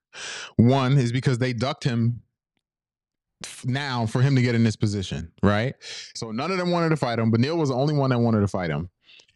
One 0.56 0.96
is 0.96 1.12
because 1.12 1.38
they 1.38 1.52
ducked 1.52 1.84
him 1.84 2.22
now 3.64 4.06
for 4.06 4.22
him 4.22 4.36
to 4.36 4.42
get 4.42 4.54
in 4.54 4.64
this 4.64 4.76
position, 4.76 5.32
right? 5.42 5.74
So 6.14 6.30
none 6.30 6.50
of 6.50 6.58
them 6.58 6.70
wanted 6.70 6.90
to 6.90 6.96
fight 6.96 7.18
him. 7.18 7.32
Beneil 7.32 7.56
was 7.56 7.68
the 7.68 7.74
only 7.74 7.94
one 7.94 8.10
that 8.10 8.18
wanted 8.18 8.40
to 8.40 8.48
fight 8.48 8.70
him. 8.70 8.90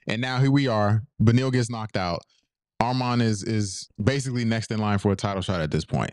And 0.07 0.21
now 0.21 0.39
here 0.39 0.51
we 0.51 0.69
are. 0.69 1.03
Beneil 1.23 1.53
gets 1.53 1.71
knocked 1.71 1.97
out. 1.97 2.23
Arman 2.81 3.21
is 3.21 3.43
is 3.43 3.89
basically 4.03 4.45
next 4.45 4.71
in 4.71 4.79
line 4.79 4.99
for 4.99 5.13
a 5.13 5.17
title 5.17 5.43
shot 5.43 5.61
at 5.61 5.71
this 5.71 5.85
point. 5.85 6.13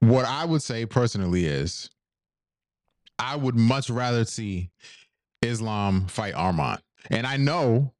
What 0.00 0.24
I 0.24 0.44
would 0.44 0.62
say 0.62 0.86
personally 0.86 1.46
is 1.46 1.88
I 3.18 3.36
would 3.36 3.56
much 3.56 3.88
rather 3.88 4.24
see 4.24 4.70
Islam 5.40 6.06
fight 6.08 6.34
Arman. 6.34 6.78
And 7.10 7.26
I 7.26 7.36
know 7.36 7.94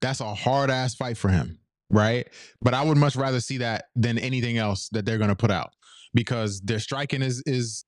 that's 0.00 0.20
a 0.20 0.34
hard 0.34 0.70
ass 0.70 0.94
fight 0.94 1.16
for 1.16 1.28
him, 1.28 1.58
right? 1.90 2.28
But 2.60 2.74
I 2.74 2.82
would 2.82 2.98
much 2.98 3.16
rather 3.16 3.40
see 3.40 3.58
that 3.58 3.86
than 3.94 4.18
anything 4.18 4.58
else 4.58 4.88
that 4.90 5.06
they're 5.06 5.18
going 5.18 5.30
to 5.30 5.36
put 5.36 5.50
out 5.50 5.72
because 6.16 6.60
their 6.62 6.80
striking 6.80 7.22
is 7.22 7.42
is 7.46 7.84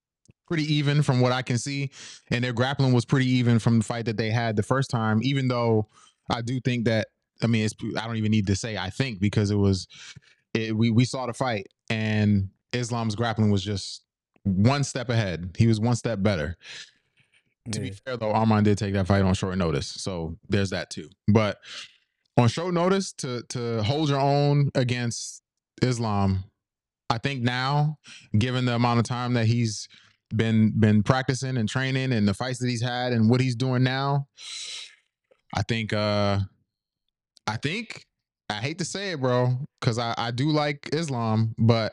pretty 0.46 0.62
even 0.72 1.02
from 1.02 1.20
what 1.20 1.32
I 1.32 1.42
can 1.42 1.58
see 1.58 1.90
and 2.30 2.44
their 2.44 2.52
grappling 2.52 2.92
was 2.92 3.04
pretty 3.04 3.26
even 3.26 3.58
from 3.58 3.78
the 3.78 3.84
fight 3.84 4.04
that 4.04 4.16
they 4.16 4.30
had 4.30 4.54
the 4.54 4.62
first 4.62 4.88
time 4.90 5.20
even 5.22 5.48
though 5.48 5.88
I 6.30 6.42
do 6.42 6.60
think 6.60 6.84
that 6.84 7.08
I 7.42 7.48
mean 7.48 7.64
it's 7.64 7.74
I 7.96 8.06
don't 8.06 8.16
even 8.16 8.30
need 8.30 8.46
to 8.46 8.56
say 8.56 8.76
I 8.76 8.90
think 8.90 9.20
because 9.20 9.50
it 9.50 9.56
was 9.56 9.88
it, 10.54 10.76
we 10.76 10.90
we 10.90 11.04
saw 11.04 11.26
the 11.26 11.32
fight 11.32 11.66
and 11.90 12.50
Islam's 12.72 13.16
grappling 13.16 13.50
was 13.50 13.64
just 13.64 14.04
one 14.44 14.84
step 14.84 15.08
ahead. 15.08 15.54
He 15.58 15.66
was 15.66 15.80
one 15.80 15.96
step 15.96 16.22
better. 16.22 16.56
To 17.72 17.80
be 17.80 17.90
fair 17.90 18.16
though, 18.16 18.32
Arman 18.32 18.64
did 18.64 18.78
take 18.78 18.94
that 18.94 19.06
fight 19.06 19.22
on 19.22 19.34
short 19.34 19.58
notice, 19.58 19.86
so 19.86 20.38
there's 20.48 20.70
that 20.70 20.88
too. 20.88 21.10
But 21.26 21.58
on 22.38 22.48
short 22.48 22.72
notice 22.72 23.12
to 23.14 23.42
to 23.50 23.82
hold 23.82 24.08
your 24.08 24.20
own 24.20 24.70
against 24.74 25.42
Islam, 25.82 26.44
I 27.10 27.18
think 27.18 27.42
now, 27.42 27.98
given 28.38 28.64
the 28.64 28.74
amount 28.74 28.98
of 28.98 29.04
time 29.06 29.34
that 29.34 29.46
he's 29.46 29.88
been 30.34 30.78
been 30.78 31.02
practicing 31.02 31.56
and 31.56 31.68
training 31.68 32.12
and 32.12 32.28
the 32.28 32.34
fights 32.34 32.58
that 32.58 32.68
he's 32.68 32.82
had 32.82 33.12
and 33.12 33.30
what 33.30 33.40
he's 33.40 33.56
doing 33.56 33.82
now, 33.82 34.26
I 35.54 35.62
think 35.62 35.92
uh 35.92 36.40
I 37.46 37.56
think 37.56 38.04
I 38.50 38.54
hate 38.54 38.78
to 38.78 38.84
say 38.84 39.12
it, 39.12 39.20
bro, 39.20 39.58
because 39.80 39.98
I, 39.98 40.14
I 40.16 40.30
do 40.30 40.50
like 40.50 40.88
Islam, 40.92 41.54
but 41.58 41.92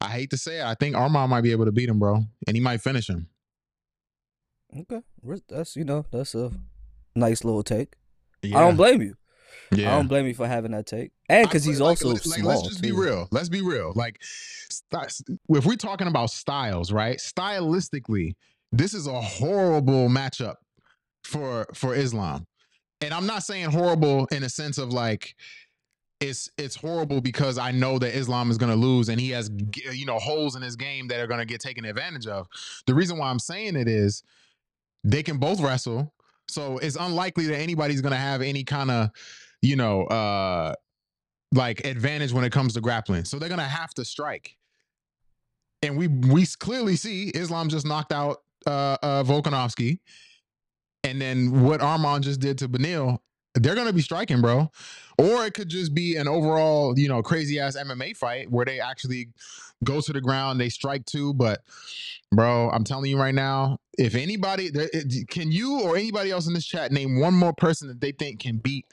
I 0.00 0.08
hate 0.08 0.30
to 0.30 0.38
say 0.38 0.60
it. 0.60 0.64
I 0.64 0.74
think 0.74 0.94
Arman 0.94 1.28
might 1.28 1.40
be 1.40 1.52
able 1.52 1.64
to 1.64 1.72
beat 1.72 1.88
him, 1.88 1.98
bro, 1.98 2.22
and 2.46 2.56
he 2.56 2.60
might 2.62 2.80
finish 2.80 3.08
him. 3.08 3.28
Okay, 4.78 5.00
that's 5.48 5.76
you 5.76 5.84
know 5.84 6.06
that's 6.10 6.34
a 6.34 6.52
nice 7.14 7.44
little 7.44 7.62
take. 7.62 7.94
Yeah. 8.42 8.58
I 8.58 8.60
don't 8.60 8.76
blame 8.76 9.02
you. 9.02 9.14
Yeah. 9.72 9.92
I 9.92 9.96
don't 9.96 10.08
blame 10.08 10.26
you 10.26 10.34
for 10.34 10.46
having 10.46 10.72
that 10.72 10.86
take, 10.86 11.12
and 11.30 11.48
because 11.48 11.64
he's 11.64 11.80
also 11.80 12.08
like, 12.08 12.26
like, 12.26 12.40
small. 12.40 12.48
let's 12.48 12.68
just 12.68 12.82
be 12.82 12.92
real. 12.92 13.28
Let's 13.30 13.48
be 13.48 13.62
real. 13.62 13.92
Like, 13.94 14.20
if 14.92 15.64
we're 15.64 15.76
talking 15.76 16.08
about 16.08 16.30
styles, 16.30 16.92
right? 16.92 17.18
Stylistically, 17.18 18.34
this 18.72 18.94
is 18.94 19.06
a 19.06 19.20
horrible 19.20 20.08
matchup 20.08 20.56
for 21.24 21.66
for 21.74 21.94
Islam, 21.94 22.46
and 23.00 23.14
I'm 23.14 23.26
not 23.26 23.44
saying 23.44 23.70
horrible 23.70 24.26
in 24.26 24.42
a 24.42 24.48
sense 24.48 24.78
of 24.78 24.92
like 24.92 25.34
it's 26.20 26.50
it's 26.58 26.76
horrible 26.76 27.20
because 27.20 27.58
I 27.58 27.70
know 27.70 27.98
that 27.98 28.14
Islam 28.14 28.50
is 28.50 28.58
going 28.58 28.70
to 28.70 28.76
lose 28.76 29.08
and 29.08 29.20
he 29.20 29.30
has 29.30 29.50
you 29.92 30.04
know 30.04 30.18
holes 30.18 30.54
in 30.54 30.62
his 30.62 30.76
game 30.76 31.08
that 31.08 31.20
are 31.20 31.26
going 31.26 31.40
to 31.40 31.46
get 31.46 31.60
taken 31.60 31.84
advantage 31.84 32.26
of. 32.26 32.46
The 32.86 32.94
reason 32.94 33.18
why 33.18 33.30
I'm 33.30 33.38
saying 33.38 33.76
it 33.76 33.88
is 33.88 34.22
they 35.02 35.22
can 35.22 35.38
both 35.38 35.60
wrestle, 35.60 36.12
so 36.48 36.78
it's 36.78 36.96
unlikely 36.96 37.46
that 37.46 37.56
anybody's 37.56 38.02
going 38.02 38.12
to 38.12 38.18
have 38.18 38.42
any 38.42 38.64
kind 38.64 38.90
of 38.90 39.10
you 39.62 39.76
know 39.76 40.04
uh 40.04 40.74
like 41.52 41.84
advantage 41.84 42.32
when 42.32 42.44
it 42.44 42.52
comes 42.52 42.74
to 42.74 42.80
grappling. 42.80 43.24
So 43.24 43.38
they're 43.38 43.48
gonna 43.48 43.62
have 43.62 43.92
to 43.94 44.04
strike. 44.04 44.56
And 45.82 45.96
we 45.96 46.08
we 46.08 46.46
clearly 46.46 46.96
see 46.96 47.28
Islam 47.28 47.68
just 47.68 47.86
knocked 47.86 48.12
out 48.12 48.42
uh, 48.66 48.96
uh 49.02 49.22
Volkanovski. 49.24 49.98
And 51.02 51.20
then 51.20 51.62
what 51.62 51.80
Arman 51.80 52.20
just 52.20 52.40
did 52.40 52.58
to 52.58 52.68
Beneil, 52.68 53.18
they're 53.54 53.74
gonna 53.74 53.92
be 53.92 54.02
striking, 54.02 54.40
bro. 54.40 54.70
Or 55.18 55.44
it 55.44 55.54
could 55.54 55.68
just 55.68 55.94
be 55.94 56.16
an 56.16 56.28
overall, 56.28 56.98
you 56.98 57.08
know, 57.08 57.22
crazy 57.22 57.58
ass 57.58 57.76
MMA 57.76 58.16
fight 58.16 58.50
where 58.50 58.64
they 58.64 58.80
actually 58.80 59.28
go 59.82 60.00
to 60.00 60.12
the 60.12 60.20
ground, 60.20 60.60
they 60.60 60.68
strike 60.68 61.04
too. 61.04 61.34
But 61.34 61.62
bro, 62.30 62.70
I'm 62.70 62.84
telling 62.84 63.10
you 63.10 63.18
right 63.18 63.34
now, 63.34 63.78
if 63.98 64.14
anybody 64.14 64.70
can 65.28 65.50
you 65.50 65.80
or 65.80 65.96
anybody 65.96 66.30
else 66.30 66.46
in 66.46 66.54
this 66.54 66.66
chat 66.66 66.92
name 66.92 67.18
one 67.18 67.34
more 67.34 67.52
person 67.52 67.88
that 67.88 68.00
they 68.00 68.12
think 68.12 68.40
can 68.40 68.58
beat 68.58 68.86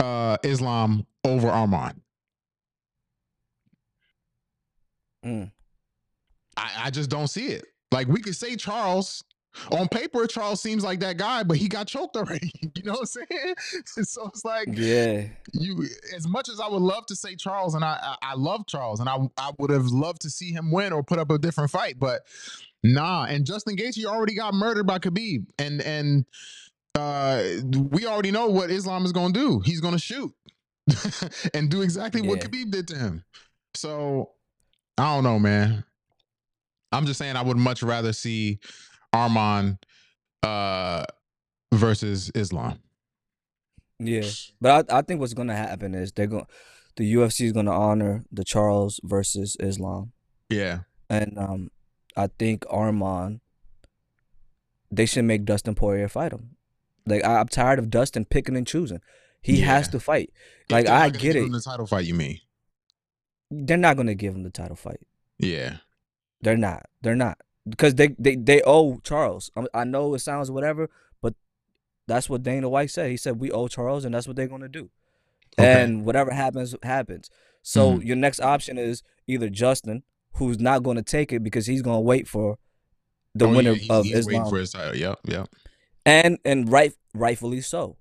uh 0.00 0.36
Islam 0.42 1.06
over 1.28 1.48
Arman. 1.48 1.94
Mm. 5.24 5.50
I, 6.56 6.72
I 6.84 6.90
just 6.90 7.10
don't 7.10 7.28
see 7.28 7.48
it. 7.48 7.64
Like 7.92 8.08
we 8.08 8.20
could 8.20 8.36
say 8.36 8.56
Charles. 8.56 9.22
On 9.72 9.88
paper, 9.88 10.24
Charles 10.26 10.60
seems 10.60 10.84
like 10.84 11.00
that 11.00 11.16
guy, 11.16 11.42
but 11.42 11.56
he 11.56 11.68
got 11.68 11.88
choked 11.88 12.16
already. 12.16 12.52
You 12.76 12.84
know 12.84 12.92
what 12.92 13.00
I'm 13.00 13.06
saying? 13.06 13.54
so 14.04 14.28
it's 14.28 14.44
like 14.44 14.68
Yeah, 14.70 15.24
you 15.52 15.84
as 16.14 16.28
much 16.28 16.48
as 16.48 16.60
I 16.60 16.68
would 16.68 16.82
love 16.82 17.06
to 17.06 17.16
say 17.16 17.34
Charles, 17.34 17.74
and 17.74 17.84
I 17.84 17.98
I, 18.00 18.16
I 18.22 18.34
love 18.34 18.66
Charles, 18.66 19.00
and 19.00 19.08
I 19.08 19.16
I 19.36 19.50
would 19.58 19.70
have 19.70 19.86
loved 19.86 20.20
to 20.22 20.30
see 20.30 20.52
him 20.52 20.70
win 20.70 20.92
or 20.92 21.02
put 21.02 21.18
up 21.18 21.30
a 21.30 21.38
different 21.38 21.70
fight, 21.70 21.98
but 21.98 22.22
nah. 22.84 23.24
And 23.24 23.44
Justin 23.44 23.74
Gaethje 23.76 24.04
already 24.04 24.34
got 24.34 24.54
murdered 24.54 24.86
by 24.86 25.00
Khabib, 25.00 25.46
and 25.58 25.80
and 25.82 26.24
uh 26.94 27.42
we 27.90 28.06
already 28.06 28.30
know 28.30 28.48
what 28.48 28.70
Islam 28.70 29.04
is 29.04 29.12
gonna 29.12 29.32
do. 29.32 29.60
He's 29.64 29.80
gonna 29.80 29.98
shoot 29.98 30.32
and 31.54 31.70
do 31.70 31.82
exactly 31.82 32.20
what 32.22 32.38
Yeah. 32.42 32.48
Khabib 32.48 32.70
did 32.70 32.88
to 32.88 32.96
him. 32.96 33.24
So 33.74 34.30
I 34.96 35.14
don't 35.14 35.24
know, 35.24 35.38
man. 35.38 35.84
I'm 36.92 37.06
just 37.06 37.18
saying 37.18 37.36
I 37.36 37.42
would 37.42 37.56
much 37.56 37.82
rather 37.82 38.12
see 38.12 38.58
Arman 39.14 39.78
uh 40.42 41.04
versus 41.72 42.30
Islam. 42.34 42.78
Yeah, 44.00 44.28
but 44.60 44.90
I, 44.92 44.98
I 44.98 45.02
think 45.02 45.20
what's 45.20 45.34
gonna 45.34 45.56
happen 45.56 45.94
is 45.94 46.12
they're 46.12 46.28
going, 46.28 46.46
the 46.96 47.14
UFC 47.14 47.46
is 47.46 47.52
gonna 47.52 47.72
honor 47.72 48.24
the 48.30 48.44
Charles 48.44 49.00
versus 49.02 49.56
Islam, 49.58 50.12
Yeah. 50.48 50.80
and 51.10 51.36
um, 51.38 51.70
I 52.16 52.28
think 52.38 52.64
Arman. 52.66 53.40
They 54.90 55.04
should 55.04 55.24
make 55.26 55.44
Dustin 55.44 55.74
Poirier 55.74 56.08
fight 56.08 56.32
him. 56.32 56.56
Like 57.06 57.22
I, 57.24 57.40
I'm 57.40 57.48
tired 57.48 57.78
of 57.78 57.90
Dustin 57.90 58.24
picking 58.24 58.56
and 58.56 58.66
choosing. 58.66 59.00
He 59.40 59.60
has 59.60 59.88
to 59.88 60.00
fight. 60.00 60.32
Like 60.70 60.88
I 60.88 61.10
get 61.10 61.36
it. 61.36 61.50
The 61.50 61.60
title 61.60 61.86
fight, 61.86 62.04
you 62.06 62.14
mean? 62.14 62.40
They're 63.50 63.76
not 63.76 63.96
gonna 63.96 64.14
give 64.14 64.34
him 64.34 64.42
the 64.42 64.50
title 64.50 64.76
fight. 64.76 65.00
Yeah. 65.38 65.76
They're 66.40 66.56
not. 66.56 66.86
They're 67.02 67.16
not 67.16 67.38
because 67.68 67.94
they 67.94 68.08
they 68.18 68.36
they 68.36 68.62
owe 68.62 68.98
Charles. 69.02 69.50
I, 69.56 69.66
I 69.74 69.84
know 69.84 70.14
it 70.14 70.20
sounds 70.20 70.50
whatever, 70.50 70.90
but 71.22 71.34
that's 72.06 72.28
what 72.28 72.42
Dana 72.42 72.68
White 72.68 72.90
said. 72.90 73.10
He 73.10 73.16
said 73.16 73.40
we 73.40 73.50
owe 73.50 73.68
Charles, 73.68 74.04
and 74.04 74.14
that's 74.14 74.26
what 74.26 74.36
they're 74.36 74.48
gonna 74.48 74.68
do. 74.68 74.90
Okay. 75.58 75.82
And 75.82 76.04
whatever 76.04 76.30
happens, 76.30 76.74
happens. 76.82 77.30
So 77.62 77.92
mm-hmm. 77.92 78.06
your 78.06 78.16
next 78.16 78.40
option 78.40 78.78
is 78.78 79.02
either 79.26 79.48
Justin, 79.48 80.04
who's 80.34 80.58
not 80.58 80.82
going 80.82 80.96
to 80.96 81.02
take 81.02 81.32
it 81.32 81.42
because 81.42 81.66
he's 81.66 81.82
going 81.82 81.96
to 81.96 82.00
wait 82.00 82.26
for 82.26 82.58
the 83.34 83.46
Oh, 83.46 83.50
yeah, 83.50 83.56
winner 83.56 83.74
he's- 83.74 83.90
of 83.90 84.04
he's 84.06 84.26
waiting 84.26 84.48
for 84.48 84.58
his 84.58 84.70
title. 84.70 84.96
Yep. 84.96 85.18
Yep. 85.24 85.48
and 86.06 86.38
and 86.44 86.70
right 86.70 86.94
rightfully 87.12 87.60
so. 87.60 87.97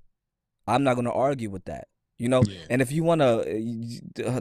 I'm 0.67 0.83
not 0.83 0.95
going 0.95 1.05
to 1.05 1.11
argue 1.13 1.49
with 1.49 1.65
that. 1.65 1.87
You 2.19 2.29
know, 2.29 2.41
Yeah. 2.47 2.57
and 2.71 2.81
if 2.81 2.91
you 2.91 3.03
want 3.03 3.21
to, 3.21 3.43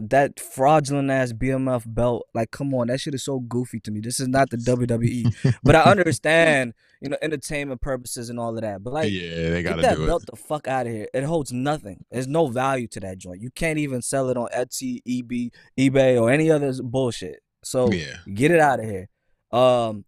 that 0.08 0.40
fraudulent 0.40 1.10
ass 1.10 1.32
BMF 1.34 1.82
belt, 1.86 2.26
like, 2.32 2.50
come 2.50 2.72
on, 2.74 2.86
that 2.86 3.00
shit 3.00 3.14
is 3.14 3.24
so 3.24 3.40
goofy 3.40 3.80
to 3.80 3.90
me. 3.90 4.00
This 4.00 4.18
is 4.18 4.28
not 4.28 4.48
the 4.48 4.56
WWE, 4.56 5.54
but 5.62 5.76
I 5.76 5.82
understand, 5.82 6.72
you 7.02 7.10
know, 7.10 7.18
entertainment 7.20 7.82
purposes 7.82 8.30
and 8.30 8.40
all 8.40 8.54
of 8.56 8.62
that. 8.62 8.82
But 8.82 8.94
like, 8.94 9.12
yeah, 9.12 9.50
they 9.50 9.62
gotta 9.62 9.82
get 9.82 9.90
that 9.90 9.96
do 9.96 10.06
belt 10.06 10.22
it. 10.22 10.30
the 10.30 10.36
fuck 10.36 10.66
out 10.68 10.86
of 10.86 10.92
here. 10.94 11.08
It 11.12 11.24
holds 11.24 11.52
nothing. 11.52 12.04
There's 12.10 12.26
no 12.26 12.46
value 12.46 12.88
to 12.88 13.00
that 13.00 13.18
joint. 13.18 13.42
You 13.42 13.50
can't 13.50 13.78
even 13.78 14.00
sell 14.00 14.30
it 14.30 14.38
on 14.38 14.48
Etsy, 14.56 15.00
EB, 15.06 15.52
eBay, 15.78 16.18
or 16.20 16.30
any 16.30 16.50
other 16.50 16.72
bullshit. 16.82 17.40
So 17.62 17.92
Yeah. 17.92 18.16
get 18.32 18.50
it 18.52 18.60
out 18.60 18.80
of 18.80 18.86
here. 18.86 19.08
Um, 19.52 20.06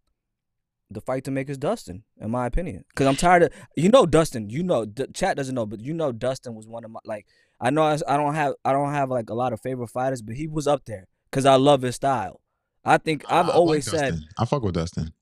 the 0.91 1.01
fight 1.01 1.25
to 1.25 1.31
make 1.31 1.49
is 1.51 1.59
Dustin, 1.59 2.05
in 2.21 2.31
my 2.31 2.47
opinion, 2.47 2.85
because 2.89 3.07
I'm 3.07 3.17
tired 3.17 3.43
of 3.45 3.53
you 3.77 3.89
know 3.89 4.07
Dustin. 4.07 4.49
You 4.51 4.63
know, 4.63 4.85
D- 4.87 5.07
chat 5.15 5.37
doesn't 5.37 5.55
know, 5.55 5.67
but 5.67 5.81
you 5.81 5.93
know 5.95 6.13
Dustin 6.13 6.55
was 6.55 6.67
one 6.67 6.85
of 6.85 6.91
my 6.91 7.01
like. 7.05 7.27
I 7.61 7.71
know 7.71 7.83
I, 7.83 7.99
I 8.07 8.17
don't 8.17 8.35
have 8.35 8.55
I 8.65 8.73
don't 8.73 8.93
have 8.93 9.11
like 9.11 9.31
a 9.31 9.35
lot 9.35 9.53
of 9.53 9.61
favorite 9.61 9.89
fighters, 9.89 10.23
but 10.23 10.37
he 10.37 10.47
was 10.47 10.67
up 10.67 10.85
there 10.87 11.07
because 11.31 11.45
I 11.45 11.57
love 11.57 11.83
his 11.83 11.97
style. 11.97 12.41
I 12.85 12.99
think 12.99 13.25
I- 13.29 13.41
I've 13.41 13.45
I 13.47 13.49
like 13.49 13.57
always 13.57 13.85
said 13.85 14.11
Dustin. 14.13 14.29
I 14.39 14.45
fuck 14.45 14.63
with 14.63 14.75
Dustin. 14.75 15.13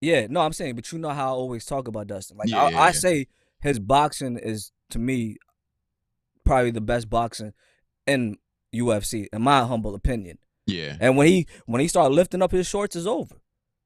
yeah, 0.00 0.26
no, 0.30 0.40
I'm 0.40 0.52
saying, 0.52 0.74
but 0.76 0.90
you 0.92 0.98
know 0.98 1.10
how 1.10 1.26
I 1.28 1.30
always 1.36 1.64
talk 1.66 1.88
about 1.88 2.06
Dustin. 2.06 2.36
Like 2.38 2.48
Yeah, 2.48 2.62
I, 2.62 2.70
yeah, 2.70 2.78
I 2.80 2.86
yeah. 2.86 2.92
say, 2.92 3.26
his 3.60 3.78
boxing 3.80 4.38
is 4.38 4.70
to 4.90 4.98
me 4.98 5.36
probably 6.44 6.70
the 6.70 6.80
best 6.80 7.10
boxing 7.10 7.52
in 8.06 8.36
UFC, 8.74 9.26
in 9.32 9.42
my 9.42 9.64
humble 9.64 9.94
opinion. 9.94 10.38
Yeah. 10.66 10.96
And 11.00 11.16
when 11.16 11.26
he 11.26 11.46
when 11.66 11.80
he 11.80 11.88
started 11.88 12.14
lifting 12.14 12.42
up 12.42 12.52
his 12.52 12.66
shorts, 12.66 12.94
is 12.96 13.06
over. 13.06 13.36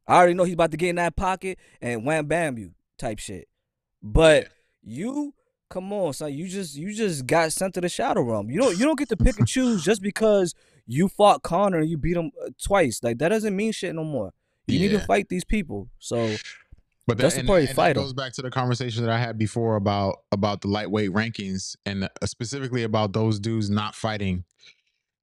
I 0.07 0.17
already 0.17 0.35
know 0.35 0.45
he's 0.45 0.55
about 0.55 0.71
to 0.73 0.77
get 0.77 0.91
in 0.91 0.97
that 0.97 1.17
pocket 1.17 1.59
and 1.81 2.05
wham 2.05 2.27
bam 2.27 2.59
you 2.59 2.73
type 2.99 3.19
shit. 3.19 3.49
But 4.03 4.49
you, 4.83 5.35
come 5.71 5.93
on, 5.93 6.13
son, 6.13 6.33
you 6.33 6.49
just 6.49 6.75
you 6.77 6.93
just 6.93 7.27
got 7.27 7.53
sent 7.53 7.75
to 7.75 7.81
the 7.81 7.89
shadow 7.89 8.23
realm. 8.23 8.51
You 8.51 8.61
don't 8.61 8.79
you 8.79 8.85
don't 8.85 8.99
get 8.99 9.09
to 9.11 9.17
pick 9.17 9.39
and 9.39 9.47
choose 9.47 9.85
just 9.85 10.03
because 10.03 10.55
you 10.87 11.09
fought 11.09 11.43
Conor 11.43 11.79
and 11.79 11.89
you 11.89 11.97
beat 11.97 12.17
him 12.17 12.33
uh, 12.45 12.51
twice. 12.63 13.01
Like 13.03 13.19
that 13.19 13.29
doesn't 13.29 13.55
mean 13.55 13.73
shit 13.73 13.95
no 13.95 14.05
more. 14.05 14.33
You 14.67 14.79
need 14.79 14.91
to 14.91 15.01
fight 15.01 15.29
these 15.29 15.45
people. 15.45 15.89
So 15.99 16.37
But 17.07 17.19
that, 17.19 17.37
and, 17.37 17.47
Poirier 17.47 17.67
and 17.67 17.77
fight 17.77 17.95
that 17.95 18.01
goes 18.01 18.13
back 18.13 18.33
to 18.35 18.43
the 18.43 18.51
conversation 18.51 19.05
that 19.05 19.13
I 19.13 19.19
had 19.19 19.39
before 19.39 19.77
about 19.77 20.19
about 20.31 20.61
the 20.61 20.69
lightweight 20.69 21.11
rankings 21.11 21.77
and 21.85 22.05
uh, 22.05 22.09
specifically 22.25 22.83
about 22.83 23.13
those 23.13 23.39
dudes 23.39 23.71
not 23.71 23.95
fighting, 23.95 24.45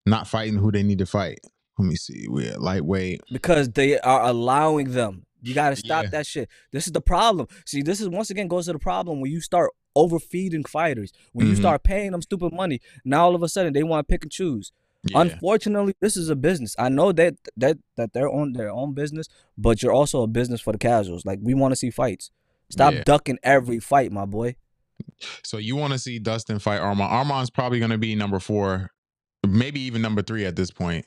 not 0.06 0.28
fighting 0.28 0.58
who 0.58 0.72
they 0.72 0.84
need 0.84 1.00
to 1.00 1.06
fight. 1.06 1.40
Let 1.80 1.88
me 1.88 1.96
see. 1.96 2.28
We're 2.28 2.58
lightweight. 2.58 3.22
because 3.32 3.70
they 3.72 3.98
are 4.00 4.24
allowing 4.26 4.92
them. 4.92 5.26
You 5.42 5.54
got 5.54 5.70
to 5.70 5.76
stop 5.78 6.04
Yeah. 6.04 6.10
that 6.12 6.28
shit. 6.28 6.50
This 6.72 6.86
is 6.86 6.92
the 6.92 7.02
problem. 7.02 7.48
See, 7.66 7.82
this 7.82 8.02
is 8.02 8.10
once 8.10 8.30
again 8.30 8.48
goes 8.50 8.66
to 8.66 8.74
the 8.74 8.80
problem 8.80 9.22
when 9.22 9.32
you 9.32 9.40
start 9.40 9.72
overfeeding 9.96 10.66
fighters. 10.66 11.12
When 11.32 11.48
you 11.48 11.54
Mhm. 11.54 11.60
start 11.60 11.84
paying 11.84 12.12
them 12.12 12.22
stupid 12.22 12.52
money, 12.54 12.82
now 13.06 13.24
all 13.26 13.36
of 13.36 13.42
a 13.44 13.48
sudden 13.50 13.72
they 13.74 13.84
want 13.84 14.06
to 14.08 14.12
pick 14.12 14.24
and 14.24 14.32
choose. 14.32 14.72
Yeah. 15.04 15.22
Unfortunately, 15.22 15.94
this 16.02 16.18
is 16.18 16.30
a 16.30 16.36
business. 16.36 16.76
I 16.78 16.90
know 16.90 17.14
that 17.14 17.36
that 17.56 17.78
that 17.96 18.12
they're 18.12 18.30
on 18.30 18.52
their 18.54 18.70
own 18.70 18.94
business, 18.94 19.28
but 19.58 19.82
you're 19.82 19.94
also 19.94 20.22
a 20.24 20.28
business 20.28 20.60
for 20.60 20.74
the 20.74 20.78
casuals. 20.78 21.26
Like 21.26 21.40
we 21.42 21.54
want 21.54 21.72
to 21.72 21.78
see 21.78 21.90
fights. 21.90 22.32
Stop 22.70 22.94
Yeah. 22.94 23.04
ducking 23.06 23.40
every 23.42 23.80
fight, 23.80 24.12
my 24.12 24.26
boy. 24.26 24.56
So 25.44 25.58
you 25.58 25.78
want 25.78 25.94
to 25.94 26.00
see 26.00 26.20
Dustin 26.20 26.60
fight 26.60 26.82
Arman? 26.82 27.10
Arman's 27.10 27.50
probably 27.50 27.80
going 27.80 27.92
to 27.92 27.98
be 27.98 28.14
number 28.16 28.40
four, 28.40 28.92
maybe 29.48 29.80
even 29.80 30.02
number 30.02 30.22
three 30.22 30.46
at 30.46 30.58
this 30.58 30.70
point. 30.70 31.06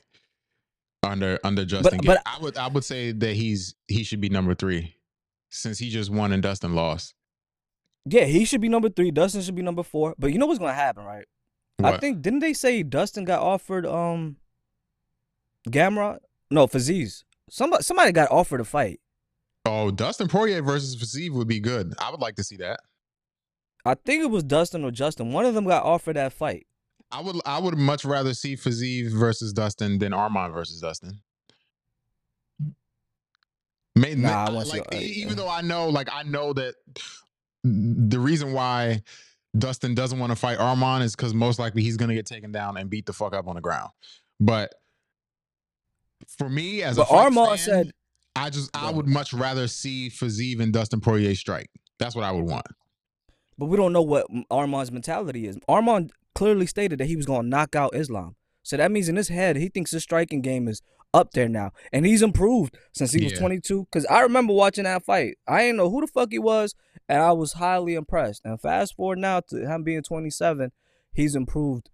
Under 1.03 1.39
under 1.43 1.65
Justin, 1.65 1.99
but- 2.03 2.15
Gate. 2.15 2.17
I 2.25 2.37
would 2.41 2.57
I 2.57 2.67
would 2.67 2.83
say 2.83 3.11
that 3.11 3.33
he's 3.33 3.75
he 3.87 4.03
should 4.03 4.21
be 4.21 4.29
number 4.29 4.55
three, 4.55 4.95
since 5.49 5.77
he 5.77 5.89
just 5.89 6.09
won 6.09 6.31
and 6.31 6.41
Dustin 6.41 6.73
lost. 6.75 7.13
Yeah, 8.05 8.25
he 8.25 8.45
should 8.45 8.61
be 8.61 8.69
number 8.69 8.89
three. 8.89 9.11
Dustin 9.11 9.41
should 9.41 9.55
be 9.55 9.61
number 9.61 9.83
four. 9.83 10.15
But 10.17 10.31
you 10.33 10.37
know 10.39 10.45
what's 10.45 10.59
gonna 10.59 10.73
happen, 10.73 11.03
right? 11.05 11.25
I 11.83 11.97
think 11.97 12.21
didn't 12.21 12.39
they 12.39 12.53
say 12.53 12.83
Dustin 12.83 13.25
got 13.25 13.41
offered 13.41 13.85
um 13.85 14.37
Gamrot? 15.67 16.19
No, 16.49 16.67
Fiziev. 16.67 17.23
Somebody 17.49 17.83
somebody 17.83 18.11
got 18.11 18.31
offered 18.31 18.61
a 18.61 18.65
fight. 18.65 18.99
Oh, 19.65 19.91
Dustin 19.91 20.27
Poirier 20.27 20.61
versus 20.61 20.95
Fiziev 20.95 21.33
would 21.33 21.47
be 21.47 21.59
good. 21.59 21.93
I 21.99 22.11
would 22.11 22.19
like 22.21 22.35
to 22.35 22.43
see 22.43 22.57
that. 22.57 22.79
I 23.85 23.95
think 23.95 24.23
it 24.23 24.29
was 24.29 24.43
Dustin 24.43 24.83
or 24.83 24.91
Justin. 24.91 25.31
One 25.33 25.45
of 25.45 25.53
them 25.53 25.65
got 25.65 25.83
offered 25.83 26.15
that 26.15 26.33
fight. 26.33 26.67
I 27.13 27.21
would 27.21 27.35
I 27.45 27.59
would 27.59 27.77
much 27.77 28.03
rather 28.03 28.33
see 28.33 28.55
Fiziev 28.55 29.11
versus 29.11 29.53
Dustin 29.53 29.99
than 29.99 30.11
Arman 30.11 30.51
versus 30.51 30.81
Dustin. 30.81 31.21
May, 33.95 34.15
Nah, 34.15 34.47
like, 34.49 34.81
uh, 34.91 34.97
even 34.97 35.37
though 35.37 35.47
I 35.47 35.61
know, 35.61 35.89
like 35.89 36.09
I 36.11 36.23
know 36.23 36.51
that 36.53 36.73
the 37.63 38.19
reason 38.19 38.51
why 38.51 39.03
Dustin 39.55 39.93
doesn't 39.93 40.17
want 40.17 40.31
to 40.31 40.35
fight 40.35 40.57
Arman 40.57 41.03
is 41.03 41.15
because 41.15 41.35
most 41.35 41.59
likely 41.59 41.83
he's 41.83 41.97
gonna 41.97 42.15
get 42.15 42.25
taken 42.25 42.51
down 42.51 42.75
and 42.77 42.89
beat 42.89 43.05
the 43.05 43.13
fuck 43.13 43.35
up 43.35 43.47
on 43.47 43.55
the 43.55 43.61
ground. 43.61 43.91
But 44.39 44.73
for 46.37 46.49
me, 46.49 46.81
as 46.81 46.97
a 46.97 47.01
But 47.01 47.09
fight 47.09 47.31
Arman 47.31 47.47
fan, 47.49 47.57
said 47.59 47.91
I 48.35 48.49
just 48.49 48.75
I 48.75 48.89
would 48.89 49.07
much 49.07 49.33
rather 49.33 49.67
see 49.67 50.09
Fiziev 50.09 50.59
and 50.59 50.73
Dustin 50.73 50.99
Poirier 50.99 51.35
strike. 51.35 51.69
That's 51.99 52.15
what 52.15 52.25
I 52.25 52.31
would 52.31 52.45
want. 52.45 52.65
But 53.59 53.67
we 53.67 53.77
don't 53.77 53.93
know 53.93 54.01
what 54.01 54.25
Arman's 54.49 54.91
mentality 54.91 55.45
is. 55.45 55.59
Arman 55.69 56.09
clearly 56.43 56.65
stated 56.65 56.99
that 56.99 57.05
he 57.05 57.15
was 57.15 57.25
going 57.25 57.43
to 57.43 57.47
knock 57.47 57.73
out 57.73 57.95
Islam. 57.95 58.35
So 58.63 58.75
that 58.75 58.91
means 58.91 59.07
in 59.07 59.15
his 59.15 59.29
head, 59.29 59.55
he 59.55 59.69
thinks 59.69 59.91
his 59.91 60.03
striking 60.03 60.41
game 60.41 60.67
is 60.67 60.81
up 61.13 61.31
there 61.31 61.47
now. 61.47 61.71
And 61.93 62.05
he's 62.05 62.21
improved 62.21 62.77
since 62.91 63.13
he 63.13 63.23
was 63.23 63.31
Yeah. 63.31 63.39
22. 63.39 63.85
Because 63.85 64.05
I 64.07 64.19
remember 64.19 64.51
watching 64.51 64.83
that 64.83 65.05
fight. 65.05 65.37
I 65.47 65.61
didn't 65.61 65.77
know 65.77 65.89
who 65.89 66.01
the 66.01 66.07
fuck 66.07 66.29
he 66.31 66.39
was, 66.39 66.75
and 67.07 67.21
I 67.21 67.31
was 67.31 67.53
highly 67.53 67.93
impressed. 67.93 68.41
And 68.43 68.59
fast 68.59 68.97
forward 68.97 69.19
now 69.19 69.39
to 69.49 69.65
him 69.65 69.83
being 69.83 70.03
27, 70.03 70.73
he's 71.13 71.33
improved 71.33 71.89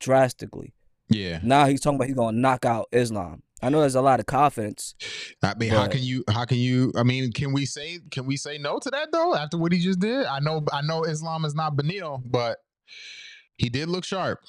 drastically. 0.00 0.74
Yeah. 1.08 1.40
Now 1.42 1.64
he's 1.64 1.80
talking 1.80 1.96
about 1.96 2.08
he's 2.08 2.16
going 2.16 2.34
to 2.34 2.40
knock 2.40 2.66
out 2.66 2.88
Islam. 2.92 3.42
I 3.62 3.70
know 3.70 3.80
there's 3.80 3.94
a 3.94 4.02
lot 4.02 4.20
of 4.20 4.26
confidence. 4.26 4.94
I 5.42 5.54
mean, 5.54 5.70
how 5.70 5.86
can 5.86 6.02
you? 6.02 6.24
How 6.28 6.44
can 6.44 6.58
you? 6.58 6.92
I 6.94 7.04
mean, 7.04 7.32
can 7.32 7.54
we 7.54 7.64
say? 7.64 8.00
Can 8.10 8.26
we 8.26 8.36
say 8.36 8.58
no 8.58 8.78
to 8.80 8.90
that 8.90 9.12
though? 9.12 9.34
After 9.34 9.56
what 9.56 9.72
he 9.72 9.78
just 9.78 10.00
did, 10.00 10.26
I 10.26 10.40
know. 10.40 10.62
I 10.70 10.82
know 10.82 11.04
Islam 11.04 11.46
is 11.46 11.54
not 11.54 11.74
Beneil, 11.74 12.20
but 12.26 12.58
he 13.58 13.68
did 13.68 13.88
look 13.88 14.04
sharp. 14.04 14.40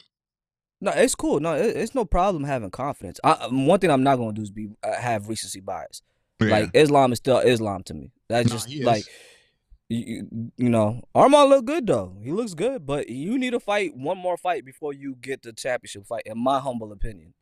No, 0.81 0.91
it's 0.91 1.15
cool. 1.15 1.39
No, 1.39 1.53
it, 1.55 1.75
it's 1.77 1.95
no 1.95 2.05
problem 2.05 2.43
having 2.43 2.69
confidence. 2.69 3.19
I, 3.23 3.31
um, 3.31 3.65
one 3.65 3.79
thing 3.79 3.89
I'm 3.91 4.03
not 4.03 4.17
going 4.17 4.29
to 4.29 4.35
do 4.35 4.41
is 4.43 4.51
be 4.51 4.67
uh, 4.83 4.95
have 4.95 5.29
recency 5.29 5.61
bias. 5.61 6.01
Like 6.51 6.71
Islam 6.73 7.11
is 7.13 7.17
still 7.19 7.37
Islam 7.39 7.83
to 7.83 7.93
me. 7.93 8.11
That's 8.27 8.49
just 8.51 8.69
like 8.85 9.03
you, 9.87 9.99
you- 10.31 10.51
you 10.57 10.69
know, 10.69 11.01
Arman 11.15 11.47
look 11.49 11.65
good 11.65 11.87
though. 11.87 12.17
He 12.23 12.31
looks 12.31 12.53
good, 12.53 12.85
but 12.85 13.07
you 13.09 13.37
need 13.39 13.51
to 13.51 13.59
fight 13.59 13.95
one 13.95 14.17
more 14.17 14.35
fight 14.37 14.65
before 14.65 14.93
you 14.93 15.15
get 15.15 15.43
the 15.43 15.53
championship 15.53 16.05
fight. 16.07 16.23
In 16.25 16.37
my 16.37 16.59
humble 16.59 16.91
opinion, 16.91 17.33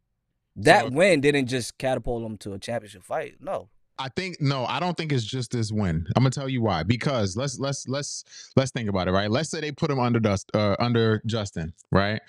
that 0.57 0.85
So- 0.85 0.89
win 0.91 1.21
didn't 1.21 1.47
just 1.47 1.77
catapult 1.79 2.23
him 2.23 2.37
to 2.39 2.53
a 2.53 2.59
championship 2.59 3.03
fight. 3.03 3.37
No, 3.39 3.69
I 3.99 4.09
think 4.09 4.41
no, 4.41 4.65
I 4.65 4.79
don't 4.79 4.97
think 4.97 5.11
it's 5.11 5.23
just 5.23 5.51
this 5.51 5.71
win. 5.71 6.05
I'm 6.15 6.23
gonna 6.23 6.31
tell 6.31 6.49
you 6.49 6.61
why. 6.61 6.83
Because 6.83 7.37
let's 7.37 7.59
let's 7.59 7.87
let's 7.87 8.23
let's 8.55 8.71
think 8.71 8.89
about 8.89 9.07
it, 9.07 9.11
right? 9.11 9.29
Let's 9.29 9.49
say 9.49 9.61
they 9.61 9.71
put 9.71 9.91
him 9.91 9.99
under 9.99 10.19
dust 10.19 10.49
uh, 10.53 10.75
under 10.79 11.21
Justin, 11.25 11.73
right? 11.91 12.21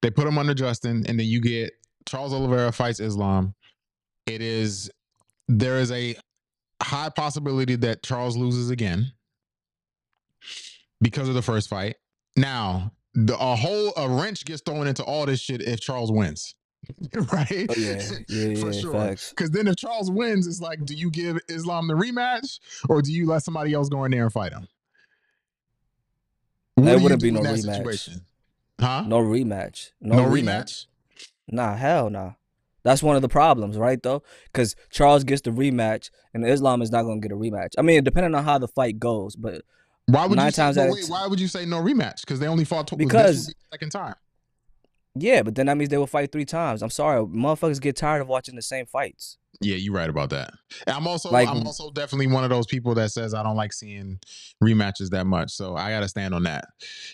They 0.00 0.10
put 0.10 0.26
him 0.26 0.38
under 0.38 0.54
Justin, 0.54 1.04
and 1.06 1.18
then 1.18 1.26
you 1.26 1.40
get 1.40 1.72
Charles 2.06 2.32
Oliveira 2.32 2.72
fights 2.72 3.00
Islam. 3.00 3.54
It 4.26 4.40
is 4.40 4.90
there 5.48 5.78
is 5.78 5.92
a 5.92 6.16
high 6.82 7.10
possibility 7.10 7.76
that 7.76 8.02
Charles 8.02 8.36
loses 8.36 8.70
again 8.70 9.12
because 11.00 11.28
of 11.28 11.34
the 11.34 11.42
first 11.42 11.68
fight. 11.68 11.96
Now, 12.36 12.92
the 13.14 13.36
a 13.38 13.56
whole 13.56 13.92
a 13.96 14.08
wrench 14.08 14.44
gets 14.44 14.62
thrown 14.62 14.86
into 14.86 15.04
all 15.04 15.26
this 15.26 15.40
shit 15.40 15.60
if 15.60 15.80
Charles 15.80 16.10
wins. 16.10 16.54
right? 17.32 17.66
oh 17.70 17.74
yeah, 17.76 18.02
yeah, 18.28 18.54
For 18.60 18.72
sure. 18.72 19.14
Because 19.30 19.50
then 19.50 19.68
if 19.68 19.76
Charles 19.76 20.10
wins, 20.10 20.46
it's 20.46 20.60
like, 20.60 20.84
do 20.84 20.94
you 20.94 21.10
give 21.10 21.38
Islam 21.48 21.86
the 21.88 21.94
rematch 21.94 22.58
or 22.88 23.02
do 23.02 23.12
you 23.12 23.26
let 23.26 23.42
somebody 23.44 23.72
else 23.72 23.88
go 23.88 24.04
in 24.04 24.10
there 24.10 24.24
and 24.24 24.32
fight 24.32 24.52
him? 24.52 24.66
What 26.74 26.84
There 26.84 26.98
wouldn't 26.98 27.22
be 27.22 27.30
no 27.30 27.40
rematch. 27.40 27.62
situation? 27.62 28.22
Huh? 28.80 29.04
No 29.06 29.18
rematch. 29.18 29.90
No, 30.00 30.16
No, 30.16 30.24
rematch. 30.24 30.42
rematch? 30.42 30.86
Nah, 31.48 31.76
hell 31.76 32.10
nah. 32.10 32.32
That's 32.84 33.02
one 33.02 33.14
of 33.14 33.22
the 33.22 33.28
problems, 33.28 33.78
right? 33.78 34.02
Though, 34.02 34.22
because 34.46 34.74
Charles 34.90 35.22
gets 35.22 35.42
the 35.42 35.50
rematch, 35.50 36.10
and 36.34 36.44
Islam 36.44 36.82
is 36.82 36.90
not 36.90 37.02
gonna 37.04 37.20
get 37.20 37.30
a 37.30 37.36
rematch. 37.36 37.74
I 37.78 37.82
mean, 37.82 38.02
depending 38.02 38.34
on 38.34 38.42
how 38.42 38.58
the 38.58 38.66
fight 38.66 38.98
goes, 38.98 39.36
but 39.36 39.62
Why 40.06 40.26
would 40.26 40.34
Nine 40.36 40.46
you 40.46 40.50
say, 40.52 40.62
times 40.62 40.78
out 40.78 40.90
wait, 40.90 41.06
why 41.06 41.26
would 41.28 41.38
you 41.38 41.46
say 41.46 41.64
no 41.64 41.80
rematch? 41.80 42.22
Because 42.22 42.40
they 42.40 42.48
only 42.48 42.64
fought 42.64 42.88
tw- 42.88 42.96
Because- 42.98 43.46
would 43.46 43.54
be 43.54 43.58
the 43.70 43.76
second 43.76 43.90
time. 43.90 44.14
Yeah, 45.14 45.42
but 45.42 45.54
then 45.54 45.66
that 45.66 45.76
means 45.76 45.90
they 45.90 45.98
will 45.98 46.06
fight 46.06 46.32
three 46.32 46.44
times. 46.44 46.82
I'm 46.82 46.90
sorry, 46.90 47.24
motherfuckers 47.24 47.80
get 47.80 47.96
tired 47.96 48.20
of 48.22 48.28
watching 48.28 48.54
the 48.56 48.62
same 48.62 48.86
fights. 48.86 49.38
Yeah, 49.60 49.76
you're 49.76 49.94
right 49.94 50.10
about 50.10 50.30
that. 50.30 50.54
I'm 50.86 51.06
also 51.06 51.30
Like- 51.30 51.48
I'm 51.48 51.64
also 51.66 51.90
definitely 51.90 52.26
one 52.28 52.42
of 52.42 52.50
those 52.50 52.66
people 52.66 52.94
that 52.96 53.12
says 53.12 53.32
I 53.34 53.42
don't 53.42 53.54
like 53.56 53.72
seeing 53.72 54.18
rematches 54.62 55.10
that 55.10 55.26
much. 55.26 55.50
So 55.52 55.76
I 55.76 55.90
gotta 55.90 56.08
stand 56.08 56.34
on 56.34 56.42
that. 56.44 56.64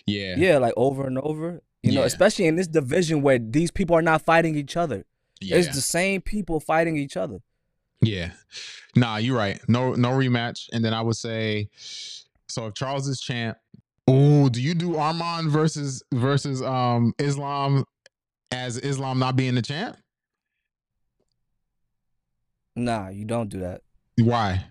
Yeah. 0.07 0.35
Yeah, 0.37 0.57
like 0.57 0.73
over 0.75 1.05
and 1.05 1.19
over. 1.19 1.61
You 1.83 1.93
know, 1.93 2.03
especially 2.03 2.45
in 2.45 2.55
this 2.57 2.67
division 2.67 3.21
where 3.21 3.39
these 3.39 3.71
people 3.71 3.95
are 3.95 4.01
not 4.01 4.21
fighting 4.23 4.55
each 4.55 4.75
other. 4.75 5.05
Yeah. 5.39 5.57
It's 5.57 5.73
the 5.73 5.81
same 5.81 6.21
people 6.21 6.59
fighting 6.59 6.97
each 6.97 7.15
other. 7.15 7.39
Yeah. 8.01 8.31
Nah, 8.95 9.17
you're 9.17 9.37
right. 9.37 9.61
No, 9.69 9.93
no 9.93 10.09
rematch. 10.09 10.67
And 10.73 10.83
then 10.83 10.93
I 10.93 11.01
would 11.01 11.15
say, 11.15 11.69
so 12.47 12.65
if 12.67 12.73
Charles 12.73 13.07
is 13.07 13.21
champ, 13.21 13.57
oh, 14.09 14.49
do 14.49 14.61
you 14.61 14.73
do 14.73 14.91
Arman 14.93 15.49
versus 15.49 16.03
versus 16.13 16.61
um 16.61 17.13
Islam 17.19 17.83
as 18.51 18.77
Islam 18.77 19.19
not 19.19 19.35
being 19.35 19.55
the 19.55 19.61
champ? 19.61 19.97
Nah, 22.75 23.09
you 23.09 23.25
don't 23.25 23.49
do 23.49 23.59
that. 23.59 23.81
Why? 24.17 24.65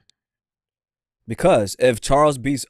Because 1.27 1.77
if 1.79 2.01
Charles 2.01 2.39
beats, 2.39 2.65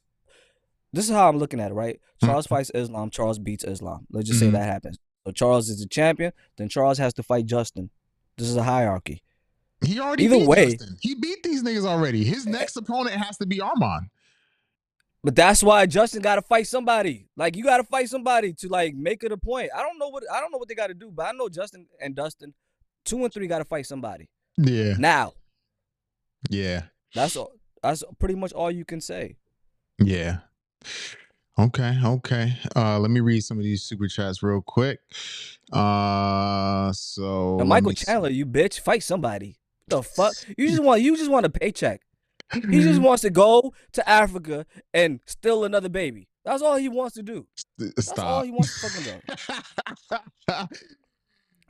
this 0.92 1.08
is 1.08 1.14
how 1.14 1.28
I'm 1.28 1.38
looking 1.38 1.60
at 1.60 1.70
it, 1.70 1.74
right? 1.74 2.00
Hmm. 2.20 2.26
Charles 2.26 2.46
fights 2.46 2.70
Islam, 2.74 3.10
Charles 3.10 3.38
beats 3.38 3.64
Islam. 3.64 4.06
Let's 4.10 4.26
just 4.28 4.40
say 4.40 4.48
Mhm. 4.48 4.52
that 4.52 4.64
happens. 4.64 4.98
So 5.24 5.32
Charles 5.32 5.68
is 5.68 5.80
the 5.80 5.86
champion, 5.86 6.32
then 6.56 6.68
Charles 6.68 6.98
has 6.98 7.14
to 7.14 7.22
fight 7.22 7.46
Justin. 7.46 7.90
This 8.36 8.48
is 8.48 8.56
a 8.56 8.62
hierarchy. 8.62 9.22
He 9.84 10.00
already 10.00 10.24
Either 10.24 10.38
beat 10.38 10.48
way- 10.48 10.70
Justin. 10.76 10.96
He 11.00 11.14
beat 11.14 11.42
these 11.44 11.62
niggas 11.62 11.84
already. 11.86 12.24
His 12.24 12.46
next 12.46 12.76
opponent 12.76 13.16
has 13.16 13.36
to 13.38 13.46
be 13.46 13.58
Arman. 13.58 14.08
But 15.24 15.34
that's 15.34 15.62
why 15.62 15.84
Justin 15.86 16.22
got 16.22 16.36
to 16.36 16.42
fight 16.42 16.66
somebody. 16.68 17.26
Like 17.36 17.56
you 17.56 17.64
got 17.64 17.78
to 17.78 17.84
fight 17.84 18.08
somebody 18.08 18.52
to 18.54 18.68
like 18.68 18.94
make 18.94 19.24
it 19.24 19.32
a 19.32 19.36
point. 19.36 19.70
I 19.74 19.82
don't 19.82 19.98
know 19.98 20.08
what 20.08 20.22
I 20.32 20.40
don't 20.40 20.52
know 20.52 20.58
what 20.58 20.68
they 20.68 20.74
got 20.74 20.86
to 20.88 20.94
do, 20.94 21.10
but 21.10 21.26
I 21.26 21.32
know 21.32 21.48
Justin 21.48 21.86
and 22.00 22.14
Dustin, 22.14 22.54
two 23.04 23.24
and 23.24 23.32
three, 23.32 23.46
got 23.48 23.58
to 23.58 23.64
fight 23.64 23.86
somebody. 23.86 24.28
Yeah. 24.56 24.94
Now 24.98 25.32
Yeah. 26.50 26.82
that's 27.14 27.36
all. 27.36 27.52
That's 27.82 28.04
pretty 28.18 28.36
much 28.36 28.52
all 28.52 28.70
you 28.70 28.84
can 28.84 29.00
say. 29.00 29.36
Yeah. 29.98 30.38
Okay, 31.58 31.98
okay. 32.04 32.56
Uh 32.76 33.00
let 33.00 33.10
me 33.10 33.18
read 33.20 33.40
some 33.40 33.58
of 33.58 33.64
these 33.64 33.82
super 33.82 34.06
chats 34.06 34.42
real 34.42 34.60
quick. 34.62 35.00
Uh 35.72 36.92
so 36.92 37.56
let 37.56 37.66
Michael 37.66 37.90
me 37.90 37.96
see. 37.96 38.06
Chandler, 38.06 38.30
you 38.30 38.46
bitch, 38.46 38.80
fight 38.80 39.02
somebody. 39.02 39.58
The 39.88 40.02
fuck? 40.02 40.34
You 40.56 40.68
just 40.68 40.82
want 40.88 41.02
you 41.02 41.16
just 41.16 41.30
want 41.30 41.46
a 41.46 41.50
paycheck. 41.50 42.02
He 42.52 42.60
just 42.60 42.70
mm-hmm. 42.70 43.02
wants 43.02 43.22
to 43.22 43.30
go 43.30 43.72
to 43.92 44.08
Africa 44.08 44.64
and 44.94 45.20
steal 45.26 45.64
another 45.64 45.88
baby. 45.88 46.28
That's 46.44 46.62
all 46.62 46.76
he 46.76 46.88
wants 46.88 47.14
to 47.16 47.22
do. 47.22 47.46
That's 47.78 48.08
all 48.08 48.14
Stop. 48.14 48.44
he 48.46 48.50
wants 48.50 48.80
to 48.80 48.88
fucking 48.88 49.22
do. 50.48 50.66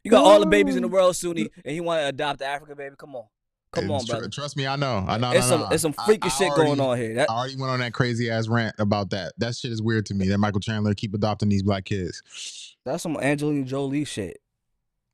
You 0.04 0.12
got 0.12 0.24
all 0.24 0.40
the 0.40 0.46
babies 0.46 0.76
in 0.76 0.82
the 0.82 0.88
world, 0.88 1.16
Sunni, 1.16 1.48
and 1.64 1.74
he 1.74 1.80
want 1.80 2.00
to 2.00 2.06
adopt 2.06 2.38
the 2.38 2.46
African 2.46 2.76
baby. 2.76 2.94
Come 2.96 3.14
on, 3.16 3.24
come 3.72 3.84
And 3.84 3.92
on, 3.92 4.04
tr- 4.04 4.12
brother. 4.12 4.28
Trust 4.28 4.56
me, 4.56 4.66
I 4.66 4.76
know. 4.76 5.04
I 5.06 5.18
know. 5.18 5.32
It's 5.32 5.40
no, 5.40 5.56
some 5.56 5.60
no. 5.60 5.68
it's 5.70 5.82
some 5.82 5.94
I- 5.98 6.06
freaky 6.06 6.26
I 6.26 6.28
shit 6.28 6.48
already- 6.50 6.64
going 6.76 6.80
on 6.80 6.96
here. 6.96 7.14
That, 7.16 7.28
I 7.30 7.34
already 7.34 7.56
went 7.56 7.72
on 7.72 7.80
that 7.80 7.92
crazy 7.92 8.30
ass 8.30 8.48
rant 8.48 8.76
about 8.78 9.10
that. 9.10 9.32
That 9.38 9.54
shit 9.56 9.72
is 9.72 9.82
weird 9.82 10.06
to 10.06 10.14
me. 10.14 10.28
That 10.28 10.38
Michael 10.38 10.60
Chandler 10.60 10.94
keep 10.94 11.12
adopting 11.14 11.48
these 11.50 11.62
black 11.64 11.84
kids. 11.84 12.76
that's 12.86 13.02
some 13.02 13.16
Angelina 13.18 13.64
Jolie 13.66 14.04
shit, 14.04 14.38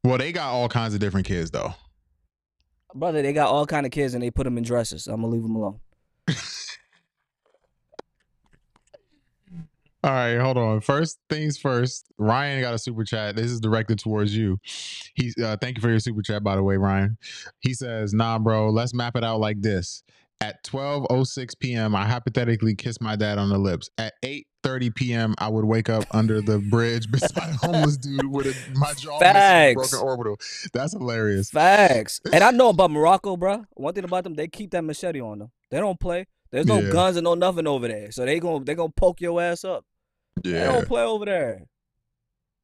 Well, 0.05 0.19
they 0.19 0.31
got 0.31 0.53
all 0.53 0.69
kinds 0.69 0.95
of 0.95 1.01
different 1.01 1.27
kids 1.27 1.51
though. 1.51 1.75
Brother. 2.95 3.23
They 3.23 3.33
got 3.33 3.51
all 3.51 3.67
kind 3.67 3.87
of 3.87 3.93
kids 3.93 4.15
and 4.15 4.23
they 4.23 4.31
put 4.31 4.45
them 4.45 4.59
in 4.59 4.65
dresses. 4.65 5.07
I'm 5.07 5.21
gonna 5.21 5.29
leave 5.29 5.43
them 5.43 5.57
alone. 5.57 5.81
All 10.05 10.11
right, 10.11 10.37
hold 10.37 10.59
on. 10.59 10.83
First 10.83 11.19
things 11.31 11.57
first, 11.57 12.13
Ryan 12.19 12.61
got 12.61 12.75
a 12.75 12.79
super 12.79 13.05
chat. 13.05 13.37
This 13.37 13.51
is 13.51 13.59
directed 13.59 13.99
towards 13.99 14.37
you. 14.37 14.59
He 15.15 15.33
uh, 15.43 15.57
thank 15.63 15.79
you 15.79 15.81
for 15.81 15.89
your 15.89 15.99
super 15.99 16.21
chat, 16.21 16.45
by 16.45 16.57
the 16.57 16.63
way, 16.63 16.77
Ryan. 16.77 17.17
He 17.61 17.73
says, 17.73 18.13
"Nah, 18.13 18.39
bro, 18.39 18.69
let's 18.69 18.93
map 18.93 19.17
it 19.17 19.25
out 19.25 19.41
like 19.41 19.63
this. 19.63 20.03
At 20.43 20.63
12:06 20.65 21.59
p.m., 21.59 21.97
I 21.97 22.07
hypothetically 22.07 22.75
kiss 22.75 23.01
my 23.01 23.17
dad 23.17 23.39
on 23.39 23.49
the 23.49 23.57
lips. 23.57 23.89
At 23.97 24.13
8:30 24.65 24.95
p.m., 24.95 25.35
I 25.39 25.49
would 25.49 25.65
wake 25.65 25.89
up 25.89 26.05
under 26.11 26.41
the 26.41 26.59
bridge 26.59 27.11
beside 27.11 27.51
a 27.51 27.57
homeless 27.57 27.97
dude 27.97 28.27
with 28.27 28.47
a, 28.47 28.55
my 28.79 28.93
jaw 28.95 29.19
Facts. 29.19 29.75
broken 29.75 29.99
orbital. 29.99 30.37
That's 30.73 30.93
hilarious. 30.93 31.51
Facts. 31.51 32.21
And 32.33 32.43
I 32.43 32.51
know 32.51 32.71
about 32.71 32.91
Morocco, 32.91 33.37
bro. 33.37 33.65
One 33.73 33.95
thing 33.95 34.05
about 34.05 34.25
them, 34.25 34.35
they 34.35 34.49
keep 34.49 34.71
that 34.73 34.83
machete 34.83 35.21
on 35.21 35.39
them. 35.39 35.51
They 35.71 35.79
don't 35.79 35.99
play. 35.99 36.27
There's 36.51 36.67
no 36.67 36.81
Yeah. 36.81 36.91
guns 36.91 37.17
and 37.17 37.25
no 37.25 37.35
nothing 37.35 37.67
over 37.67 37.89
there. 37.89 38.11
So 38.13 38.25
they 38.25 38.39
gon' 38.41 38.65
they 38.65 38.75
gonna 38.75 38.91
poke 38.91 39.21
your 39.21 39.41
ass 39.43 39.65
up. 39.65 39.85
They 40.43 40.53
don't 40.65 40.87
play 40.87 41.03
over 41.03 41.25
there. 41.25 41.67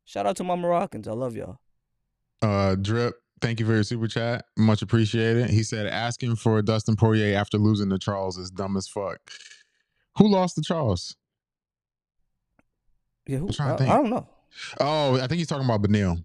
Shout 0.05 0.26
out 0.26 0.36
to 0.36 0.44
my 0.44 0.55
Moroccans. 0.57 1.07
I 1.09 1.12
love 1.12 1.36
y'all. 1.36 1.59
Uh, 2.42 2.74
Drip, 2.74 3.14
thank 3.40 3.61
you 3.61 3.66
for 3.66 3.72
your 3.74 3.82
super 3.82 4.09
chat. 4.09 4.44
Much 4.57 4.82
appreciated. 4.82 5.51
He 5.51 5.62
said, 5.62 5.86
asking 5.86 6.36
for 6.36 6.62
Dustin 6.62 6.96
Poirier 6.96 7.36
after 7.36 7.59
losing 7.59 7.90
to 7.90 7.98
Charles 7.98 8.36
is 8.38 8.51
dumb 8.51 8.76
as 8.76 8.88
fuck. 8.88 9.18
Who 10.18 10.28
lost 10.28 10.57
to 10.57 10.62
Charles? 10.62 11.16
Yeah, 13.30 13.38
who, 13.38 13.46
I'm 13.46 13.52
trying 13.52 13.76
to 13.78 13.84
I, 13.84 13.92
I 13.92 13.96
don't 13.96 14.10
know. 14.10 14.28
Oh, 14.80 15.14
I 15.16 15.26
think 15.28 15.38
he's 15.38 15.46
talking 15.46 15.64
about 15.64 15.82
Beneil. 15.82 16.16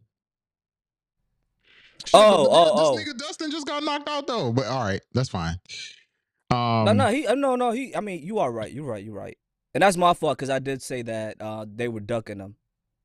Shit, 2.05 2.11
Oh, 2.13 2.45
but 2.45 2.49
oh, 2.51 2.65
Beneil- 2.65 2.71
oh. 2.75 2.95
This 2.97 3.07
nigga 3.07 3.17
Dustin 3.17 3.51
just 3.51 3.67
got 3.67 3.83
knocked 3.83 4.09
out 4.09 4.25
though. 4.27 4.51
But 4.51 4.65
all 4.65 4.83
right, 4.83 5.01
that's 5.13 5.29
fine. 5.29 5.59
Um, 6.51 6.85
no, 6.85 6.93
no, 6.93 7.07
he, 7.07 7.27
uh, 7.27 7.35
no, 7.35 7.55
no, 7.55 7.71
he. 7.71 7.95
I 7.95 7.99
mean, 8.01 8.23
you 8.23 8.39
are 8.39 8.51
right. 8.51 8.71
You're 8.71 8.85
right. 8.85 9.03
You're 9.03 9.13
right. 9.15 9.37
And 9.73 9.81
that's 9.83 9.97
my 9.97 10.13
fault 10.13 10.37
because 10.37 10.49
I 10.49 10.59
did 10.59 10.81
say 10.81 11.01
that 11.03 11.37
uh, 11.41 11.65
they 11.71 11.87
were 11.87 11.99
ducking 11.99 12.37
them. 12.39 12.55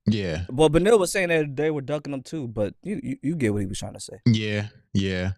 Yeah, 0.07 0.45
Well, 0.51 0.71
Beneil 0.71 0.99
was 0.99 1.13
saying 1.13 1.29
that 1.29 1.57
they 1.57 1.71
were 1.71 1.83
ducking 1.83 2.11
them 2.11 2.23
too. 2.23 2.49
But 2.49 2.75
you, 2.83 3.01
you, 3.03 3.17
you 3.23 3.37
get 3.37 3.53
what 3.53 3.61
he 3.61 3.67
was 3.67 3.79
trying 3.79 3.93
to 3.93 4.01
say. 4.01 4.19
yeah, 4.27 4.69
yeah. 4.95 5.33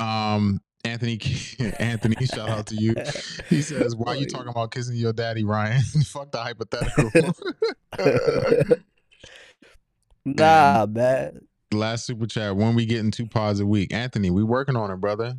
Um, 0.00 0.60
Anthony, 0.84 1.18
Anthony, 1.78 2.26
shout 2.26 2.48
out 2.50 2.66
to 2.68 2.74
you. 2.76 2.94
He 3.48 3.62
says, 3.62 3.96
"Why 3.96 4.12
are 4.12 4.16
you 4.16 4.26
talking 4.26 4.48
about 4.48 4.70
kissing 4.70 4.96
your 4.96 5.12
daddy, 5.12 5.44
Ryan? 5.44 5.80
Fuck 6.04 6.30
the 6.30 6.38
hypothetical." 6.38 7.10
nah, 10.24 10.86
man. 10.86 11.46
last 11.72 12.06
super 12.06 12.26
chat 12.26 12.56
when 12.56 12.74
we 12.74 12.86
getting 12.86 13.10
two 13.10 13.26
pods 13.26 13.60
a 13.60 13.66
week 13.66 13.92
anthony 13.92 14.30
we 14.30 14.42
working 14.42 14.74
on 14.76 14.90
it 14.90 14.96
brother 14.96 15.34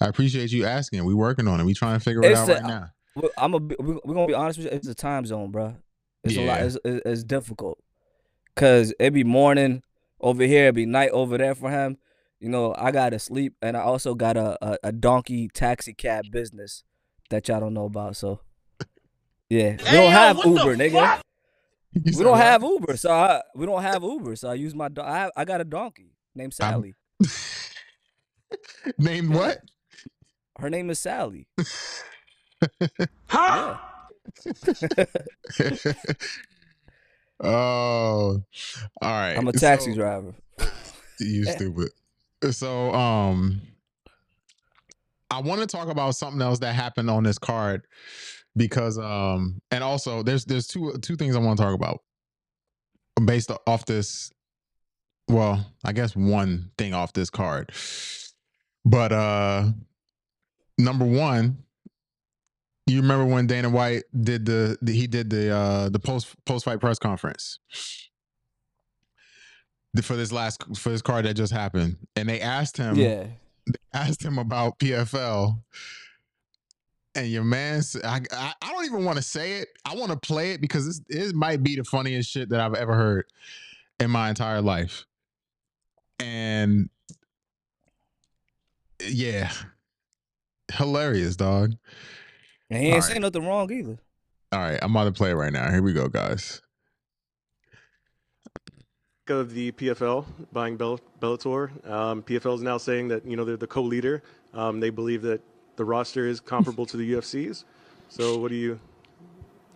i 0.00 0.06
appreciate 0.08 0.50
you 0.50 0.64
asking 0.64 1.04
we 1.04 1.14
working 1.14 1.46
on 1.46 1.60
it 1.60 1.64
we 1.64 1.72
trying 1.74 1.96
to 1.98 2.00
figure 2.02 2.22
it 2.24 2.32
It's 2.32 2.40
out 2.40 2.46
the- 2.46 2.54
right 2.54 2.64
now 2.64 2.90
I'm 3.38 3.54
a. 3.54 3.58
We're 3.58 4.14
gonna 4.14 4.26
be 4.26 4.34
honest 4.34 4.58
with 4.58 4.66
you. 4.66 4.72
It's 4.72 4.86
a 4.88 4.94
time 4.94 5.24
zone, 5.24 5.50
bro. 5.50 5.74
It's 6.22 6.36
a 6.36 6.42
lot. 6.42 6.60
It's, 6.60 6.76
it's, 6.84 7.02
it's 7.06 7.24
difficult, 7.24 7.78
cause 8.56 8.92
it 9.00 9.14
be 9.14 9.24
morning 9.24 9.82
over 10.20 10.42
here, 10.44 10.66
it 10.68 10.74
be 10.74 10.84
night 10.84 11.08
over 11.12 11.38
there 11.38 11.54
for 11.54 11.70
him. 11.70 11.96
You 12.40 12.48
know, 12.50 12.74
I 12.76 12.90
gotta 12.90 13.18
sleep, 13.18 13.54
and 13.62 13.76
I 13.76 13.80
also 13.80 14.14
got 14.14 14.36
a 14.36 14.56
a, 14.64 14.78
a 14.84 14.92
donkey 14.92 15.48
taxi 15.52 15.94
cab 15.94 16.26
business 16.30 16.84
that 17.30 17.48
y'all 17.48 17.60
don't 17.60 17.74
know 17.74 17.86
about. 17.86 18.16
So, 18.16 18.40
yeah, 19.48 19.70
we 19.78 19.90
don't 19.90 20.12
have 20.12 20.36
Uber, 20.44 20.76
nigga. 20.76 21.20
You 21.94 22.02
We 22.18 22.24
don't 22.24 22.32
what? 22.32 22.40
have 22.42 22.62
Uber, 22.62 22.96
so 22.98 23.10
I 23.10 23.40
we 23.54 23.64
don't 23.64 23.80
have 23.80 24.02
Uber, 24.02 24.36
so 24.36 24.50
I 24.50 24.54
use 24.54 24.74
my. 24.74 24.88
do- 24.90 25.00
I 25.00 25.16
have, 25.16 25.30
I 25.34 25.46
got 25.46 25.62
a 25.62 25.64
donkey 25.64 26.12
named 26.34 26.52
I'm- 26.60 26.72
Sally. 26.72 26.94
named 28.98 29.30
what 29.34 29.62
Her 30.58 30.68
name 30.68 30.90
is 30.90 30.98
Sally. 30.98 31.46
Yeah. 33.32 33.78
oh 37.40 38.42
all 39.00 39.10
right 39.10 39.34
I'm 39.36 39.48
a 39.48 39.52
taxi 39.52 39.92
So- 39.92 39.96
driver. 39.98 40.34
you 41.20 41.44
stupid 41.44 41.90
so 42.50 42.92
um 42.92 43.60
i 45.30 45.40
want 45.40 45.60
to 45.60 45.66
talk 45.66 45.88
about 45.88 46.14
something 46.14 46.42
else 46.42 46.58
that 46.58 46.74
happened 46.74 47.10
on 47.10 47.22
this 47.22 47.38
card 47.38 47.86
because 48.56 48.98
um 48.98 49.60
and 49.70 49.84
also 49.84 50.22
there's 50.22 50.44
there's 50.44 50.66
two 50.66 50.92
two 51.02 51.16
things 51.16 51.36
i 51.36 51.38
want 51.38 51.58
to 51.58 51.62
talk 51.64 51.74
about 51.74 52.00
based 53.24 53.50
off 53.66 53.86
this 53.86 54.30
well 55.28 55.64
i 55.84 55.92
guess 55.92 56.14
one 56.14 56.70
thing 56.78 56.94
off 56.94 57.12
this 57.12 57.30
card. 57.30 57.72
But 58.84 59.12
uh 59.12 59.70
number 60.78 61.04
one 61.04 61.64
you 62.86 63.00
remember 63.00 63.24
when 63.24 63.46
dana 63.46 63.68
white 63.68 64.04
did 64.18 64.46
the, 64.46 64.78
the 64.80 64.92
he 64.92 65.06
did 65.06 65.28
the 65.30 65.50
uh 65.50 65.88
the 65.88 65.98
post 65.98 66.34
post 66.44 66.64
fight 66.64 66.78
press 66.78 66.98
conference 66.98 67.58
for 70.04 70.16
this 70.16 70.32
last 70.32 70.62
for 70.76 70.90
this 70.90 71.02
card 71.02 71.24
that 71.24 71.34
just 71.34 71.52
happened 71.52 71.96
and 72.16 72.28
they 72.28 72.40
asked 72.40 72.76
him 72.76 72.96
Yeah. 72.96 73.26
asked 73.92 74.22
him 74.22 74.38
about 74.38 74.78
pfl 74.78 75.62
and 77.16 77.28
your 77.28 77.44
man, 77.44 77.82
I 78.04 78.20
I 78.30 78.72
don't 78.72 78.84
even 78.84 79.04
want 79.04 79.16
to 79.16 79.22
say 79.22 79.54
it. 79.54 79.68
I 79.86 79.94
want 79.94 80.12
to 80.12 80.18
play 80.18 80.52
it 80.52 80.60
because 80.60 80.84
this 81.08 81.28
it 81.30 81.34
might 81.34 81.62
be 81.62 81.74
the 81.74 81.84
funniest 81.84 82.30
shit 82.30 82.50
that 82.50 82.60
I've 82.60 82.74
ever 82.74 82.94
heard 82.94 83.24
in 83.98 84.10
my 84.10 84.28
entire 84.28 84.60
life. 84.60 85.06
And 86.20 86.90
yeah, 89.02 89.50
hilarious, 90.72 91.36
dog. 91.36 91.72
And 92.68 92.82
he 92.82 92.88
ain't 92.88 92.96
All 92.96 93.02
saying 93.02 93.22
right. 93.22 93.32
nothing 93.32 93.46
wrong 93.46 93.72
either. 93.72 93.98
All 94.52 94.60
right, 94.60 94.78
I'm 94.82 94.90
about 94.90 95.04
to 95.04 95.12
play 95.12 95.30
it 95.30 95.34
right 95.36 95.52
now. 95.52 95.70
Here 95.70 95.82
we 95.82 95.92
go, 95.94 96.08
guys. 96.08 96.60
Of 99.30 99.52
the 99.54 99.72
PFL 99.72 100.24
buying 100.52 100.76
Bell- 100.76 101.00
Bellator. 101.20 101.70
Um, 101.88 102.22
PFL 102.22 102.56
is 102.56 102.62
now 102.62 102.78
saying 102.78 103.08
that 103.08 103.26
you 103.26 103.36
know 103.36 103.44
they're 103.44 103.56
the 103.56 103.66
co-leader. 103.66 104.22
Um, 104.54 104.80
they 104.80 104.90
believe 104.90 105.22
that 105.22 105.40
the 105.76 105.84
roster 105.84 106.26
is 106.26 106.40
comparable 106.40 106.86
to 106.86 106.96
the 106.96 107.12
UFC's. 107.14 107.64
So 108.08 108.38
what 108.38 108.48
do 108.48 108.56
you 108.56 108.78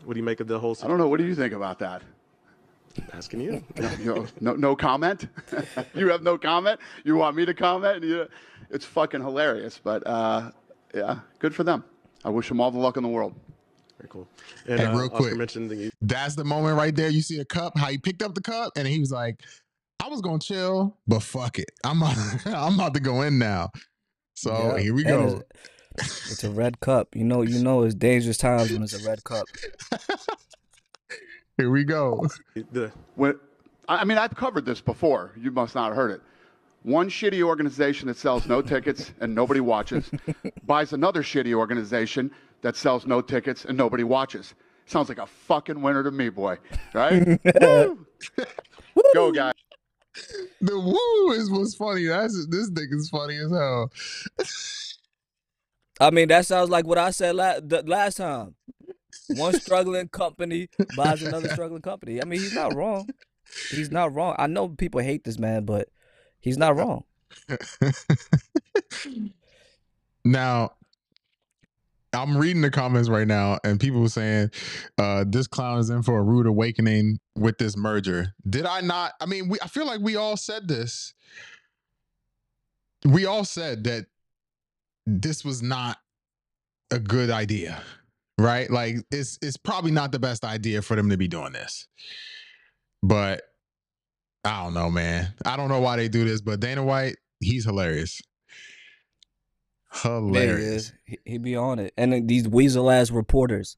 what 0.04 0.14
do 0.14 0.20
you 0.20 0.24
make 0.24 0.40
of 0.40 0.48
the 0.48 0.58
whole? 0.58 0.76
I 0.82 0.86
don't 0.88 0.98
know. 0.98 1.08
What 1.08 1.18
do 1.18 1.24
you 1.24 1.34
think 1.34 1.52
about 1.52 1.78
that? 1.80 2.02
Asking 3.12 3.40
you. 3.40 3.62
No, 4.00 4.26
no, 4.40 4.54
no 4.54 4.76
comment. 4.76 5.28
you 5.94 6.08
have 6.08 6.22
no 6.22 6.36
comment. 6.36 6.80
You 7.04 7.16
want 7.16 7.36
me 7.36 7.46
to 7.46 7.54
comment? 7.54 8.02
You, 8.02 8.26
it's 8.70 8.84
fucking 8.84 9.20
hilarious. 9.20 9.80
But 9.82 10.04
uh, 10.06 10.50
yeah, 10.94 11.20
good 11.38 11.54
for 11.54 11.62
them. 11.62 11.84
I 12.24 12.30
wish 12.30 12.48
them 12.48 12.60
all 12.60 12.70
the 12.70 12.78
luck 12.78 12.96
in 12.96 13.02
the 13.02 13.08
world. 13.08 13.34
Very 14.00 14.08
cool. 14.08 14.28
And 14.66 14.80
Hey, 14.80 14.86
uh, 14.86 14.96
real 14.96 15.04
Oscar 15.06 15.16
quick. 15.16 15.36
mentioned 15.36 15.70
the 15.70 15.90
That's 16.00 16.34
the 16.34 16.44
moment 16.44 16.78
right 16.78 16.94
there. 16.94 17.10
You 17.10 17.20
see 17.20 17.38
a 17.38 17.44
cup, 17.44 17.76
how 17.76 17.88
he 17.88 17.98
picked 17.98 18.22
up 18.22 18.34
the 18.34 18.40
cup, 18.40 18.72
and 18.76 18.88
he 18.88 18.98
was 18.98 19.12
like, 19.12 19.42
"I 20.02 20.08
was 20.08 20.22
gonna 20.22 20.38
chill, 20.38 20.96
but 21.06 21.22
fuck 21.22 21.58
it, 21.58 21.70
I'm 21.84 22.02
I'm 22.46 22.74
about 22.74 22.94
to 22.94 23.00
go 23.00 23.20
in 23.22 23.38
now." 23.38 23.70
So 24.34 24.52
Yeah, 24.52 24.78
here 24.78 24.94
we 24.94 25.04
and 25.04 25.10
go. 25.10 25.42
It's, 25.98 26.32
it's 26.32 26.44
a 26.44 26.50
red 26.50 26.80
cup. 26.80 27.14
You 27.14 27.24
know, 27.24 27.42
you 27.42 27.62
know, 27.62 27.82
it's 27.82 27.94
dangerous 27.94 28.38
times 28.38 28.72
when 28.72 28.82
it's 28.82 28.94
a 28.94 29.06
red 29.06 29.22
cup. 29.24 29.46
Here 31.58 31.68
we 31.68 31.84
go. 31.84 32.26
When, 33.16 33.38
I 33.86 33.96
I 33.98 34.04
mean, 34.04 34.16
I've 34.16 34.34
covered 34.34 34.64
this 34.64 34.80
before. 34.80 35.32
You 35.36 35.50
must 35.50 35.74
not 35.74 35.88
have 35.88 35.96
heard 35.96 36.12
it. 36.12 36.22
One 36.84 37.10
shitty 37.10 37.42
organization 37.42 38.08
that 38.08 38.16
sells 38.16 38.46
no 38.46 38.62
tickets 38.62 39.12
and 39.20 39.34
nobody 39.34 39.60
watches 39.60 40.10
buys 40.64 40.94
another 40.94 41.22
shitty 41.22 41.52
organization 41.52 42.30
that 42.62 42.76
sells 42.76 43.06
no 43.06 43.20
tickets 43.20 43.64
and 43.64 43.76
nobody 43.76 44.04
watches. 44.04 44.54
Sounds 44.86 45.08
like 45.08 45.18
a 45.18 45.26
fucking 45.26 45.80
winner 45.80 46.02
to 46.02 46.10
me, 46.10 46.28
boy. 46.30 46.58
Right? 46.92 47.38
Woo! 47.62 48.06
Go, 49.14 49.32
guys. 49.32 49.54
The 50.60 50.78
woo 50.78 51.32
is 51.32 51.50
was 51.50 51.74
funny. 51.74 52.06
That's 52.06 52.46
this 52.48 52.70
nigga's 52.70 53.08
funny 53.08 53.36
as 53.36 53.50
hell. 53.50 53.92
I 56.00 56.10
mean, 56.10 56.28
that 56.28 56.46
sounds 56.46 56.70
like 56.70 56.86
what 56.86 56.98
I 56.98 57.10
said 57.10 57.36
la- 57.36 57.60
the 57.60 57.82
last 57.86 58.16
time. 58.16 58.54
One 59.28 59.52
struggling 59.54 60.08
company 60.08 60.68
buys 60.96 61.22
another 61.22 61.48
struggling 61.52 61.82
company. 61.82 62.20
I 62.20 62.24
mean, 62.24 62.40
he's 62.40 62.54
not 62.54 62.74
wrong. 62.74 63.08
He's 63.70 63.90
not 63.90 64.14
wrong. 64.14 64.34
I 64.38 64.46
know 64.46 64.68
people 64.68 65.00
hate 65.00 65.24
this 65.24 65.38
man, 65.38 65.64
but 65.64 65.88
he's 66.40 66.58
not 66.58 66.76
wrong. 66.76 67.04
now, 70.24 70.72
I'm 72.12 72.36
reading 72.36 72.62
the 72.62 72.70
comments 72.70 73.08
right 73.08 73.26
now, 73.26 73.58
and 73.62 73.78
people 73.78 74.08
saying 74.08 74.50
uh, 74.98 75.24
this 75.28 75.46
clown 75.46 75.78
is 75.78 75.90
in 75.90 76.02
for 76.02 76.18
a 76.18 76.22
rude 76.22 76.46
awakening 76.46 77.18
with 77.36 77.58
this 77.58 77.76
merger. 77.76 78.34
Did 78.48 78.66
I 78.66 78.80
not? 78.80 79.12
I 79.20 79.26
mean, 79.26 79.48
we, 79.48 79.58
I 79.62 79.68
feel 79.68 79.86
like 79.86 80.00
we 80.00 80.16
all 80.16 80.36
said 80.36 80.66
this. 80.66 81.14
We 83.04 83.26
all 83.26 83.44
said 83.44 83.84
that 83.84 84.06
this 85.06 85.44
was 85.44 85.62
not 85.62 85.98
a 86.90 86.98
good 86.98 87.30
idea, 87.30 87.82
right? 88.38 88.68
Like 88.70 88.96
it's 89.10 89.38
it's 89.40 89.56
probably 89.56 89.92
not 89.92 90.12
the 90.12 90.18
best 90.18 90.44
idea 90.44 90.82
for 90.82 90.96
them 90.96 91.10
to 91.10 91.16
be 91.16 91.28
doing 91.28 91.52
this. 91.52 91.86
But 93.02 93.42
I 94.44 94.64
don't 94.64 94.74
know, 94.74 94.90
man. 94.90 95.32
I 95.44 95.56
don't 95.56 95.68
know 95.68 95.80
why 95.80 95.96
they 95.96 96.08
do 96.08 96.24
this, 96.24 96.40
but 96.40 96.60
Dana 96.60 96.82
White, 96.82 97.16
he's 97.40 97.64
hilarious. 97.64 98.20
Hilarious. 99.92 100.60
is. 100.60 100.92
He, 101.04 101.18
he 101.24 101.38
be 101.38 101.56
on 101.56 101.78
it. 101.78 101.92
And 101.96 102.14
uh, 102.14 102.20
these 102.22 102.48
weasel 102.48 102.90
ass 102.90 103.10
reporters. 103.10 103.76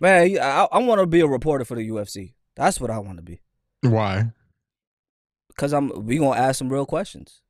Man, 0.00 0.38
I, 0.40 0.68
I 0.70 0.78
want 0.78 1.00
to 1.00 1.06
be 1.06 1.20
a 1.20 1.26
reporter 1.26 1.64
for 1.64 1.74
the 1.74 1.88
UFC. 1.88 2.34
That's 2.54 2.80
what 2.80 2.90
I 2.90 2.98
want 2.98 3.18
to 3.18 3.22
be. 3.22 3.40
Why? 3.82 4.32
Cause 5.56 5.72
I'm 5.72 6.06
we 6.06 6.18
gonna 6.18 6.38
ask 6.38 6.58
some 6.58 6.72
real 6.72 6.86
questions. 6.86 7.42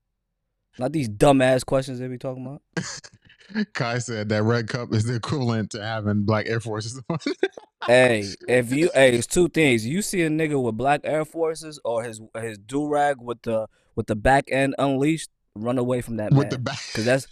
Not 0.79 0.93
these 0.93 1.11
dumbass 1.11 1.65
questions 1.67 1.99
they 1.99 2.09
be 2.09 2.17
talking 2.17 2.47
about. 2.47 2.63
Kai 3.75 3.99
said 3.99 4.29
that 4.29 4.43
red 4.43 4.69
cup 4.69 4.95
is 4.95 5.05
the 5.05 5.15
equivalent 5.15 5.71
to 5.71 5.83
having 5.83 6.25
black 6.25 6.47
Air 6.49 6.61
Forces 6.61 7.03
hey, 7.87 8.25
if 8.47 8.73
you 8.73 8.91
hey, 8.95 9.15
it's 9.15 9.27
two 9.27 9.49
things. 9.49 9.87
You 9.87 10.03
see 10.03 10.23
a 10.23 10.31
nigga 10.31 10.63
with 10.63 10.77
black 10.77 11.01
Air 11.05 11.25
Forces 11.25 11.81
or 11.85 12.03
his 12.03 12.21
his 12.41 12.59
do 12.59 12.87
rag 12.87 13.17
with 13.21 13.43
the 13.43 13.67
with 13.95 14.07
the 14.07 14.17
back 14.17 14.45
end 14.51 14.75
unleashed, 14.79 15.31
run 15.55 15.79
away 15.79 16.01
from 16.01 16.17
that 16.17 16.33
man. 16.33 16.39
with 16.39 16.51
the 16.51 16.59
back. 16.59 16.81
Cause 16.95 17.05
that's 17.05 17.27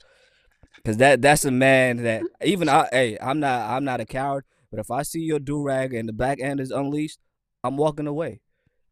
cause 0.85 0.97
that 0.99 1.23
that's 1.23 1.45
a 1.45 1.51
man 1.51 1.99
that 2.05 2.23
even 2.45 2.69
I 2.69 2.89
hey, 2.93 3.19
I'm 3.21 3.41
not 3.41 3.71
I'm 3.71 3.85
not 3.85 4.01
a 4.01 4.05
coward, 4.07 4.45
but 4.71 4.81
if 4.81 4.91
I 4.91 5.03
see 5.03 5.21
your 5.21 5.39
do 5.39 5.63
rag 5.63 5.95
and 5.95 6.09
the 6.09 6.13
back 6.13 6.41
end 6.41 6.61
is 6.61 6.71
unleashed, 6.71 7.19
I'm 7.65 7.77
walking 7.77 8.07
away. 8.07 8.41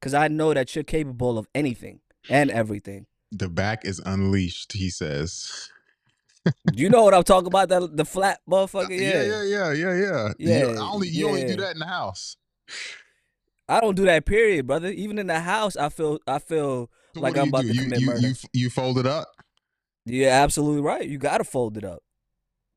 Cause 0.01 0.15
I 0.15 0.29
know 0.29 0.53
that 0.53 0.75
you're 0.75 0.85
capable 0.85 1.39
of 1.39 1.47
anything 1.55 2.01
and 2.29 2.51
everything. 2.51 3.07
The 3.33 3.49
back 3.49 3.85
is 3.85 4.01
unleashed, 4.05 4.73
he 4.73 4.91
says. 4.91 5.71
You 6.75 6.89
know 6.91 7.03
what 7.05 7.15
I'm 7.15 7.23
talking 7.23 7.47
about? 7.47 7.69
That 7.71 7.97
the 7.97 8.05
flat 8.05 8.41
uh, 8.47 8.51
motherfucker. 8.51 8.91
yeah, 8.91 9.23
Yeah. 9.23 9.23
yeah, 9.23 9.43
yeah, 9.43 9.73
yeah, 9.73 9.95
yeah. 9.95 10.33
You, 10.39 10.53
Yeah, 10.75 10.81
I 10.83 10.91
only 10.91 11.09
you 11.09 11.27
only 11.29 11.45
do 11.47 11.57
that 11.57 11.73
in 11.73 11.79
the 11.79 11.87
house. 11.87 12.37
I 13.69 13.81
don't 13.81 13.95
do 13.95 14.05
that. 14.05 14.27
Period, 14.27 14.67
brother. 14.67 14.89
Even 14.89 15.19
in 15.19 15.27
the 15.27 15.41
house, 15.41 15.77
I 15.77 15.89
feel 15.89 16.19
I 16.27 16.39
feel 16.39 16.91
So 17.15 17.21
like 17.21 17.37
I'm 17.37 17.49
about 17.49 17.63
do? 17.63 17.73
to 17.73 17.83
commit 17.83 18.01
you, 18.01 18.07
murder. 18.07 18.29
You, 18.29 18.35
you 18.53 18.71
fold 18.71 18.99
it 18.99 19.07
up. 19.07 19.29
You're 20.07 20.31
absolutely 20.31 20.83
right. 20.83 21.09
You 21.09 21.19
gotta 21.19 21.45
fold 21.45 21.77
it 21.77 21.85
up. 21.85 22.03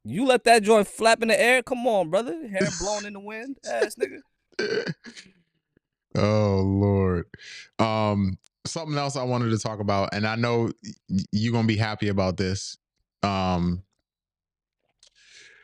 You 0.04 0.26
let 0.26 0.46
that 0.46 0.64
joint 0.64 0.88
flap 0.88 1.22
in 1.22 1.28
the 1.28 1.40
air. 1.40 1.62
Come 1.62 1.86
on, 1.86 2.10
brother. 2.10 2.48
Hair 2.48 2.70
blown 2.80 3.06
in 3.06 3.14
the 3.14 3.20
wind, 3.20 3.58
ass 3.70 3.96
nigga. 3.96 4.94
oh 6.16 6.62
Lord. 6.62 7.26
Um, 7.80 8.38
something 8.66 8.98
else 8.98 9.16
I 9.16 9.24
wanted 9.24 9.50
to 9.50 9.60
talk 9.60 9.80
about, 9.80 10.14
and 10.14 10.26
I 10.26 10.36
know 10.36 10.72
you're 11.32 11.52
gonna 11.52 11.68
be 11.68 11.78
happy 11.78 12.08
about 12.08 12.38
this. 12.38 12.78
Um, 13.24 13.84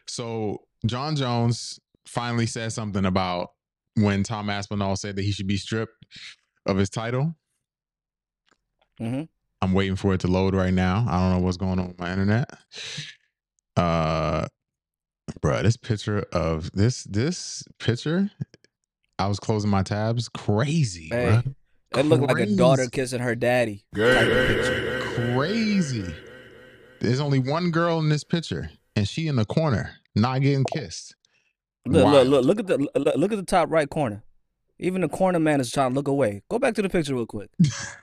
so 0.07 0.66
Jon 0.86 1.16
Jones 1.16 1.80
finally 2.05 2.45
said 2.45 2.74
something 2.74 3.05
about 3.05 3.51
when 3.95 4.24
Tom 4.24 4.49
Aspinall 4.49 4.95
said 4.95 5.16
that 5.16 5.24
he 5.24 5.32
should 5.32 5.47
be 5.47 5.57
stripped 5.57 6.05
of 6.66 6.78
his 6.78 6.89
title. 6.89 7.36
Mhm. 8.99 9.30
I'm 9.64 9.72
waiting 9.72 9.95
for 9.95 10.14
it 10.14 10.20
to 10.22 10.28
load 10.28 10.53
right 10.53 10.74
now. 10.74 11.05
I 11.07 11.18
don't 11.20 11.32
know 11.39 11.45
what's 11.45 11.55
going 11.55 11.80
on 11.80 11.88
with 11.88 11.97
my 11.97 12.11
internet. 12.11 12.49
Uh, 13.78 14.45
bruh, 15.41 15.64
this 15.64 15.78
picture 15.78 16.26
of 16.34 16.70
this 16.74 17.05
this 17.05 17.64
picture. 17.80 18.30
I 19.18 19.28
was 19.28 19.39
closing 19.39 19.70
my 19.70 19.82
tabs. 19.82 20.28
Crazy, 20.28 21.07
Hey, 21.09 21.28
bruh. 21.28 21.55
It 21.97 22.05
looked 22.05 22.24
like 22.24 22.39
a 22.39 22.55
daughter 22.57 22.88
kissing 22.91 23.22
her 23.22 23.36
daddy. 23.36 23.86
type 23.95 24.28
of 24.28 24.47
picture. 24.47 24.99
Crazy. 25.34 26.14
There's 26.99 27.22
only 27.22 27.39
one 27.39 27.72
girl 27.72 27.99
in 27.99 28.09
this 28.09 28.26
picture, 28.26 28.70
and 28.97 29.07
she 29.07 29.28
in 29.28 29.38
the 29.38 29.45
corner, 29.45 29.91
not 30.14 30.41
getting 30.41 30.66
kissed. 30.74 31.16
Look, 31.86 32.03
Wild. 32.03 32.28
look, 32.28 32.45
look, 32.45 32.57
look 32.57 32.59
at 32.59 32.68
the 32.68 32.99
look, 32.99 33.16
look 33.16 33.32
at 33.32 33.38
the 33.38 33.45
top 33.45 33.72
right 33.72 33.89
corner. 33.89 34.24
Even 34.78 35.01
the 35.01 35.07
corner 35.09 35.39
man 35.39 35.61
is 35.61 35.72
trying 35.72 35.91
to 35.91 35.95
look 35.95 36.09
away. 36.09 36.41
Go 36.49 36.59
back 36.59 36.74
to 36.76 36.82
the 36.82 36.89
picture 36.89 37.14
real 37.16 37.26
quick. 37.26 37.49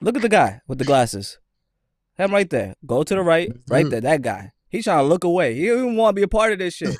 look 0.00 0.16
at 0.16 0.22
the 0.22 0.28
guy 0.28 0.60
with 0.66 0.78
the 0.78 0.84
glasses. 0.84 1.38
Him 2.16 2.32
right 2.32 2.48
there. 2.48 2.74
Go 2.84 3.02
to 3.02 3.14
the 3.14 3.22
right, 3.22 3.50
right 3.68 3.84
mm-hmm. 3.84 3.90
there. 3.90 4.00
That 4.00 4.22
guy. 4.22 4.52
He's 4.68 4.84
trying 4.84 4.98
to 4.98 5.08
look 5.08 5.24
away. 5.24 5.54
He 5.54 5.66
don't 5.66 5.78
even 5.78 5.96
want 5.96 6.14
to 6.14 6.20
be 6.20 6.24
a 6.24 6.28
part 6.28 6.52
of 6.52 6.58
this 6.58 6.74
shit. 6.74 6.96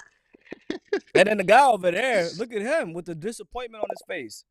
and 1.15 1.29
then 1.29 1.37
the 1.37 1.45
guy 1.45 1.67
over 1.67 1.91
there, 1.91 2.29
look 2.39 2.53
at 2.53 2.63
him 2.63 2.93
with 2.93 3.05
the 3.05 3.15
disappointment 3.15 3.83
on 3.83 3.89
his 3.91 4.03
face. 4.09 4.45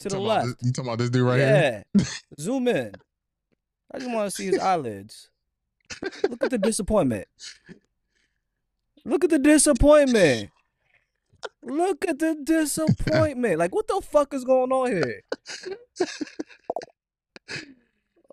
To 0.00 0.08
the 0.08 0.16
You 0.16 0.22
left. 0.22 0.46
this- 0.46 0.56
you 0.62 0.72
talking 0.72 0.88
about 0.88 0.98
this 0.98 1.10
dude 1.10 1.26
right 1.26 1.38
here? 1.38 1.84
yeah. 1.94 2.04
Zoom 2.40 2.68
in. 2.68 2.92
I 3.92 3.98
just 3.98 4.10
want 4.10 4.30
to 4.30 4.36
see 4.36 4.46
his 4.46 4.58
eyelids. 4.58 5.30
Look 6.28 6.42
at 6.42 6.50
the 6.50 6.58
disappointment. 6.58 7.28
Look 9.04 9.24
at 9.24 9.30
the 9.30 9.38
disappointment. 9.38 10.50
Look 11.62 12.06
at 12.08 12.18
the 12.18 12.36
disappointment. 12.42 13.58
Like, 13.58 13.74
what 13.74 13.86
the 13.86 14.00
fuck 14.02 14.34
is 14.34 14.44
going 14.44 14.72
on 14.72 14.88
here? 14.88 15.22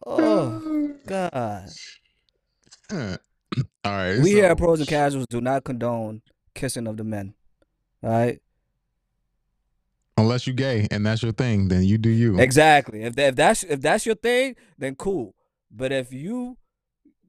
Oh, 0.06 0.96
God. 1.06 1.70
All 2.92 3.18
right. 3.86 4.20
We 4.20 4.32
here 4.32 4.46
at 4.46 4.58
Pros 4.58 4.80
and 4.80 4.88
Casuals 4.88 5.28
do 5.30 5.42
not 5.42 5.64
condone 5.64 6.22
kissing 6.54 6.88
of 6.88 6.98
the 6.98 7.04
men. 7.04 7.34
All 8.04 8.10
right? 8.10 8.40
Unless 10.18 10.46
you're 10.46 10.56
gay 10.56 10.88
and 10.92 11.06
that's 11.06 11.24
your 11.24 11.32
thing, 11.32 11.68
then 11.70 11.84
you 11.84 11.98
do 11.98 12.10
you. 12.10 12.40
Exactly. 12.40 13.04
If 13.04 13.16
that, 13.16 13.30
if 13.30 13.36
that's 13.36 13.64
if 13.64 13.82
that's 13.82 14.06
your 14.06 14.16
thing, 14.16 14.56
then 14.78 14.96
cool. 14.96 15.34
But 15.72 15.92
if 15.92 16.14
you 16.14 16.58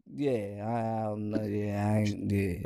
yeah, 0.06 0.64
I, 0.66 1.00
I 1.00 1.02
don't 1.04 1.30
know. 1.30 1.42
Yeah, 1.42 1.86
I 1.86 1.98
ain't. 2.00 2.30
Yeah, 2.30 2.58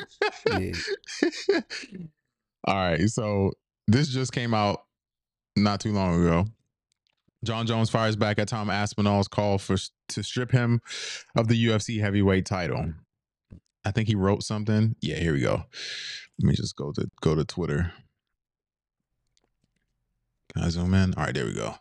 yeah. 0.59 1.61
All 2.67 2.75
right, 2.75 3.09
so 3.09 3.53
this 3.87 4.09
just 4.09 4.33
came 4.33 4.53
out 4.53 4.83
not 5.57 5.81
too 5.81 5.93
long 5.93 6.23
ago. 6.23 6.47
Jon 7.45 7.67
Jones 7.67 7.91
fires 7.91 8.17
back 8.17 8.39
at 8.39 8.49
Tom 8.49 8.69
Aspinall's 8.69 9.29
call 9.29 9.59
for 9.59 9.77
to 10.09 10.23
strip 10.23 10.51
him 10.51 10.81
of 11.37 11.49
the 11.49 11.67
UFC 11.67 12.01
heavyweight 12.01 12.47
title. 12.47 12.95
I 13.85 13.91
think 13.91 14.09
he 14.09 14.15
wrote 14.15 14.43
something. 14.43 14.97
Yeah, 15.01 15.17
here 15.17 15.33
we 15.33 15.41
go. 15.41 15.65
Let 16.41 16.49
me 16.49 16.55
just 16.55 16.77
go 16.77 16.93
to 16.93 17.09
go 17.21 17.35
to 17.35 17.45
Twitter. 17.45 17.93
Can 20.53 20.65
I 20.65 20.69
zoom 20.71 20.95
in? 20.95 21.15
All 21.15 21.25
right, 21.25 21.35
there 21.35 21.45
we 21.45 21.55
go. 21.55 21.77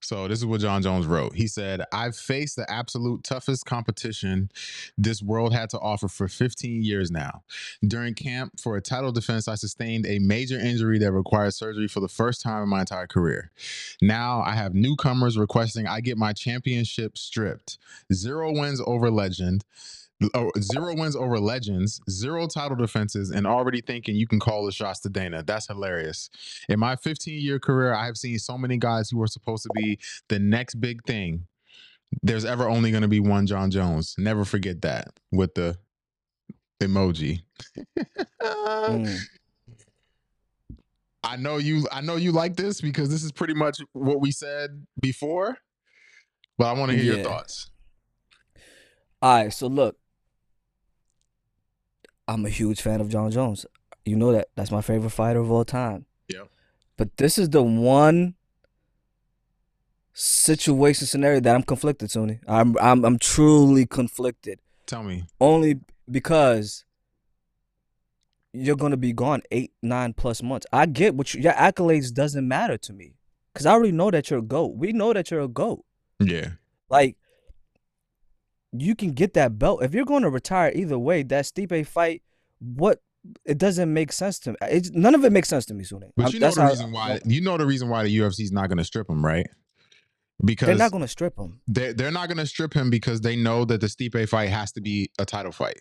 So 0.00 0.28
this 0.28 0.38
is 0.38 0.46
what 0.46 0.60
Jon 0.60 0.82
Jones 0.82 1.06
wrote. 1.06 1.34
He 1.34 1.48
said, 1.48 1.82
I've 1.92 2.16
faced 2.16 2.56
the 2.56 2.70
absolute 2.70 3.24
toughest 3.24 3.66
competition 3.66 4.50
this 4.96 5.22
world 5.22 5.52
had 5.52 5.70
to 5.70 5.78
offer 5.78 6.08
for 6.08 6.28
15 6.28 6.82
years 6.82 7.10
now. 7.10 7.42
During 7.86 8.14
camp 8.14 8.60
for 8.60 8.76
a 8.76 8.80
title 8.80 9.12
defense, 9.12 9.48
I 9.48 9.56
sustained 9.56 10.06
a 10.06 10.18
major 10.18 10.58
injury 10.58 10.98
that 11.00 11.12
required 11.12 11.54
surgery 11.54 11.88
for 11.88 12.00
the 12.00 12.08
first 12.08 12.42
time 12.42 12.62
in 12.62 12.68
my 12.68 12.80
entire 12.80 13.06
career. 13.06 13.50
Now 14.00 14.40
I 14.42 14.54
have 14.54 14.74
newcomers 14.74 15.36
requesting 15.36 15.86
I 15.86 16.00
get 16.00 16.16
my 16.16 16.32
championship 16.32 17.18
stripped. 17.18 17.78
Zero 18.12 18.52
wins 18.52 18.80
over 18.86 19.10
legend. 19.10 19.64
Oh, 20.34 20.50
zero 20.60 20.96
wins 20.96 21.14
over 21.14 21.38
legends, 21.38 22.00
zero 22.10 22.48
title 22.48 22.76
defenses, 22.76 23.30
and 23.30 23.46
already 23.46 23.80
thinking 23.80 24.16
you 24.16 24.26
can 24.26 24.40
call 24.40 24.66
the 24.66 24.72
shots 24.72 24.98
to 25.00 25.08
Dana. 25.08 25.44
That's 25.44 25.68
hilarious. 25.68 26.28
In 26.68 26.80
my 26.80 26.96
15 26.96 27.40
year 27.40 27.60
career, 27.60 27.94
I 27.94 28.06
have 28.06 28.16
seen 28.16 28.38
so 28.40 28.58
many 28.58 28.78
guys 28.78 29.10
who 29.10 29.22
are 29.22 29.28
supposed 29.28 29.62
to 29.62 29.70
be 29.74 29.98
the 30.28 30.40
next 30.40 30.74
big 30.76 31.04
thing. 31.04 31.46
There's 32.22 32.44
ever 32.44 32.68
only 32.68 32.90
going 32.90 33.02
to 33.02 33.08
be 33.08 33.20
one 33.20 33.46
Jon 33.46 33.70
Jones. 33.70 34.16
Never 34.18 34.44
forget 34.44 34.82
that 34.82 35.08
with 35.30 35.54
the 35.54 35.78
emoji. 36.80 37.42
Mm. 38.42 39.18
I 41.22 41.36
know 41.36 41.58
you. 41.58 41.86
I 41.92 42.00
know 42.00 42.16
you 42.16 42.32
like 42.32 42.56
this 42.56 42.80
because 42.80 43.10
this 43.10 43.22
is 43.22 43.32
pretty 43.32 43.54
much 43.54 43.80
what 43.92 44.20
we 44.20 44.30
said 44.30 44.86
before. 45.00 45.58
But 46.56 46.66
I 46.68 46.72
want 46.72 46.90
to 46.90 46.96
hear 46.96 47.12
Yeah. 47.12 47.20
your 47.20 47.24
thoughts. 47.24 47.70
All 49.20 49.34
right, 49.42 49.52
so 49.52 49.66
look, 49.66 49.97
I'm 52.28 52.44
a 52.44 52.50
huge 52.50 52.82
fan 52.82 53.00
of 53.00 53.08
Jon 53.08 53.30
Jones. 53.30 53.64
You 54.04 54.16
know 54.16 54.32
that. 54.32 54.48
That's 54.54 54.70
my 54.70 54.82
favorite 54.82 55.10
fighter 55.10 55.40
of 55.40 55.50
all 55.50 55.64
time. 55.64 56.04
Yeah. 56.28 56.44
But 56.96 57.16
this 57.16 57.38
is 57.38 57.48
the 57.48 57.62
one 57.62 58.34
situation 60.12 61.06
scenario 61.06 61.40
that 61.40 61.54
I'm 61.54 61.62
conflicted, 61.62 62.12
Tony. 62.12 62.38
I'm 62.46 62.76
I'm 62.78 63.04
I'm 63.04 63.18
truly 63.18 63.86
conflicted. 63.86 64.60
Tell 64.86 65.02
me. 65.02 65.24
Only 65.40 65.80
because 66.10 66.84
you're 68.52 68.76
gonna 68.76 68.96
be 68.96 69.12
gone 69.12 69.42
eight, 69.50 69.72
nine 69.82 70.12
plus 70.12 70.42
months. 70.42 70.66
I 70.72 70.86
get 70.86 71.14
what 71.14 71.32
you, 71.32 71.40
your 71.40 71.52
accolades 71.54 72.12
doesn't 72.12 72.46
matter 72.46 72.76
to 72.78 72.92
me. 72.92 73.14
Cause 73.54 73.66
I 73.66 73.72
already 73.72 73.92
know 73.92 74.10
that 74.10 74.30
you're 74.30 74.38
a 74.38 74.42
GOAT. 74.42 74.76
We 74.76 74.92
know 74.92 75.12
that 75.12 75.30
you're 75.30 75.40
a 75.40 75.48
GOAT. 75.48 75.84
Yeah. 76.20 76.50
Like 76.90 77.16
you 78.72 78.94
can 78.94 79.12
get 79.12 79.34
that 79.34 79.58
belt 79.58 79.82
if 79.82 79.94
you're 79.94 80.04
going 80.04 80.22
to 80.22 80.30
retire 80.30 80.72
either 80.74 80.98
way. 80.98 81.22
That 81.22 81.44
Stipe 81.44 81.86
fight, 81.86 82.22
what 82.58 83.00
it 83.44 83.58
doesn't 83.58 83.92
make 83.92 84.12
sense 84.12 84.38
to 84.40 84.52
me. 84.52 84.56
It's, 84.62 84.90
none 84.90 85.14
of 85.14 85.24
it 85.24 85.32
makes 85.32 85.48
sense 85.48 85.66
to 85.66 85.74
me, 85.74 85.84
Sunni. 85.84 86.08
But 86.16 86.32
you 86.32 86.40
know 86.40 86.46
that's 86.46 86.56
the 86.56 86.64
reason 86.66 86.92
why. 86.92 87.20
You 87.24 87.40
know 87.40 87.56
the 87.56 87.66
reason 87.66 87.88
why 87.88 88.04
the 88.04 88.18
UFC 88.18 88.40
is 88.40 88.52
not 88.52 88.68
going 88.68 88.78
to 88.78 88.84
strip 88.84 89.08
him, 89.08 89.24
right? 89.24 89.46
Because 90.44 90.66
they're 90.66 90.76
not 90.76 90.92
going 90.92 91.02
to 91.02 91.08
strip 91.08 91.36
him. 91.36 91.60
they're, 91.66 91.92
they're 91.92 92.12
not 92.12 92.28
going 92.28 92.38
to 92.38 92.46
strip 92.46 92.72
him 92.72 92.90
because 92.90 93.22
they 93.22 93.34
know 93.34 93.64
that 93.64 93.80
the 93.80 93.88
Stipe 93.88 94.28
fight 94.28 94.48
has 94.50 94.70
to 94.72 94.80
be 94.80 95.10
a 95.18 95.24
title 95.24 95.50
fight. 95.50 95.80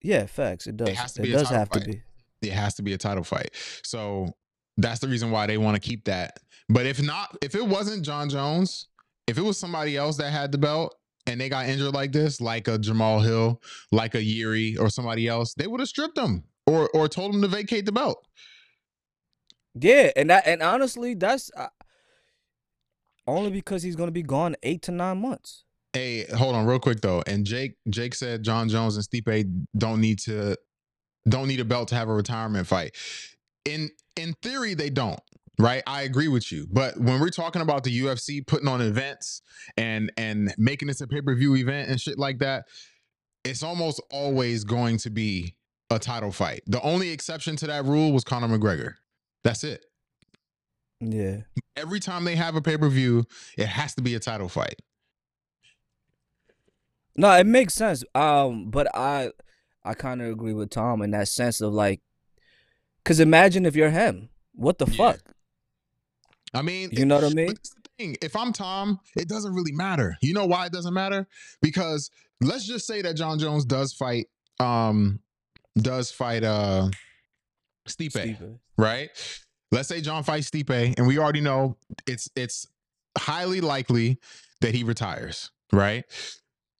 Yeah, 0.00 0.26
facts. 0.26 0.68
It 0.68 0.76
does. 0.76 0.88
It, 0.88 0.96
has 0.96 1.12
to 1.14 1.22
be 1.22 1.32
a 1.32 1.38
does 1.38 1.48
have 1.48 1.70
to 1.70 1.80
be. 1.80 2.02
It 2.40 2.52
has 2.52 2.74
to 2.76 2.82
be 2.82 2.92
a 2.92 2.98
title 2.98 3.24
fight. 3.24 3.50
So 3.82 4.28
that's 4.76 5.00
the 5.00 5.08
reason 5.08 5.32
why 5.32 5.48
they 5.48 5.58
want 5.58 5.74
to 5.74 5.80
keep 5.80 6.04
that. 6.04 6.38
But 6.68 6.86
if 6.86 7.02
not, 7.02 7.36
if 7.42 7.56
it 7.56 7.66
wasn't 7.66 8.04
Jon 8.04 8.28
Jones, 8.28 8.86
if 9.26 9.38
it 9.38 9.42
was 9.42 9.58
somebody 9.58 9.96
else 9.96 10.16
that 10.18 10.30
had 10.30 10.52
the 10.52 10.58
belt 10.58 10.94
and 11.28 11.40
they 11.40 11.48
got 11.48 11.68
injured 11.68 11.94
like 11.94 12.12
this, 12.12 12.40
like 12.40 12.66
a 12.68 12.78
Jamahal 12.78 13.22
Hill, 13.22 13.62
like 13.92 14.14
a 14.14 14.22
Yuri 14.22 14.76
or 14.76 14.88
somebody 14.88 15.28
else, 15.28 15.54
they 15.54 15.66
would 15.66 15.80
have 15.80 15.88
stripped 15.88 16.16
them 16.16 16.44
or 16.66 16.88
or 16.94 17.06
told 17.06 17.32
them 17.32 17.42
to 17.42 17.48
vacate 17.48 17.86
the 17.86 17.92
belt. 17.92 18.26
Yeah, 19.74 20.10
and 20.16 20.30
that 20.30 20.46
and 20.46 20.62
honestly, 20.62 21.14
that's 21.14 21.50
uh, 21.56 21.68
only 23.26 23.50
because 23.50 23.82
he's 23.82 23.94
going 23.94 24.08
to 24.08 24.12
be 24.12 24.22
gone 24.22 24.56
eight 24.62 24.82
to 24.82 24.90
nine 24.90 25.20
months. 25.20 25.64
Hey, 25.92 26.24
hold 26.24 26.54
on 26.54 26.66
real 26.66 26.78
quick 26.78 27.00
though. 27.00 27.22
And 27.26 27.44
Jake 27.44 27.76
Jake 27.88 28.14
said 28.14 28.42
Jon 28.42 28.68
Jones 28.68 28.96
and 28.96 29.04
Stipe 29.06 29.66
don't 29.76 30.00
need 30.00 30.18
to 30.20 30.56
don't 31.28 31.48
need 31.48 31.60
a 31.60 31.64
belt 31.64 31.88
to 31.88 31.94
have 31.94 32.08
a 32.08 32.14
retirement 32.14 32.66
fight. 32.66 32.96
In 33.64 33.90
in 34.16 34.34
theory 34.42 34.74
they 34.74 34.90
don't. 34.90 35.20
Right? 35.58 35.82
I 35.86 36.02
agree 36.02 36.28
with 36.28 36.52
you. 36.52 36.68
But 36.70 36.96
when 36.98 37.18
we're 37.20 37.30
talking 37.30 37.62
about 37.62 37.82
the 37.82 38.00
UFC 38.00 38.46
putting 38.46 38.68
on 38.68 38.80
events 38.80 39.42
and 39.76 40.12
and 40.16 40.54
making 40.56 40.86
this 40.88 41.00
a 41.00 41.06
pay-per-view 41.08 41.56
event 41.56 41.88
and 41.90 42.00
shit 42.00 42.18
like 42.18 42.38
that, 42.38 42.66
it's 43.44 43.62
almost 43.64 44.00
always 44.10 44.62
going 44.64 44.98
to 44.98 45.10
be 45.10 45.56
a 45.90 45.98
title 45.98 46.30
fight. 46.30 46.62
The 46.66 46.80
only 46.82 47.10
exception 47.10 47.56
to 47.56 47.66
that 47.66 47.84
rule 47.86 48.12
was 48.12 48.22
Conor 48.22 48.46
McGregor. 48.56 48.94
That's 49.42 49.64
it. 49.64 49.84
Yeah. 51.00 51.38
Every 51.76 51.98
time 52.00 52.24
they 52.24 52.36
have 52.36 52.54
a 52.56 52.60
pay-per-view, 52.62 53.24
it 53.56 53.66
has 53.66 53.94
to 53.94 54.02
be 54.02 54.14
a 54.14 54.20
title 54.20 54.48
fight. 54.48 54.80
No, 57.16 57.30
it 57.32 57.46
makes 57.46 57.74
sense. 57.74 58.04
Um, 58.14 58.70
but 58.70 58.86
I, 58.94 59.30
I 59.84 59.94
kind 59.94 60.22
of 60.22 60.28
agree 60.28 60.52
with 60.52 60.70
Tom 60.70 61.02
in 61.02 61.10
that 61.12 61.28
sense 61.28 61.60
of 61.60 61.72
like, 61.72 62.00
cause 63.04 63.18
imagine 63.18 63.66
if 63.66 63.74
you're 63.74 63.90
him, 63.90 64.28
what 64.54 64.78
the 64.78 64.86
Yeah. 64.86 64.96
fuck? 64.96 65.20
I 66.54 66.62
mean, 66.62 66.90
You 66.92 67.04
know 67.06 67.16
what 67.16 67.24
I 67.24 67.34
mean? 67.34 67.48
the 67.54 67.70
thing. 67.98 68.16
If 68.22 68.34
I'm 68.36 68.52
Tom, 68.52 69.00
it 69.16 69.28
doesn't 69.28 69.52
really 69.54 69.72
matter. 69.72 70.16
You 70.22 70.32
know 70.34 70.46
why 70.46 70.66
it 70.66 70.72
doesn't 70.72 70.94
matter? 70.94 71.26
Because 71.60 72.10
let's 72.40 72.66
just 72.66 72.86
say 72.86 73.02
that 73.02 73.16
Jon 73.16 73.38
Jones 73.38 73.64
does 73.64 73.92
fight, 73.92 74.28
um, 74.60 75.20
does 75.76 76.10
fight 76.10 76.44
uh 76.44 76.88
Stipe, 77.88 78.12
Stipe. 78.12 78.58
right? 78.76 79.10
Let's 79.70 79.88
say 79.88 80.00
Jon 80.00 80.22
fights 80.22 80.50
Stipe, 80.50 80.94
and 80.98 81.06
we 81.06 81.18
already 81.18 81.40
know 81.40 81.76
it's 82.06 82.28
it's 82.36 82.66
highly 83.16 83.60
likely 83.60 84.18
that 84.60 84.74
he 84.74 84.84
retires, 84.84 85.50
right? 85.72 86.04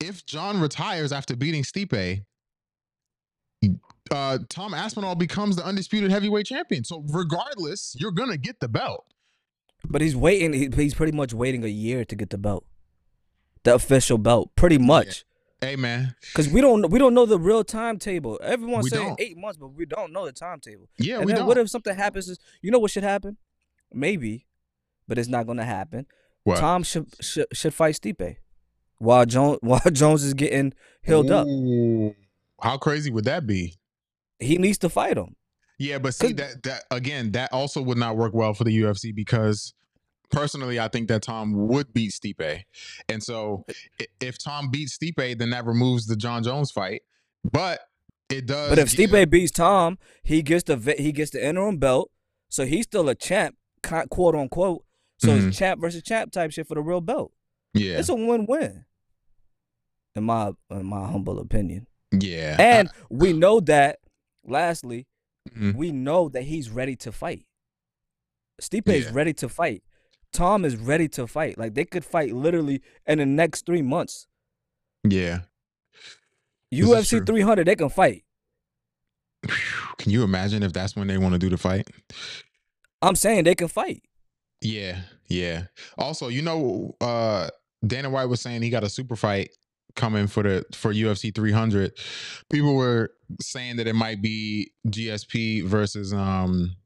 If 0.01 0.25
Jon 0.27 0.61
retires 0.61 1.13
after 1.13 1.35
beating 1.37 1.63
Stipe, 1.65 2.25
uh, 4.11 4.39
Tom 4.49 4.75
Aspinall 4.75 5.15
becomes 5.15 5.57
the 5.57 5.65
undisputed 5.65 6.11
heavyweight 6.11 6.47
champion. 6.47 6.85
So 6.85 7.05
regardless, 7.09 7.95
you're 7.99 8.13
gonna 8.13 8.37
get 8.39 8.61
the 8.61 8.69
belt. 8.69 9.05
But 9.85 10.01
he's 10.01 10.17
waiting. 10.17 10.53
He, 10.53 10.69
he's 10.75 10.95
pretty 10.95 11.13
much 11.13 11.33
waiting 11.33 11.65
a 11.65 11.69
year 11.69 12.05
to 12.05 12.17
get 12.17 12.31
the 12.31 12.39
belt, 12.39 12.65
the 13.63 13.75
official 13.75 14.19
belt, 14.19 14.51
pretty 14.57 14.79
much. 14.79 15.25
Hey 15.61 15.75
man, 15.75 16.15
Cause 16.35 16.49
we 16.49 16.61
don't 16.61 16.89
we 16.89 17.01
don't 17.01 17.15
know 17.15 17.27
the 17.27 17.39
real 17.39 17.65
timetable. 17.65 18.39
Everyone's 18.43 18.85
We 18.85 18.91
saying 18.91 19.09
don't. 19.09 19.21
eight 19.21 19.37
months, 19.37 19.59
but 19.59 19.69
we 19.75 19.87
don't 19.87 20.13
know 20.13 20.25
the 20.25 20.31
timetable. 20.31 20.89
yeah, 20.99 21.17
and 21.17 21.27
we 21.27 21.33
then 21.33 21.41
don't. 21.41 21.49
what 21.49 21.59
if 21.59 21.69
something 21.69 21.97
happens? 21.97 22.29
Is, 22.29 22.39
you 22.63 22.71
know 22.71 22.79
what 22.79 22.93
should 22.93 23.03
happen? 23.03 23.39
Maybe, 23.93 24.47
but 25.09 25.19
it's 25.19 25.29
not 25.29 25.49
gonna 25.49 25.65
happen. 25.65 26.07
What? 26.45 26.59
Tom 26.59 26.85
should 26.85 27.07
should, 27.21 27.47
should 27.53 27.75
fight 27.75 27.97
Stipe, 27.97 28.37
while 28.99 29.27
Jones 29.27 29.59
while 29.63 29.81
Jones 29.91 30.23
is 30.23 30.33
getting 30.35 30.75
healed 31.03 31.31
up. 31.33 31.49
How 32.63 32.77
crazy 32.79 33.11
would 33.11 33.25
that 33.25 33.45
be? 33.45 33.75
He 34.39 34.59
needs 34.59 34.79
to 34.79 34.89
fight 34.89 35.17
him. 35.19 35.35
Yeah, 35.79 35.99
but 35.99 36.15
see 36.15 36.33
that 36.35 36.63
that 36.65 36.85
again, 36.91 37.33
that 37.33 37.53
also 37.53 37.81
would 37.83 37.99
not 37.99 38.17
work 38.17 38.35
well 38.35 38.53
for 38.55 38.65
the 38.65 38.81
UFC 38.83 39.15
because 39.15 39.75
personally, 40.31 40.81
I 40.81 40.89
think 40.89 41.09
that 41.09 41.23
Tom 41.23 41.69
would 41.69 41.93
beat 41.93 42.11
Stipe, 42.13 42.63
and 43.09 43.23
so 43.23 43.65
if 44.21 44.39
Tom 44.39 44.71
beats 44.71 44.99
Stipe, 44.99 45.39
then 45.39 45.51
that 45.51 45.65
removes 45.65 46.07
the 46.07 46.17
Jon 46.17 46.43
Jones 46.43 46.71
fight. 46.71 47.03
But 47.51 47.81
it 48.29 48.47
does. 48.47 48.71
But 48.71 48.79
if 48.81 48.95
give- 48.97 49.11
Stipe 49.11 49.31
beats 49.31 49.53
Tom, 49.53 49.99
he 50.25 50.43
gets 50.43 50.65
the 50.65 50.77
he 50.99 51.13
gets 51.13 51.31
the 51.31 51.47
interim 51.47 51.79
belt, 51.79 52.11
so 52.49 52.67
he's 52.67 52.85
still 52.87 53.09
a 53.09 53.15
champ, 53.15 53.57
quote 54.11 54.35
unquote. 54.35 54.85
So 55.19 55.29
Mhm. 55.29 55.49
it's 55.49 55.59
champ 55.59 55.81
versus 55.81 56.03
champ 56.03 56.33
type 56.33 56.51
shit 56.53 56.67
for 56.67 56.75
the 56.75 56.83
real 56.83 57.01
belt. 57.01 57.33
yeah, 57.75 57.99
It's 57.99 58.09
a 58.09 58.15
win 58.15 58.47
win, 58.47 58.85
in 60.17 60.25
my 60.25 60.53
in 60.71 60.87
my 60.87 61.07
humble 61.07 61.39
opinion. 61.39 61.87
yeah, 62.13 62.57
And 62.59 62.91
we 63.11 63.33
know 63.33 63.61
that. 63.61 63.99
Lastly, 64.45 65.07
Mhm. 65.55 65.75
we 65.75 65.93
know 65.93 66.29
that 66.29 66.43
he's 66.43 66.71
ready 66.71 66.97
to 66.97 67.13
fight. 67.13 67.45
Stipe 68.61 68.89
is 68.89 69.11
ready 69.13 69.33
to 69.35 69.49
fight. 69.49 69.83
Tom 70.33 70.65
is 70.65 70.77
ready 70.77 71.09
to 71.09 71.27
fight. 71.27 71.57
Like 71.59 71.75
they 71.75 71.85
could 71.85 72.05
fight 72.05 72.33
literally 72.33 72.83
in 73.07 73.19
the 73.19 73.27
next 73.27 73.65
three 73.67 73.83
months. 73.83 74.27
yeah. 75.05 75.41
UFC 76.73 77.25
300, 77.25 77.67
they 77.67 77.77
can 77.77 77.89
fight. 77.89 78.25
Can 79.99 80.13
you 80.13 80.23
imagine 80.25 80.63
if 80.63 80.73
that's 80.73 80.95
when 80.97 81.07
they 81.07 81.17
want 81.17 81.33
to 81.33 81.39
do 81.39 81.49
the 81.49 81.57
fight? 81.57 81.89
I'm 83.01 83.15
saying 83.17 83.45
they 83.45 83.55
can 83.55 83.69
fight. 83.69 84.03
Yeah, 84.61 85.03
yeah. 85.29 85.67
Also, 85.97 86.29
you 86.29 86.43
know, 86.43 86.95
uh 87.01 87.49
Dana 87.87 88.11
White 88.11 88.27
was 88.27 88.41
saying 88.41 88.63
he 88.63 88.71
got 88.71 88.83
a 88.85 88.89
super 88.91 89.15
fight 89.17 89.51
coming 89.99 90.27
for 90.29 90.43
the 90.43 90.65
for 90.73 90.95
UFC 90.95 91.35
300, 91.35 91.93
people 92.51 92.75
were 92.75 93.11
saying 93.43 93.77
that 93.77 93.87
it 93.87 93.95
might 93.95 94.23
be 94.23 94.73
GSP 94.87 95.65
versus 95.65 96.15
um 96.15 96.77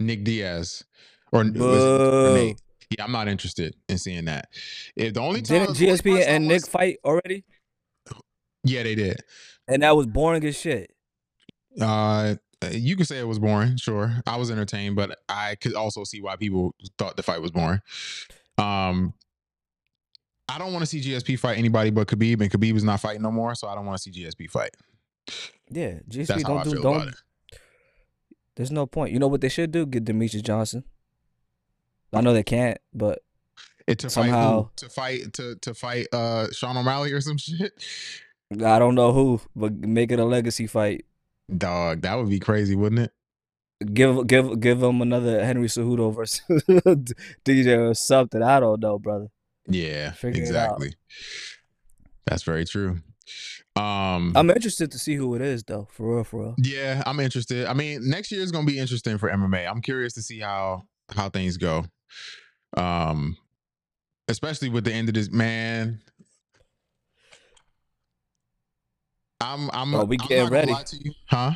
Nick 0.00 0.24
Diaz 0.24 0.82
or, 1.30 1.44
was 1.44 1.84
or 1.84 2.34
Nate. 2.34 2.60
Yeah, 2.96 3.04
I'm 3.04 3.12
not 3.12 3.28
interested 3.28 3.74
in 3.88 3.98
seeing 3.98 4.24
that. 4.24 4.48
If 4.96 5.14
the 5.14 5.20
only 5.20 5.42
time 5.42 5.66
Didn't 5.66 5.76
GSP 5.76 6.24
and 6.26 6.44
wanna 6.44 6.54
Nick 6.54 6.66
fight 6.66 6.98
already? 7.04 7.44
yeah, 8.64 8.82
they 8.82 8.94
did. 8.94 9.20
And 9.68 9.82
that 9.82 9.96
was 9.96 10.06
boring 10.06 10.44
as 10.44 10.56
shit. 10.56 10.92
Uh, 11.80 12.36
you 12.70 12.96
could 12.96 13.06
say 13.06 13.18
it 13.18 13.26
was 13.26 13.38
boring. 13.38 13.76
Sure, 13.76 14.12
I 14.26 14.36
was 14.36 14.50
entertained, 14.50 14.96
but 14.96 15.18
I 15.28 15.56
could 15.56 15.74
also 15.74 16.04
see 16.04 16.22
why 16.22 16.36
people 16.36 16.74
thought 16.96 17.16
the 17.16 17.22
fight 17.22 17.42
was 17.42 17.50
boring. 17.50 17.80
Um, 18.56 19.12
I 20.48 20.58
don't 20.58 20.72
want 20.72 20.82
to 20.82 20.86
see 20.86 21.00
GSP 21.00 21.38
fight 21.38 21.58
anybody 21.58 21.90
but 21.90 22.06
Khabib, 22.06 22.40
and 22.40 22.50
Khabib 22.50 22.76
is 22.76 22.84
not 22.84 23.00
fighting 23.00 23.22
no 23.22 23.30
more, 23.30 23.54
so 23.54 23.66
I 23.68 23.74
don't 23.74 23.84
want 23.86 23.98
to 24.00 24.02
see 24.02 24.22
GSP 24.24 24.48
fight. 24.50 24.70
Yeah, 25.70 25.98
GSP 26.08 26.26
That's 26.26 26.42
don't 26.44 26.64
do 26.64 26.80
don't. 26.82 27.14
There's 28.54 28.70
no 28.70 28.86
point. 28.86 29.12
You 29.12 29.18
know 29.18 29.26
what 29.28 29.40
they 29.40 29.48
should 29.48 29.72
do? 29.72 29.84
Get 29.86 30.04
Demetrius 30.04 30.42
Johnson. 30.42 30.84
I 32.12 32.20
know 32.20 32.32
they 32.32 32.44
can't, 32.44 32.78
but 32.94 33.22
It 33.86 33.98
to 34.00 34.10
Somehow- 34.10 34.62
fight 34.62 34.62
who? 34.62 34.70
to 34.76 34.88
fight 34.88 35.32
to 35.34 35.56
to 35.56 35.74
fight 35.74 36.06
uh 36.12 36.46
Sean 36.52 36.76
O'Malley 36.76 37.12
or 37.12 37.20
some 37.20 37.36
shit. 37.38 37.72
I 38.52 38.78
don't 38.78 38.94
know 38.94 39.12
who. 39.12 39.40
But 39.54 39.74
make 39.74 40.12
it 40.12 40.18
a 40.20 40.24
legacy 40.24 40.66
fight. 40.68 41.04
Dog, 41.54 42.02
that 42.02 42.14
would 42.14 42.28
be 42.30 42.38
crazy, 42.40 42.74
wouldn't 42.76 43.00
it? 43.00 43.12
Give 43.92 44.26
give 44.26 44.58
give 44.60 44.82
him 44.82 45.02
another 45.02 45.44
Henry 45.44 45.66
Cejudo 45.68 46.14
versus 46.14 46.40
DJ 47.44 47.90
or 47.90 47.94
something. 47.94 48.42
I 48.42 48.60
don't 48.60 48.80
know, 48.80 48.98
brother. 48.98 49.26
Yeah, 49.68 50.12
Figure 50.12 50.42
it 50.42 50.48
out. 50.54 50.64
exactly. 50.78 50.94
That's 52.26 52.42
very 52.42 52.64
true. 52.64 53.00
Um, 53.76 54.32
I'm 54.36 54.50
interested 54.50 54.90
to 54.92 54.98
see 54.98 55.14
who 55.16 55.34
it 55.34 55.42
is, 55.42 55.62
though. 55.64 55.88
For 55.90 56.14
real, 56.16 56.24
for 56.24 56.40
real. 56.42 56.54
Yeah, 56.58 57.02
I'm 57.06 57.20
interested. 57.20 57.66
I 57.66 57.74
mean, 57.74 58.08
next 58.08 58.30
year 58.32 58.40
is 58.42 58.50
going 58.52 58.66
to 58.66 58.72
be 58.72 58.78
interesting 58.78 59.18
for 59.18 59.28
MMA. 59.30 59.68
I'm 59.68 59.80
curious 59.82 60.12
to 60.14 60.22
see 60.22 60.40
how 60.40 60.84
how 61.14 61.28
things 61.28 61.56
go. 61.56 61.84
Um 62.76 63.36
especially 64.28 64.68
with 64.68 64.84
the 64.84 64.92
end 64.92 65.08
of 65.08 65.14
this 65.14 65.30
man. 65.30 66.00
I'm 69.40 69.70
I'm 69.72 69.94
Oh, 69.94 70.04
we 70.04 70.16
I'm 70.20 70.26
getting 70.28 70.48
ready. 70.50 70.72
lie 70.72 70.82
to 70.82 70.96
you. 70.96 71.12
Huh? 71.28 71.52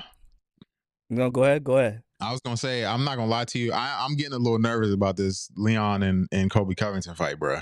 No, 1.09 1.31
go 1.31 1.43
ahead, 1.45 1.65
go 1.65 1.79
ahead. 1.79 2.03
I 2.21 2.33
was 2.33 2.41
gonna 2.41 2.57
say 2.57 2.85
I'm 2.85 3.05
not 3.05 3.17
gonna 3.17 3.31
lie 3.31 3.45
to 3.47 3.59
you. 3.59 3.73
I, 3.73 4.05
I'm 4.05 4.15
getting 4.17 4.35
a 4.35 4.39
little 4.39 4.59
nervous 4.59 4.93
about 4.93 5.17
this 5.17 5.51
Leon 5.57 6.03
and, 6.03 6.29
and 6.33 6.51
Colby 6.51 6.75
Covington 6.75 7.15
fight, 7.15 7.39
bro. 7.39 7.59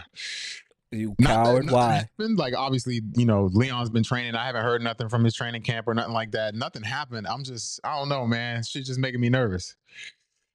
You 0.90 1.14
coward. 1.22 1.66
nothing 1.66 1.74
Why? 1.74 1.94
happened. 1.94 2.38
Like 2.38 2.54
obviously, 2.56 3.02
you 3.14 3.26
know, 3.26 3.50
Leon's 3.52 3.90
been 3.90 4.02
training. 4.02 4.34
I 4.34 4.46
haven't 4.46 4.62
heard 4.64 4.82
nothing 4.82 5.08
from 5.10 5.22
his 5.22 5.34
training 5.34 5.62
camp 5.62 5.86
or 5.86 5.94
nothing 5.94 6.14
like 6.14 6.30
that. 6.32 6.54
Nothing 6.54 6.82
happened. 6.82 7.26
I'm 7.26 7.44
just, 7.44 7.78
I 7.84 7.98
don't 7.98 8.08
know, 8.08 8.26
man. 8.26 8.62
She's 8.62 8.86
just 8.86 8.98
making 8.98 9.20
me 9.20 9.28
nervous. 9.28 9.76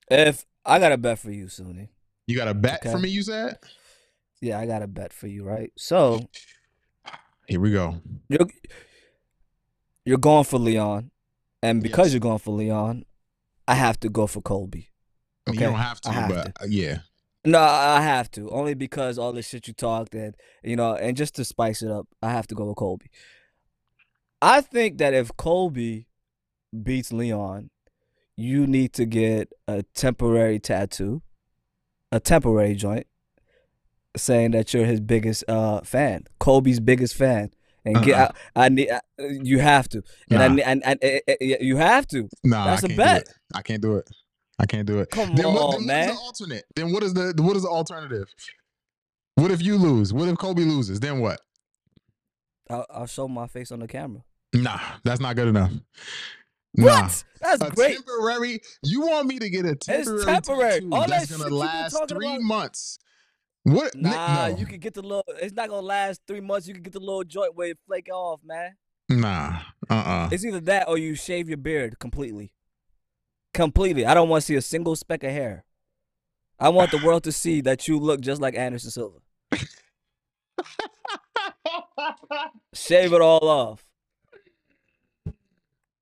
If 0.10 0.46
I 0.66 0.80
got 0.80 0.92
a 0.92 0.98
bet 0.98 1.20
for 1.20 1.30
you, 1.32 1.48
Sunni. 1.50 1.90
You 2.26 2.36
got 2.36 2.48
a 2.48 2.54
bet 2.54 2.80
Okay. 2.82 2.92
for 2.92 2.98
me? 3.00 3.10
You 3.10 3.22
said. 3.22 3.58
Yeah, 4.42 4.60
I 4.60 4.66
got 4.66 4.82
a 4.82 4.88
bet 4.88 5.14
for 5.14 5.28
you, 5.28 5.44
right? 5.44 5.72
So 5.78 6.28
Here 7.48 7.60
we 7.60 7.72
go. 7.72 8.02
you're 8.30 8.48
you're 10.06 10.18
going 10.18 10.44
for 10.44 10.58
Leon, 10.58 11.12
and 11.62 11.82
because 11.84 12.08
Yes. 12.08 12.14
you're 12.14 12.20
going 12.22 12.40
for 12.40 12.52
Leon, 12.52 13.06
I 13.68 13.76
have 13.76 14.00
to 14.02 14.10
go 14.10 14.28
for 14.28 14.42
Colby. 14.42 14.90
Okay, 15.50 15.60
You 15.60 15.66
don't 15.68 15.76
have 15.76 16.02
to, 16.02 16.12
have 16.12 16.30
but 16.30 16.48
uh, 16.62 16.66
yeah. 16.68 17.00
No, 17.46 17.60
I 17.60 18.02
have 18.02 18.32
to 18.32 18.50
only 18.52 18.74
because 18.74 19.18
all 19.18 19.34
this 19.34 19.48
shit 19.48 19.68
you 19.68 19.74
talked 19.74 20.16
and 20.16 20.36
you 20.64 20.76
know, 20.76 20.96
and 20.96 21.18
just 21.18 21.36
to 21.36 21.44
spice 21.46 21.82
it 21.82 21.92
up, 21.92 22.08
I 22.22 22.32
have 22.32 22.48
to 22.48 22.56
go 22.56 22.66
with 22.66 22.78
Colby. 22.78 23.10
I 24.42 24.62
think 24.62 24.98
that 24.98 25.14
if 25.14 25.36
Colby 25.36 26.08
beats 26.82 27.12
Leon, 27.12 27.70
you 28.38 28.66
need 28.66 28.94
to 28.94 29.06
get 29.06 29.52
a 29.68 29.84
temporary 29.94 30.60
tattoo, 30.60 31.22
a 32.12 32.20
temporary 32.20 32.76
joint, 32.76 33.08
saying 34.16 34.52
that 34.52 34.74
you're 34.74 34.86
his 34.86 35.02
biggest 35.02 35.44
uh 35.50 35.82
fan, 35.82 36.26
Colby's 36.40 36.80
biggest 36.80 37.16
fan, 37.16 37.52
and 37.86 38.04
get. 38.04 38.20
Uh-uh. 38.20 38.32
I, 38.56 38.66
I 38.66 38.70
need. 38.70 38.90
I, 38.92 39.02
you 39.20 39.60
have 39.60 39.88
to, 39.90 40.02
and 40.30 40.42
I 40.44 40.48
Nah. 40.48 40.54
need, 40.56 40.62
and, 40.64 40.86
and, 40.86 41.00
and, 41.04 41.22
and- 41.28 41.38
you 41.62 41.78
have 41.78 42.08
to. 42.08 42.28
Nah, 42.44 42.66
That's 42.66 42.84
I 42.84 42.94
a 42.94 42.96
bet. 42.98 43.28
I 43.54 43.62
can't 43.62 43.82
do 43.82 43.98
it. 43.98 44.10
I 44.60 44.66
can't 44.66 44.86
do 44.88 45.00
it. 45.00 45.10
Come 45.10 45.36
then 45.36 45.48
what, 45.48 45.62
on, 45.62 45.72
then 45.80 45.88
man. 45.88 46.08
What's 46.10 46.20
the 46.20 46.26
alternate? 46.46 46.66
Then 46.76 46.92
what 46.94 47.04
is 47.04 47.14
the 47.14 47.34
what 47.42 47.56
is 47.56 47.64
the 47.64 47.70
alternative? 47.70 48.28
What 49.36 49.50
if 49.52 49.62
you 49.64 49.78
lose? 49.78 50.14
What 50.14 50.28
if 50.30 50.38
Colby 50.38 50.64
loses? 50.64 51.00
Then 51.00 51.20
what? 51.20 51.40
I'll, 52.70 52.86
I'll 52.90 53.06
show 53.08 53.28
my 53.28 53.48
face 53.48 53.72
on 53.72 53.80
the 53.80 53.88
camera. 53.88 54.24
Nah, 54.54 54.80
that's 55.04 55.20
not 55.20 55.36
good 55.36 55.48
enough. 55.48 55.72
Nah. 56.76 56.84
What? 57.02 57.24
That's 57.42 57.62
A 57.62 57.70
great. 57.72 57.96
temporary. 57.96 58.62
You 58.84 59.02
want 59.02 59.28
me 59.28 59.40
to 59.40 59.50
get 59.50 59.66
a 59.66 59.76
temporary 59.76 60.24
temporary. 60.26 60.72
tattoo 60.74 60.90
All 60.92 61.08
that's 61.08 61.28
that 61.28 61.38
gonna 61.38 61.44
shit 61.44 61.52
you 61.54 61.60
been 61.60 61.60
last 61.60 62.10
three 62.10 62.28
about- 62.28 62.42
months? 62.42 63.00
What? 63.64 63.96
Nick, 63.96 64.12
Nah, 64.12 64.50
no. 64.50 64.58
you 64.58 64.66
can 64.66 64.80
get 64.80 64.94
the 64.94 65.02
little. 65.02 65.24
It's 65.42 65.54
not 65.54 65.70
gonna 65.70 65.86
last 65.86 66.22
three 66.28 66.42
months. 66.42 66.68
You 66.68 66.74
can 66.74 66.84
get 66.84 66.94
the 66.94 67.00
little 67.00 67.24
joint 67.24 67.56
where 67.56 67.70
it 67.70 67.78
flake 67.88 68.10
off, 68.12 68.42
man. 68.44 68.76
Nah. 69.10 69.60
Uh. 69.90 69.94
uh 69.94 70.30
It's 70.32 70.44
either 70.46 70.60
that 70.62 70.88
or 70.90 70.98
you 70.98 71.16
shave 71.16 71.48
your 71.48 71.58
beard 71.58 71.98
completely. 72.00 72.52
Completely. 73.54 74.06
I 74.06 74.14
don't 74.14 74.28
want 74.30 74.42
to 74.42 74.46
see 74.46 74.56
a 74.56 74.62
single 74.62 74.96
speck 74.96 75.24
of 75.24 75.32
hair. 75.32 75.64
I 76.60 76.70
want 76.70 76.92
the 76.92 76.98
world 77.06 77.24
to 77.26 77.32
see 77.32 77.62
that 77.62 77.88
you 77.88 78.00
look 78.00 78.20
just 78.22 78.42
like 78.42 78.56
Anderson 78.58 78.92
Silva. 78.92 79.20
Shave 82.74 83.14
it 83.14 83.22
all 83.22 83.48
off. 83.48 83.86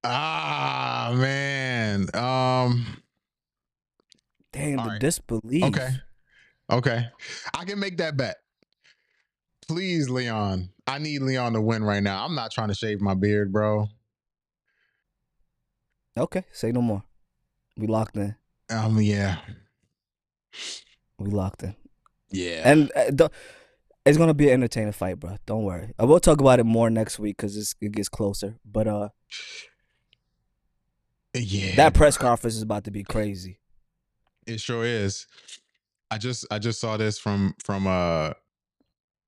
ah 0.04 1.14
man. 1.16 2.08
Um. 2.14 2.86
Dang, 4.52 4.78
the 4.78 4.84
right. 4.84 5.00
disbelief. 5.00 5.64
Okay. 5.66 5.90
Okay. 6.72 7.06
I 7.58 7.66
can 7.66 7.80
make 7.80 7.98
that 7.98 8.16
bet. 8.18 8.38
Please, 9.68 10.10
Leon. 10.10 10.70
I 10.88 11.00
need 11.00 11.22
Leon 11.22 11.54
to 11.54 11.62
win 11.62 11.84
right 11.84 12.04
now. 12.04 12.26
I'm 12.26 12.36
not 12.36 12.52
trying 12.52 12.70
to 12.70 12.74
shave 12.74 13.02
my 13.02 13.14
beard, 13.14 13.52
bro. 13.52 13.88
Okay. 16.18 16.44
Say 16.52 16.72
no 16.72 16.82
more. 16.82 17.04
We 17.78 17.88
locked 17.88 18.16
in. 18.18 18.36
Um. 18.70 19.02
Yeah. 19.02 19.38
We 21.18 21.30
locked 21.30 21.64
in. 21.64 21.76
Yeah. 22.30 22.62
And 22.70 22.92
uh, 22.96 23.12
don't- 23.12 23.34
it's 24.04 24.18
gonna 24.18 24.34
be 24.34 24.48
an 24.48 24.54
entertaining 24.56 24.94
fight, 24.94 25.20
bro. 25.20 25.38
Don't 25.46 25.64
worry. 25.64 25.94
I 26.00 26.06
will 26.06 26.20
talk 26.20 26.42
about 26.42 26.60
it 26.60 26.64
more 26.64 26.90
next 26.90 27.20
week 27.20 27.38
because 27.38 27.76
it 27.80 27.92
gets 27.92 28.10
closer. 28.10 28.58
But 28.66 28.88
uh, 28.88 29.10
yeah. 31.36 31.76
that 31.76 31.94
press 31.94 32.18
conference 32.18 32.56
is 32.56 32.64
about 32.64 32.86
to 32.86 32.92
be 32.92 33.04
crazy. 33.04 33.60
It 34.48 34.60
sure 34.60 34.84
is. 34.84 35.28
I 36.12 36.18
just 36.18 36.46
I 36.52 36.60
just 36.60 36.80
saw 36.80 36.98
this 36.98 37.18
from 37.18 37.56
from 37.64 37.88
uh 37.88 38.34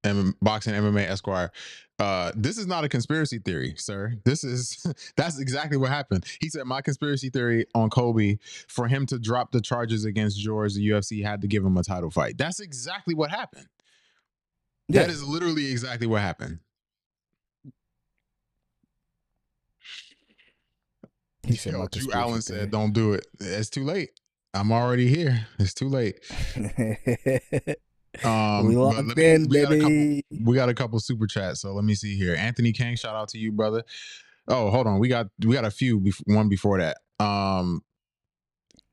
M- 0.04 0.36
boxing 0.42 0.74
MMA 0.74 1.08
Esquire. 1.10 1.50
Uh 1.98 2.32
this 2.36 2.58
is 2.58 2.68
not 2.68 2.84
a 2.84 2.90
conspiracy 2.90 3.40
theory, 3.40 3.74
sir. 3.78 4.14
This 4.26 4.44
is 4.44 4.86
that's 5.16 5.40
exactly 5.40 5.78
what 5.78 5.90
happened. 5.90 6.26
He 6.42 6.50
said 6.50 6.66
my 6.66 6.82
conspiracy 6.82 7.30
theory 7.30 7.66
on 7.74 7.90
Colby 7.90 8.40
for 8.68 8.88
him 8.88 9.06
to 9.08 9.18
drop 9.18 9.52
the 9.54 9.62
charges 9.62 10.04
against 10.04 10.38
George, 10.40 10.74
the 10.74 10.86
UFC 10.90 11.24
had 11.24 11.40
to 11.42 11.48
give 11.48 11.64
him 11.66 11.78
a 11.78 11.84
title 11.84 12.12
fight. 12.12 12.38
That's 12.38 12.60
exactly 12.60 13.16
what 13.16 13.30
happened. 13.32 13.68
That 14.90 15.08
Yeah. 15.08 15.14
is 15.14 15.24
literally 15.24 15.72
exactly 15.72 16.08
what 16.08 16.22
happened. 16.22 16.60
He 21.44 21.56
said 21.56 21.74
Yo, 21.74 21.88
Drew 21.88 22.12
Allen 22.14 22.42
said, 22.42 22.72
"Don't 22.72 22.94
do 22.94 23.14
it. 23.14 23.28
It's 23.40 23.70
too 23.70 23.84
late. 23.84 24.12
I'm 24.54 24.72
already 24.72 25.08
here. 25.08 25.48
It's 25.60 25.74
too 25.74 25.90
late." 25.90 26.20
Um, 28.24 28.68
we 28.68 28.76
locked 28.76 29.18
me- 29.18 29.26
in, 29.26 29.48
we 29.50 29.60
got 29.64 29.72
a 29.72 29.76
couple- 29.80 29.90
baby. 29.90 30.26
we 30.44 30.56
got 30.56 30.70
a 30.70 30.74
couple 30.76 31.00
super 31.00 31.26
chats, 31.26 31.62
so 31.62 31.74
let 31.74 31.84
me 31.84 31.96
see 31.96 32.16
here. 32.16 32.36
Anthony 32.36 32.72
King, 32.72 32.96
shout 32.96 33.16
out 33.16 33.30
to 33.30 33.40
you, 33.40 33.52
brother. 33.52 33.84
Oh, 34.48 34.70
hold 34.70 34.86
on, 34.86 35.00
we 35.00 35.08
got 35.08 35.28
we 35.44 35.56
got 35.56 35.66
a 35.66 35.72
few. 35.72 36.00
One 36.26 36.48
before 36.48 36.78
that. 36.80 36.98
Um, 37.20 37.82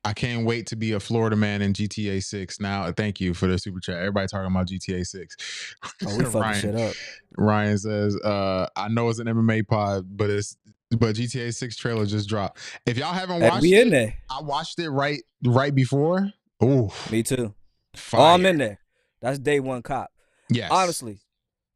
I 0.03 0.13
can't 0.13 0.43
wait 0.47 0.65
to 0.67 0.75
be 0.75 0.93
a 0.93 0.99
Florida 0.99 1.35
man 1.35 1.61
in 1.61 1.73
GTA 1.73 2.23
Six. 2.23 2.59
Now, 2.59 2.91
thank 2.91 3.19
you 3.21 3.35
for 3.35 3.45
the 3.45 3.59
super 3.59 3.79
chat. 3.79 3.97
Everybody 3.97 4.27
talking 4.27 4.47
about 4.51 4.67
GTA 4.67 5.05
Six. 5.05 5.75
Oh, 6.03 6.17
we 6.17 6.25
fucking 6.25 6.59
shit 6.59 6.75
up. 6.75 6.95
Ryan 7.37 7.77
says, 7.77 8.15
uh, 8.23 8.65
I 8.75 8.87
know 8.87 9.07
it's 9.09 9.19
an 9.19 9.27
MMA 9.27 9.67
pod, 9.67 10.05
but 10.17 10.31
it's 10.31 10.57
but 10.97 11.15
GTA 11.15 11.53
6 11.53 11.75
trailer 11.75 12.05
just 12.05 12.27
dropped. 12.29 12.59
If 12.85 12.97
y'all 12.97 13.13
haven't 13.13 13.41
watched 13.41 13.61
we 13.61 13.73
it, 13.75 13.81
in 13.87 13.89
there. 13.91 14.13
I 14.29 14.41
watched 14.41 14.79
it 14.79 14.89
right 14.89 15.21
right 15.45 15.73
before. 15.73 16.31
Oh, 16.61 16.93
Me 17.11 17.23
too. 17.23 17.53
fire. 17.95 18.21
Oh, 18.21 18.25
I'm 18.25 18.45
in 18.45 18.57
there. 18.57 18.79
That's 19.21 19.39
day 19.39 19.59
one 19.59 19.81
cop. 19.81 20.09
Yes. 20.49 20.69
Honestly, 20.71 21.19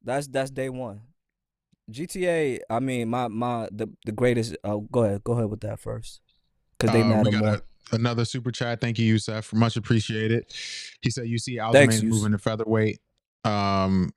that's 0.04 0.28
that's 0.28 0.52
day 0.52 0.70
one. 0.70 1.02
GTA. 1.92 2.60
I 2.70 2.80
mean, 2.80 3.10
my 3.10 3.28
my 3.28 3.70
the 3.72 3.88
the 4.06 4.12
greatest. 4.12 4.56
Oh, 4.64 4.82
go 4.92 5.04
ahead. 5.04 5.24
Go 5.24 5.34
ahead 5.34 5.50
with 5.50 5.62
that 5.62 5.80
first, 5.80 6.22
because 6.80 6.94
they 6.94 7.02
Uh, 7.02 7.08
matter 7.08 7.32
more. 7.38 7.54
a- 7.56 7.62
another 7.96 8.26
super 8.26 8.52
chat. 8.52 8.82
Thank 8.82 8.98
you, 8.98 9.06
Yusef. 9.06 9.54
Much 9.54 9.78
appreciated. 9.78 10.46
He 11.02 11.12
said, 11.12 11.28
"You 11.28 11.38
see, 11.38 11.58
Aljamain's 11.58 12.04
moving 12.04 12.32
to 12.32 12.38
featherweight." 12.40 13.00
Um, 13.44 14.12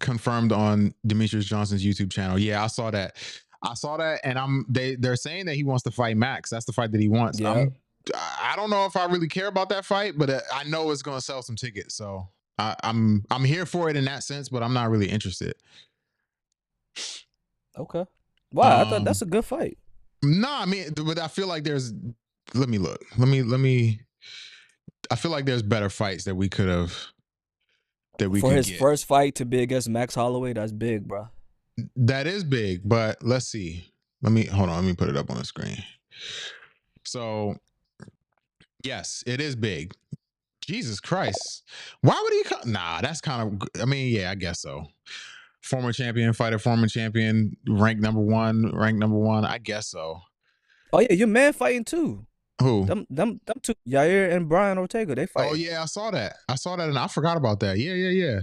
confirmed 0.00 0.52
on 0.52 0.92
Demetrius 1.06 1.46
Johnson's 1.46 1.82
YouTube 1.82 2.12
channel. 2.12 2.38
Yeah, 2.38 2.62
I 2.62 2.66
saw 2.66 2.90
that. 2.90 3.16
I 3.62 3.74
saw 3.74 3.96
that, 3.96 4.20
and 4.24 4.38
I'm 4.38 4.64
they 4.68 4.96
they're 4.96 5.16
saying 5.16 5.46
that 5.46 5.54
he 5.54 5.64
wants 5.64 5.82
to 5.84 5.90
fight 5.90 6.16
Max. 6.16 6.50
That's 6.50 6.64
the 6.66 6.72
fight 6.72 6.92
that 6.92 7.00
he 7.00 7.08
wants. 7.08 7.40
Yeah. 7.40 7.52
I'm, 7.52 7.74
I 8.14 8.54
don't 8.56 8.70
know 8.70 8.84
if 8.86 8.96
I 8.96 9.06
really 9.06 9.26
care 9.28 9.48
about 9.48 9.68
that 9.70 9.84
fight, 9.84 10.14
but 10.16 10.30
uh, 10.30 10.40
I 10.54 10.64
know 10.64 10.90
it's 10.92 11.02
going 11.02 11.16
to 11.18 11.20
sell 11.24 11.42
some 11.42 11.56
tickets. 11.56 11.94
So 11.96 12.28
I, 12.58 12.76
I'm 12.84 13.24
I'm 13.30 13.44
here 13.44 13.66
for 13.66 13.90
it 13.90 13.96
in 13.96 14.04
that 14.04 14.22
sense, 14.22 14.48
but 14.48 14.62
I'm 14.62 14.72
not 14.72 14.90
really 14.90 15.08
interested. 15.10 15.54
Okay. 17.76 18.04
Wow, 18.52 18.80
I 18.80 18.84
thought 18.84 18.92
Um, 18.94 19.04
that's 19.04 19.22
a 19.22 19.26
good 19.26 19.44
fight. 19.44 19.76
No, 20.22 20.48
I 20.50 20.64
mean, 20.66 20.92
but 20.94 21.18
I 21.18 21.28
feel 21.28 21.46
like 21.46 21.64
there's. 21.64 21.92
Let 22.54 22.68
me 22.68 22.78
look. 22.78 23.02
Let 23.18 23.28
me 23.28 23.42
let 23.42 23.60
me. 23.60 24.00
I 25.10 25.16
feel 25.16 25.30
like 25.30 25.44
there's 25.44 25.62
better 25.62 25.90
fights 25.90 26.24
that 26.24 26.34
we 26.36 26.48
could 26.48 26.68
have. 26.68 26.96
That 28.18 28.30
we 28.30 28.40
For 28.40 28.52
his 28.52 28.68
get. 28.68 28.78
first 28.78 29.04
fight 29.04 29.34
to 29.36 29.44
be 29.44 29.60
against 29.60 29.88
Max 29.88 30.14
Holloway, 30.14 30.52
that's 30.54 30.72
big, 30.72 31.06
bro. 31.06 31.28
That 31.96 32.26
is 32.26 32.44
big, 32.44 32.82
but 32.84 33.22
let's 33.22 33.46
see. 33.46 33.84
Let 34.22 34.32
me 34.32 34.46
hold 34.46 34.70
on. 34.70 34.76
Let 34.76 34.84
me 34.84 34.94
put 34.94 35.08
it 35.08 35.16
up 35.16 35.30
on 35.30 35.38
the 35.38 35.44
screen. 35.44 35.76
So, 37.04 37.56
yes, 38.82 39.22
it 39.26 39.40
is 39.40 39.54
big. 39.54 39.92
Jesus 40.66 40.98
Christ, 40.98 41.62
why 42.00 42.20
would 42.20 42.32
he 42.32 42.42
come? 42.42 42.72
Nah, 42.72 43.00
that's 43.00 43.20
kind 43.20 43.62
of. 43.62 43.68
I 43.80 43.84
mean, 43.84 44.12
yeah, 44.12 44.30
I 44.30 44.34
guess 44.34 44.60
so. 44.60 44.86
Former 45.62 45.92
champion, 45.92 46.32
fighter, 46.32 46.58
former 46.58 46.88
champion, 46.88 47.56
ranked 47.68 48.02
number 48.02 48.20
one, 48.20 48.72
ranked 48.74 48.98
number 48.98 49.16
one. 49.16 49.44
I 49.44 49.58
guess 49.58 49.88
so. 49.88 50.20
Oh 50.92 51.00
yeah, 51.00 51.12
your 51.12 51.28
man 51.28 51.52
fighting 51.52 51.84
too. 51.84 52.26
Who? 52.60 52.86
Them 52.86 53.06
them 53.10 53.40
them 53.46 53.56
two, 53.62 53.74
Yair 53.86 54.34
and 54.34 54.48
Brian 54.48 54.78
Ortega, 54.78 55.14
they 55.14 55.26
fight. 55.26 55.50
Oh 55.50 55.54
yeah, 55.54 55.82
I 55.82 55.86
saw 55.86 56.10
that. 56.10 56.36
I 56.48 56.54
saw 56.54 56.74
that, 56.76 56.88
and 56.88 56.98
I 56.98 57.06
forgot 57.06 57.36
about 57.36 57.60
that. 57.60 57.78
Yeah, 57.78 57.92
yeah, 57.92 58.40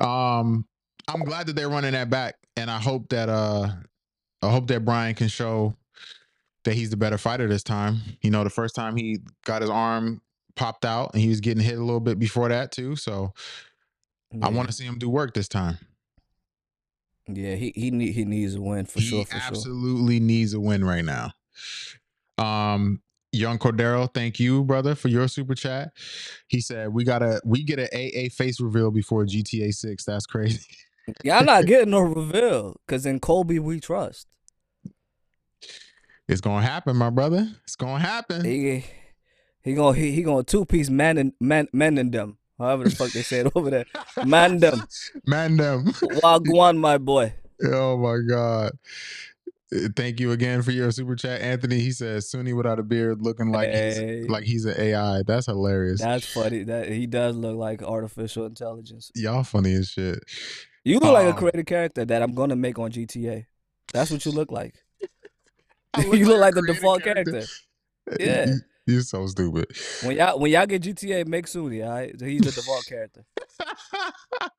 yeah. 0.00 0.38
Um, 0.38 0.66
I'm 1.08 1.24
glad 1.24 1.46
that 1.46 1.56
they're 1.56 1.68
running 1.68 1.92
that 1.92 2.10
back, 2.10 2.36
and 2.56 2.70
I 2.70 2.78
hope 2.78 3.08
that 3.08 3.28
uh, 3.28 3.68
I 4.42 4.50
hope 4.50 4.66
that 4.68 4.84
Brian 4.84 5.14
can 5.14 5.28
show 5.28 5.76
that 6.64 6.74
he's 6.74 6.90
the 6.90 6.96
better 6.96 7.18
fighter 7.18 7.48
this 7.48 7.62
time. 7.62 8.00
You 8.22 8.30
know, 8.30 8.44
the 8.44 8.50
first 8.50 8.74
time 8.74 8.96
he 8.96 9.18
got 9.44 9.62
his 9.62 9.70
arm 9.70 10.20
popped 10.54 10.84
out, 10.84 11.12
and 11.12 11.22
he 11.22 11.28
was 11.28 11.40
getting 11.40 11.62
hit 11.62 11.78
a 11.78 11.82
little 11.82 12.00
bit 12.00 12.18
before 12.18 12.48
that 12.48 12.72
too. 12.72 12.96
So 12.96 13.32
I 14.40 14.48
want 14.48 14.68
to 14.68 14.74
see 14.74 14.84
him 14.84 14.98
do 14.98 15.08
work 15.08 15.34
this 15.34 15.48
time. 15.48 15.78
Yeah, 17.28 17.54
he 17.54 17.72
he 17.74 17.90
need 17.90 18.12
he 18.12 18.24
needs 18.24 18.54
a 18.54 18.60
win 18.60 18.86
for 18.86 19.00
he 19.00 19.06
sure. 19.06 19.24
For 19.24 19.32
sure. 19.32 19.40
absolutely 19.42 20.20
needs 20.20 20.54
a 20.54 20.60
win 20.60 20.84
right 20.84 21.04
now. 21.04 21.32
Um, 22.38 23.00
Young 23.30 23.58
Cordero, 23.58 24.12
thank 24.12 24.40
you, 24.40 24.64
brother, 24.64 24.94
for 24.94 25.08
your 25.08 25.28
super 25.28 25.54
chat. 25.54 25.92
He 26.48 26.60
said 26.60 26.88
we 26.92 27.04
gotta 27.04 27.40
we 27.44 27.62
get 27.62 27.78
an 27.78 27.88
AA 27.92 28.28
face 28.30 28.60
reveal 28.60 28.90
before 28.90 29.24
GTA 29.24 29.72
Six. 29.72 30.04
That's 30.04 30.26
crazy. 30.26 30.66
Y'all 31.24 31.44
not 31.44 31.66
getting 31.66 31.90
no 31.90 32.00
reveal, 32.00 32.76
cause 32.86 33.06
in 33.06 33.20
Colby 33.20 33.58
we 33.58 33.80
trust. 33.80 34.28
It's 36.28 36.40
gonna 36.40 36.64
happen, 36.64 36.96
my 36.96 37.10
brother. 37.10 37.48
It's 37.64 37.76
gonna 37.76 37.98
happen. 37.98 38.44
He 38.44 38.84
he 39.62 39.74
gonna 39.74 39.96
he, 39.96 40.12
he 40.12 40.22
gonna 40.22 40.44
two 40.44 40.64
piece 40.64 40.90
man 40.90 41.18
and 41.18 41.32
man. 41.40 41.68
However 42.58 42.84
the 42.84 42.90
fuck 42.90 43.10
they 43.10 43.22
say 43.22 43.40
it 43.40 43.52
over 43.54 43.70
there. 43.70 43.86
Man 44.24 44.58
them. 44.58 44.86
Man, 45.26 45.56
them. 45.56 45.86
Wagwan, 45.86 46.78
my 46.78 46.98
boy. 46.98 47.34
oh 47.64 47.96
my 47.96 48.18
god. 48.28 48.72
Thank 49.96 50.20
you 50.20 50.32
again 50.32 50.62
for 50.62 50.70
your 50.70 50.90
super 50.90 51.16
chat, 51.16 51.40
Anthony. 51.40 51.80
He 51.80 51.92
says 51.92 52.30
Sunni 52.30 52.52
without 52.52 52.78
a 52.78 52.82
beard, 52.82 53.22
looking 53.22 53.50
like 53.50 53.70
Hey. 53.70 54.18
he's 54.20 54.28
like 54.28 54.44
he's 54.44 54.64
an 54.64 54.74
AI. 54.78 55.22
That's 55.26 55.46
hilarious. 55.46 56.00
That's 56.00 56.26
funny. 56.26 56.64
That 56.64 56.88
he 56.88 57.06
does 57.06 57.36
look 57.36 57.56
like 57.56 57.82
artificial 57.82 58.46
intelligence. 58.46 59.10
Y'all 59.14 59.44
funny 59.44 59.72
as 59.74 59.88
shit. 59.88 60.18
You 60.84 60.98
look 60.98 61.12
like 61.12 61.26
a 61.26 61.30
Um, 61.30 61.36
creative 61.36 61.66
character 61.66 62.04
that 62.04 62.22
I'm 62.22 62.34
gonna 62.34 62.56
make 62.56 62.78
on 62.78 62.90
GTA. 62.90 63.46
That's 63.92 64.10
what 64.10 64.24
you 64.26 64.32
look 64.32 64.50
like. 64.50 64.74
I 65.94 66.02
you 66.12 66.26
look 66.26 66.40
like 66.40 66.56
a 66.56 66.60
the 66.60 66.66
default 66.74 67.02
character. 67.02 67.44
Yeah. 68.18 68.46
You- 68.46 68.60
You're 68.84 69.02
so 69.02 69.24
stupid. 69.28 69.66
When 70.02 70.16
y'all 70.16 70.36
when 70.40 70.50
y'all 70.50 70.66
get 70.66 70.82
GTA, 70.82 71.24
make 71.26 71.46
Sunni, 71.46 71.82
all 71.84 71.90
right? 71.90 72.20
He's 72.20 72.40
the 72.40 72.50
default 72.50 72.84
character. 72.84 73.24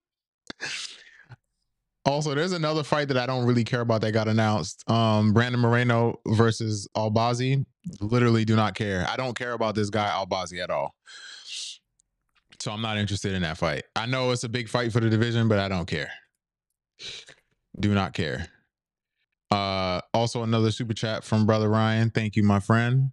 also, 2.06 2.34
there's 2.36 2.54
another 2.54 2.84
fight 2.84 3.10
that 3.10 3.18
I 3.18 3.26
don't 3.26 3.46
really 3.46 3.66
care 3.66 3.82
about 3.82 4.00
that 4.02 4.14
got 4.14 4.30
announced. 4.30 4.90
Um, 4.90 5.34
Brandon 5.34 5.60
Moreno 5.60 6.20
versus 6.28 6.88
Albazi. 6.96 7.66
Literally 8.00 8.46
do 8.46 8.56
not 8.56 8.76
care. 8.76 9.06
I 9.10 9.18
don't 9.18 9.38
care 9.38 9.52
about 9.52 9.76
this 9.76 9.90
guy 9.90 10.08
Albazi 10.10 10.64
at 10.64 10.70
all. 10.70 10.96
So 12.64 12.72
I'm 12.72 12.82
not 12.82 12.98
interested 12.98 13.34
in 13.34 13.42
that 13.42 13.58
fight. 13.58 13.84
I 13.94 14.06
know 14.06 14.32
it's 14.32 14.46
a 14.46 14.50
big 14.50 14.70
fight 14.70 14.94
for 14.94 15.02
the 15.02 15.10
division, 15.10 15.50
but 15.50 15.60
I 15.60 15.68
don't 15.68 15.86
care. 15.86 16.10
Do 17.78 17.94
not 17.94 18.14
care. 18.14 18.48
Uh, 19.52 20.00
also 20.14 20.44
another 20.44 20.72
super 20.72 20.94
chat 20.94 21.26
from 21.26 21.46
brother 21.46 21.68
Ryan. 21.68 22.10
Thank 22.10 22.38
you, 22.38 22.44
my 22.44 22.62
friend. 22.62 23.12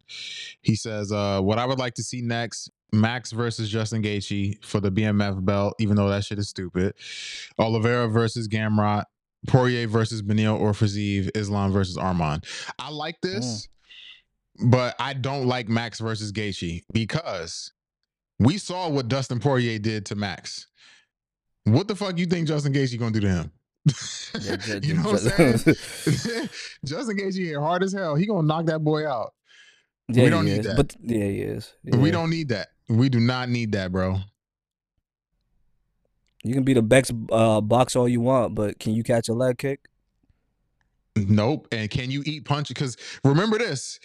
He 0.63 0.77
says, 0.77 1.11
uh, 1.11 1.41
what 1.41 1.59
I 1.59 1.67
would 1.67 1.81
like 1.81 1.95
to 1.95 2.03
see 2.05 2.23
next, 2.23 2.71
Max 2.93 3.33
versus 3.33 3.69
Justin 3.69 4.05
Gaethje 4.05 4.65
for 4.65 4.79
the 4.79 4.93
BMF 4.93 5.45
belt, 5.45 5.75
even 5.81 5.97
though 5.97 6.11
that 6.11 6.25
shit 6.25 6.39
is 6.39 6.49
stupid. 6.49 6.95
Oliveira 7.59 8.07
versus 8.07 8.47
Gamrot, 8.47 9.03
Poirier 9.49 9.89
versus 9.89 10.23
Beneil 10.23 10.61
or 10.61 10.71
Fiziev, 10.71 11.29
Islam 11.37 11.73
versus 11.73 11.97
Arman. 11.97 12.45
I 12.79 12.91
like 12.91 13.21
this, 13.21 13.67
but 14.65 14.95
I 15.01 15.13
don't 15.13 15.49
like 15.49 15.69
Max 15.69 15.99
versus 15.99 16.31
Gaethje 16.31 16.83
because 16.93 17.73
we 18.41 18.59
saw 18.59 18.89
what 18.89 19.07
Dustin 19.07 19.39
Poirier 19.39 19.79
did 19.79 20.07
to 20.07 20.17
Max. 20.17 20.67
What 21.65 21.87
the 21.87 21.95
fuck 21.95 22.19
you 22.19 22.27
think 22.27 22.49
Justin 22.49 22.73
Gaethje 22.73 22.99
gonna 22.99 23.13
do 23.13 23.21
to 23.21 23.29
him? 23.29 23.53
Yeah, 24.41 24.57
ju- 24.57 24.81
you 24.83 24.95
know 24.95 25.03
what 25.03 25.23
I'm 25.39 25.59
saying? 25.59 25.77
Justin 26.85 27.19
Gaethje 27.19 27.61
hard 27.61 27.83
as 27.83 27.93
hell. 27.93 28.15
He 28.15 28.27
gonna 28.27 28.47
knock 28.47 28.67
that 28.67 28.81
boy 28.81 29.07
out. 29.07 29.35
Yeah, 30.09 30.31
don't 30.31 30.47
need 30.47 30.61
is. 30.61 30.67
that. 30.67 30.77
But 30.77 30.97
yeah, 31.03 31.25
he 31.27 31.41
is. 31.41 31.73
We 31.85 32.11
don't 32.11 32.31
need 32.31 32.49
that. 32.49 32.69
We 32.89 33.09
do 33.09 33.21
not 33.21 33.49
need 33.49 33.73
that, 33.73 33.93
bro. 33.93 34.19
You 36.43 36.55
can 36.55 36.65
be 36.65 36.73
the 36.73 36.83
best 36.83 37.13
uh, 37.31 37.61
boxer 37.61 37.99
all 37.99 38.09
you 38.09 38.23
want, 38.23 38.55
but 38.55 38.79
can 38.79 38.95
you 38.95 39.03
catch 39.03 39.29
a 39.29 39.35
leg 39.35 39.59
kick? 39.59 39.81
Nope. 41.15 41.69
And 41.71 41.91
can 41.91 42.11
you 42.11 42.23
eat 42.25 42.47
punches? 42.47 42.75
Because 42.75 42.97
remember 43.23 43.59
this, 43.59 44.01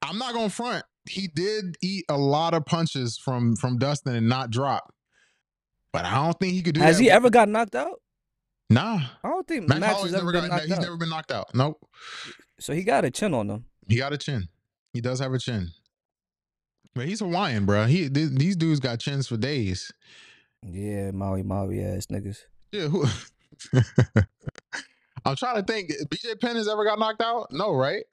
I'm 0.00 0.16
not 0.16 0.32
gonna 0.32 0.48
front. 0.48 0.84
He 1.08 1.28
did 1.28 1.76
eat 1.82 2.04
a 2.08 2.16
lot 2.18 2.54
of 2.54 2.64
punches 2.66 3.16
from 3.18 3.56
from 3.56 3.78
Dustin 3.78 4.14
and 4.14 4.28
not 4.28 4.50
drop. 4.50 4.92
But 5.92 6.04
I 6.04 6.14
don't 6.24 6.38
think 6.38 6.52
he 6.52 6.62
could 6.62 6.74
do 6.74 6.80
Has 6.80 6.86
that. 6.88 6.92
Has 6.92 6.98
he 7.00 7.10
ever 7.10 7.30
got 7.30 7.48
knocked 7.48 7.74
out? 7.74 8.00
Nah. 8.68 9.00
I 9.24 9.28
don't 9.28 9.46
think 9.48 9.68
Max 9.68 9.80
Max 9.80 10.02
has 10.02 10.12
never 10.12 10.30
been 10.32 10.42
got. 10.42 10.50
knocked 10.50 10.62
He's 10.66 10.72
out. 10.72 10.82
never 10.82 10.96
been 10.96 11.08
knocked 11.08 11.32
out. 11.32 11.54
Nope. 11.54 11.84
So 12.60 12.72
he 12.72 12.84
got 12.84 13.04
a 13.04 13.10
chin 13.10 13.34
on 13.34 13.50
him. 13.50 13.64
He 13.88 13.96
got 13.96 14.12
a 14.12 14.18
chin. 14.18 14.48
He 14.92 15.00
does 15.00 15.18
have 15.18 15.32
a 15.32 15.38
chin. 15.38 15.70
But 16.94 17.06
he's 17.08 17.20
Hawaiian, 17.20 17.66
bro. 17.66 17.86
He 17.86 18.08
th- 18.08 18.30
these 18.30 18.54
dudes 18.56 18.78
got 18.80 19.00
chins 19.00 19.26
for 19.26 19.36
days. 19.36 19.92
Yeah, 20.62 21.10
Maui 21.12 21.42
Maui 21.42 21.82
ass 21.82 22.06
niggas. 22.06 22.38
Yeah. 22.72 22.88
Who- 22.88 23.06
I'm 25.24 25.36
trying 25.36 25.56
to 25.56 25.62
think. 25.62 25.90
BJ 26.08 26.40
Penn 26.40 26.56
has 26.56 26.68
ever 26.68 26.84
got 26.84 26.98
knocked 26.98 27.22
out? 27.22 27.48
No, 27.50 27.74
right? 27.74 28.04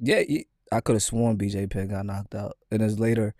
Yeah, 0.00 0.20
he- 0.20 0.46
I 0.72 0.80
could 0.80 0.94
have 0.94 1.02
sworn 1.02 1.38
BJ 1.38 1.70
Penn 1.70 1.88
got 1.88 2.06
knocked 2.06 2.34
out, 2.34 2.56
and 2.70 2.82
it's 2.82 2.98
later. 2.98 3.34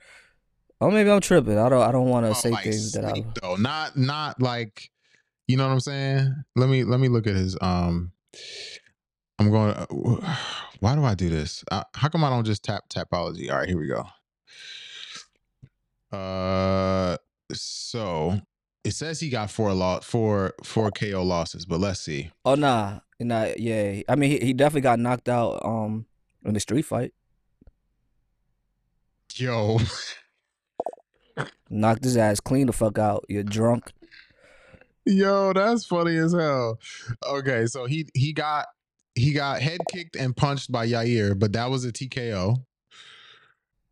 Oh, 0.81 0.90
maybe 0.90 1.11
I'm 1.11 1.20
tripping. 1.20 1.59
I 1.59 1.69
don't. 1.69 1.82
I 1.82 1.90
don't 1.93 2.09
want 2.09 2.27
to 2.27 2.31
Oh, 2.31 2.35
say 2.35 2.51
like 2.51 2.65
things 2.65 2.93
that 2.93 3.05
I. 3.05 3.24
though. 3.43 3.57
Not 3.57 3.97
not 3.97 4.40
like 4.40 4.90
you 5.48 5.57
know 5.57 5.66
what 5.66 5.73
I'm 5.73 5.81
saying. 5.81 6.35
Let 6.55 6.69
me 6.69 6.85
let 6.85 7.01
me 7.01 7.09
look 7.09 7.27
at 7.27 7.35
his. 7.35 7.57
Um, 7.61 8.12
I'm 9.39 9.51
going. 9.51 9.74
to 9.74 10.36
Why 10.81 10.94
do 10.94 11.05
I 11.05 11.15
do 11.15 11.28
this? 11.31 11.65
Uh, 11.70 11.85
how 11.94 12.09
come 12.09 12.24
I 12.24 12.28
don't 12.31 12.44
just 12.44 12.62
tap 12.62 12.89
tapology? 12.89 13.51
All 13.51 13.59
right, 13.59 13.69
here 13.69 13.78
we 13.78 13.89
go. 13.89 14.05
Uh, 16.16 17.16
so 17.53 18.40
it 18.85 18.93
says 18.93 19.19
he 19.20 19.28
got 19.31 19.51
four 19.51 19.73
lot 19.73 20.05
four 20.05 20.55
four 20.62 20.90
KO 20.90 21.23
losses, 21.23 21.65
but 21.65 21.81
let's 21.81 22.01
see. 22.01 22.31
Oh 22.44 22.55
nah, 22.55 23.01
nah. 23.19 23.48
Yeah, 23.57 24.03
I 24.09 24.15
mean 24.16 24.31
he, 24.31 24.39
he 24.47 24.53
definitely 24.53 24.82
got 24.82 24.98
knocked 24.98 25.28
out. 25.28 25.61
Um, 25.65 26.07
in 26.47 26.55
the 26.55 26.60
street 26.60 26.82
fight, 26.85 27.12
Yo, 29.35 29.78
knocked 31.70 32.05
his 32.05 32.16
ass 32.16 32.40
clean 32.40 32.66
the 32.66 32.73
fuck 32.73 32.98
out. 32.98 33.24
You're 33.28 33.43
drunk. 33.43 33.93
Yo, 35.05 35.52
that's 35.52 35.85
funny 35.85 36.16
as 36.16 36.32
hell. 36.32 36.78
Okay, 37.27 37.66
so 37.66 37.85
he 37.85 38.06
he 38.14 38.32
got 38.32 38.66
he 39.14 39.32
got 39.32 39.60
head 39.60 39.81
kicked 39.93 40.16
and 40.16 40.36
punched 40.36 40.73
by 40.73 40.86
Yair, 40.86 41.39
but 41.39 41.52
that 41.52 41.70
was 41.70 41.85
a 41.85 41.93
TKO. 41.93 42.56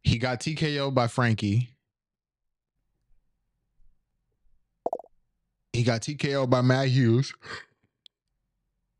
He 0.02 0.18
got 0.18 0.40
TKO 0.40 0.94
by 0.94 1.06
Frankie. 1.06 1.70
He 5.72 5.82
got 5.82 6.02
TKO 6.02 6.48
by 6.48 6.62
Matt 6.62 6.88
Hughes. 6.88 7.34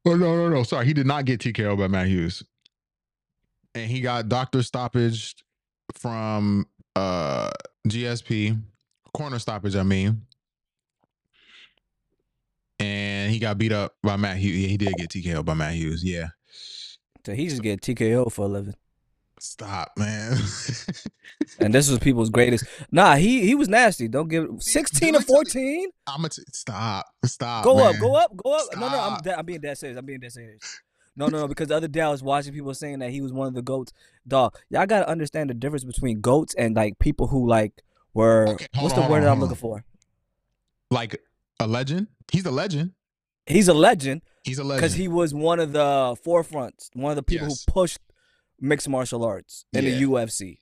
Oh 0.05 0.15
no, 0.15 0.37
no, 0.37 0.49
no. 0.49 0.63
Sorry, 0.63 0.85
he 0.87 0.93
did 0.93 1.07
not 1.07 1.25
get 1.25 1.41
TKO 1.41 1.79
by 1.79 1.89
Matt 1.89 2.09
Hughes. 2.09 2.45
And 3.75 3.91
he 3.91 4.01
got 4.01 4.29
doctor 4.29 4.63
stoppage 4.63 5.35
from 5.95 6.67
uh 6.97 7.51
GSP. 7.89 8.61
Corner 9.13 9.39
stoppage, 9.39 9.77
I 9.77 9.83
mean 9.83 10.23
and 12.81 13.33
he 13.33 13.39
got 13.39 13.57
beat 13.57 13.73
up 13.73 13.95
by 14.03 14.17
Matt 14.17 14.37
Hughes. 14.37 14.57
Yeah, 14.59 14.69
he 14.69 14.77
did 14.77 14.95
get 14.97 15.09
TKO 15.09 15.45
by 15.45 15.55
Matt 15.55 15.75
Hughes. 15.75 16.03
Yeah. 16.05 16.29
So 17.25 17.33
he 17.33 17.49
just 17.49 17.63
get 17.63 17.81
TKO 17.81 18.31
for 18.33 18.45
a 18.47 18.49
living. 18.49 18.75
Stop, 19.39 19.93
man. 19.97 20.37
And 21.61 21.73
this 21.73 21.89
was 21.89 21.99
people's 22.01 22.31
greatest. 22.31 22.65
Nah, 22.91 23.15
he 23.17 23.47
he 23.47 23.55
was 23.55 23.69
nasty. 23.69 24.09
Don't 24.09 24.29
give 24.29 24.49
sixteen 24.59 25.13
let 25.13 25.21
to 25.21 25.21
me 25.21 25.25
tell 25.27 25.37
you- 25.37 25.45
fourteen. 25.45 25.89
I'm 26.07 26.17
gonna 26.19 26.29
t- 26.31 26.43
stop. 26.53 27.07
Stop. 27.25 27.65
Go 27.65 27.79
up, 27.79 27.97
go 28.01 28.15
up, 28.17 28.35
go 28.37 28.55
up. 28.55 28.63
No, 28.77 28.89
no, 28.89 29.01
I'm 29.01 29.21
de- 29.21 29.39
I'm 29.39 29.45
being 29.47 29.61
dead 29.61 29.77
serious. 29.79 29.97
I'm 29.99 30.05
being 30.07 30.21
dead 30.21 30.33
serious. 30.33 30.81
No, 31.17 31.27
no, 31.29 31.39
no. 31.41 31.49
Because 31.49 31.69
the 31.69 31.77
other 31.77 31.89
day 31.89 32.01
I 32.01 32.11
was 32.11 32.23
watching 32.23 32.53
people 32.53 32.75
saying 32.75 32.99
that 32.99 33.11
he 33.11 33.21
was 33.21 33.33
one 33.33 33.47
of 33.49 33.55
the 33.55 33.63
goats. 33.63 33.93
Dog, 34.27 34.57
y'all 34.69 34.87
gotta 34.87 35.09
understand 35.09 35.51
the 35.51 35.55
difference 35.55 35.85
between 35.85 36.21
goats 36.21 36.55
and 36.55 36.75
like 36.75 36.99
people 36.99 37.27
who 37.29 37.49
like 37.49 37.83
were. 38.15 38.49
Okay, 38.49 38.67
what's 38.81 38.95
on, 38.95 39.03
the 39.05 39.09
word 39.11 39.19
on, 39.19 39.23
that 39.25 39.31
I'm 39.31 39.39
hold 39.39 39.51
looking 39.51 39.61
for? 39.61 39.85
Like 40.91 41.21
a 41.61 41.67
legend. 41.67 42.09
He's 42.33 42.47
a 42.47 42.51
legend. 42.51 42.93
He's 43.47 43.69
a 43.69 43.75
legend 43.75 44.23
He's 44.43 44.59
a 44.59 44.65
legend. 44.65 44.81
because 44.81 44.95
he 44.95 45.07
was 45.07 45.35
one 45.35 45.61
of 45.61 45.73
the 45.73 46.17
forefronts, 46.25 46.89
one 46.95 47.11
of 47.13 47.17
the 47.17 47.23
people 47.23 47.49
Yes. 47.49 47.65
who 47.67 47.73
pushed 47.73 47.99
mixed 48.61 48.89
martial 48.89 49.23
arts 49.25 49.67
in 49.75 49.85
Yeah. 49.85 49.91
the 49.99 50.03
UFC. 50.05 50.59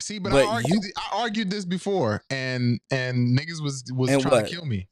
See, 0.00 0.18
but, 0.18 0.32
but 0.32 0.44
I, 0.44 0.46
argued, 0.48 0.84
you- 0.84 0.92
I 0.96 1.20
argued 1.22 1.50
this 1.50 1.64
before, 1.64 2.22
and 2.28 2.80
and 2.90 3.38
niggas 3.38 3.62
was 3.62 3.84
was 3.94 4.10
trying 4.10 4.24
what? 4.24 4.46
to 4.46 4.54
kill 4.54 4.66
me. 4.66 4.88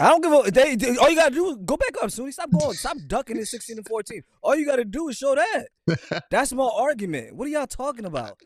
I 0.00 0.08
don't 0.08 0.22
give 0.22 0.32
a. 0.32 0.50
They, 0.50 0.76
they- 0.76 0.96
all 0.96 1.10
you 1.10 1.16
gotta 1.16 1.34
do 1.34 1.50
is 1.50 1.56
go 1.64 1.76
back 1.76 2.02
up, 2.02 2.10
Sunni. 2.10 2.30
Stop 2.32 2.50
going. 2.50 2.74
Stop 2.74 2.96
ducking 3.06 3.36
in 3.36 3.46
16 3.46 3.78
and 3.78 3.86
14. 3.88 4.22
All 4.42 4.54
you 4.54 4.64
gotta 4.66 4.84
do 4.84 5.08
is 5.08 5.16
show 5.16 5.34
that. 5.34 6.24
That's 6.30 6.52
my 6.52 6.68
argument. 6.72 7.34
What 7.34 7.46
are 7.46 7.50
y'all 7.50 7.66
talking 7.66 8.04
about? 8.04 8.40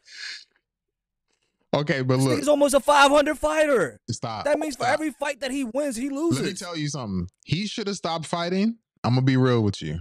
Okay, 1.75 2.03
but 2.03 2.17
This 2.19 2.27
look, 2.27 2.39
nigga's 2.39 2.49
almost 2.49 2.75
a 2.75 2.81
500 2.81 3.39
fighter. 3.39 3.99
stop. 4.11 4.45
That 4.45 4.59
means 4.59 4.77
for 4.77 4.83
stop. 4.85 4.93
every 4.95 5.11
fight 5.11 5.41
that 5.41 5.51
he 5.51 5.65
wins, 5.65 5.97
he 5.97 6.11
loses. 6.11 6.41
Let 6.43 6.49
me 6.49 6.55
tell 6.55 6.77
you 6.77 6.89
something. 6.89 7.29
He 7.45 7.67
should 7.67 7.87
have 7.87 7.97
stopped 7.97 8.27
fighting. 8.27 8.77
I'm 9.05 9.13
gonna 9.15 9.23
be 9.23 9.37
real 9.39 9.63
with 9.63 9.81
you. 9.81 9.99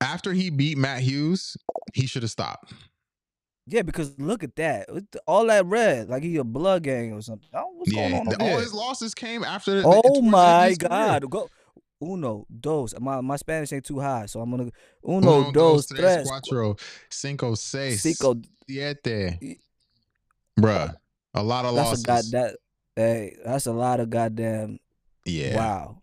After 0.00 0.32
he 0.32 0.50
beat 0.50 0.76
Matt 0.76 1.00
Hughes, 1.00 1.56
he 1.94 2.06
should 2.06 2.22
have 2.22 2.30
stopped. 2.30 2.72
Yeah, 3.68 3.82
because 3.82 4.16
look 4.18 4.44
at 4.44 4.54
that. 4.56 4.88
All 5.26 5.46
that 5.46 5.66
red, 5.66 6.08
like 6.08 6.22
he 6.22 6.36
a 6.36 6.44
blood 6.44 6.84
gang 6.84 7.12
or 7.12 7.20
something. 7.20 7.48
Don't 7.52 7.76
what's 7.78 7.92
Yeah, 7.92 8.10
going 8.10 8.20
on 8.20 8.26
the- 8.26 8.40
all 8.52 8.58
his 8.58 8.72
losses 8.72 9.12
came 9.14 9.42
after. 9.42 9.82
the- 9.82 10.02
Oh 10.04 10.22
my. 10.22 10.74
God. 10.78 11.28
Go 11.28 11.48
uno, 12.00 12.46
dos. 12.60 12.94
My 13.00 13.20
my 13.20 13.36
Spanish 13.36 13.72
ain't 13.72 13.84
too 13.84 13.98
high, 13.98 14.26
so 14.26 14.40
I'm 14.40 14.50
gonna 14.50 14.70
uno, 15.02 15.40
Uno, 15.40 15.52
dos, 15.52 15.86
tres, 15.86 15.98
tres, 15.98 16.28
cuatro, 16.30 16.78
cinco, 17.10 17.54
seis, 17.56 18.02
cinco. 18.02 18.36
siete. 18.68 19.58
Bruh, 20.60 20.94
a 21.34 21.42
lot 21.42 21.64
of 21.64 21.74
That's 21.74 21.88
losses. 21.88 22.04
a 22.04 22.06
god 22.06 22.24
that 22.32 22.56
hey, 22.96 23.36
that's 23.44 23.66
a 23.66 23.72
lot 23.72 23.98
of 24.00 24.10
goddamn 24.10 24.78
yeah. 25.24 25.56
wow. 25.56 26.02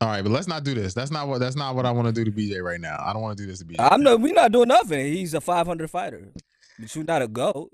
All 0.00 0.08
right, 0.08 0.22
but 0.22 0.32
let's 0.32 0.48
not 0.48 0.64
do 0.64 0.74
this. 0.74 0.92
That's 0.94 1.10
not 1.10 1.28
what. 1.28 1.38
That's 1.38 1.54
not 1.56 1.74
what 1.76 1.86
I 1.86 1.90
want 1.90 2.08
to 2.08 2.12
do 2.12 2.24
to 2.24 2.30
BJ 2.32 2.62
right 2.62 2.80
now. 2.80 2.96
I 3.00 3.12
don't 3.12 3.22
want 3.22 3.36
to 3.38 3.42
do 3.42 3.46
this 3.48 3.60
to 3.60 3.64
BJ. 3.64 3.76
I'm 3.78 4.02
not 4.02 4.20
we're 4.20 4.34
not 4.34 4.52
doing 4.52 4.68
nothing. 4.68 5.12
He's 5.12 5.34
a 5.34 5.40
500 5.40 5.90
fighter. 5.90 6.32
But 6.78 6.94
you're 6.94 7.04
not 7.04 7.22
a 7.22 7.28
goat. 7.28 7.70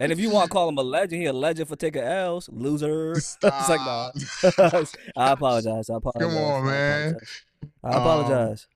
And 0.00 0.12
if 0.12 0.20
you 0.20 0.30
want 0.30 0.48
to 0.48 0.52
call 0.52 0.68
him 0.68 0.78
a 0.78 0.82
legend, 0.82 1.20
he 1.22 1.26
a 1.26 1.32
legend 1.32 1.68
for 1.68 1.74
taking 1.76 2.02
L's, 2.02 2.48
loser. 2.52 3.12
it's 3.16 3.36
like 3.42 3.80
nah. 3.80 4.10
I 5.16 5.32
apologize. 5.32 5.90
I 5.90 5.96
apologize. 5.96 6.34
Come 6.34 6.36
on, 6.36 6.62
I 6.62 6.66
man. 6.66 7.08
apologize. 7.10 7.42
I 7.82 7.88
Um, 7.88 7.94
apologize. 8.02 8.66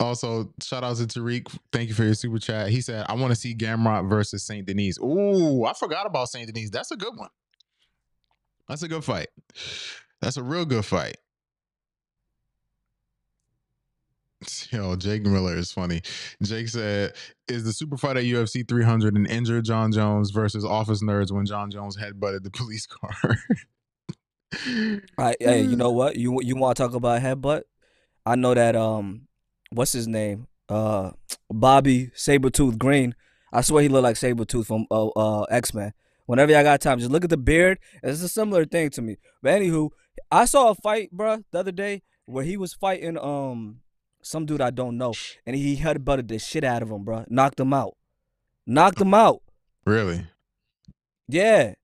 Also, 0.00 0.52
shout 0.62 0.82
out 0.82 0.96
to 0.96 1.04
Tariq. 1.06 1.46
Thank 1.72 1.88
you 1.90 1.94
for 1.94 2.04
your 2.04 2.14
super 2.14 2.38
chat. 2.38 2.70
He 2.70 2.80
said, 2.80 3.04
"I 3.08 3.14
want 3.14 3.32
to 3.32 3.36
see 3.38 3.54
Gamrot 3.54 4.08
versus 4.08 4.42
Saint 4.42 4.66
Denis." 4.66 4.98
Ooh, 4.98 5.64
I 5.66 5.72
forgot 5.74 6.06
about 6.06 6.28
Saint 6.30 6.52
Denis. 6.52 6.70
That's 6.70 6.90
a 6.90 6.96
good 6.96 7.14
one. 7.16 7.28
That's 8.66 8.82
a 8.82 8.88
good 8.88 9.04
fight. 9.04 9.28
That's 10.20 10.36
a 10.36 10.42
real 10.42 10.64
good 10.64 10.84
fight. 10.84 11.16
Yo, 14.70 14.96
Jake 14.96 15.24
Miller 15.24 15.56
is 15.56 15.72
funny. 15.72 16.02
Jake 16.42 16.68
said, 16.68 17.14
"Is 17.48 17.64
the 17.64 17.72
super 17.72 17.96
fight 17.96 18.16
at 18.16 18.24
UFC 18.24 18.66
300 18.66 19.16
an 19.16 19.26
injured 19.26 19.64
Jon 19.64 19.92
Jones 19.92 20.30
versus 20.30 20.64
office 20.64 21.02
nerds 21.02 21.30
when 21.32 21.46
Jon 21.46 21.70
Jones 21.70 21.96
headbutted 21.96 22.42
the 22.42 22.50
police 22.52 22.86
car?" 22.86 23.36
Right, 25.16 25.36
hey, 25.40 25.62
you 25.62 25.76
know 25.76 25.90
what? 25.90 26.16
You 26.16 26.40
you 26.42 26.56
want 26.56 26.76
to 26.76 26.82
talk 26.82 26.94
about 26.94 27.22
headbutt? 27.22 27.62
I 28.26 28.34
know 28.36 28.54
that 28.54 28.76
um, 28.76 29.28
what's 29.70 29.92
his 29.92 30.08
name? 30.08 30.46
Uh, 30.68 31.12
Bobby 31.48 32.08
Sabretooth 32.16 32.78
Green. 32.78 33.14
I 33.52 33.62
swear 33.62 33.82
he 33.82 33.88
looked 33.88 34.04
like 34.04 34.16
Sabretooth 34.16 34.66
from 34.66 34.86
uh, 34.90 35.08
uh 35.08 35.42
X 35.44 35.74
Men. 35.74 35.92
Whenever 36.26 36.52
y'all 36.52 36.62
got 36.62 36.80
time, 36.80 36.98
just 36.98 37.10
look 37.10 37.24
at 37.24 37.30
the 37.30 37.36
beard. 37.36 37.78
It's 38.02 38.22
a 38.22 38.28
similar 38.28 38.64
thing 38.64 38.90
to 38.90 39.02
me. 39.02 39.16
But 39.42 39.60
anywho, 39.60 39.90
I 40.30 40.44
saw 40.44 40.70
a 40.70 40.74
fight, 40.76 41.10
bruh, 41.14 41.42
the 41.50 41.58
other 41.58 41.72
day 41.72 42.02
where 42.26 42.44
he 42.44 42.56
was 42.56 42.72
fighting 42.72 43.18
um 43.18 43.80
some 44.22 44.46
dude 44.46 44.60
I 44.60 44.70
don't 44.70 44.98
know, 44.98 45.14
and 45.46 45.56
he 45.56 45.76
headbutted 45.76 46.28
the 46.28 46.38
shit 46.38 46.64
out 46.64 46.82
of 46.82 46.90
him, 46.90 47.04
bruh. 47.04 47.30
Knocked 47.30 47.60
him 47.60 47.72
out. 47.72 47.96
Knocked 48.66 49.00
him 49.00 49.14
out. 49.14 49.42
really? 49.84 50.26
Yeah. 51.28 51.74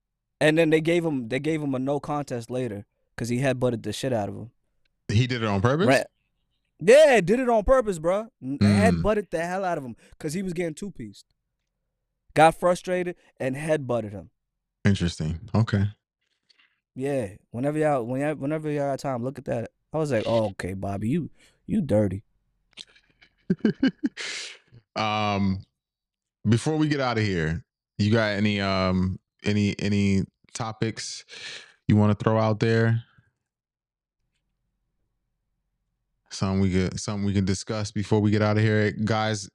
And 0.41 0.59
then 0.59 0.71
they 0.71 0.81
gave 0.81 1.05
him 1.05 1.29
they 1.29 1.39
gave 1.39 1.63
him 1.63 1.75
a 1.75 1.79
no 1.79 1.99
contest 1.99 2.51
later 2.51 2.85
because 3.15 3.29
he 3.29 3.39
headbutted 3.39 3.83
the 3.83 3.93
shit 3.93 4.13
out 4.13 4.29
of 4.29 4.35
him. 4.35 4.51
He 5.09 5.27
did 5.27 5.43
it 5.43 5.49
on 5.49 5.63
purpose? 5.63 5.87
Right. 5.87 6.07
Yeah, 6.81 7.21
did 7.21 7.41
it 7.41 7.49
on 7.49 7.65
purpose, 7.65 7.99
bro. 7.99 8.29
Mm. 8.43 8.59
Headbutted 8.59 9.31
the 9.31 9.41
hell 9.41 9.65
out 9.65 9.79
of 9.79 9.85
him 9.85 9.97
because 10.11 10.35
he 10.35 10.43
was 10.43 10.53
getting 10.53 10.75
two 10.75 10.91
pieced. 10.91 11.27
Got 12.35 12.61
frustrated 12.61 13.17
and 13.41 13.57
headbutted 13.57 14.13
him. 14.13 14.31
Interesting. 14.85 15.41
Okay. 15.55 15.85
Yeah. 16.95 17.29
Whenever 17.51 17.79
y'all, 17.79 18.05
whenever, 18.05 18.39
whenever 18.39 18.71
y'all 18.71 18.91
got 18.91 18.99
time, 18.99 19.25
look 19.25 19.39
at 19.39 19.47
that. 19.47 19.71
I 19.93 19.99
was 19.99 20.13
like, 20.13 20.25
oh, 20.27 20.51
okay, 20.51 20.75
Bobby, 20.75 21.09
you, 21.09 21.31
you 21.67 21.81
dirty. 21.81 22.25
um 24.97 25.59
before 26.49 26.77
we 26.77 26.89
get 26.89 27.01
out 27.01 27.17
of 27.17 27.25
here 27.25 27.65
you 27.99 28.11
got 28.11 28.31
any 28.33 28.61
um 28.61 29.19
any 29.45 29.77
any 29.79 30.25
topics 30.53 31.25
you 31.87 31.95
want 31.97 32.17
to 32.17 32.25
throw 32.25 32.39
out 32.39 32.59
there 32.59 33.03
something 36.31 36.61
we 36.61 36.73
could 36.73 36.99
something 36.99 37.25
we 37.25 37.33
can 37.33 37.45
discuss 37.45 37.93
before 37.93 38.19
we 38.19 38.33
get 38.33 38.43
out 38.43 38.57
of 38.57 38.65
here 38.65 38.91
guys 38.91 39.49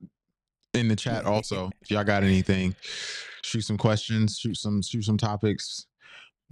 in 0.73 0.87
the 0.87 0.95
chat 0.95 1.25
also 1.25 1.69
if 1.81 1.91
y'all 1.91 2.05
got 2.05 2.23
anything 2.23 2.73
shoot 3.41 3.61
some 3.61 3.77
questions 3.77 4.37
shoot 4.37 4.55
some 4.55 4.81
shoot 4.81 5.03
some 5.03 5.17
topics 5.17 5.87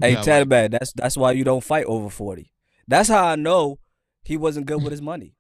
Hey, 0.02 0.14
Yeah, 0.14 0.22
Tad 0.22 0.48
Bad, 0.48 0.72
that's 0.72 0.94
that's 0.94 1.18
why 1.18 1.34
you 1.34 1.44
don't 1.44 1.64
fight 1.64 1.86
over 1.86 2.10
forty. 2.10 2.53
That's 2.88 3.10
how 3.10 3.26
I 3.26 3.36
know 3.36 3.80
he 4.23 4.38
wasn't 4.38 4.65
good 4.65 4.81
with 4.81 4.91
his 4.91 5.02
money. 5.02 5.36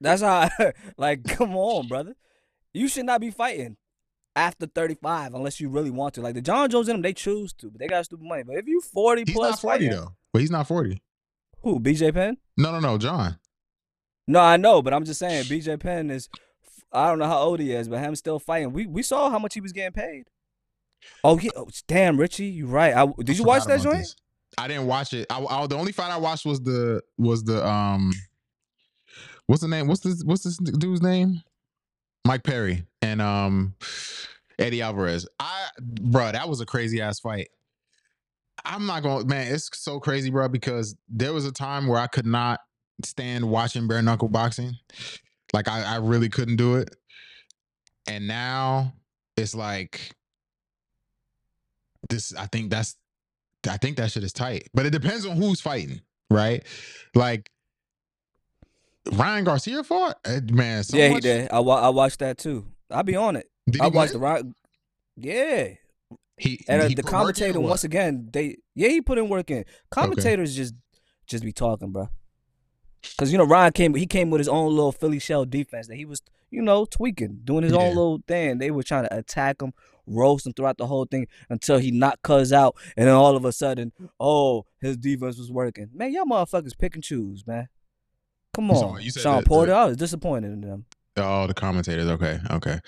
That's 0.00 0.22
how, 0.22 0.48
I, 0.58 0.72
like, 0.96 1.24
come 1.24 1.56
on, 1.56 1.88
brother. 1.88 2.14
You 2.74 2.88
should 2.88 3.06
not 3.06 3.20
be 3.20 3.30
fighting 3.30 3.76
after 4.34 4.66
thirty 4.66 4.94
five 4.94 5.34
unless 5.34 5.60
you 5.60 5.68
really 5.68 5.90
want 5.90 6.14
to. 6.14 6.22
Like 6.22 6.34
the 6.34 6.40
Jon 6.40 6.70
Jones 6.70 6.88
in 6.88 6.94
them, 6.96 7.02
they 7.02 7.12
choose 7.12 7.52
to, 7.54 7.70
but 7.70 7.78
they 7.78 7.86
got 7.86 8.04
stupid 8.06 8.24
money. 8.26 8.42
But 8.44 8.56
if 8.56 8.66
you 8.66 8.80
forty 8.80 9.24
he's 9.26 9.34
plus 9.34 9.50
not 9.52 9.60
40 9.60 9.78
fighting, 9.86 9.90
though 9.90 10.12
but 10.32 10.40
he's 10.40 10.50
not 10.50 10.66
40 10.66 11.02
who 11.60 11.78
BJ 11.78 12.12
Penn? 12.14 12.38
no 12.56 12.72
no 12.72 12.80
no 12.80 12.96
john 12.98 13.38
No, 14.26 14.40
I 14.40 14.56
know, 14.56 14.80
but 14.80 14.94
I'm 14.94 15.04
just 15.04 15.20
saying 15.20 15.44
BJ 15.44 15.78
Penn 15.78 16.10
is. 16.10 16.28
I 16.90 17.08
don't 17.08 17.18
know 17.18 17.26
how 17.26 17.38
old 17.38 17.60
he 17.60 17.72
is, 17.72 17.88
but 17.88 18.00
him 18.00 18.14
still 18.16 18.38
fighting. 18.38 18.72
We 18.72 18.86
we 18.86 19.02
saw 19.02 19.28
how 19.30 19.38
much 19.38 19.54
he 19.54 19.60
was 19.60 19.72
getting 19.72 19.92
paid. 19.92 20.24
Oh 21.24 21.38
yeah, 21.38 21.50
oh, 21.56 21.68
damn 21.86 22.18
Richie, 22.18 22.46
you 22.46 22.66
right. 22.66 22.94
I, 22.94 23.06
did 23.22 23.36
you 23.38 23.44
watch 23.44 23.64
that 23.66 23.80
joint? 23.82 23.98
this. 23.98 24.16
I 24.58 24.68
didn't 24.68 24.86
watch 24.86 25.12
it. 25.14 25.26
I, 25.30 25.42
I- 25.42 25.66
the 25.66 25.76
only 25.76 25.92
fight 25.92 26.10
I 26.10 26.16
watched 26.18 26.44
was 26.46 26.60
the 26.60 27.02
was 27.18 27.44
the 27.44 27.66
um 27.66 28.12
what's 29.46 29.62
the 29.62 29.68
name? 29.68 29.88
What's 29.88 30.00
this 30.00 30.22
what's 30.24 30.44
this 30.44 30.56
dude's 30.56 31.02
name? 31.02 31.42
Mike 32.26 32.44
Perry 32.44 32.84
and 33.00 33.20
um 33.20 33.74
Eddie 34.58 34.82
Alvarez. 34.82 35.26
I 35.38 35.68
bro, 35.80 36.32
that 36.32 36.48
was 36.48 36.60
a 36.60 36.66
crazy 36.66 37.00
ass 37.00 37.20
fight. 37.20 37.48
I'm 38.64 38.86
not 38.86 39.02
going 39.02 39.26
man, 39.26 39.52
it's 39.52 39.70
so 39.78 39.98
crazy, 39.98 40.30
bro, 40.30 40.48
because 40.48 40.96
there 41.08 41.32
was 41.32 41.46
a 41.46 41.52
time 41.52 41.86
where 41.86 42.00
I 42.00 42.06
could 42.06 42.26
not 42.26 42.60
stand 43.04 43.48
watching 43.48 43.88
bare 43.88 44.02
knuckle 44.02 44.28
boxing. 44.28 44.76
Like 45.52 45.68
I, 45.68 45.82
I 45.82 45.96
really 45.96 46.28
couldn't 46.28 46.56
do 46.56 46.76
it. 46.76 46.94
And 48.06 48.26
now 48.26 48.94
it's 49.36 49.54
like 49.54 50.14
this 52.08 52.34
I 52.34 52.46
think 52.46 52.70
that's 52.70 52.96
I 53.68 53.76
think 53.76 53.96
that 53.96 54.10
shit 54.10 54.24
is 54.24 54.32
tight. 54.32 54.68
But 54.74 54.86
it 54.86 54.90
depends 54.90 55.26
on 55.26 55.36
who's 55.36 55.60
fighting, 55.60 56.00
right? 56.30 56.64
Like 57.14 57.50
Ryan 59.10 59.44
Garcia 59.44 59.82
fought, 59.82 60.18
Uh, 60.24 60.40
man. 60.52 60.84
So 60.84 60.96
yeah, 60.96 61.08
he 61.08 61.20
did. 61.20 61.50
I 61.50 61.60
wa- 61.60 61.80
I 61.80 61.88
watched 61.88 62.20
that 62.20 62.38
too. 62.38 62.66
I 62.90 63.02
be 63.02 63.16
on 63.16 63.36
it. 63.36 63.48
Did 63.68 63.80
I 63.80 63.86
he 63.86 63.90
watched 63.90 64.12
the 64.12 64.18
win? 64.18 64.30
right. 64.30 64.44
Yeah, 65.16 65.68
He 66.36 66.64
and 66.68 66.82
uh, 66.82 66.88
he 66.88 66.94
the 66.94 67.02
put 67.02 67.12
work 67.12 67.12
in 67.12 67.18
or 67.18 67.22
commentator 67.24 67.60
once 67.60 67.84
again, 67.84 68.28
they 68.32 68.56
yeah 68.74 68.88
he 68.88 69.00
put 69.00 69.18
in 69.18 69.28
work 69.28 69.50
in. 69.50 69.64
Commentators 69.90 70.54
just 70.56 70.74
just 71.26 71.44
be 71.44 71.52
talking, 71.52 71.90
bro. 71.92 72.08
Cause 73.18 73.32
you 73.32 73.38
know 73.38 73.44
Ryan 73.44 73.72
came, 73.72 73.94
he 73.94 74.06
came 74.06 74.30
with 74.30 74.38
his 74.38 74.48
own 74.48 74.70
little 74.74 74.92
Philly 74.92 75.18
shell 75.18 75.44
defense 75.44 75.88
that 75.88 75.96
he 75.96 76.04
was, 76.04 76.22
you 76.50 76.62
know, 76.62 76.84
tweaking, 76.84 77.40
doing 77.44 77.64
his 77.64 77.72
Yeah. 77.72 77.78
own 77.80 77.88
little 77.88 78.22
thing. 78.28 78.58
They 78.58 78.70
were 78.70 78.84
trying 78.84 79.04
to 79.04 79.16
attack 79.16 79.60
him, 79.60 79.72
roast 80.06 80.46
him 80.46 80.52
throughout 80.52 80.78
the 80.78 80.86
whole 80.86 81.04
thing 81.06 81.26
until 81.50 81.78
he 81.78 81.90
knocked 81.90 82.22
Cuz 82.22 82.52
out, 82.52 82.76
and 82.96 83.08
then 83.08 83.14
all 83.14 83.34
of 83.36 83.44
a 83.44 83.52
sudden, 83.52 83.92
oh, 84.20 84.66
his 84.80 84.96
defense 84.96 85.36
was 85.36 85.50
working. 85.50 85.88
Man, 85.92 86.12
y'all 86.12 86.24
motherfuckers 86.24 86.78
pick 86.78 86.94
and 86.94 87.02
choose, 87.02 87.44
man. 87.46 87.68
Come 88.54 88.68
So, 88.74 88.88
on, 88.88 89.02
you 89.02 89.10
said 89.10 89.22
Sean 89.22 89.36
that 89.36 89.46
Porter. 89.46 89.74
I 89.74 89.86
was 89.86 89.96
disappointed 89.96 90.52
in 90.52 90.60
them. 90.60 90.84
Oh, 91.16 91.46
the 91.46 91.54
commentators. 91.54 92.08
Okay, 92.08 92.38
okay. 92.50 92.78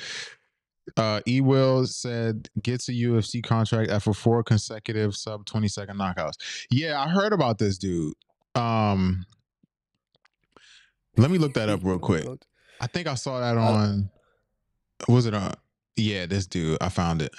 Uh, 0.96 1.20
E 1.26 1.40
Will 1.40 1.86
said 1.86 2.48
gets 2.62 2.88
a 2.88 2.92
UFC 2.92 3.42
contract 3.42 3.90
after 3.90 4.12
four 4.12 4.42
consecutive 4.42 5.16
sub 5.16 5.46
twenty 5.46 5.68
second 5.68 5.96
knockouts. 5.96 6.34
Yeah, 6.70 7.00
I 7.00 7.08
heard 7.08 7.32
about 7.32 7.58
this 7.58 7.78
dude. 7.78 8.14
Um, 8.54 9.24
let 11.16 11.30
me 11.30 11.38
look 11.38 11.54
that 11.54 11.68
up 11.68 11.80
real 11.82 11.98
quick. 11.98 12.26
I 12.80 12.86
think 12.86 13.06
I 13.06 13.14
saw 13.14 13.40
that 13.40 13.56
on. 13.56 14.10
Was 15.08 15.26
it 15.26 15.34
on? 15.34 15.54
Yeah, 15.96 16.26
this 16.26 16.46
dude. 16.46 16.78
I 16.80 16.88
found 16.90 17.22
it. 17.22 17.32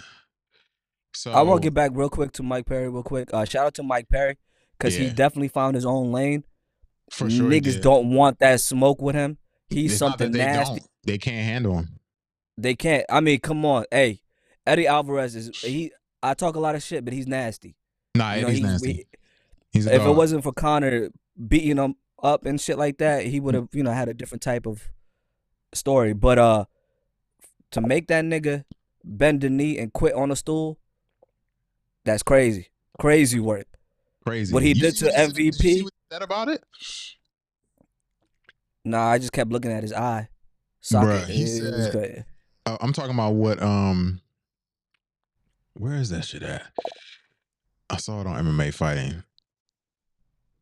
So 1.13 1.31
I 1.31 1.43
want 1.43 1.61
to 1.61 1.65
get 1.67 1.73
back 1.73 1.91
real 1.93 2.09
quick 2.09 2.31
to 2.33 2.43
Mike 2.43 2.65
Perry, 2.65 2.89
real 2.89 3.03
quick. 3.03 3.29
Uh, 3.33 3.45
shout 3.45 3.67
out 3.67 3.73
to 3.75 3.83
Mike 3.83 4.09
Perry 4.09 4.37
because 4.77 4.95
he 4.95 5.09
definitely 5.09 5.47
found 5.49 5.75
his 5.75 5.85
own 5.85 6.11
lane. 6.11 6.43
For 7.11 7.29
sure. 7.29 7.49
Niggas 7.49 7.81
don't 7.81 8.11
want 8.11 8.39
that 8.39 8.59
smoke 8.61 9.01
with 9.01 9.15
him. 9.15 9.37
He's 9.69 9.91
It's 9.93 9.99
something 9.99 10.31
they 10.31 10.39
nasty. 10.39 10.79
don't. 10.79 10.89
They 11.05 11.17
can't 11.17 11.45
handle 11.45 11.77
him. 11.77 11.99
They 12.57 12.75
can't. 12.75 13.05
I 13.09 13.19
mean, 13.19 13.39
come 13.39 13.65
on, 13.65 13.85
hey, 13.91 14.21
Eddie 14.65 14.87
Alvarez 14.87 15.35
is 15.35 15.57
he. 15.61 15.91
I 16.23 16.33
talk 16.33 16.55
a 16.55 16.59
lot 16.59 16.75
of 16.75 16.81
shit, 16.83 17.03
but 17.05 17.13
he's 17.13 17.27
nasty. 17.27 17.75
Nah, 18.15 18.33
You 18.33 18.41
know, 18.41 18.47
Eddie's 18.47 18.59
he's- 18.59 18.71
nasty. 18.71 18.93
he- 18.93 19.05
He's 19.71 19.87
a 19.87 19.95
if 19.95 20.01
it 20.03 20.11
wasn't 20.11 20.43
for 20.43 20.53
Conor 20.53 21.09
beating 21.47 21.75
him 21.77 21.95
up 22.23 22.45
and 22.45 22.59
shit 22.61 22.77
like 22.77 22.97
that, 22.99 23.25
he 23.25 23.41
would 23.41 23.55
have, 23.55 23.67
you 23.73 23.83
know, 23.83 23.91
had 23.91 24.07
a 24.07 24.13
different 24.13 24.41
type 24.41 24.65
of 24.65 24.89
story. 25.73 26.13
But 26.13 26.39
uh, 26.39 26.65
to 27.71 27.81
make 27.81 28.07
that 28.07 28.23
nigga 28.23 28.63
bend 29.03 29.41
the 29.41 29.49
knee 29.49 29.77
and 29.77 29.91
quit 29.91 30.13
on 30.13 30.31
a 30.31 30.35
stool, 30.37 30.79
that's 32.05 32.23
crazy. 32.23 32.69
Crazy 32.99 33.39
work. 33.39 33.67
crazy. 34.25 34.53
what 34.53 34.63
he 34.63 34.69
You 34.69 34.75
did 34.75 34.97
see 34.97 35.05
to 35.07 35.11
what- 35.11 35.37
you 35.37 35.51
see 35.51 35.81
MVP? 35.83 35.87
Said 36.11 36.21
about 36.21 36.49
it? 36.49 36.63
Nah, 38.83 39.07
I 39.11 39.17
just 39.17 39.31
kept 39.31 39.51
looking 39.51 39.71
at 39.71 39.83
his 39.83 39.93
eye. 39.93 40.29
Socket. 40.81 41.09
Bruh, 41.09 41.27
he 41.27 41.43
It- 41.43 41.63
it 41.63 41.71
was 41.71 41.83
said- 41.85 41.91
crazy. 41.91 42.23
Uh, 42.67 42.77
I'm 42.81 42.93
talking 42.93 43.13
about 43.13 43.33
what 43.35 43.61
um 43.61 44.21
where 45.73 45.95
is 45.95 46.09
that 46.09 46.25
shit 46.25 46.41
at? 46.43 46.65
I 47.89 47.97
saw 47.97 48.21
it 48.21 48.27
on 48.27 48.37
MMA 48.45 48.71
fighting. 48.73 49.23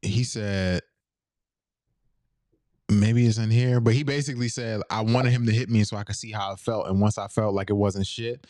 He 0.02 0.24
said 0.24 0.82
maybe 2.90 3.26
it's 3.26 3.38
in 3.38 3.50
here, 3.52 3.80
but 3.80 3.94
he 3.94 4.04
basically 4.04 4.50
said 4.50 4.82
I 4.90 5.02
wanted 5.02 5.32
him 5.32 5.46
to 5.46 5.52
hit 5.52 5.70
me 5.70 5.84
so 5.84 5.96
I 5.98 6.04
could 6.04 6.16
see 6.18 6.32
how 6.32 6.52
it 6.54 6.60
felt. 6.60 6.88
And 6.88 7.00
once 7.00 7.18
I 7.18 7.28
felt 7.28 7.54
like 7.54 7.70
it 7.70 7.74
wasn't 7.74 8.06
shit, 8.08 8.46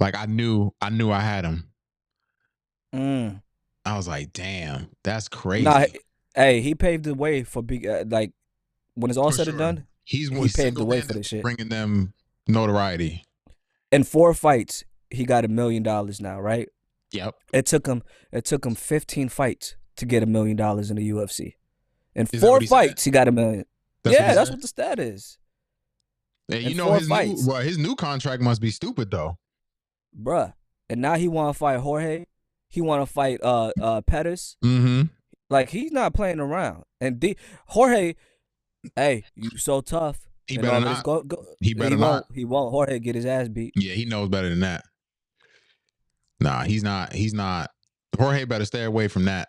like 0.00 0.16
I 0.16 0.26
knew 0.26 0.72
I 0.80 0.90
knew 0.90 1.10
I 1.10 1.20
had 1.20 1.44
him. 1.44 1.70
Mm. 2.94 3.42
I 3.84 3.96
was 3.96 4.08
like, 4.08 4.32
damn, 4.32 4.90
that's 5.04 5.28
crazy. 5.28 5.64
Nah, 5.64 5.86
hey, 6.40 6.60
he 6.60 6.74
paved 6.74 7.04
the 7.04 7.14
way 7.14 7.42
for 7.42 7.62
big. 7.62 7.86
Uh, 7.86 8.04
like 8.08 8.32
when 8.94 9.10
it's 9.10 9.18
all 9.18 9.30
For 9.30 9.36
said 9.38 9.44
sure. 9.44 9.52
and 9.52 9.58
done, 9.58 9.86
he's 10.04 10.28
he 10.28 10.48
paved 10.48 10.76
the 10.76 10.84
way 10.84 11.00
for 11.00 11.12
this 11.14 11.28
shit. 11.28 11.42
bringing 11.42 11.68
them 11.68 12.12
notoriety. 12.48 13.24
in 13.92 14.04
four 14.04 14.34
fights, 14.34 14.84
he 15.10 15.24
got 15.24 15.44
a 15.44 15.48
million 15.48 15.82
dollars 15.82 16.20
now, 16.20 16.40
right? 16.40 16.68
Yep. 17.12 17.34
It 17.52 17.66
took 17.66 17.86
him. 17.86 18.02
It 18.32 18.44
took 18.44 18.64
him 18.64 18.74
15 18.74 19.28
fights 19.28 19.76
to 19.96 20.06
get 20.06 20.22
a 20.22 20.26
million 20.26 20.56
dollars 20.56 20.90
in 20.90 20.96
the 20.96 21.10
UFC. 21.10 21.54
In 22.14 22.26
Is 22.32 22.40
four 22.40 22.52
what 22.52 22.62
he 22.62 22.66
said? 22.68 22.74
fights, 22.76 23.04
he 23.04 23.10
got 23.10 23.28
a 23.28 23.32
million. 23.32 23.64
That's 24.04 24.16
yeah, 24.16 24.28
he 24.30 24.34
that's 24.34 24.48
said? 24.48 24.54
what 24.54 24.62
the 24.62 24.68
stat 24.68 24.98
is, 24.98 25.38
And 26.48 26.62
you 26.62 26.70
in 26.70 26.76
know 26.76 26.92
his 26.94 27.08
fights. 27.08 27.42
new 27.46 27.52
well, 27.52 27.60
his 27.62 27.78
new 27.78 27.94
contract 27.96 28.42
must 28.42 28.60
be 28.60 28.70
stupid 28.70 29.10
though. 29.10 29.38
bruh. 30.18 30.54
And 30.88 31.00
now 31.00 31.14
he 31.14 31.28
want 31.28 31.54
to 31.54 31.58
fight 31.58 31.78
Jorge. 31.80 32.24
He 32.68 32.80
want 32.80 33.06
to 33.06 33.12
fight 33.12 33.40
uh 33.42 33.72
uh 33.80 34.00
Pettis. 34.02 34.56
Mm-hmm. 34.64 35.02
Like 35.50 35.68
he's 35.70 35.92
not 35.92 36.14
playing 36.14 36.40
around. 36.40 36.84
And 37.00 37.18
D- 37.18 37.36
Jorge, 37.66 38.14
hey, 38.96 39.24
you 39.34 39.50
so 39.58 39.80
tough. 39.80 40.20
He 40.46 40.56
and 40.56 40.64
better 40.64 40.80
not. 40.80 41.04
Go, 41.04 41.22
go, 41.22 41.44
He 41.60 41.74
better 41.74 41.98
won't, 41.98 42.00
not. 42.00 42.24
He 42.32 42.44
won't. 42.44 42.70
Jorge 42.70 42.98
get 43.00 43.14
his 43.14 43.26
ass 43.26 43.48
beat. 43.48 43.74
Yeah, 43.76 43.94
he 43.94 44.04
knows 44.04 44.28
better 44.28 44.48
than 44.48 44.60
that. 44.60 44.84
Nah, 46.40 46.62
he's 46.62 46.82
not. 46.82 47.12
He's 47.12 47.34
not. 47.34 47.70
Jorge 48.18 48.44
better 48.44 48.64
stay 48.64 48.84
away 48.84 49.08
from 49.08 49.26
that. 49.26 49.48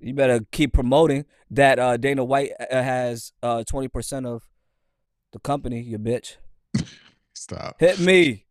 You 0.00 0.14
better 0.14 0.40
keep 0.50 0.72
promoting 0.72 1.24
that 1.50 1.78
uh, 1.78 1.96
Dana 1.96 2.24
White 2.24 2.50
uh, 2.58 2.82
has 2.82 3.32
uh, 3.42 3.62
20% 3.66 4.26
of 4.26 4.42
the 5.32 5.38
company, 5.38 5.80
you 5.80 5.98
bitch. 5.98 6.36
Stop. 7.34 7.76
Hit 7.78 8.00
me. 8.00 8.46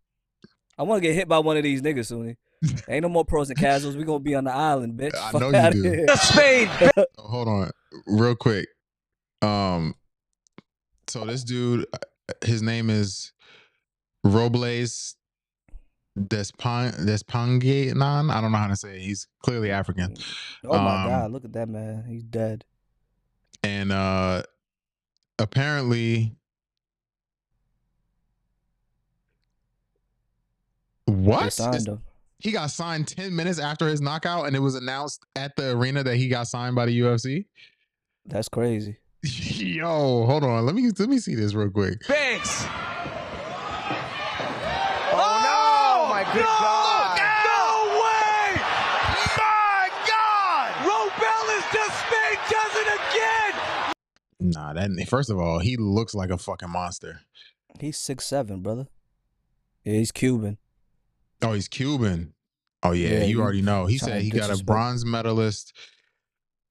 I 0.77 0.84
want 0.84 1.02
to 1.02 1.07
get 1.07 1.15
hit 1.15 1.27
by 1.27 1.39
one 1.39 1.57
of 1.57 1.64
these 1.64 1.81
niggas 1.81 2.07
soon. 2.07 2.38
Ain't 2.88 3.01
no 3.03 3.09
more 3.09 3.25
pros 3.25 3.49
and 3.49 3.57
casuals. 3.57 3.95
We 3.97 4.03
gonna 4.03 4.19
be 4.19 4.35
on 4.35 4.43
the 4.43 4.53
island, 4.53 4.99
bitch. 4.99 5.15
I 5.15 5.31
Fuck 5.31 5.41
know 5.41 5.49
you 5.49 5.71
do. 5.71 5.81
here. 5.83 6.05
Oh, 7.17 7.27
hold 7.27 7.47
on, 7.47 7.71
real 8.05 8.35
quick. 8.35 8.67
Um, 9.41 9.95
so 11.07 11.25
this 11.25 11.43
dude, 11.43 11.85
uh, 11.93 11.97
his 12.45 12.61
name 12.61 12.89
is 12.89 13.31
Robles 14.23 15.15
Despang 16.19 16.93
Despanganan. 17.05 18.31
I 18.31 18.41
don't 18.41 18.51
know 18.51 18.57
how 18.57 18.67
to 18.67 18.75
say 18.75 18.97
it. 18.97 19.01
He's 19.01 19.27
clearly 19.43 19.71
African. 19.71 20.15
Oh 20.65 20.79
my 20.79 21.03
Um, 21.03 21.09
god, 21.09 21.31
look 21.31 21.45
at 21.45 21.53
that 21.53 21.69
man. 21.69 22.05
He's 22.07 22.23
dead. 22.23 22.63
and 23.63 23.91
uh 23.91 24.43
apparently 25.39 26.35
They 31.07 31.13
what 31.13 31.53
signed 31.53 31.88
him. 31.88 32.01
He 32.41 32.51
got 32.51 32.72
signed 32.72 33.07
10 33.07 33.35
minutes 33.35 33.59
after 33.59 33.88
his 33.88 34.01
knockout 34.01 34.47
and 34.47 34.55
it 34.55 34.59
was 34.59 34.76
announced 34.76 35.23
at 35.35 35.55
the 35.55 35.72
arena 35.72 36.03
that 36.03 36.15
he 36.15 36.27
got 36.27 36.47
signed 36.47 36.76
by 36.76 36.85
the 36.85 36.99
UFC 36.99 37.45
That's 38.26 38.49
crazy. 38.49 38.97
yo 39.23 40.26
hold 40.26 40.43
on 40.43 40.65
let 40.65 40.73
me 40.73 40.89
let 40.97 41.07
me 41.09 41.19
see 41.19 41.35
this 41.35 41.53
real 41.53 41.69
quick 41.69 42.03
Thanks. 42.05 42.65
Oh, 45.13 45.41
no! 45.43 46.09
my 46.09 46.23
good 46.34 46.43
God! 46.43 47.18
No 47.45 47.65
way! 48.01 48.61
My 49.38 49.89
God! 50.07 50.72
Robelis 50.88 51.65
Despaigne 51.72 52.41
does 52.49 52.76
it 52.76 52.88
again! 52.88 53.53
nah 54.39 54.73
that 54.73 54.89
first 55.07 55.30
of 55.30 55.38
all 55.39 55.59
he 55.59 55.77
looks 55.77 56.15
like 56.15 56.31
a 56.31 56.38
fucking 56.38 56.69
monster 56.69 57.22
He's 57.80 57.97
six 57.97 58.26
seven, 58.26 58.61
brother. 58.61 58.88
Yeah, 59.84 59.93
he's 59.93 60.11
Cuban. 60.11 60.57
Oh 61.43 61.53
he's 61.53 61.68
cuban 61.68 62.34
oh 62.84 62.91
yeah, 62.91 63.09
Yeah, 63.09 63.23
you 63.23 63.38
you 63.38 63.41
already 63.41 63.61
know 63.61 63.85
he 63.85 63.97
said 63.97 64.22
he 64.22 64.30
got 64.30 64.49
a 64.49 64.63
bronze 64.63 65.05
medalist 65.05 65.73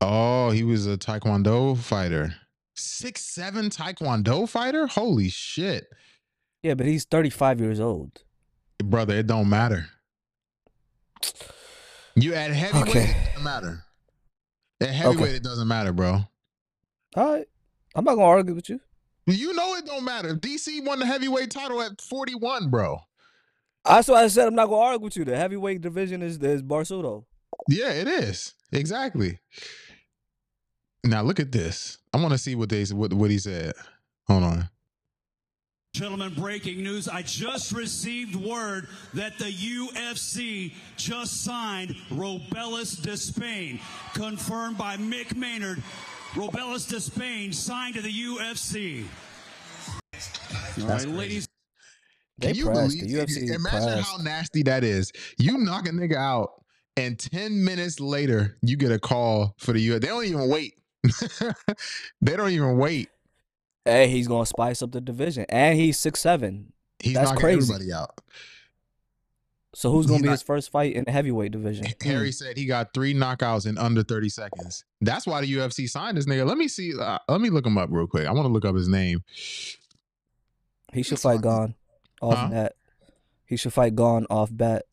oh 0.00 0.50
he 0.50 0.62
was 0.64 0.86
a 0.86 0.96
taekwondo 0.96 1.76
fighter 1.76 2.34
six 2.74 3.22
seven 3.22 3.68
taekwondo 3.70 4.48
fighter 4.48 4.86
holy 4.86 5.28
shit 5.28 5.86
Yeah, 6.62 6.74
but 6.74 6.86
he's 6.86 7.04
thirty 7.04 7.30
five 7.30 7.60
years 7.60 7.80
old. 7.80 8.22
brother, 8.82 9.14
it 9.16 9.26
don't 9.26 9.48
matter. 9.48 9.86
You 12.16 12.34
at 12.34 12.50
heavyweight, 12.50 12.88
Okay. 12.88 13.04
it 13.10 13.26
doesn't 13.26 13.44
matter. 13.44 13.84
At 14.80 14.88
heavyweight, 14.90 15.34
it 15.36 15.42
doesn't 15.42 15.68
matter, 15.68 15.92
bro. 15.92 16.20
All 17.16 17.32
right. 17.34 17.46
I'm 17.94 18.04
not 18.04 18.14
gonna 18.14 18.26
argue 18.26 18.54
with 18.54 18.68
you. 18.68 18.80
You 19.26 19.52
know 19.54 19.74
it 19.76 19.86
don't 19.86 20.04
matter. 20.04 20.34
DC 20.34 20.84
won 20.84 20.98
the 20.98 21.06
heavyweight 21.06 21.50
title 21.50 21.80
at 21.82 22.00
41, 22.00 22.68
bro. 22.70 23.00
That's 23.84 24.08
why 24.08 24.24
I 24.24 24.28
said 24.28 24.48
I'm 24.48 24.54
not 24.54 24.66
gonna 24.66 24.80
argue 24.80 25.04
with 25.04 25.16
you. 25.16 25.24
The 25.24 25.36
heavyweight 25.36 25.80
division 25.80 26.22
is 26.22 26.36
is 26.38 26.62
Barsudo. 26.62 27.24
Yeah, 27.68 27.90
it 27.90 28.08
is. 28.08 28.54
Exactly. 28.72 29.38
Now 31.04 31.22
look 31.22 31.40
at 31.40 31.52
this. 31.52 31.98
I 32.12 32.18
want 32.18 32.32
to 32.32 32.38
see 32.38 32.54
what 32.54 32.68
they 32.68 32.84
what, 32.84 33.12
what 33.12 33.30
he 33.30 33.38
said. 33.38 33.72
Hold 34.28 34.44
on. 34.44 34.68
Gentlemen, 35.92 36.32
breaking 36.34 36.84
news. 36.84 37.08
I 37.08 37.22
just 37.22 37.72
received 37.72 38.36
word 38.36 38.86
that 39.14 39.36
the 39.38 39.46
UFC 39.46 40.72
just 40.96 41.42
signed 41.42 41.96
Robelis 42.10 43.02
Despaigne. 43.02 43.80
Confirmed 44.14 44.78
by 44.78 44.96
Mick 44.98 45.34
Maynard. 45.34 45.82
Robelis 46.34 46.88
Despaigne 46.88 47.52
signed 47.52 47.96
to 47.96 48.02
the 48.02 48.12
UFC. 48.12 49.04
All 50.80 50.86
right, 50.86 51.08
ladies 51.08 51.48
They 52.40 52.48
Can 52.48 52.56
you 52.56 52.64
pressed. 52.66 52.98
believe? 52.98 53.26
The 53.26 53.32
UFC 53.32 53.54
imagine 53.54 53.62
pressed. 53.62 54.10
how 54.10 54.16
nasty 54.22 54.62
that 54.64 54.82
is. 54.84 55.12
You 55.38 55.58
knock 55.58 55.86
a 55.86 55.90
nigga 55.90 56.16
out, 56.16 56.50
and 56.96 57.18
10 57.18 57.64
minutes 57.64 58.00
later, 58.00 58.56
you 58.62 58.76
get 58.76 58.90
a 58.92 58.98
call 58.98 59.54
for 59.58 59.72
the 59.72 59.88
UFC. 59.88 60.00
They 60.00 60.06
don't 60.08 60.24
even 60.24 60.48
wait. 60.48 60.74
they 62.20 62.36
don't 62.36 62.50
even 62.50 62.76
wait. 62.78 63.08
Hey, 63.84 64.08
he's 64.08 64.28
gonna 64.28 64.46
spice 64.46 64.82
up 64.82 64.92
the 64.92 65.00
division, 65.00 65.46
and 65.48 65.78
he's 65.78 65.98
six 65.98 66.20
seven. 66.20 66.72
He's 66.98 67.14
That's 67.14 67.30
knocking 67.30 67.40
crazy. 67.40 67.58
everybody 67.72 67.92
out. 67.92 68.20
So 69.74 69.90
who's 69.90 70.06
gonna 70.06 70.16
He's 70.16 70.22
be 70.22 70.26
not- 70.26 70.32
his 70.32 70.42
first 70.42 70.70
fight 70.70 70.94
in 70.94 71.04
the 71.04 71.12
heavyweight 71.12 71.52
division? 71.52 71.86
Harry 72.02 72.32
said 72.32 72.56
he 72.58 72.66
got 72.66 72.92
three 72.92 73.14
knockouts 73.14 73.66
in 73.66 73.78
under 73.78 74.02
30 74.02 74.28
seconds. 74.28 74.84
That's 75.00 75.26
why 75.26 75.40
the 75.40 75.52
UFC 75.52 75.88
signed 75.88 76.16
this 76.18 76.26
nigga. 76.26 76.46
Let 76.46 76.58
me 76.58 76.68
see. 76.68 76.92
Uh, 76.98 77.18
let 77.28 77.40
me 77.40 77.48
look 77.50 77.64
him 77.64 77.78
up 77.78 77.88
real 77.90 78.06
quick. 78.06 78.26
I 78.26 78.32
want 78.32 78.46
to 78.46 78.52
look 78.52 78.64
up 78.64 78.74
his 78.74 78.88
name. 78.88 79.22
He 80.92 81.02
should 81.02 81.20
fight. 81.20 81.40
Gone 81.40 81.74
off 82.20 82.38
Huh? 82.38 82.48
bat. 82.48 82.72
He 83.46 83.56
should 83.56 83.72
fight 83.72 83.94
Gone 83.96 84.26
off 84.30 84.50
bat. 84.52 84.84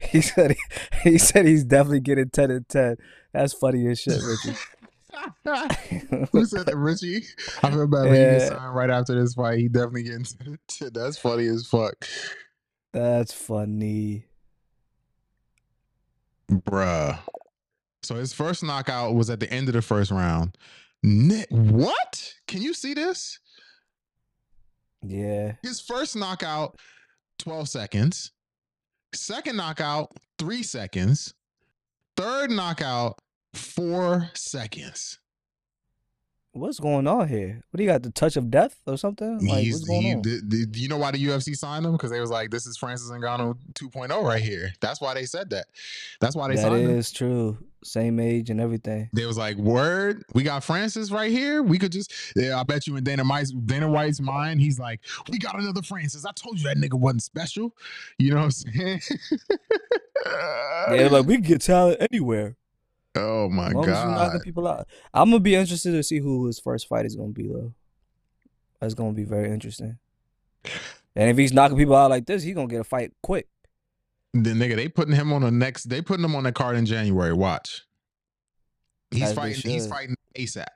he 0.00 0.20
said 0.20 0.52
he, 1.02 1.10
he 1.10 1.18
said 1.18 1.46
he's 1.46 1.64
definitely 1.64 2.00
getting 2.00 2.30
ten 2.30 2.50
and 2.50 2.68
ten. 2.68 2.96
That's 3.32 3.52
funny 3.52 3.86
as 3.88 4.00
shit, 4.00 4.22
Richie. 4.22 4.56
Who 6.32 6.44
said 6.44 6.66
that, 6.66 6.76
Richie? 6.76 7.24
I 7.62 7.70
feel 7.70 7.86
bad, 7.86 8.12
he 8.12 8.26
gets 8.28 8.44
Yeah. 8.44 8.48
signed 8.48 8.74
right 8.74 8.90
after 8.90 9.18
this 9.20 9.34
fight. 9.34 9.58
He 9.58 9.68
definitely 9.68 10.04
getting. 10.04 10.24
ten 10.24 10.46
and 10.48 10.58
ten. 10.68 10.90
That's 10.92 11.18
funny 11.18 11.46
as 11.46 11.66
fuck, 11.66 11.94
That's 12.92 13.32
funny. 13.32 14.26
bruh. 16.50 17.18
So 18.02 18.14
his 18.14 18.32
first 18.32 18.62
knockout 18.62 19.14
was 19.14 19.30
at 19.30 19.40
the 19.40 19.50
end 19.52 19.68
of 19.68 19.74
the 19.74 19.82
first 19.82 20.10
round. 20.10 20.56
What? 21.50 22.34
Can 22.46 22.62
you 22.62 22.74
see 22.74 22.94
this? 22.94 23.38
Yeah. 25.02 25.52
His 25.62 25.80
first 25.80 26.16
knockout, 26.16 26.76
12 27.38 27.68
seconds. 27.68 28.32
Second 29.14 29.56
knockout, 29.56 30.12
three 30.38 30.62
seconds. 30.62 31.34
Third 32.16 32.50
knockout, 32.50 33.18
four 33.54 34.30
seconds. 34.34 35.18
What's 36.56 36.80
going 36.80 37.06
on 37.06 37.28
here? 37.28 37.60
What 37.70 37.76
do 37.78 37.82
you 37.84 37.88
got? 37.90 38.02
The 38.02 38.10
touch 38.10 38.36
of 38.36 38.50
death 38.50 38.80
or 38.86 38.96
something? 38.96 39.46
Like 39.46 39.58
He's, 39.64 39.74
what's 39.74 39.84
going 39.88 40.02
he, 40.02 40.14
on? 40.14 40.22
the- 40.22 40.66
the- 40.72 40.78
you 40.78 40.88
know 40.88 40.96
why 40.96 41.10
the 41.10 41.24
UFC 41.24 41.54
signed 41.54 41.84
him? 41.84 41.92
Because 41.92 42.10
they 42.10 42.20
was 42.20 42.30
like, 42.30 42.50
this 42.50 42.66
is 42.66 42.76
Francis 42.76 43.10
Ngannou 43.10 43.56
2.0 43.74 44.22
right 44.22 44.42
here. 44.42 44.72
That's 44.80 45.00
why 45.00 45.14
they 45.14 45.24
said 45.26 45.50
that. 45.50 45.66
That's 46.20 46.34
why 46.34 46.48
they 46.48 46.56
That 46.56 46.62
signed 46.62 46.82
him. 46.84 46.98
is 46.98 47.10
true. 47.12 47.58
Same 47.84 48.18
age 48.18 48.48
and 48.50 48.60
everything. 48.60 49.10
They 49.12 49.26
was 49.26 49.36
like, 49.38 49.56
word, 49.58 50.24
we 50.34 50.42
got 50.42 50.64
Francis 50.64 51.10
right 51.10 51.30
here. 51.30 51.62
We 51.62 51.78
could 51.78 51.92
just, 51.92 52.10
yeah, 52.34 52.58
I 52.58 52.62
bet 52.64 52.86
you 52.86 52.96
in 52.96 53.04
Dana 53.04 53.22
White's, 53.22 53.52
Dana 53.52 53.88
White's 53.88 54.20
mind, 54.20 54.60
he's 54.60 54.78
like, 54.78 55.00
we 55.30 55.38
got 55.38 55.58
another 55.60 55.82
Francis. 55.82 56.24
I 56.24 56.32
told 56.32 56.58
you 56.58 56.64
that 56.64 56.78
nigga 56.78 56.98
wasn't 56.98 57.22
special. 57.22 57.76
You 58.18 58.30
know 58.30 58.36
what 58.38 58.44
I'm 58.44 58.50
saying? 58.50 59.00
Yeah, 60.90 61.08
like 61.10 61.26
we 61.26 61.34
can 61.34 61.42
get 61.42 61.60
talent 61.60 61.98
anywhere. 62.10 62.56
Oh 63.16 63.48
my 63.48 63.68
As 63.68 63.74
long 63.74 63.88
as 63.88 64.04
you're 64.04 64.06
knocking 64.06 64.38
God. 64.38 64.42
people 64.42 64.68
out. 64.68 64.88
I'm 65.12 65.30
gonna 65.30 65.40
be 65.40 65.54
interested 65.54 65.92
to 65.92 66.02
see 66.02 66.18
who 66.18 66.46
his 66.46 66.58
first 66.58 66.88
fight 66.88 67.06
is 67.06 67.16
gonna 67.16 67.32
be 67.32 67.48
though. 67.48 67.72
That's 68.80 68.94
gonna 68.94 69.12
be 69.12 69.24
very 69.24 69.50
interesting. 69.50 69.98
And 71.14 71.30
if 71.30 71.36
he's 71.36 71.52
knocking 71.52 71.76
people 71.76 71.96
out 71.96 72.10
like 72.10 72.26
this, 72.26 72.42
he's 72.42 72.54
gonna 72.54 72.68
get 72.68 72.80
a 72.80 72.84
fight 72.84 73.12
quick. 73.22 73.48
The 74.34 74.50
nigga, 74.50 74.76
they 74.76 74.88
putting 74.88 75.14
him 75.14 75.32
on 75.32 75.42
the 75.42 75.50
next, 75.50 75.84
they 75.84 76.02
putting 76.02 76.24
him 76.24 76.34
on 76.34 76.44
the 76.44 76.52
card 76.52 76.76
in 76.76 76.84
January. 76.84 77.32
Watch. 77.32 77.82
He's 79.10 79.22
As 79.22 79.32
fighting, 79.32 79.70
he's 79.70 79.86
fighting 79.86 80.16
ASAP. 80.36 80.66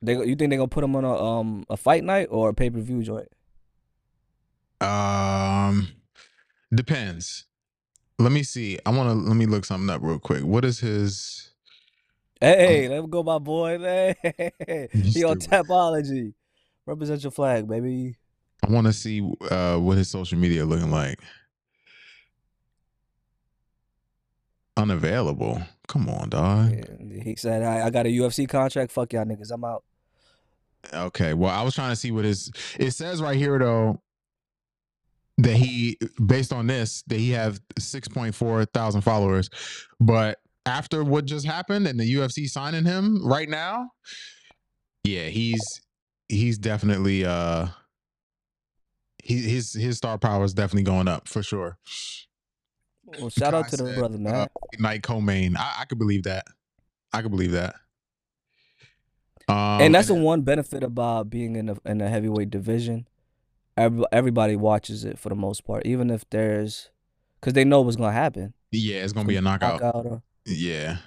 They 0.00 0.14
you 0.14 0.34
think 0.34 0.50
they're 0.50 0.58
gonna 0.58 0.66
put 0.66 0.82
him 0.82 0.96
on 0.96 1.04
a 1.04 1.14
um 1.14 1.64
a 1.70 1.76
fight 1.76 2.02
night 2.02 2.28
or 2.30 2.48
a 2.48 2.54
pay 2.54 2.70
per 2.70 2.80
view 2.80 3.02
joint? 3.02 3.28
Um, 4.80 5.88
depends. 6.74 7.46
Let 8.18 8.32
me 8.32 8.42
see. 8.42 8.78
I 8.86 8.90
want 8.90 9.08
to 9.08 9.14
let 9.14 9.36
me 9.36 9.46
look 9.46 9.64
something 9.64 9.90
up 9.90 10.02
real 10.02 10.18
quick. 10.18 10.44
What 10.44 10.64
is 10.64 10.80
his? 10.80 11.50
Hey, 12.40 12.88
let 12.88 12.98
him 12.98 13.10
go, 13.10 13.22
my 13.22 13.38
boy. 13.38 13.78
Hey, 13.78 14.14
he 14.92 15.24
on 15.24 15.40
stupid. 15.40 15.66
Tapology. 15.66 16.34
Represent 16.86 17.22
your 17.22 17.30
flag, 17.30 17.68
baby. 17.68 18.16
I 18.66 18.70
want 18.70 18.86
to 18.86 18.92
see 18.92 19.20
uh 19.50 19.76
what 19.76 19.96
his 19.98 20.08
social 20.08 20.38
media 20.38 20.64
looking 20.64 20.90
like. 20.90 21.18
Unavailable. 24.76 25.62
Come 25.86 26.08
on, 26.08 26.30
dog. 26.30 26.72
Yeah, 26.72 27.22
He 27.22 27.36
said, 27.36 27.62
I, 27.62 27.86
I 27.86 27.90
got 27.90 28.06
a 28.06 28.08
UFC 28.08 28.48
contract. 28.48 28.90
Fuck 28.90 29.12
y'all 29.12 29.24
niggas. 29.24 29.50
I'm 29.52 29.64
out. 29.64 29.84
Okay. 30.92 31.34
Well, 31.34 31.50
I 31.50 31.62
was 31.62 31.74
trying 31.74 31.90
to 31.90 31.96
see 31.96 32.10
what 32.10 32.24
his. 32.24 32.50
It 32.78 32.92
says 32.92 33.20
right 33.22 33.36
here 33.36 33.58
though 33.58 34.00
that 35.38 35.56
he, 35.56 35.98
based 36.24 36.52
on 36.52 36.66
this, 36.66 37.02
that 37.06 37.18
he 37.18 37.30
have 37.30 37.60
six 37.78 38.08
point 38.08 38.34
four 38.34 38.64
thousand 38.66 39.02
followers, 39.02 39.50
but 40.00 40.38
after 40.66 41.02
what 41.02 41.24
just 41.24 41.46
happened 41.46 41.86
and 41.86 41.98
the 41.98 42.14
UFC 42.14 42.48
signing 42.48 42.84
him 42.84 43.26
right 43.26 43.48
now, 43.48 43.90
yeah, 45.04 45.24
he's 45.24 45.80
he's 46.28 46.58
definitely 46.58 47.24
uh 47.24 47.66
he, 49.22 49.38
his 49.38 49.72
his 49.72 49.96
star 49.96 50.18
power 50.18 50.44
is 50.44 50.54
definitely 50.54 50.84
going 50.84 51.08
up 51.08 51.28
for 51.28 51.42
sure. 51.42 51.78
Well, 53.04 53.30
shout 53.30 53.54
out 53.54 53.68
to 53.68 53.76
the 53.76 53.86
said, 53.86 53.98
brother, 53.98 54.18
man. 54.18 54.34
Uh, 54.34 54.46
Night 54.78 55.02
co-main. 55.02 55.56
I, 55.56 55.80
I 55.80 55.84
could 55.84 55.98
believe 55.98 56.22
that. 56.24 56.46
I 57.12 57.22
could 57.22 57.30
believe 57.30 57.52
that. 57.52 57.74
Um, 59.48 59.82
and 59.82 59.94
that's 59.94 60.08
the 60.08 60.14
one 60.14 60.42
benefit 60.42 60.82
about 60.82 61.28
being 61.28 61.56
in 61.56 61.66
the 61.66 61.76
in 61.84 61.98
the 61.98 62.08
heavyweight 62.08 62.50
division. 62.50 63.06
Every, 63.76 64.04
everybody 64.12 64.56
watches 64.56 65.04
it 65.04 65.18
for 65.18 65.28
the 65.30 65.34
most 65.34 65.64
part, 65.64 65.86
even 65.86 66.10
if 66.10 66.28
there's, 66.30 66.90
because 67.40 67.54
they 67.54 67.64
know 67.64 67.80
what's 67.80 67.96
gonna 67.96 68.12
happen. 68.12 68.52
yeah, 68.70 68.96
it's 69.02 69.12
gonna 69.12 69.26
be 69.28 69.36
a 69.36 69.40
knockout. 69.42 69.80
Knockout 69.80 70.06
or- 70.06 70.22
Yeah. 70.46 70.98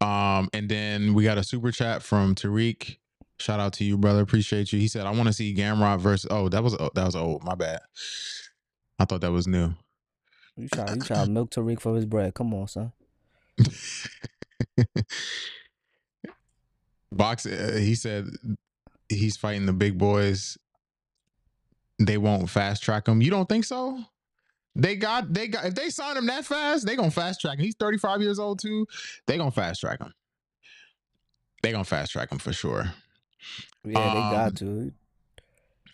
Um, 0.00 0.48
and 0.52 0.68
then 0.68 1.14
we 1.14 1.24
got 1.24 1.38
a 1.38 1.42
super 1.42 1.72
chat 1.72 2.02
from 2.04 2.34
Tariq. 2.36 2.98
Shout 3.40 3.58
out 3.58 3.72
to 3.74 3.84
you, 3.84 3.98
brother. 3.98 4.20
Appreciate 4.22 4.72
you. 4.72 4.78
He 4.78 4.86
said, 4.88 5.06
"I 5.06 5.10
want 5.10 5.26
to 5.26 5.32
see 5.32 5.52
Gamrot 5.54 6.00
versus." 6.00 6.28
Oh, 6.30 6.48
that 6.48 6.62
was 6.62 6.74
oh, 6.78 6.90
that 6.94 7.04
was 7.04 7.16
old. 7.16 7.42
My 7.42 7.54
bad. 7.56 7.80
I 9.00 9.04
thought 9.04 9.20
that 9.22 9.32
was 9.32 9.46
new. 9.48 9.74
You 10.56 10.68
try, 10.68 10.92
you 10.94 11.00
try 11.00 11.24
to 11.24 11.30
milk 11.30 11.50
Tariq 11.50 11.80
for 11.80 11.94
his 11.96 12.04
bread. 12.06 12.34
Come 12.34 12.52
on, 12.54 12.66
son. 12.68 12.92
Box. 17.12 17.46
Uh, 17.46 17.78
he 17.80 17.94
said 17.94 18.26
he's 19.08 19.36
fighting 19.36 19.66
the 19.66 19.72
big 19.72 19.98
boys. 19.98 20.58
They 21.98 22.18
won't 22.18 22.48
fast 22.48 22.82
track 22.82 23.08
him. 23.08 23.20
You 23.22 23.30
don't 23.30 23.48
think 23.48 23.64
so? 23.64 23.98
They 24.76 24.94
got 24.94 25.32
they 25.32 25.48
got 25.48 25.64
if 25.64 25.74
they 25.74 25.90
sign 25.90 26.16
him 26.16 26.26
that 26.26 26.44
fast, 26.44 26.86
they 26.86 26.94
gonna 26.94 27.10
fast 27.10 27.40
track 27.40 27.58
him. 27.58 27.64
He's 27.64 27.74
35 27.74 28.22
years 28.22 28.38
old 28.38 28.60
too. 28.60 28.86
They 29.26 29.36
gonna 29.36 29.50
fast 29.50 29.80
track 29.80 30.00
him. 30.00 30.12
They 31.62 31.72
gonna 31.72 31.84
fast 31.84 32.12
track 32.12 32.30
him 32.30 32.38
for 32.38 32.52
sure. 32.52 32.84
Yeah, 33.84 34.14
they 34.14 34.20
Um, 34.20 34.32
got 34.32 34.56
to. 34.56 34.92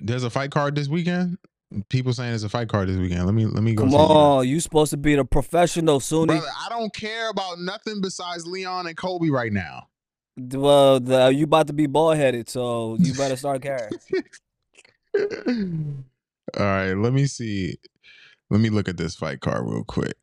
There's 0.00 0.24
a 0.24 0.30
fight 0.30 0.50
card 0.50 0.74
this 0.74 0.88
weekend. 0.88 1.38
People 1.88 2.12
saying 2.12 2.30
there's 2.30 2.44
a 2.44 2.48
fight 2.48 2.68
card 2.68 2.88
this 2.88 2.98
weekend. 2.98 3.24
Let 3.24 3.34
me 3.34 3.46
let 3.46 3.62
me 3.62 3.74
go. 3.74 3.84
Come 3.84 3.94
on, 3.94 4.46
you 4.46 4.60
supposed 4.60 4.90
to 4.90 4.96
be 4.98 5.14
the 5.14 5.24
professional, 5.24 5.98
Sunni. 6.00 6.26
brother. 6.26 6.46
I 6.60 6.68
don't 6.68 6.92
care 6.94 7.30
about 7.30 7.58
nothing 7.60 8.00
besides 8.02 8.46
Leon 8.46 8.86
and 8.86 8.96
Colby 8.96 9.30
right 9.30 9.52
now. 9.52 9.88
Well, 10.36 11.00
the, 11.00 11.28
you 11.28 11.44
about 11.44 11.68
to 11.68 11.72
be 11.72 11.86
bald 11.86 12.16
headed, 12.16 12.48
so 12.48 12.96
you 12.98 13.14
better 13.14 13.36
start 13.36 13.62
caring. 13.62 13.92
All 16.58 16.64
right, 16.64 16.94
let 16.94 17.12
me 17.12 17.26
see. 17.26 17.76
Let 18.50 18.60
me 18.60 18.70
look 18.70 18.88
at 18.88 18.96
this 18.96 19.14
fight 19.14 19.40
card 19.40 19.66
real 19.66 19.84
quick. 19.84 20.14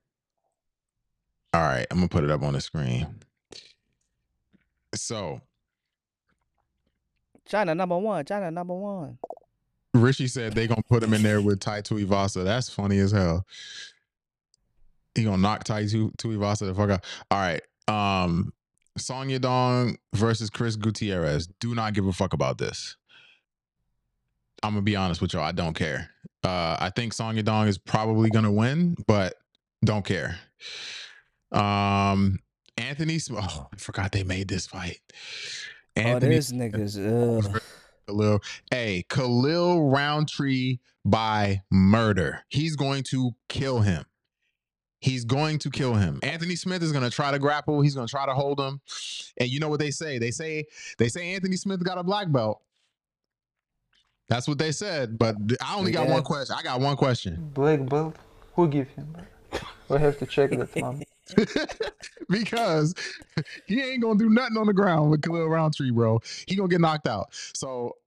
All 1.54 1.62
right, 1.62 1.86
I'm 1.92 1.98
gonna 1.98 2.08
put 2.08 2.24
it 2.24 2.32
up 2.32 2.44
on 2.44 2.54
the 2.54 2.62
screen. 2.62 3.08
So 4.96 5.42
China 7.46 7.76
number 7.76 7.98
one. 7.98 8.26
China 8.26 8.52
number 8.52 8.74
one. 8.74 9.18
Rishi 9.94 10.28
said 10.28 10.54
they 10.54 10.68
gonna 10.68 10.82
put 10.84 11.04
him 11.04 11.14
in 11.14 11.24
there 11.24 11.42
with 11.42 11.60
Tai 11.60 11.82
Tuivasa. 11.82 12.44
That's 12.44 12.70
funny 12.70 13.00
as 13.00 13.12
hell. 13.12 13.46
He 15.16 15.24
gonna 15.26 15.38
knock 15.38 15.66
Tai 15.66 15.88
Tu- 15.88 16.12
Tuivasa 16.18 16.68
the 16.68 16.74
fuck 16.74 16.90
out. 16.90 17.06
All 17.30 17.40
right. 17.40 17.62
Um 17.88 18.54
Song 18.98 19.28
Yadong 19.28 19.98
versus 20.14 20.50
Chris 20.50 20.76
Gutierrez. 20.76 21.48
Do 21.60 21.76
not 21.76 21.94
give 21.94 22.08
a 22.08 22.14
fuck 22.14 22.34
about 22.34 22.58
this. 22.58 22.98
I'm 24.64 24.74
gonna 24.74 24.82
be 24.82 24.96
honest 24.96 25.22
with 25.22 25.34
y'all. 25.34 25.44
I 25.44 25.52
don't 25.52 25.74
care. 25.74 26.10
Uh 26.44 26.78
I 26.80 26.92
think 26.96 27.14
Song 27.14 27.36
Yadong 27.36 27.68
is 27.68 27.78
probably 27.78 28.30
gonna 28.30 28.52
win, 28.52 28.96
but 29.08 29.36
don't 29.84 30.06
care. 30.06 30.38
Um 31.52 32.40
Anthony 32.78 33.20
oh, 33.32 33.68
I 33.74 33.78
forgot 33.78 34.12
they 34.12 34.24
made 34.24 34.48
this 34.48 34.68
fight. 34.68 35.00
oh, 35.98 36.20
this 36.20 36.52
niggas. 36.52 36.98
Ugh. 37.46 37.62
Khalil. 38.08 38.40
Hey, 38.70 39.06
Khalil 39.10 39.90
Rountree 39.90 40.80
by 41.06 41.62
murder. 41.70 42.44
He's 42.50 42.76
going 42.76 43.04
to 43.12 43.32
kill 43.50 43.82
him. 43.82 44.06
He's 45.00 45.26
going 45.26 45.58
to 45.60 45.72
kill 45.72 45.96
him. 45.96 46.20
Anthony 46.22 46.56
Smith 46.56 46.84
is 46.84 46.92
going 46.92 47.04
to 47.04 47.10
try 47.10 47.32
to 47.32 47.40
grapple. 47.40 47.82
He's 47.82 47.96
going 47.96 48.08
to 48.08 48.12
try 48.12 48.26
to 48.26 48.34
hold 48.34 48.60
him. 48.60 48.82
And 49.40 49.50
you 49.50 49.60
know 49.60 49.70
what 49.70 49.80
they 49.80 49.92
say? 49.92 50.20
They 50.20 50.32
say 50.32 50.66
they 50.98 51.10
say 51.10 51.34
Anthony 51.34 51.56
Smith 51.56 51.84
got 51.84 51.98
a 51.98 52.04
black 52.04 52.32
belt. 52.32 52.62
That's 54.32 54.48
what 54.48 54.58
they 54.60 54.72
said. 54.72 55.20
But 55.20 55.36
I 55.62 55.76
only 55.76 55.92
got 55.92 56.08
Yeah. 56.08 56.14
one 56.14 56.24
question. 56.24 56.56
I 56.58 56.64
got 56.64 56.80
one 56.80 56.96
question. 56.96 57.52
Black 57.54 57.86
belt? 57.90 58.16
Who 58.56 58.66
give 58.70 58.88
him? 58.88 59.14
We 59.90 59.98
have 60.00 60.18
to 60.20 60.26
check 60.26 60.52
that, 60.52 60.74
man. 60.78 61.04
because 62.30 62.96
he 63.66 63.82
ain't 63.82 64.02
gonna 64.02 64.18
do 64.18 64.30
nothing 64.30 64.56
on 64.56 64.68
the 64.68 64.74
ground 64.74 65.12
with 65.12 65.22
Khalil 65.22 65.48
Rountree, 65.50 65.92
bro. 65.92 66.22
He 66.48 66.56
gonna 66.56 66.70
get 66.70 66.80
knocked 66.80 67.08
out. 67.10 67.28
So 67.54 67.98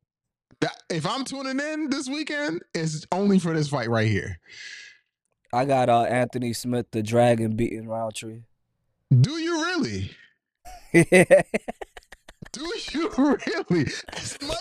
that, 0.61 0.83
if 0.89 1.07
I'm 1.07 1.25
tuning 1.27 1.61
in 1.61 1.91
this 1.91 2.09
weekend, 2.09 2.63
it's 2.73 3.07
only 3.13 3.39
for 3.39 3.53
this 3.53 3.69
fight 3.69 3.91
right 3.91 4.09
here. 4.09 4.39
I 5.53 5.67
got 5.67 5.91
uh 5.91 6.05
Anthony 6.05 6.55
Smith, 6.55 6.87
the 6.91 7.03
Dragon, 7.03 7.55
beating 7.55 7.87
Rountree. 7.87 8.45
Do 9.21 9.33
you 9.33 9.63
really? 9.63 10.11
Do 12.55 12.73
you 12.93 13.11
really? 13.71 13.87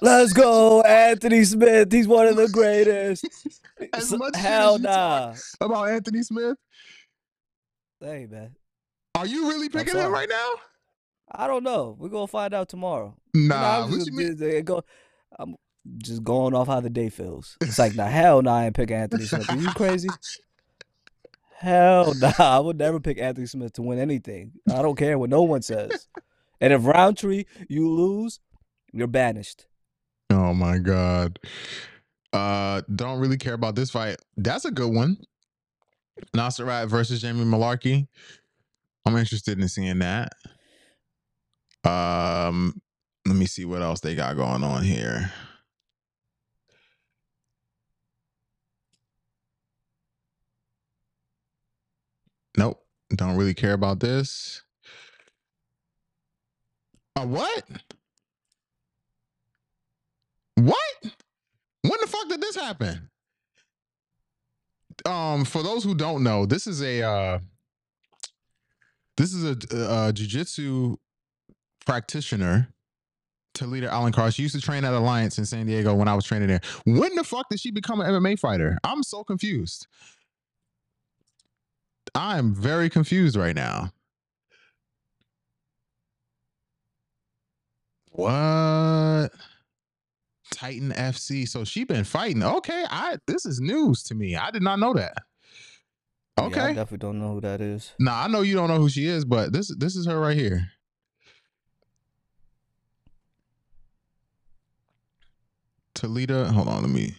Let's 0.02 0.34
go, 0.34 0.82
Anthony 0.82 1.44
Smith. 1.44 1.92
He's 1.92 2.08
one 2.08 2.28
of 2.28 2.36
the 2.36 2.50
greatest. 2.50 3.26
As 3.94 4.12
much 4.12 4.36
Hell 4.36 4.76
as 4.76 4.80
you 4.82 4.84
nah. 4.88 5.20
talk 5.34 5.38
About 5.62 5.90
Anthony 5.90 6.24
Smith, 6.24 6.58
Hey 8.00 8.28
man, 8.30 8.56
are 9.16 9.26
you 9.26 9.48
really 9.50 9.70
picking 9.70 9.96
him 9.98 10.12
right 10.12 10.30
now? 10.30 10.50
I 11.32 11.48
don't 11.48 11.64
know. 11.64 11.96
We're 12.00 12.10
gonna 12.10 12.28
find 12.28 12.54
out 12.54 12.70
tomorrow. 12.70 13.16
You 13.34 13.50
know, 13.50 13.56
Nah, 13.56 13.84
I'm 13.84 13.90
what 13.92 13.98
just, 13.98 14.08
you 14.08 14.14
mean? 14.18 14.38
just- 14.38 14.44
uh, 14.44 14.62
go, 14.62 14.84
I'm 15.38 15.56
just 16.00 16.24
going 16.24 16.54
off 16.56 16.68
how 16.68 16.80
the 16.80 16.90
day 16.90 17.10
feels. 17.10 17.58
It's 17.62 17.78
like, 17.80 17.96
nah, 17.96 18.08
hell 18.08 18.42
nah, 18.42 18.58
I 18.58 18.66
ain't 18.66 18.76
picking 18.76 18.96
Anthony 18.98 19.26
Smith. 19.26 19.50
Are 19.50 19.58
you 19.58 19.72
crazy? 19.74 20.10
Hell 21.60 22.14
nah, 22.16 22.34
I 22.40 22.60
would 22.60 22.78
never 22.78 23.00
pick 23.00 23.18
Anthony 23.18 23.48
Smith 23.48 23.72
to 23.74 23.82
win 23.84 23.98
anything. 23.98 24.52
I 24.70 24.82
don't 24.82 24.98
care 24.98 25.18
what 25.18 25.30
no 25.30 25.44
one 25.44 25.62
says. 25.62 26.08
And 26.62 26.74
if 26.74 26.86
Rountree 26.86 27.46
you 27.68 27.90
lose, 27.90 28.40
you're 28.94 29.08
banished. 29.08 29.68
Oh 30.30 30.54
my 30.54 30.78
god. 30.78 31.40
Uh 32.32 32.82
don't 32.96 33.20
really 33.20 33.38
care 33.38 33.54
about 33.54 33.76
this 33.76 33.92
fight. 33.92 34.18
That's 34.38 34.66
a 34.66 34.72
good 34.72 34.94
one. 34.94 35.18
Nasrat 36.36 36.88
versus 36.88 37.22
Jamie 37.22 37.46
Mullarkey. 37.46 38.08
I'm 39.06 39.18
interested 39.18 39.60
in 39.60 39.68
seeing 39.68 40.00
that. 40.00 40.34
Um 41.84 42.82
let 43.28 43.36
me 43.36 43.46
see 43.46 43.66
what 43.66 43.82
else 43.82 44.02
they 44.02 44.16
got 44.16 44.36
going 44.36 44.64
on 44.64 44.84
here. 44.84 45.32
Nope. 52.58 52.84
Don't 53.16 53.38
really 53.38 53.54
care 53.54 53.74
about 53.74 54.00
this. 54.00 54.62
A 57.16 57.26
what? 57.26 57.64
What? 60.56 60.78
When 61.04 62.00
the 62.02 62.08
fuck 62.08 62.30
did 62.30 62.42
this 62.42 62.56
happen? 62.56 63.10
Um, 65.06 65.46
for 65.46 65.64
those 65.64 65.84
who 65.84 65.96
don't 65.96 66.24
know, 66.24 66.46
this 66.46 66.66
is 66.68 66.82
a 66.82 67.02
uh 67.02 67.40
this 69.18 69.34
is 69.34 69.44
a, 69.44 69.76
a, 69.76 70.10
a 70.10 70.14
jujitsu 70.14 70.98
practitioner. 71.86 72.70
Talita 73.54 73.88
Alencar. 73.90 74.34
She 74.34 74.42
used 74.42 74.56
to 74.56 74.62
train 74.62 74.84
at 74.84 74.94
Alliance 74.94 75.38
in 75.38 75.46
San 75.46 75.68
Diego 75.68 75.94
when 75.94 76.08
I 76.08 76.16
was 76.16 76.26
training 76.26 76.48
there. 76.48 76.62
When 76.86 77.14
the 77.16 77.24
fuck 77.24 77.48
did 77.50 77.60
she 77.60 77.70
become 77.70 78.02
an 78.02 78.08
MMA 78.08 78.40
fighter? 78.40 78.80
I'm 78.84 79.04
so 79.04 79.24
confused. 79.24 79.86
I'm 82.16 82.56
very 82.56 82.90
confused 82.90 83.36
right 83.36 83.56
now. 83.56 83.92
What? 88.14 89.32
Titan 90.52 90.92
FC. 90.92 91.48
So 91.48 91.64
she 91.64 91.84
been 91.84 92.04
fighting. 92.04 92.44
Okay, 92.44 92.86
I 92.90 93.18
this 93.26 93.46
is 93.46 93.60
news 93.60 94.04
to 94.04 94.16
me. 94.16 94.36
I 94.36 94.52
did 94.52 94.62
not 94.62 94.80
know 94.80 94.94
that. 94.94 95.14
Yeah, 96.38 96.46
I 96.46 96.48
Okay. 96.48 96.68
definitely 96.74 96.98
don't 97.00 97.20
know 97.20 97.34
who 97.34 97.42
that 97.42 97.60
is. 97.60 97.92
Nah, 98.00 98.24
I 98.24 98.28
know 98.28 98.42
you 98.42 98.56
don't 98.56 98.68
know 98.70 98.78
who 98.80 98.90
she 98.90 99.06
is, 99.06 99.26
but 99.26 99.52
this 99.52 99.76
this 99.78 99.96
is 99.96 100.06
her 100.06 100.20
right 100.20 100.38
here. 100.38 100.70
Talita, 105.96 106.48
hold 106.52 106.68
on, 106.68 106.82
let 106.82 106.92
me 106.92 107.16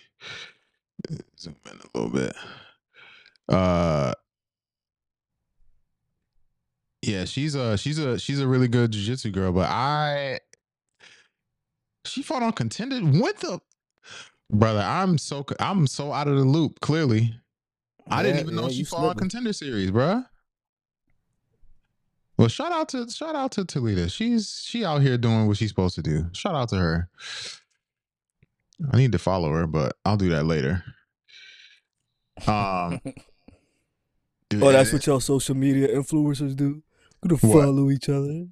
zoom 1.38 1.56
in 1.70 1.78
a 1.78 1.98
little 1.98 2.10
bit. 2.10 2.36
Uh 3.48 4.12
yeah, 7.02 7.24
she's 7.24 7.54
a 7.54 7.76
she's 7.76 7.98
a 7.98 8.18
she's 8.18 8.40
a 8.40 8.46
really 8.48 8.68
good 8.68 8.92
jiu-jitsu 8.92 9.30
girl, 9.30 9.52
but 9.52 9.68
I 9.68 10.40
she 12.04 12.22
fought 12.22 12.42
on 12.42 12.52
contender. 12.52 13.00
What 13.00 13.38
the 13.38 13.60
brother? 14.50 14.80
I'm 14.80 15.18
so 15.18 15.44
I'm 15.60 15.86
so 15.86 16.12
out 16.12 16.28
of 16.28 16.36
the 16.36 16.44
loop. 16.44 16.80
Clearly, 16.80 17.34
I 18.08 18.22
didn't 18.22 18.36
Yeah, 18.36 18.42
even 18.42 18.56
know 18.56 18.68
she 18.68 18.84
fought 18.84 18.98
on 18.98 19.04
slipping. 19.06 19.18
contender 19.20 19.52
series, 19.52 19.90
bruh. 19.90 20.26
Well, 22.36 22.48
shout 22.48 22.72
out 22.72 22.88
to 22.90 23.08
shout 23.10 23.36
out 23.36 23.52
to 23.52 23.64
Talita. 23.64 24.10
She's 24.12 24.62
she 24.66 24.84
out 24.84 25.02
here 25.02 25.16
doing 25.16 25.46
what 25.46 25.56
she's 25.56 25.68
supposed 25.70 25.94
to 25.96 26.02
do. 26.02 26.26
Shout 26.32 26.54
out 26.54 26.68
to 26.70 26.76
her. 26.76 27.08
I 28.92 28.96
need 28.96 29.12
to 29.12 29.18
follow 29.18 29.50
her, 29.52 29.66
but 29.68 29.96
I'll 30.04 30.16
do 30.16 30.30
that 30.30 30.44
later. 30.46 30.82
Um, 32.46 33.00
dude, 34.50 34.62
Oh, 34.64 34.72
that's 34.72 34.92
what 34.92 35.06
y'all 35.06 35.20
social 35.20 35.54
media 35.54 35.88
influencers 35.96 36.56
do? 36.56 36.82
Gonna 37.22 37.36
What? 37.40 37.62
follow 37.64 37.90
each 37.90 38.08
other. 38.08 38.46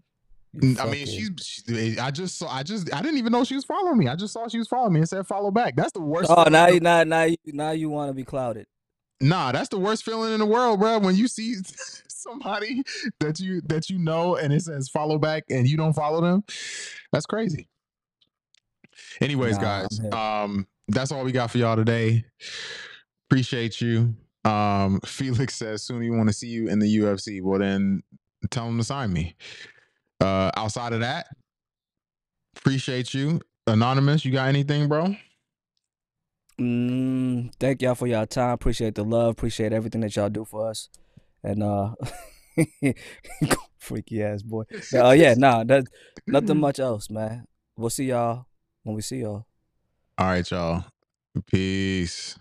You 0.55 0.77
I 0.79 0.87
mean, 0.91 1.07
she's. 1.07 1.31
she- 1.41 1.99
I 1.99 2.11
just 2.11 2.39
saw. 2.39 2.49
I 2.53 2.63
just. 2.63 2.93
I 2.95 3.01
didn't 3.01 3.19
even 3.19 3.33
know 3.33 3.45
she 3.45 3.55
was 3.55 3.65
following 3.65 3.97
me. 3.99 4.09
I 4.09 4.17
just 4.17 4.33
saw 4.35 4.49
she 4.49 4.59
was 4.59 4.69
following 4.69 4.93
me 4.93 5.01
and 5.01 5.09
said 5.09 5.27
follow 5.27 5.51
back. 5.51 5.77
That's 5.77 5.93
the 5.93 6.01
worst. 6.01 6.31
Oh, 6.31 6.45
now 6.45 6.69
you 6.69 6.81
now 6.81 7.05
now 7.05 7.23
you 7.25 7.37
now 7.47 7.71
you 7.71 7.89
want 7.89 8.11
to 8.11 8.15
be 8.15 8.25
clouded. 8.25 8.67
Nah, 9.21 9.53
that's 9.53 9.69
the 9.69 9.79
worst 9.79 10.05
feeling 10.05 10.35
in 10.35 10.41
the 10.41 10.47
world, 10.47 10.81
bro. 10.81 10.99
When 10.99 11.15
you 11.17 11.29
see 11.29 11.55
somebody 12.09 12.83
that 13.21 13.41
you 13.41 13.61
that 13.67 13.89
you 13.89 13.99
know 13.99 14.37
and 14.37 14.53
it 14.53 14.63
says 14.63 14.89
follow 14.89 15.19
back 15.19 15.45
and 15.49 15.67
you 15.69 15.77
don't 15.77 15.95
follow 15.95 16.21
them, 16.21 16.45
that's 17.13 17.27
crazy. 17.27 17.69
Anyways, 19.21 19.57
Nah, 19.59 19.87
guys, 19.87 20.01
um, 20.13 20.67
that's 20.89 21.13
all 21.13 21.25
we 21.25 21.33
got 21.33 21.51
for 21.51 21.59
y'all 21.59 21.77
today. 21.77 22.25
Appreciate 23.31 23.81
you. 23.81 24.15
Um, 24.45 25.01
Felix 25.07 25.55
says 25.55 25.83
soon 25.83 26.03
he 26.03 26.11
want 26.11 26.29
to 26.29 26.33
see 26.35 26.49
you 26.49 26.69
in 26.69 26.79
the 26.79 26.99
UFC. 26.99 27.41
Well, 27.43 27.61
then 27.61 28.03
tell 28.51 28.67
him 28.69 28.77
to 28.79 28.85
sign 28.85 29.13
me. 29.13 29.37
Uh, 30.23 30.51
outside 30.57 30.93
of 30.93 31.01
that, 31.01 31.27
appreciate 32.57 33.13
you. 33.13 33.41
Anonymous, 33.67 34.25
you 34.25 34.33
got 34.33 34.49
anything, 34.49 34.89
bro? 34.89 35.15
Mm, 36.61 37.53
thank 37.59 37.83
y'all 37.83 37.95
for 37.95 38.07
y'all 38.07 38.27
time. 38.27 38.51
Appreciate 38.51 38.95
the 38.95 39.05
love. 39.05 39.31
Appreciate 39.33 39.73
everything 39.73 40.01
that 40.03 40.15
y'all 40.15 40.29
do 40.29 40.45
for 40.45 40.69
us. 40.69 40.89
And 41.43 41.63
uh, 41.63 41.95
freaky 43.79 44.23
ass 44.23 44.43
boy. 44.43 44.65
Uh, 44.95 45.11
yeah, 45.11 45.35
nah, 45.37 45.65
that 45.65 45.85
nothing 46.27 46.59
much 46.59 46.79
else, 46.79 47.11
man. 47.11 47.47
We'll 47.77 47.91
see 47.91 48.05
y'all 48.07 48.47
when 48.85 48.95
we 48.95 49.03
see 49.03 49.21
y'all. 49.21 49.47
All 50.19 50.27
right, 50.27 50.49
y'all. 50.49 50.85
Peace. 51.47 52.39